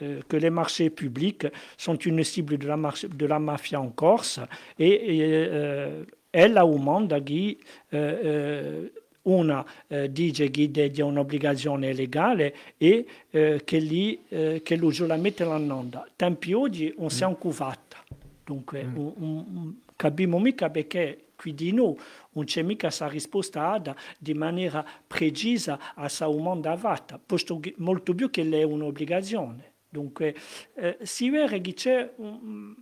Euh, 0.00 0.20
que 0.28 0.36
les 0.36 0.50
marchés 0.50 0.90
publics 0.90 1.48
sont 1.76 1.96
une 2.06 2.22
cible 2.22 2.56
de 2.56 2.68
la, 2.68 2.76
de 2.76 3.26
la 3.26 3.40
mafia 3.40 3.80
en 3.80 3.88
Corse 3.88 4.38
et, 4.78 4.92
et 4.92 5.48
euh, 5.50 6.04
elle 6.32 6.56
aumenta 6.56 7.20
che 7.20 7.58
eh, 7.90 8.92
una 9.22 9.64
eh, 9.88 10.10
dice 10.10 10.50
che 10.50 10.70
è 10.72 11.00
un'obbligazione 11.00 11.92
legale 11.92 12.54
e 12.78 13.06
eh, 13.30 13.60
che, 13.64 13.78
lì, 13.78 14.22
eh, 14.28 14.60
che 14.62 14.76
lui 14.76 14.96
la 15.06 15.16
mette 15.16 15.44
l'annonda. 15.44 16.06
Tempi 16.16 16.52
oggi 16.52 16.94
non 16.96 17.10
siamo 17.10 17.34
mm. 17.34 17.40
cuvata, 17.40 17.87
dunque 18.48 18.82
mm. 18.82 18.96
un, 18.96 19.12
un, 19.16 19.74
capiamo 19.94 20.38
mica 20.38 20.70
perché 20.70 21.26
qui 21.36 21.54
di 21.54 21.72
noi 21.72 21.96
non 22.32 22.44
c'è 22.44 22.62
mica 22.62 22.86
questa 22.86 23.06
risposta 23.06 23.80
di 24.16 24.32
maniera 24.32 24.84
precisa 25.06 25.78
a 25.94 26.00
questa 26.00 26.24
domanda 26.24 26.74
fatta, 26.76 27.20
posto 27.24 27.60
che 27.60 27.74
molto 27.76 28.14
più 28.14 28.30
che 28.30 28.48
è 28.48 28.62
un'obbligazione. 28.62 29.72
Dunque, 29.90 30.34
eh, 30.74 30.98
si 31.02 31.30
vede 31.30 31.60
che 31.60 31.74
c'è 31.74 32.12
un, 32.16 32.74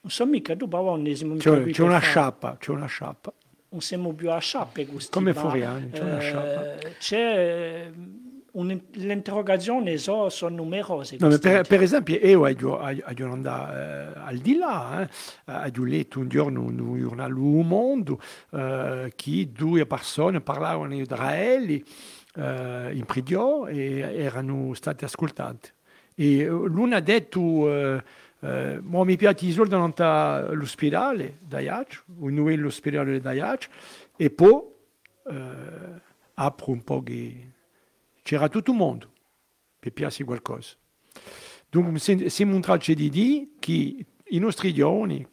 non 0.00 0.10
so 0.10 0.26
mica 0.26 0.54
tu 0.56 0.66
baronesimo 0.66 1.36
c'è, 1.36 1.64
c'è 1.70 1.82
una 1.82 1.98
sciappa 1.98 2.56
c'è 2.58 2.70
una 2.70 2.86
sciappa 2.86 3.32
non 3.70 3.80
siamo 3.80 4.12
più 4.12 4.30
a 4.30 4.38
sciappe 4.38 4.86
come 5.10 5.34
Furiani 5.34 5.90
c'è 5.90 5.98
eh, 5.98 6.04
una 6.04 6.20
sciappa 6.20 6.88
c'è 6.98 7.90
un, 7.92 8.25
l'interrogazione 8.62 9.98
so, 9.98 10.28
sono 10.28 10.56
numerose 10.56 11.16
no, 11.20 11.36
per, 11.38 11.66
per, 11.66 11.82
esempio 11.82 12.16
io 12.16 12.40
ho 12.40 13.32
andato 13.32 13.72
eh, 13.72 14.12
al 14.14 14.38
di 14.38 14.56
là 14.56 15.02
eh, 15.02 15.72
ho 15.76 15.84
letto 15.84 16.20
un 16.20 16.28
giorno 16.28 16.62
un 16.62 16.98
giornale 16.98 17.32
Le 17.32 17.62
Monde 17.62 18.16
eh, 18.52 19.12
che 19.14 19.48
due 19.52 19.86
persone 19.86 20.40
parlavano 20.40 20.94
in 20.94 21.00
Israele 21.00 21.82
eh, 22.36 22.90
in 22.92 23.04
prigione 23.04 23.72
e 23.72 24.22
erano 24.22 24.74
state 24.74 25.04
ascoltate. 25.04 25.74
E 26.14 26.40
eh, 26.40 26.46
l'una 26.46 26.96
ha 26.96 27.00
detto, 27.00 27.72
eh, 27.72 28.02
eh, 28.40 28.78
mi 29.04 29.16
piace 29.16 29.46
non 29.76 29.92
all'ospedale 29.96 31.38
da 31.40 31.60
Iac, 31.60 32.04
un 32.18 32.34
nuovo 32.34 32.66
ospedale 32.66 33.20
da 33.20 33.32
Iac, 33.32 33.68
e 34.16 34.30
poi 34.30 34.62
eh, 35.28 36.00
apro 36.34 36.70
un 36.70 36.82
po' 36.82 37.02
che 37.02 37.52
c'era 38.26 38.48
tutto 38.48 38.72
il 38.72 38.76
mondo 38.76 39.12
per 39.78 39.92
piace 39.92 40.24
qualcosa. 40.24 40.74
Dunque 41.70 42.00
si 42.00 42.44
montrato 42.44 42.92
di 42.92 43.08
dire 43.08 43.46
che 43.60 44.04
i 44.24 44.38
nostri 44.40 44.74
giovani, 44.74 45.24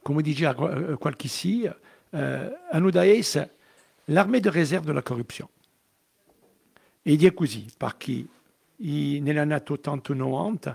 come 0.00 0.22
diceva 0.22 0.54
qualche 0.96 1.28
sia, 1.28 1.78
eh, 2.08 2.58
hanno 2.70 2.90
da 2.90 3.04
essere 3.04 3.56
l'armée 4.06 4.40
de 4.40 4.50
réserve 4.50 4.86
della 4.86 5.02
corruzione. 5.02 5.50
E 7.02 7.18
è 7.18 7.34
così, 7.34 7.66
perché 7.76 8.24
nell'anno 8.76 9.54
80-90 9.54 10.74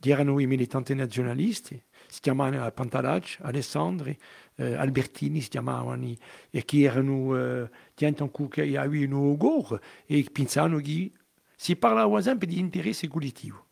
erano 0.00 0.38
i 0.38 0.46
militanti 0.46 0.94
nazionalisti, 0.94 1.78
si 2.06 2.20
chiamavano 2.20 2.70
Pantalacci, 2.70 3.38
Alessandri, 3.42 4.18
eh, 4.56 4.74
Albertini 4.74 5.42
si 5.42 5.50
chiamavano, 5.50 6.14
e 6.50 6.64
che 6.64 6.80
erano 6.80 7.36
eh, 7.36 7.70
gente 8.00 8.30
che 8.48 8.76
avevano 8.78 9.20
un 9.20 9.36
gore 9.36 9.80
e 10.06 10.26
pensavano 10.32 10.78
che 10.78 11.12
si 11.54 11.76
parlava 11.76 12.22
sempre 12.22 12.46
di 12.46 12.58
interesse 12.58 13.08
collettivo. 13.08 13.66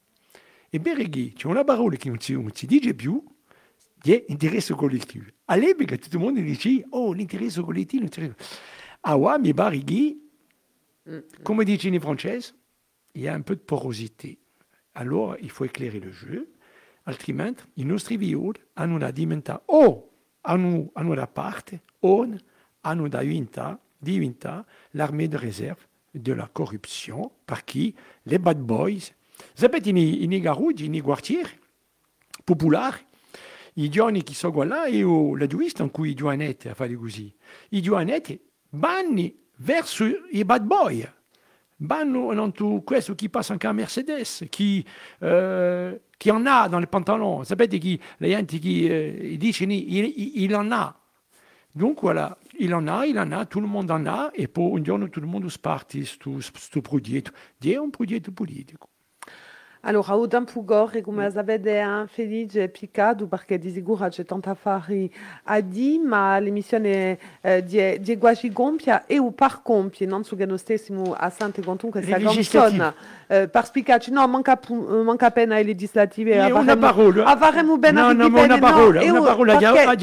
E 0.68 0.78
Berghi 0.78 1.32
c'è 1.32 1.46
una 1.46 1.64
parola 1.64 1.96
che 1.96 2.09
non 2.09 2.20
si, 2.20 2.34
non 2.34 2.50
si 2.52 2.66
dice 2.66 2.94
più, 2.94 3.24
di 3.94 4.24
interesse 4.28 4.74
collettivo. 4.74 5.24
All'epoca 5.46 5.96
tutto 5.96 6.16
il 6.16 6.22
mondo 6.22 6.40
diceva, 6.40 6.86
oh, 6.90 7.12
l'interesse 7.12 7.62
collettivo, 7.62 8.02
l'interesse... 8.02 8.36
Ah, 9.00 9.16
ouais, 9.16 9.38
mais 9.38 9.55
Barighi, 9.55 10.30
come 11.42 11.64
dicono 11.64 11.94
i 11.94 12.00
francesi, 12.00 12.52
il 13.14 13.22
y 13.22 13.28
a 13.28 13.34
un 13.34 13.42
peu 13.42 13.56
de 13.56 13.62
porosité. 13.62 14.38
Alors, 14.94 15.36
il 15.40 15.50
faut 15.50 15.64
éclairer 15.64 16.00
le 16.00 16.10
jeu. 16.10 16.46
Altrimenti, 17.05 17.62
i 17.74 17.84
nostri 17.84 18.18
violi 18.18 18.60
hanno 18.74 18.98
da 18.98 19.10
diventare 19.10 19.62
o 19.66 20.10
hanno, 20.42 20.90
hanno 20.92 21.14
da 21.14 21.26
parte 21.26 21.82
o 22.00 22.26
hanno 22.80 23.09
da 23.09 23.22
diventare, 23.22 23.78
diventare 24.00 24.64
l'armée 24.94 25.28
de 25.28 25.36
réserve 25.36 25.86
de 26.14 26.32
la 26.32 26.46
corruption 26.46 27.32
par 27.46 27.64
qui 27.64 27.94
les 28.26 28.38
bad 28.38 28.58
boys. 28.58 29.12
Sapete, 29.54 29.88
i, 29.88 30.24
i 30.24 30.40
garuggi, 30.40 30.90
i 30.90 31.00
quartieri 31.00 31.52
popolari, 32.44 33.04
i 33.74 33.88
giovani 33.88 34.22
che 34.22 34.34
sono 34.34 34.62
là 34.62 34.86
e 34.86 35.02
la 35.02 35.46
giurista 35.46 35.82
in 35.82 35.90
cui 35.90 36.10
i 36.10 36.14
giovanetti 36.14 36.68
a 36.68 36.74
fare 36.74 36.94
così. 36.94 37.32
I 37.70 37.80
giovanetti 37.80 38.40
vanno 38.70 39.30
verso 39.56 40.04
i 40.30 40.44
bad 40.44 40.64
boys 40.64 41.16
vanno 41.78 42.32
non 42.32 42.52
tu 42.52 42.82
questo 42.82 43.14
qui 43.14 43.28
passe 43.28 43.52
anche 43.52 43.66
a 43.66 43.72
Mercedes, 43.72 44.46
qui, 44.50 44.84
euh, 45.22 45.96
qui 46.18 46.30
en 46.30 46.44
a 46.46 46.68
dans 46.68 46.80
les 46.80 46.86
pantalons. 46.86 47.44
Sapete 47.44 47.78
chi, 47.78 48.00
la 48.18 48.28
gente 48.28 48.58
qui 48.58 48.88
euh, 48.88 49.36
dicono 49.36 49.72
il, 49.72 50.42
il 50.42 50.54
en 50.54 50.72
a. 50.72 50.94
Donc 51.74 52.00
voilà, 52.00 52.36
il 52.59 52.74
en 52.74 52.86
a, 52.89 53.05
il 53.06 53.18
en 53.18 53.32
a, 53.32 53.47
tout 53.47 53.60
le 53.60 53.66
monde 53.66 53.90
en 53.90 54.06
a, 54.06 54.30
e 54.32 54.48
poi 54.48 54.72
un 54.72 54.82
giorno 54.82 55.05
tutto 55.06 55.20
il 55.20 55.26
mondo 55.26 55.48
sparte 55.48 56.05
su 56.05 56.32
questo 56.32 56.80
progetto. 56.80 57.32
È 57.59 57.76
un 57.76 57.90
progetto 57.90 58.32
politico. 58.32 58.90
Allora, 59.82 60.16
o 60.16 60.26
tempo 60.26 60.64
gore, 60.64 61.00
come 61.00 61.30
sapete, 61.30 61.80
è 61.80 62.05
felice 62.09 62.64
e 62.64 62.68
piccato 62.68 63.26
perché 63.26 63.59
di 63.59 63.70
sicuro 63.70 64.09
c'è 64.09 64.24
tanta 64.24 64.50
affari 64.50 65.12
a 65.44 65.60
dire, 65.60 66.05
ma 66.05 66.38
l'emissione 66.38 67.18
eh, 67.40 67.62
di, 67.64 68.00
di 68.00 68.52
compia 68.52 69.06
e 69.06 69.18
o 69.18 69.30
par 69.30 69.62
compie, 69.62 70.06
non 70.06 70.24
so 70.24 70.36
che 70.36 70.46
noi 70.46 70.59
stessimo 70.59 71.14
a 71.16 71.30
Sante 71.30 71.62
che 71.62 72.02
sta 72.02 72.18
funziona. 72.18 72.94
Eh, 73.30 73.46
per 73.46 73.66
spiegarci, 73.66 74.10
no, 74.10 74.26
manca, 74.26 74.59
manca 74.68 75.26
appena 75.26 75.56
le 75.56 75.62
legislative. 75.62 76.44
Sì, 76.44 76.50
una 76.50 76.76
parola. 76.76 77.24
Avremo 77.24 77.76
ben 77.76 77.94
no, 77.94 78.12
no, 78.12 78.26
una 78.26 78.59
parola, 78.59 79.02
una 79.02 79.20
parola, 79.20 79.59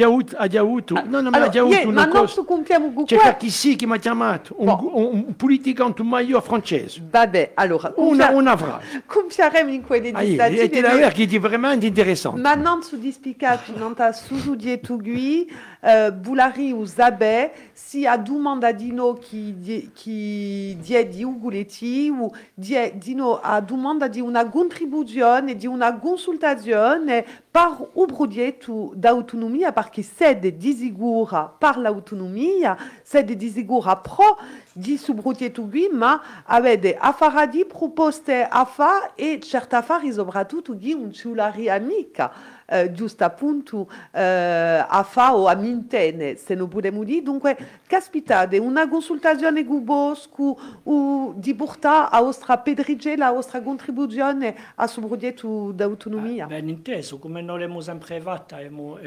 avuto, 0.06 0.36
ha 0.38 0.48
già 0.48 0.60
avuto, 0.60 0.94
no, 1.08 1.22
no, 1.22 1.30
ma 1.32 1.50
già 1.50 1.62
avuto 1.62 1.88
una 1.88 2.08
cosa. 2.08 2.22
Ma 2.22 2.34
non 2.36 2.46
compiamo 2.46 3.04
C'è 3.04 3.18
cioè, 3.18 3.38
chi 3.38 3.50
sì 3.50 3.76
che 3.76 3.88
mi 3.88 3.94
ha 3.94 3.98
chiamato, 3.98 4.54
un, 4.58 4.68
un, 4.70 5.24
un 5.26 5.36
politicante 5.36 6.04
meglio 6.04 6.40
francese. 6.40 7.02
Vabbè, 7.10 7.52
allora. 7.56 7.94
Una, 7.96 8.30
una 8.30 8.56
frase. 8.56 9.04
Compiaremo 9.06 9.75
in 9.76 9.84
quelle 9.84 10.12
legislative. 10.12 10.88
Ah, 10.88 10.92
è 10.92 11.00
la 11.00 11.10
che 11.10 11.24
è 11.24 11.40
veramente 11.40 11.86
interessante. 11.86 12.42
Ma 12.42 12.56
non 12.56 12.82
su 12.82 12.98
dispicaci, 12.98 13.74
non 13.76 13.94
ta 13.94 14.12
su 14.12 14.56
di 14.56 14.80
tugui, 14.80 15.52
uh, 15.82 16.12
bulari 16.12 16.72
o 16.72 16.86
zabe, 16.86 17.52
si 17.74 18.06
a 18.06 18.18
domandadino 18.18 19.14
che 19.14 19.92
che 19.94 20.78
die 20.80 21.08
di 21.08 21.24
uguleti 21.24 22.12
o 22.18 22.32
die 22.54 22.94
dino 22.98 23.40
a 23.42 23.60
domanda 23.62 24.08
di 24.08 24.22
una 24.22 24.48
contribuzione, 24.50 25.56
di 25.56 25.68
una 25.68 25.98
consultazione 25.98 27.26
par 27.52 27.86
o 27.94 28.06
progetto 28.06 28.92
d'autonomia, 28.96 29.72
perché 29.72 30.02
sede 30.02 30.58
disigura 30.58 31.54
par 31.58 31.78
l'autonomia, 31.78 32.78
sede 33.04 33.36
disigura 33.36 33.96
pro 33.98 34.38
di 34.78 34.98
subrotietugui, 34.98 35.88
ma 35.90 36.44
avete 36.44 36.98
affaradi 36.98 37.64
proposte 37.64 38.44
a 38.44 38.66
fa 38.66 39.14
e 39.16 39.40
certa 39.42 39.78
affari 39.78 40.12
soprattutto 40.12 40.74
di 40.74 40.92
un 40.92 41.14
ciulari 41.14 41.70
amica. 41.70 42.54
Uh, 42.68 42.92
giusto 42.92 43.24
appunto 43.24 43.78
uh, 43.78 43.88
a 44.12 45.06
fa 45.08 45.36
o 45.36 45.46
a 45.46 45.54
mintene, 45.54 46.36
se 46.36 46.56
non 46.56 46.68
possiamo 46.68 47.04
dire. 47.04 47.22
Dunque, 47.22 47.56
caspitate, 47.86 48.58
una 48.58 48.90
consultazione 48.90 49.64
con 49.64 49.84
Bosco 49.84 50.58
o 50.82 51.34
di 51.38 51.54
portare 51.54 52.08
a 52.12 52.22
vostra 52.22 52.58
pedrigella, 52.58 53.28
a 53.28 53.34
vostra 53.34 53.62
contribuzione 53.62 54.56
a 54.76 54.88
suo 54.88 55.06
progetto 55.06 55.72
d'autonomia. 55.74 56.46
Ah, 56.46 56.48
ben 56.48 56.68
inteso, 56.68 57.20
come 57.20 57.42
noi 57.42 57.62
abbiamo 57.62 57.82
sempre 57.82 58.20
abbiamo, 58.20 58.98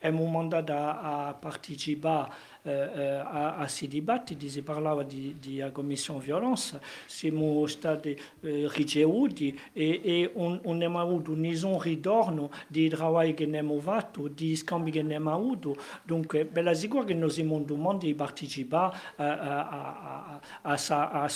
abbiamo 0.00 0.26
mandato 0.26 0.72
a, 0.72 1.26
a 1.26 1.34
partecipare 1.34 2.50
eh, 2.62 2.72
a, 2.72 3.56
a 3.56 3.68
si 3.68 3.88
dibattiti, 3.88 4.48
si 4.48 4.62
parlava 4.62 5.02
di, 5.02 5.36
di 5.38 5.64
commissione 5.72 6.20
violenza, 6.20 6.80
siamo 7.06 7.66
stati 7.66 8.18
eh, 8.40 8.68
ricevuti 8.72 9.58
e, 9.72 10.00
e 10.02 10.30
un, 10.34 10.60
un 10.62 10.74
abbiamo 10.74 11.00
avuto 11.00 11.32
un 11.32 11.80
ritorno 11.80 12.50
di 12.68 12.88
lavoro 12.88 13.34
che 13.34 13.44
abbiamo 13.44 13.78
fatto, 13.80 14.28
di 14.28 14.56
scambi 14.56 14.90
che 14.90 15.00
abbiamo 15.00 15.32
avuto, 15.32 15.76
dunque 16.02 16.44
bella 16.44 16.74
sicura 16.74 17.04
che 17.04 17.14
noi 17.14 17.30
siamo 17.30 17.62
mondo 17.76 18.06
di 18.06 18.14
partecipare 18.14 18.96
a, 19.16 19.24
a, 19.24 19.68
a, 19.68 20.40
a, 20.62 20.78
a, 20.88 21.22
a 21.22 21.28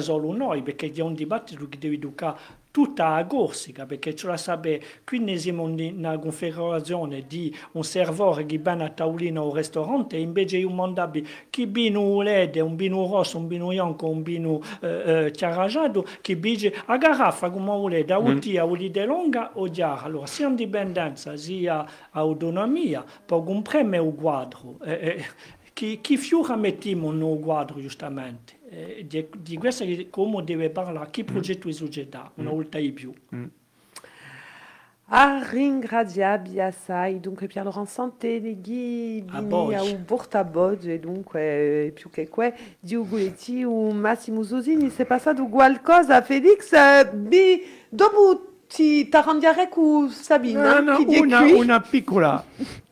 solo 0.00 0.32
noi, 0.32 0.62
perché 0.62 0.92
è 0.92 1.00
un 1.00 1.14
dibattito 1.14 1.68
che 1.68 1.78
deve 1.78 1.94
educare 1.94 2.60
tutta 2.72 3.14
a 3.14 3.26
Corsica, 3.26 3.86
perché 3.86 4.16
ce 4.16 4.26
la 4.26 4.36
sape, 4.36 4.82
qui 5.04 5.38
siamo 5.38 5.68
in 5.68 5.94
una 5.98 6.18
configurazione 6.18 7.26
di 7.28 7.54
un 7.72 7.84
servore 7.84 8.46
che 8.46 8.58
va 8.58 8.72
a 8.72 8.88
tavolino 8.88 9.44
al 9.44 9.52
ristorante, 9.52 10.16
invece 10.16 10.56
di 10.56 10.64
un 10.64 10.74
mandabi 10.74 11.24
chi 11.50 11.66
bino 11.66 12.20
LED, 12.22 12.56
un 12.56 12.74
bino 12.74 13.06
rosso, 13.06 13.36
un 13.36 13.46
bino 13.46 13.68
bianco, 13.68 14.08
un 14.08 14.22
bino 14.22 14.60
eh, 14.80 15.26
eh, 15.26 15.30
chiaraggiato, 15.30 16.04
che 16.22 16.40
dice 16.40 16.74
a 16.86 16.96
garrafa 16.96 17.50
come 17.50 17.66
vuole, 17.66 18.04
da 18.04 18.16
ultia 18.16 18.64
mm. 18.64 18.70
o 18.70 18.76
di 18.76 19.04
longa 19.04 19.50
o 19.54 19.68
già. 19.68 20.00
Allora, 20.00 20.26
sia 20.26 20.48
indipendenza 20.48 21.36
sia 21.36 21.86
autonomia, 22.10 23.04
per 23.24 23.42
comprendere 23.44 24.02
il 24.04 24.14
quadro. 24.14 24.78
Eh, 24.82 24.92
eh, 24.92 25.24
chi, 25.82 25.98
chi 26.00 26.16
fiora 26.16 26.54
mettiamo 26.54 27.10
nel 27.10 27.40
quadro, 27.40 27.80
giustamente? 27.80 28.60
Eh, 28.70 29.04
di, 29.08 29.26
di 29.36 29.56
questo 29.56 29.84
come 30.10 30.44
deve 30.44 30.70
parlare, 30.70 31.10
chi 31.10 31.24
progetto 31.24 31.66
mm. 31.66 31.72
società, 31.72 32.30
una 32.36 32.50
mm. 32.50 32.52
volta 32.52 32.78
di 32.78 32.92
più. 32.92 33.12
Mm. 33.34 33.44
A 35.14 35.46
ringraziarvi 35.50 36.60
assai, 36.60 37.18
dunque 37.18 37.48
Pier 37.48 37.64
Laurent 37.64 37.88
Santelleghi, 37.88 39.24
Bini 39.26 39.74
au 39.74 40.04
portabogge, 40.04 41.00
dunque 41.00 41.90
più 41.92 42.08
che 42.08 42.28
que, 42.28 42.54
di 42.78 42.94
Uguletti 42.94 43.64
o 43.64 43.90
Massimo 43.90 44.44
Zosini, 44.44 44.88
se 44.88 45.04
passato 45.04 45.46
qualcosa, 45.48 46.22
Felix, 46.22 46.70
bi, 47.12 47.62
dopo 47.88 48.60
ti 48.68 49.08
t'arrandierai 49.08 49.68
con 49.68 50.08
Sabina, 50.08 50.80
no, 50.80 50.96
no, 50.96 51.04
una, 51.06 51.40
una 51.40 51.80
piccola, 51.80 52.42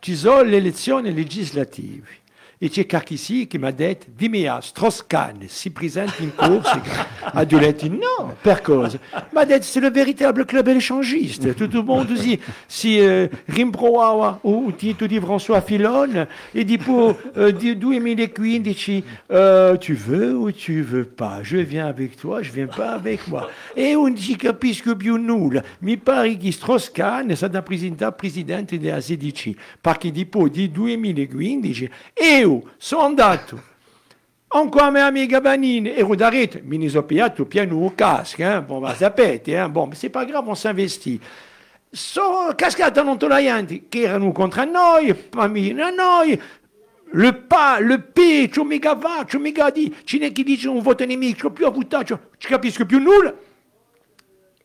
ci 0.01 0.15
sono 0.15 0.43
le 0.43 0.57
elezioni 0.57 1.15
legislative. 1.15 2.19
Et 2.63 2.69
c'è 2.69 2.85
Carchissi 2.85 3.49
qui 3.49 3.59
m'a 3.59 3.73
dit, 3.73 3.97
Vimea, 4.19 4.61
Strauss-Kahn, 4.61 5.47
si 5.49 5.71
présente 5.71 6.13
in 6.21 6.29
Corsica. 6.29 7.07
a 7.33 7.47
dû 7.47 7.57
dit, 7.73 7.89
non, 7.89 8.35
per 8.43 8.61
cosa? 8.61 8.99
M'a 9.33 9.47
dit, 9.47 9.55
c'est 9.63 9.81
le 9.81 9.89
véritable 9.89 10.45
club 10.45 10.69
échangiste. 10.69 11.55
Tout 11.57 11.71
le 11.73 11.83
monde 11.83 12.13
dit, 12.13 12.39
si 12.69 13.01
euh, 13.01 13.29
Rimproawa 13.49 14.41
ou 14.45 14.73
Tito 14.73 15.07
di 15.07 15.19
François 15.19 15.63
Filon, 15.63 16.27
et 16.55 16.65
dit 16.65 16.77
pour 16.77 17.17
euh, 17.39 17.51
2015, 17.51 19.05
euh, 19.31 19.79
tu 19.79 19.95
veux 19.95 20.37
ou 20.37 20.53
tu 20.53 20.83
veux 20.83 21.07
pas? 21.07 21.39
Je 21.43 21.57
viens 21.57 21.87
avec 21.87 22.17
toi, 22.17 22.43
je 22.43 22.53
viens 22.53 22.67
pas 22.67 22.91
avec 22.91 23.27
moi. 23.27 23.49
Et 23.75 23.97
on 23.97 24.11
dit 24.11 24.37
capisco 24.37 24.95
più 24.97 25.17
nulla. 25.17 25.63
Mi 25.81 25.97
pare 25.97 26.37
che 26.37 26.53
Strauss-Kahn 26.53 27.31
è 27.31 27.37
stata 27.37 27.63
presentata 27.63 28.13
presidente 28.13 28.79
della 28.79 29.01
16, 29.01 29.57
perché 29.81 30.13
dopo 30.13 30.47
di 30.47 30.71
2015 30.71 31.91
e 32.13 32.49
eu 32.51 32.71
sono 32.79 33.03
andato 33.03 33.69
Encore 34.53 34.83
a 34.83 34.91
mia 34.91 35.07
amica 35.07 35.41
Banine 35.41 35.95
e 35.95 36.03
Rudarit, 36.03 36.61
mi 36.65 36.77
ne 36.77 37.03
piato 37.05 37.47
piano 37.47 37.77
au 37.77 37.95
casque, 37.95 38.43
hein? 38.43 38.65
bon, 38.67 38.81
va 38.81 38.97
sapete, 38.97 39.53
hein? 39.53 39.69
bon, 39.69 39.89
c'est 39.93 40.09
pas 40.09 40.25
grave, 40.25 40.49
on 40.49 40.57
s'investit. 40.57 41.21
So 41.93 42.53
cascata 42.57 43.05
non 43.05 43.17
tolaianti, 43.17 43.87
che 43.89 44.01
erano 44.01 44.33
contro 44.33 44.65
noi, 44.65 45.29
noi, 45.33 46.43
le 47.13 47.33
pa, 47.33 47.79
le 47.79 48.01
P, 48.01 48.49
ci 48.51 48.65
mica 48.65 48.95
va, 48.95 49.25
ci 49.25 49.39
mica 49.39 49.71
di, 49.71 49.95
ce 50.03 50.19
n'è 50.19 50.33
chi 50.33 50.43
dice 50.43 50.69
un 50.69 50.83
voto 50.83 51.05
nemico, 51.05 51.53
più 51.53 51.67
a 51.67 51.71
votato, 51.71 52.31
ci 52.37 52.49
capisco 52.49 52.85
più 52.85 52.99
nulla. 52.99 53.33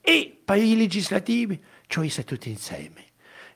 E 0.01 0.37
paesi 0.43 0.75
legislativi, 0.75 1.61
cioè 1.85 2.09
tutti 2.23 2.49
insieme. 2.49 3.04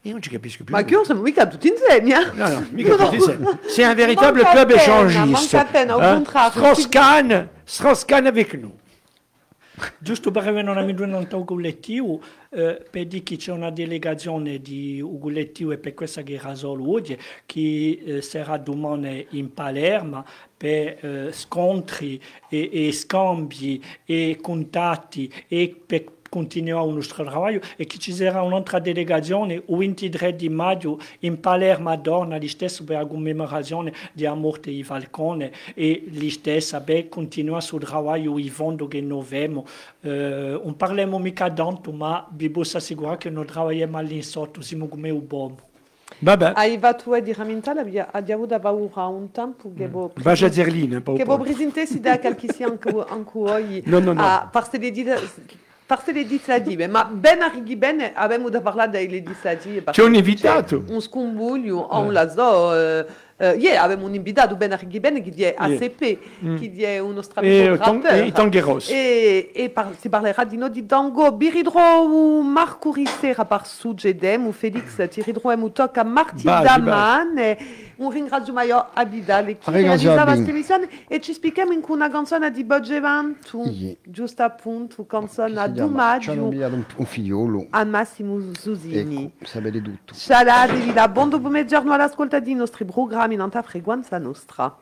Io 0.03 0.13
non 0.13 0.21
ci 0.21 0.30
capisco 0.30 0.63
più. 0.63 0.73
Ma 0.73 0.84
che 0.84 0.93
non 0.93 1.03
siamo 1.03 1.21
mica 1.21 1.45
tutti 1.45 1.67
insieme. 1.67 2.09
Eh? 2.09 2.31
No, 2.34 2.47
no, 2.47 2.67
mica 2.71 2.95
tutti 2.95 3.15
insieme. 3.15 3.59
C'est 3.67 3.84
un 3.84 3.95
véritable 3.95 4.43
club 4.43 4.71
échangiste. 4.71 5.55
Hein? 5.55 6.23
Strauss-Kahn, 6.23 7.49
Strauss-Kahn 7.65 8.26
avec 8.26 8.53
nous. 8.53 8.73
Giusto 9.97 10.31
per 10.31 10.47
avere 10.47 10.69
una 10.69 10.81
migliore 10.81 11.27
collettivo, 11.45 12.21
eh, 12.49 12.85
per 12.89 13.05
dire 13.05 13.23
che 13.23 13.38
c'è 13.38 13.51
una 13.51 13.71
delegazione 13.71 14.59
di 14.59 14.99
un 15.01 15.19
collettivo 15.19 15.71
e 15.71 15.77
per 15.77 15.93
questa 15.93 16.21
che 16.21 16.39
oggi, 16.43 17.17
che 17.45 18.01
eh, 18.05 18.21
sarà 18.21 18.57
domani 18.57 19.26
in 19.31 19.53
Palermo 19.53 20.26
per 20.55 20.97
eh, 20.99 21.30
scontri 21.31 22.21
e, 22.49 22.69
e 22.88 22.91
scambi 22.91 23.81
e 24.05 24.38
contatti 24.41 25.31
e 25.47 25.76
per 25.85 26.03
continuar 26.30 26.84
o 26.84 26.91
nostro 26.91 27.26
trabalho 27.26 27.61
e 27.77 27.85
que 27.85 27.97
ci 27.97 28.14
sarà 28.14 28.41
un'altra 28.41 28.80
delegazione 28.80 29.56
il 29.56 29.64
23 29.68 30.35
di 30.35 30.49
maggio 30.49 30.99
in 31.19 31.39
Palermo 31.39 31.89
Adorna, 31.89 32.38
lì 32.38 32.47
stesso 32.47 32.84
per 32.84 32.97
la 32.97 33.06
commemorazione 33.06 33.93
della 34.14 34.35
morte 34.35 34.72
di 34.72 34.84
Falcone 34.84 35.51
e 35.73 36.03
sul 37.60 37.88
lavoro 37.89 38.38
i 38.38 38.49
fondi 38.49 38.88
che 38.88 39.01
noi 39.01 39.22
abbiamo. 39.22 39.65
Uh, 40.01 40.61
non 40.64 40.76
parliamo 40.77 41.18
mica 41.19 41.51
tanto, 41.51 41.91
ma 41.91 42.27
vi 42.31 42.49
posso 42.49 42.77
assicurare 42.77 43.18
che 43.18 43.30
noi 43.30 43.45
lavoriamo 43.51 43.99
lì 44.01 44.22
sotto, 44.22 44.61
siamo 44.61 44.88
come 44.88 45.10
un 45.10 45.26
bombo. 45.26 45.68
Vabbè. 46.19 46.53
Aivatua 46.56 47.19
di 47.19 47.34
Ramintala 47.34 47.85
abbiamo 48.11 48.45
da 48.45 48.60
paura 48.60 49.06
un 49.06 49.31
tempo 49.31 49.72
che 49.76 49.88
mm. 49.88 50.06
Vaja 50.22 50.47
a 50.47 50.51
Zerline, 50.51 51.01
che 51.01 51.23
voi 51.23 51.39
presentessi 51.39 51.99
da 51.99 52.19
qualche 52.19 52.51
sia 52.51 52.68
anche 52.68 52.91
oggi. 52.93 53.84
No, 53.85 53.99
no, 53.99 54.14
no. 54.14 54.49
Parte 55.89 56.11
legislative, 56.11 56.85
ma 56.85 57.03
ben 57.03 57.41
arrivi 57.41 57.75
bene 57.75 58.11
abbiamo 58.13 58.49
da 58.49 58.61
parlare 58.61 58.91
delle 58.91 59.07
legislative. 59.09 59.89
C'è 59.89 60.03
un 60.03 60.13
invitato. 60.13 60.83
Un 60.87 61.01
scombuglio, 61.01 61.87
un 61.89 62.13
lazo. 62.13 62.75
Eh, 62.75 63.05
Uh, 63.39 63.57
ieri 63.57 63.77
avevamo 63.77 64.05
un 64.05 64.13
invitato 64.15 64.57
ben 64.57 64.73
arrivato 64.73 65.21
che 65.21 65.53
è 65.53 65.55
ACP, 65.57 66.01
yeah. 66.01 66.17
mm. 66.43 66.57
che 66.57 66.73
è 66.95 66.99
uno 66.99 67.21
straporatore. 67.21 68.25
E 68.25 68.31
Tangueros. 68.33 68.89
E, 68.89 69.51
e 69.53 69.69
par, 69.69 69.95
si 69.97 70.09
parlerà 70.09 70.43
di 70.43 70.57
noi 70.57 70.69
di 70.71 70.85
tango. 70.85 71.31
Biridro 71.31 72.01
u 72.01 72.41
Marco 72.41 72.91
Rissera 72.91 73.45
par 73.45 73.65
Sugedem, 73.65 74.45
u 74.45 74.51
Felix 74.51 75.07
tiridro 75.07 75.71
tocca 75.71 76.03
Martin 76.03 76.43
Daman. 76.43 77.55
E, 77.99 78.03
un 78.03 78.11
ringrazio 78.11 78.53
maior 78.53 78.89
a 78.93 79.05
Bidale 79.05 79.57
che 79.57 79.71
realizzava 79.71 80.34
questa 80.34 80.49
emissione 80.49 80.89
e 81.07 81.21
ci 81.21 81.34
spieghiamo 81.34 81.71
in 81.71 81.81
una 81.88 82.09
canzone 82.09 82.51
di 82.51 82.63
yeah. 83.69 83.95
giusto 84.03 84.43
appunto, 84.43 85.05
canzone 85.05 85.59
ad 85.59 85.77
omaggio 85.80 86.31
un, 86.31 86.85
figliolo 87.05 87.67
a 87.69 87.84
Massimo 87.84 88.53
Zuzini. 88.53 89.34
Ecco, 89.38 89.45
sapete 89.45 89.81
tutto. 89.81 90.13
Ciao, 90.13 90.43
da 90.93 91.07
buon 91.07 91.30
pomeriggio 91.41 91.77
all'ascolta 91.77 92.39
di 92.39 92.53
nostri 92.53 92.85
programmi 92.85 93.30
caminanta 93.30 93.61
frequenza 93.61 94.17
nostra. 94.17 94.76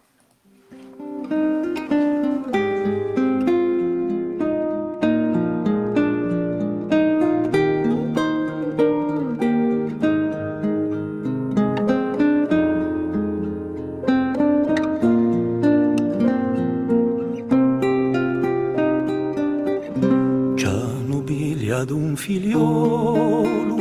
Figliolo 22.18 23.76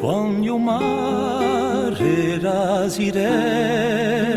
quando 0.00 0.44
io 0.44 0.56
mare 0.58 2.38
rasirei 2.40 4.29